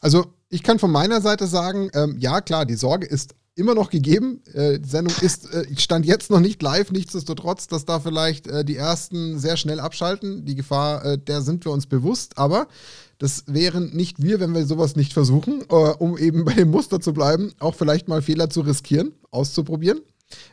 Also 0.00 0.26
ich 0.48 0.62
kann 0.62 0.78
von 0.78 0.90
meiner 0.90 1.20
Seite 1.20 1.46
sagen, 1.46 1.90
ähm, 1.94 2.16
ja 2.18 2.40
klar, 2.40 2.66
die 2.66 2.74
Sorge 2.74 3.06
ist 3.06 3.34
immer 3.54 3.74
noch 3.74 3.90
gegeben. 3.90 4.42
Äh, 4.52 4.78
die 4.78 4.88
Sendung 4.88 5.14
ist, 5.20 5.52
äh, 5.52 5.66
stand 5.76 6.06
jetzt 6.06 6.30
noch 6.30 6.40
nicht 6.40 6.62
live, 6.62 6.90
nichtsdestotrotz, 6.90 7.66
dass 7.66 7.84
da 7.84 8.00
vielleicht 8.00 8.46
äh, 8.46 8.64
die 8.64 8.76
ersten 8.76 9.38
sehr 9.38 9.56
schnell 9.56 9.80
abschalten. 9.80 10.44
Die 10.44 10.54
Gefahr, 10.54 11.04
äh, 11.04 11.18
der 11.18 11.42
sind 11.42 11.64
wir 11.64 11.72
uns 11.72 11.86
bewusst, 11.86 12.38
aber 12.38 12.68
das 13.18 13.44
wären 13.46 13.90
nicht 13.90 14.22
wir, 14.22 14.40
wenn 14.40 14.54
wir 14.54 14.66
sowas 14.66 14.96
nicht 14.96 15.12
versuchen, 15.12 15.62
äh, 15.68 15.74
um 15.74 16.18
eben 16.18 16.44
bei 16.44 16.54
dem 16.54 16.70
Muster 16.70 17.00
zu 17.00 17.12
bleiben, 17.12 17.52
auch 17.58 17.74
vielleicht 17.74 18.08
mal 18.08 18.22
Fehler 18.22 18.50
zu 18.50 18.62
riskieren, 18.62 19.12
auszuprobieren. 19.30 20.00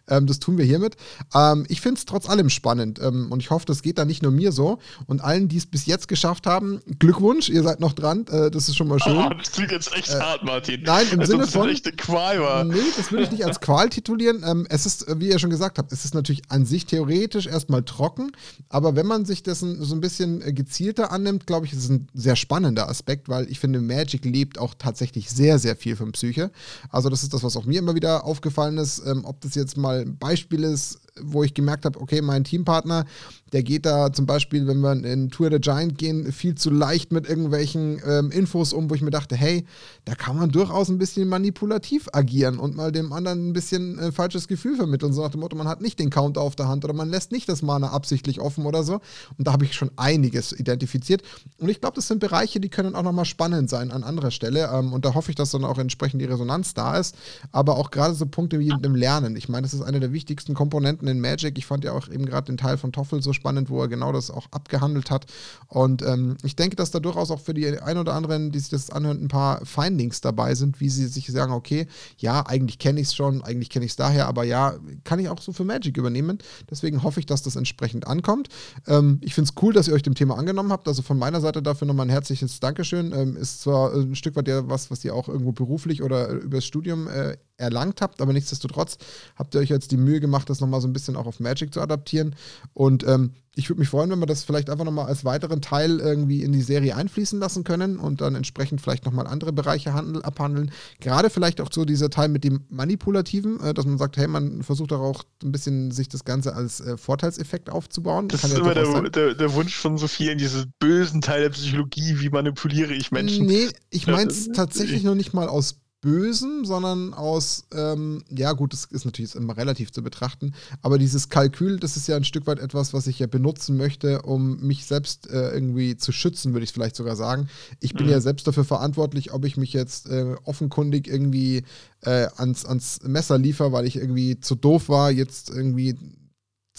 Ähm, 0.07 0.27
das 0.27 0.39
tun 0.39 0.57
wir 0.57 0.65
hiermit. 0.65 0.97
Ähm, 1.33 1.65
ich 1.69 1.81
finde 1.81 1.99
es 1.99 2.05
trotz 2.05 2.29
allem 2.29 2.49
spannend 2.49 2.99
ähm, 3.01 3.31
und 3.31 3.41
ich 3.41 3.49
hoffe, 3.49 3.65
das 3.65 3.81
geht 3.81 3.97
da 3.97 4.05
nicht 4.05 4.23
nur 4.23 4.31
mir 4.31 4.51
so. 4.51 4.79
Und 5.05 5.21
allen, 5.21 5.47
die 5.47 5.57
es 5.57 5.65
bis 5.65 5.85
jetzt 5.85 6.07
geschafft 6.07 6.47
haben, 6.47 6.81
Glückwunsch, 6.99 7.49
ihr 7.49 7.63
seid 7.63 7.79
noch 7.79 7.93
dran. 7.93 8.25
Äh, 8.27 8.51
das 8.51 8.69
ist 8.69 8.75
schon 8.75 8.87
mal 8.87 8.99
schön. 8.99 9.17
Oh, 9.17 9.29
das 9.37 9.51
klingt 9.51 9.71
jetzt 9.71 9.93
echt 9.95 10.09
äh, 10.09 10.19
hart, 10.19 10.43
Martin. 10.43 10.81
Nein, 10.83 11.07
im 11.11 11.19
also, 11.19 11.33
Sinne 11.33 11.47
von. 11.47 11.69
Echte 11.69 11.91
Qual 11.91 12.39
war. 12.39 12.63
Nee, 12.63 12.77
das 12.97 13.11
würde 13.11 13.23
ich 13.23 13.31
nicht 13.31 13.45
als 13.45 13.59
Qual 13.61 13.89
titulieren. 13.89 14.43
Ähm, 14.45 14.65
es 14.69 14.85
ist, 14.85 15.07
äh, 15.07 15.19
wie 15.19 15.29
ihr 15.29 15.39
schon 15.39 15.49
gesagt 15.49 15.77
habt, 15.77 15.91
es 15.91 16.05
ist 16.05 16.13
natürlich 16.13 16.41
an 16.49 16.65
sich 16.65 16.85
theoretisch 16.85 17.47
erstmal 17.47 17.83
trocken, 17.83 18.31
aber 18.69 18.95
wenn 18.95 19.05
man 19.05 19.25
sich 19.25 19.43
dessen 19.43 19.83
so 19.83 19.95
ein 19.95 20.01
bisschen 20.01 20.41
äh, 20.41 20.53
gezielter 20.53 21.11
annimmt, 21.11 21.45
glaube 21.47 21.65
ich, 21.65 21.73
ist 21.73 21.83
es 21.83 21.89
ein 21.89 22.07
sehr 22.13 22.35
spannender 22.35 22.89
Aspekt, 22.89 23.29
weil 23.29 23.49
ich 23.49 23.59
finde, 23.59 23.81
Magic 23.81 24.25
lebt 24.25 24.57
auch 24.57 24.73
tatsächlich 24.77 25.29
sehr, 25.29 25.59
sehr 25.59 25.75
viel 25.75 25.95
von 25.95 26.11
Psyche. 26.11 26.51
Also, 26.89 27.09
das 27.09 27.23
ist 27.23 27.33
das, 27.33 27.43
was 27.43 27.55
auch 27.55 27.65
mir 27.65 27.79
immer 27.79 27.95
wieder 27.95 28.25
aufgefallen 28.25 28.77
ist, 28.77 29.03
ähm, 29.05 29.25
ob 29.25 29.41
das 29.41 29.55
jetzt 29.55 29.68
mal 29.77 30.01
ein 30.01 30.17
Beispiel 30.17 30.63
ist, 30.63 30.99
wo 31.21 31.43
ich 31.43 31.53
gemerkt 31.53 31.85
habe, 31.85 31.99
okay, 31.99 32.21
mein 32.21 32.43
Teampartner, 32.43 33.05
der 33.51 33.63
geht 33.63 33.85
da 33.85 34.11
zum 34.13 34.25
Beispiel, 34.25 34.67
wenn 34.67 34.79
wir 34.79 34.91
in 34.91 35.29
Tour 35.29 35.49
the 35.51 35.59
Giant 35.59 35.97
gehen, 35.97 36.31
viel 36.31 36.55
zu 36.55 36.69
leicht 36.69 37.11
mit 37.11 37.27
irgendwelchen 37.27 38.01
ähm, 38.05 38.31
Infos 38.31 38.73
um, 38.73 38.89
wo 38.89 38.95
ich 38.95 39.01
mir 39.01 39.09
dachte, 39.09 39.35
hey, 39.35 39.65
da 40.05 40.15
kann 40.15 40.37
man 40.37 40.51
durchaus 40.51 40.89
ein 40.89 40.97
bisschen 40.97 41.27
manipulativ 41.27 42.07
agieren 42.13 42.59
und 42.59 42.75
mal 42.75 42.91
dem 42.91 43.11
anderen 43.11 43.49
ein 43.49 43.53
bisschen 43.53 43.97
äh, 43.99 44.11
falsches 44.11 44.47
Gefühl 44.47 44.75
vermitteln. 44.75 45.13
So 45.13 45.23
nach 45.23 45.31
dem 45.31 45.39
Motto, 45.39 45.55
man 45.55 45.67
hat 45.67 45.81
nicht 45.81 45.99
den 45.99 46.09
Counter 46.09 46.41
auf 46.41 46.55
der 46.55 46.67
Hand 46.67 46.85
oder 46.85 46.93
man 46.93 47.09
lässt 47.09 47.31
nicht 47.31 47.49
das 47.49 47.61
Mana 47.61 47.89
absichtlich 47.89 48.39
offen 48.39 48.65
oder 48.65 48.83
so. 48.83 49.01
Und 49.37 49.47
da 49.47 49.53
habe 49.53 49.65
ich 49.65 49.73
schon 49.73 49.91
einiges 49.95 50.51
identifiziert. 50.57 51.23
Und 51.57 51.69
ich 51.69 51.81
glaube, 51.81 51.95
das 51.95 52.07
sind 52.07 52.19
Bereiche, 52.19 52.59
die 52.59 52.69
können 52.69 52.95
auch 52.95 53.03
nochmal 53.03 53.25
spannend 53.25 53.69
sein 53.69 53.91
an 53.91 54.03
anderer 54.03 54.31
Stelle. 54.31 54.69
Ähm, 54.73 54.93
und 54.93 55.05
da 55.05 55.13
hoffe 55.13 55.31
ich, 55.31 55.35
dass 55.35 55.51
dann 55.51 55.65
auch 55.65 55.77
entsprechend 55.77 56.21
die 56.21 56.25
Resonanz 56.25 56.73
da 56.73 56.97
ist. 56.97 57.15
Aber 57.51 57.77
auch 57.77 57.91
gerade 57.91 58.13
so 58.13 58.25
Punkte 58.25 58.59
wie 58.59 58.69
im 58.69 58.95
Lernen. 58.95 59.35
Ich 59.35 59.49
meine, 59.49 59.63
das 59.63 59.73
ist 59.73 59.81
eine 59.81 59.99
der 59.99 60.13
wichtigsten 60.13 60.53
Komponenten 60.53 61.07
in 61.09 61.19
Magic. 61.19 61.57
Ich 61.57 61.65
fand 61.65 61.83
ja 61.83 61.93
auch 61.93 62.07
eben 62.09 62.25
gerade 62.25 62.45
den 62.45 62.57
Teil 62.57 62.77
von 62.77 62.91
Toffel 62.91 63.21
so 63.21 63.33
spannend, 63.33 63.69
wo 63.69 63.81
er 63.81 63.87
genau 63.87 64.11
das 64.11 64.31
auch 64.31 64.47
abgehandelt 64.51 65.11
hat. 65.11 65.25
Und 65.67 66.01
ähm, 66.01 66.37
ich 66.43 66.55
denke, 66.55 66.75
dass 66.75 66.91
da 66.91 66.99
durchaus 66.99 67.31
auch 67.31 67.41
für 67.41 67.53
die 67.53 67.79
ein 67.79 67.97
oder 67.97 68.13
anderen, 68.13 68.51
die 68.51 68.59
sich 68.59 68.69
das 68.69 68.89
anhören, 68.89 69.23
ein 69.23 69.27
paar 69.27 69.65
Findings 69.65 70.21
dabei 70.21 70.55
sind, 70.55 70.79
wie 70.79 70.89
sie 70.89 71.07
sich 71.07 71.27
sagen, 71.27 71.51
okay, 71.51 71.87
ja, 72.17 72.45
eigentlich 72.45 72.79
kenne 72.79 72.99
ich 73.01 73.07
es 73.07 73.15
schon, 73.15 73.43
eigentlich 73.43 73.69
kenne 73.69 73.85
ich 73.85 73.91
es 73.91 73.95
daher, 73.95 74.27
aber 74.27 74.43
ja, 74.43 74.75
kann 75.03 75.19
ich 75.19 75.29
auch 75.29 75.41
so 75.41 75.51
für 75.51 75.63
Magic 75.63 75.97
übernehmen. 75.97 76.37
Deswegen 76.69 77.03
hoffe 77.03 77.19
ich, 77.19 77.25
dass 77.25 77.41
das 77.41 77.55
entsprechend 77.55 78.07
ankommt. 78.07 78.49
Ähm, 78.87 79.19
ich 79.21 79.33
finde 79.33 79.49
es 79.49 79.61
cool, 79.61 79.73
dass 79.73 79.87
ihr 79.87 79.93
euch 79.93 80.03
dem 80.03 80.15
Thema 80.15 80.37
angenommen 80.37 80.71
habt. 80.71 80.87
Also 80.87 81.01
von 81.01 81.17
meiner 81.17 81.41
Seite 81.41 81.61
dafür 81.61 81.87
nochmal 81.87 82.05
ein 82.05 82.11
herzliches 82.11 82.59
Dankeschön. 82.59 83.11
Ähm, 83.13 83.35
ist 83.35 83.61
zwar 83.61 83.93
ein 83.93 84.15
Stück 84.15 84.35
weit 84.35 84.47
ja 84.47 84.67
was, 84.69 84.91
was 84.91 85.03
ihr 85.03 85.15
auch 85.15 85.27
irgendwo 85.27 85.51
beruflich 85.51 86.03
oder 86.03 86.29
übers 86.29 86.65
Studium 86.65 87.07
äh, 87.07 87.37
erlangt 87.59 88.01
habt, 88.01 88.21
aber 88.21 88.33
nichtsdestotrotz 88.33 88.97
habt 89.35 89.53
ihr 89.53 89.61
euch 89.61 89.69
jetzt 89.69 89.91
die 89.91 89.97
Mühe 89.97 90.19
gemacht, 90.19 90.49
das 90.49 90.61
nochmal 90.61 90.81
so 90.81 90.87
ein 90.87 90.93
bisschen 90.93 91.15
auch 91.15 91.27
auf 91.27 91.39
Magic 91.39 91.73
zu 91.73 91.81
adaptieren. 91.81 92.35
Und 92.73 93.05
ähm, 93.05 93.33
ich 93.55 93.69
würde 93.69 93.79
mich 93.79 93.89
freuen, 93.89 94.09
wenn 94.09 94.19
wir 94.19 94.25
das 94.25 94.43
vielleicht 94.43 94.69
einfach 94.69 94.85
nochmal 94.85 95.07
als 95.07 95.25
weiteren 95.25 95.61
Teil 95.61 95.99
irgendwie 95.99 96.43
in 96.43 96.51
die 96.51 96.61
Serie 96.61 96.95
einfließen 96.95 97.39
lassen 97.39 97.63
können 97.63 97.97
und 97.97 98.21
dann 98.21 98.35
entsprechend 98.35 98.79
vielleicht 98.79 99.05
nochmal 99.05 99.27
andere 99.27 99.51
Bereiche 99.51 99.93
handel, 99.93 100.21
abhandeln. 100.21 100.71
Gerade 100.99 101.29
vielleicht 101.29 101.59
auch 101.59 101.69
so 101.71 101.83
dieser 101.83 102.09
Teil 102.09 102.29
mit 102.29 102.43
dem 102.43 102.61
Manipulativen, 102.69 103.59
äh, 103.59 103.73
dass 103.73 103.85
man 103.85 103.97
sagt, 103.97 104.17
hey, 104.17 104.27
man 104.27 104.63
versucht 104.63 104.93
auch 104.93 105.23
ein 105.43 105.51
bisschen 105.51 105.91
sich 105.91 106.07
das 106.07 106.23
Ganze 106.23 106.55
als 106.55 106.79
äh, 106.79 106.97
Vorteilseffekt 106.97 107.69
aufzubauen. 107.69 108.29
Das, 108.29 108.41
das 108.41 108.51
ist 108.51 108.57
ja 108.57 108.63
immer 108.63 108.73
der, 108.73 109.09
der, 109.09 109.35
der, 109.35 109.53
Wunsch 109.53 109.75
von 109.75 109.97
so 109.97 110.07
vielen, 110.07 110.37
diesen 110.37 110.71
bösen 110.79 111.21
Teil 111.21 111.41
der 111.41 111.49
Psychologie, 111.49 112.19
wie 112.19 112.29
manipuliere 112.29 112.93
ich 112.93 113.11
Menschen. 113.11 113.45
Nee, 113.45 113.67
ich 113.89 114.07
meine 114.07 114.29
es 114.29 114.49
tatsächlich 114.51 115.03
noch 115.03 115.15
nicht 115.15 115.33
mal 115.33 115.49
aus 115.49 115.75
Bösem, 116.01 116.63
sondern 116.63 117.13
aus, 117.13 117.65
ähm, 117.73 118.23
ja 118.29 118.53
gut, 118.53 118.71
das 118.71 118.85
ist 118.85 119.03
natürlich 119.03 119.35
immer 119.35 119.57
relativ 119.57 119.91
zu 119.91 120.01
betrachten, 120.01 120.53
aber 120.81 120.97
dieses 120.97 121.27
Kalkül, 121.27 121.77
das 121.77 121.97
ist 121.97 122.07
ja 122.07 122.15
ein 122.15 122.23
Stück 122.23 122.47
weit 122.47 122.59
etwas, 122.59 122.93
was 122.93 123.07
ich 123.07 123.19
ja 123.19 123.27
benutzen 123.27 123.75
möchte, 123.75 124.21
um 124.21 124.61
mich 124.61 124.85
selbst 124.85 125.29
äh, 125.29 125.51
irgendwie 125.51 125.97
zu 125.97 126.13
schützen, 126.13 126.53
würde 126.53 126.63
ich 126.63 126.71
vielleicht 126.71 126.95
sogar 126.95 127.17
sagen. 127.17 127.49
Ich 127.81 127.93
bin 127.93 128.05
mhm. 128.05 128.13
ja 128.13 128.21
selbst 128.21 128.47
dafür 128.47 128.63
verantwortlich, 128.63 129.33
ob 129.33 129.43
ich 129.43 129.57
mich 129.57 129.73
jetzt 129.73 130.09
äh, 130.09 130.35
offenkundig 130.45 131.07
irgendwie 131.07 131.63
äh, 132.01 132.27
ans, 132.37 132.65
ans 132.65 133.01
Messer 133.03 133.37
liefere, 133.37 133.73
weil 133.73 133.85
ich 133.85 133.97
irgendwie 133.97 134.39
zu 134.39 134.55
doof 134.55 134.87
war, 134.87 135.11
jetzt 135.11 135.49
irgendwie 135.49 135.97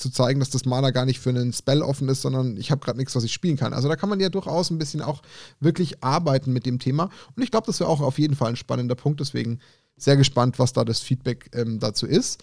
zu 0.00 0.10
zeigen, 0.10 0.40
dass 0.40 0.50
das 0.50 0.64
Mana 0.64 0.90
gar 0.90 1.04
nicht 1.04 1.20
für 1.20 1.30
einen 1.30 1.52
Spell 1.52 1.82
offen 1.82 2.08
ist, 2.08 2.22
sondern 2.22 2.56
ich 2.56 2.70
habe 2.70 2.80
gerade 2.80 2.98
nichts, 2.98 3.14
was 3.14 3.24
ich 3.24 3.32
spielen 3.32 3.56
kann. 3.56 3.72
Also 3.72 3.88
da 3.88 3.96
kann 3.96 4.08
man 4.08 4.20
ja 4.20 4.28
durchaus 4.28 4.70
ein 4.70 4.78
bisschen 4.78 5.02
auch 5.02 5.22
wirklich 5.60 6.02
arbeiten 6.02 6.52
mit 6.52 6.66
dem 6.66 6.78
Thema. 6.78 7.10
Und 7.36 7.42
ich 7.42 7.50
glaube, 7.50 7.66
das 7.66 7.80
wäre 7.80 7.90
auch 7.90 8.00
auf 8.00 8.18
jeden 8.18 8.34
Fall 8.34 8.50
ein 8.50 8.56
spannender 8.56 8.94
Punkt. 8.94 9.20
Deswegen 9.20 9.60
sehr 9.96 10.16
gespannt, 10.16 10.58
was 10.58 10.72
da 10.72 10.84
das 10.84 11.00
Feedback 11.00 11.50
ähm, 11.54 11.78
dazu 11.78 12.06
ist. 12.06 12.42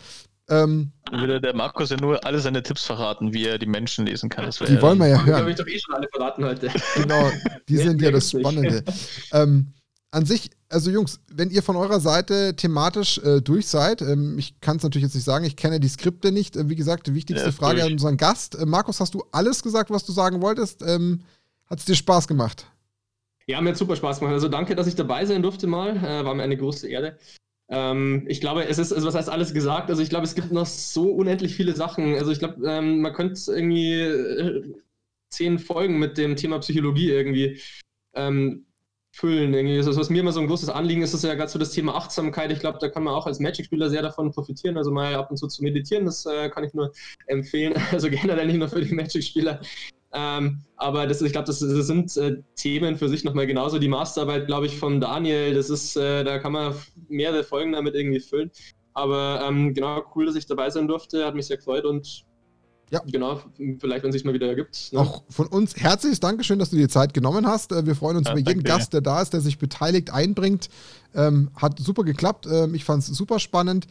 Ähm, 0.50 0.92
würde 1.12 1.42
der 1.42 1.54
Markus 1.54 1.90
ja 1.90 1.98
nur 1.98 2.26
alle 2.26 2.40
seine 2.40 2.64
Tipps 2.64 2.86
verraten, 2.86 3.34
wie 3.34 3.46
er 3.46 3.58
die 3.58 3.66
Menschen 3.66 4.06
lesen 4.06 4.30
kann. 4.30 4.50
die 4.50 4.82
wollen 4.82 4.98
wir 4.98 5.08
ja 5.08 5.18
hören. 5.18 5.26
Die 5.26 5.34
habe 5.34 5.52
ich 5.52 5.58
doch 5.58 5.68
eh 5.68 5.80
schon 5.80 5.96
alle 5.96 6.08
verraten 6.08 6.46
heute. 6.46 6.72
Genau, 6.96 7.30
die 7.68 7.78
sind 7.78 8.02
ja 8.02 8.12
das 8.12 8.32
Spannende. 8.32 8.84
Ähm, 9.34 9.74
an 10.12 10.26
sich, 10.26 10.52
also 10.70 10.90
Jungs, 10.90 11.20
wenn 11.28 11.50
ihr 11.50 11.62
von 11.62 11.76
eurer 11.76 12.00
Seite 12.00 12.56
thematisch 12.56 13.18
äh, 13.20 13.42
durch 13.42 13.68
seid, 13.68 14.02
ähm, 14.02 14.38
ich 14.38 14.60
kann 14.62 14.78
es 14.78 14.84
natürlich 14.84 15.04
jetzt 15.04 15.16
nicht 15.16 15.26
sagen, 15.26 15.46
ich 15.46 15.56
kenne 15.56 15.80
die 15.80 15.88
Skripte 15.88 16.32
nicht. 16.32 16.56
Äh, 16.56 16.70
wie 16.70 16.76
gesagt, 16.76 17.08
die 17.08 17.14
wichtigste 17.14 17.48
ja, 17.48 17.52
Frage 17.52 17.80
durch. 17.80 17.88
an 17.88 17.94
unseren 17.94 18.18
Gast. 18.18 18.56
Äh, 18.56 18.66
Markus, 18.66 19.00
hast 19.00 19.14
du 19.14 19.24
alles 19.32 19.64
gesagt, 19.64 19.90
was 19.90 20.06
du 20.06 20.12
sagen 20.12 20.42
wolltest? 20.42 20.82
Ähm, 20.82 21.22
hat 21.68 21.80
es 21.80 21.86
dir 21.86 21.96
Spaß 21.96 22.28
gemacht? 22.28 22.66
Ja, 23.48 23.62
mir 23.62 23.70
hat 23.70 23.78
super 23.78 23.96
Spaß 23.96 24.20
gemacht. 24.20 24.34
Also 24.34 24.48
danke, 24.48 24.76
dass 24.76 24.88
ich 24.88 24.96
dabei 24.96 25.26
sein 25.26 25.42
durfte 25.42 25.68
mal. 25.68 25.98
Äh, 25.98 26.26
war 26.26 26.34
mir 26.34 26.44
eine 26.44 26.58
große 26.58 26.88
Ehre. 26.88 27.18
Ähm, 27.70 28.26
ich 28.28 28.40
glaube, 28.40 28.66
es 28.66 28.78
ist, 28.78 28.94
also 28.94 29.08
was 29.08 29.16
heißt 29.16 29.30
alles 29.30 29.54
gesagt? 29.54 29.90
Also 29.90 30.02
ich 30.02 30.10
glaube, 30.10 30.26
es 30.26 30.36
gibt 30.36 30.52
noch 30.52 30.66
so 30.66 31.12
unendlich 31.12 31.56
viele 31.56 31.76
Sachen. 31.76 32.16
Also 32.16 32.32
ich 32.32 32.40
glaube, 32.40 32.66
ähm, 32.66 33.02
man 33.02 33.14
könnte 33.14 33.40
irgendwie 33.52 34.02
äh, 34.02 34.74
zehn 35.30 35.60
Folgen 35.60 36.00
mit 36.00 36.18
dem 36.18 36.38
Thema 36.38 36.60
Psychologie 36.60 37.10
irgendwie 37.10 37.60
ähm, 38.14 38.67
füllen. 39.18 39.52
Das, 39.78 39.98
was 39.98 40.10
mir 40.10 40.20
immer 40.20 40.32
so 40.32 40.40
ein 40.40 40.48
großes 40.48 40.70
Anliegen 40.70 41.02
ist, 41.02 41.14
ist 41.14 41.24
ja 41.24 41.34
gerade 41.34 41.50
so 41.50 41.58
das 41.58 41.72
Thema 41.72 41.96
Achtsamkeit. 41.96 42.52
Ich 42.52 42.60
glaube, 42.60 42.78
da 42.80 42.88
kann 42.88 43.04
man 43.04 43.16
auch 43.16 43.26
als 43.26 43.40
Magic-Spieler 43.40 43.90
sehr 43.90 44.04
davon 44.04 44.32
profitieren. 44.32 44.78
Also 44.78 44.92
mal 44.92 45.16
ab 45.16 45.32
und 45.32 45.38
zu 45.38 45.48
zu 45.48 45.64
meditieren, 45.64 46.06
das 46.06 46.26
äh, 46.26 46.50
kann 46.50 46.64
ich 46.64 46.74
nur 46.74 46.92
empfehlen. 47.26 47.74
Also 47.92 48.10
generell 48.10 48.46
nicht 48.46 48.60
nur 48.60 48.70
für 48.70 48.82
die 48.82 48.94
Magic-Spieler. 48.94 49.60
Ähm, 50.14 50.62
aber 50.76 51.08
das, 51.08 51.22
ich 51.22 51.32
glaube, 51.32 51.48
das, 51.48 51.60
das, 51.60 51.88
sind 51.88 52.16
äh, 52.18 52.38
Themen 52.56 52.96
für 52.96 53.10
sich 53.10 53.24
nochmal 53.24 53.48
genauso. 53.48 53.80
Die 53.80 53.88
Masterarbeit, 53.88 54.46
glaube 54.48 54.68
ich, 54.68 54.78
von 54.78 55.02
Daniel, 55.02 55.56
das 55.56 55.70
ist, 55.70 55.98
äh, 55.98 56.24
da 56.24 56.38
kann 56.38 56.52
man 56.52 56.76
mehrere 57.10 57.44
Folgen 57.44 57.72
damit 57.72 57.96
irgendwie 57.96 58.20
füllen. 58.20 58.52
Aber 58.94 59.44
ähm, 59.48 59.74
genau, 59.74 60.04
cool, 60.16 60.28
dass 60.28 60.36
ich 60.36 60.46
dabei 60.46 60.70
sein 60.70 60.88
durfte, 60.88 61.26
hat 61.26 61.36
mich 61.36 61.48
sehr 61.48 61.58
gefreut 61.58 61.86
und 61.86 62.26
ja. 62.90 63.02
Genau, 63.06 63.42
vielleicht, 63.80 64.04
wenn 64.04 64.10
es 64.10 64.14
sich 64.14 64.24
mal 64.24 64.34
wieder 64.34 64.48
ergibt. 64.48 64.94
Ne? 64.94 65.00
Auch 65.00 65.24
von 65.30 65.48
uns 65.48 65.76
herzliches 65.76 66.20
Dankeschön, 66.20 66.58
dass 66.58 66.70
du 66.70 66.78
dir 66.78 66.88
Zeit 66.88 67.14
genommen 67.14 67.46
hast. 67.46 67.72
Äh, 67.72 67.86
wir 67.86 67.96
freuen 67.96 68.18
uns 68.18 68.28
ja, 68.28 68.34
über 68.34 68.50
jeden 68.50 68.64
Gast, 68.64 68.94
der 68.94 69.02
da 69.02 69.22
ist, 69.22 69.34
der 69.34 69.42
sich 69.42 69.58
beteiligt, 69.58 70.12
einbringt. 70.12 70.70
Ähm, 71.14 71.50
hat 71.56 71.80
super 71.80 72.04
geklappt. 72.04 72.48
Ähm, 72.50 72.76
ich 72.76 72.86
fand 72.86 73.04
es 73.04 73.08
super 73.08 73.40
spannend. 73.40 73.88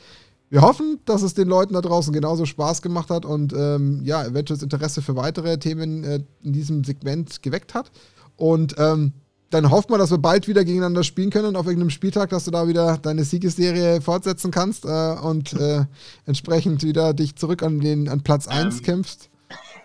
Wir 0.49 0.63
hoffen, 0.63 1.01
dass 1.05 1.23
es 1.23 1.35
den 1.35 1.49
Leuten 1.49 1.75
da 1.75 1.81
draußen 1.81 2.13
genauso 2.13 2.47
Spaß 2.47 2.81
gemacht 2.81 3.11
hat 3.11 3.25
und 3.25 3.53
ähm, 3.53 4.03
ja, 4.05 4.23
eventuell 4.23 4.57
das 4.57 4.63
Interesse 4.63 5.03
für 5.03 5.17
weitere 5.17 5.59
Themen 5.59 6.05
äh, 6.05 6.21
in 6.43 6.53
diesem 6.53 6.85
Segment 6.85 7.43
geweckt 7.43 7.75
hat. 7.75 7.91
Und 8.37 8.77
ähm, 8.79 9.13
dann 9.51 9.71
hofft 9.71 9.91
man, 9.91 9.99
dass 9.99 10.11
wir 10.11 10.19
bald 10.19 10.49
wieder 10.49 10.65
gegeneinander 10.65 11.05
spielen 11.05 11.31
können 11.31 11.57
auf 11.57 11.67
irgendeinem 11.67 11.91
Spieltag, 11.91 12.31
dass 12.31 12.45
du 12.45 12.51
da 12.51 12.67
wieder 12.67 12.99
deine 12.99 13.25
Siegesserie 13.25 14.01
fortsetzen 14.01 14.51
kannst 14.51 14.85
äh, 14.85 15.15
und 15.23 15.53
äh, 15.55 15.85
entsprechend 16.27 16.83
wieder 16.83 17.15
dich 17.15 17.37
zurück 17.37 17.63
an, 17.63 17.81
den, 17.81 18.09
an 18.09 18.23
Platz 18.23 18.49
1 18.49 18.79
ähm. 18.79 18.83
kämpfst. 18.83 19.31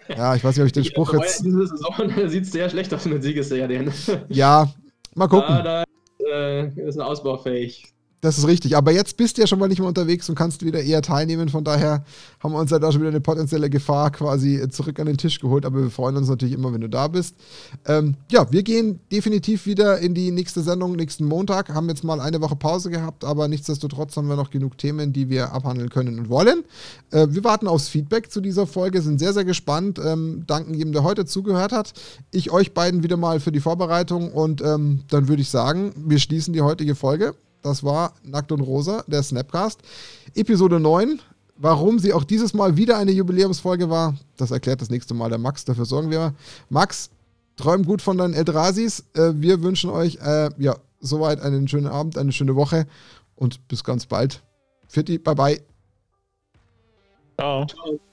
Ja, 0.10 0.36
ich 0.36 0.44
weiß 0.44 0.56
nicht, 0.56 0.62
ob 0.62 0.68
ich 0.68 0.74
den 0.74 0.84
Spruch 0.86 1.14
jetzt. 1.14 1.46
Diese 1.46 1.68
Saison 1.68 2.12
sieht 2.30 2.48
sehr 2.48 2.70
schlecht 2.70 2.94
aus 2.94 3.06
mit 3.06 3.24
Siegesserien. 3.24 3.94
Ja, 4.30 4.72
mal 5.16 5.28
gucken. 5.28 5.56
Da, 5.64 5.84
da 5.84 5.84
äh, 6.28 6.88
ist 6.88 6.98
ein 6.98 7.02
ausbaufähig. 7.02 7.91
Das 8.22 8.38
ist 8.38 8.46
richtig. 8.46 8.78
Aber 8.78 8.92
jetzt 8.92 9.18
bist 9.18 9.38
du 9.38 9.42
ja 9.42 9.48
schon 9.48 9.58
mal 9.58 9.68
nicht 9.68 9.80
mehr 9.80 9.88
unterwegs 9.88 10.30
und 10.30 10.36
kannst 10.36 10.64
wieder 10.64 10.82
eher 10.82 11.02
teilnehmen. 11.02 11.50
Von 11.50 11.64
daher 11.64 12.06
haben 12.40 12.54
wir 12.54 12.60
uns 12.60 12.70
ja 12.70 12.78
da 12.78 12.92
schon 12.92 13.02
wieder 13.02 13.10
eine 13.10 13.20
potenzielle 13.20 13.68
Gefahr 13.68 14.12
quasi 14.12 14.64
zurück 14.70 15.00
an 15.00 15.08
den 15.08 15.18
Tisch 15.18 15.40
geholt. 15.40 15.66
Aber 15.66 15.82
wir 15.82 15.90
freuen 15.90 16.16
uns 16.16 16.30
natürlich 16.30 16.54
immer, 16.54 16.72
wenn 16.72 16.82
du 16.82 16.88
da 16.88 17.08
bist. 17.08 17.36
Ähm, 17.88 18.16
ja, 18.32 18.52
wir 18.52 18.62
gehen 18.62 19.00
definitiv 19.12 19.66
wieder 19.66 19.98
in 19.98 20.14
die 20.14 20.30
nächste 20.30 20.62
Sendung 20.62 20.96
nächsten 20.96 21.26
Montag. 21.26 21.74
Haben 21.74 21.90
jetzt 21.90 22.04
mal 22.04 22.22
eine 22.22 22.42
Woche 22.42 22.56
Pause 22.56 22.92
gehabt, 22.92 23.26
aber 23.26 23.48
nichtsdestotrotz 23.48 24.16
haben 24.16 24.30
wir 24.30 24.36
noch 24.36 24.52
genug 24.52 24.78
Themen, 24.78 25.14
die 25.14 25.30
wir 25.30 25.52
abhandeln 25.52 25.90
können 25.90 26.20
und 26.20 26.30
wollen. 26.30 26.64
Äh, 27.10 27.28
wir 27.32 27.44
warten 27.44 27.68
aufs 27.68 27.88
Feedback 27.88 28.32
zu 28.32 28.40
dieser 28.40 28.68
Folge, 28.68 29.02
sind 29.02 29.18
sehr, 29.18 29.34
sehr 29.34 29.46
gespannt. 29.46 29.98
Ähm, 29.98 30.44
danken 30.46 30.76
jedem, 30.76 30.94
der 30.94 31.04
heute 31.04 31.26
zugehört 31.26 31.72
hat. 31.72 31.94
Ich 32.30 32.52
euch 32.52 32.76
beiden 32.76 33.02
wieder 33.02 33.18
mal 33.18 33.40
für 33.40 33.52
die 33.52 33.60
Vorbereitung 33.62 34.32
und 34.32 34.62
ähm, 34.62 35.00
dann 35.10 35.28
würde 35.28 35.42
ich 35.42 35.50
sagen, 35.50 35.92
wir 35.96 36.20
schließen 36.20 36.54
die 36.54 36.62
heutige 36.62 36.94
Folge. 36.94 37.34
Das 37.62 37.84
war 37.84 38.14
Nackt 38.24 38.52
und 38.52 38.62
Rosa, 38.62 39.04
der 39.08 39.24
Snapcast. 39.24 39.82
Episode 40.36 40.80
9. 40.80 41.20
Warum 41.58 42.00
sie 42.00 42.12
auch 42.12 42.24
dieses 42.24 42.56
Mal 42.56 42.76
wieder 42.76 42.98
eine 42.98 43.12
Jubiläumsfolge 43.12 43.90
war, 43.90 44.16
das 44.38 44.50
erklärt 44.50 44.82
das 44.82 44.90
nächste 44.90 45.14
Mal 45.14 45.30
der 45.30 45.38
Max. 45.38 45.64
Dafür 45.64 45.86
sorgen 45.86 46.10
wir. 46.10 46.34
Max, 46.70 47.12
träum 47.56 47.86
gut 47.86 48.02
von 48.02 48.18
deinen 48.18 48.34
Eldrasis. 48.34 49.04
Äh, 49.14 49.34
wir 49.36 49.62
wünschen 49.62 49.92
euch 49.92 50.18
äh, 50.24 50.50
ja, 50.58 50.76
soweit 51.00 51.40
einen 51.42 51.68
schönen 51.68 51.88
Abend, 51.88 52.18
eine 52.18 52.32
schöne 52.32 52.56
Woche 52.56 52.88
und 53.36 53.68
bis 53.68 53.84
ganz 53.84 54.08
bald. 54.08 54.42
Fitti, 54.88 55.20
bye 55.20 55.36
bye. 55.36 55.62
Ciao. 57.38 57.66
Ciao. 57.66 58.11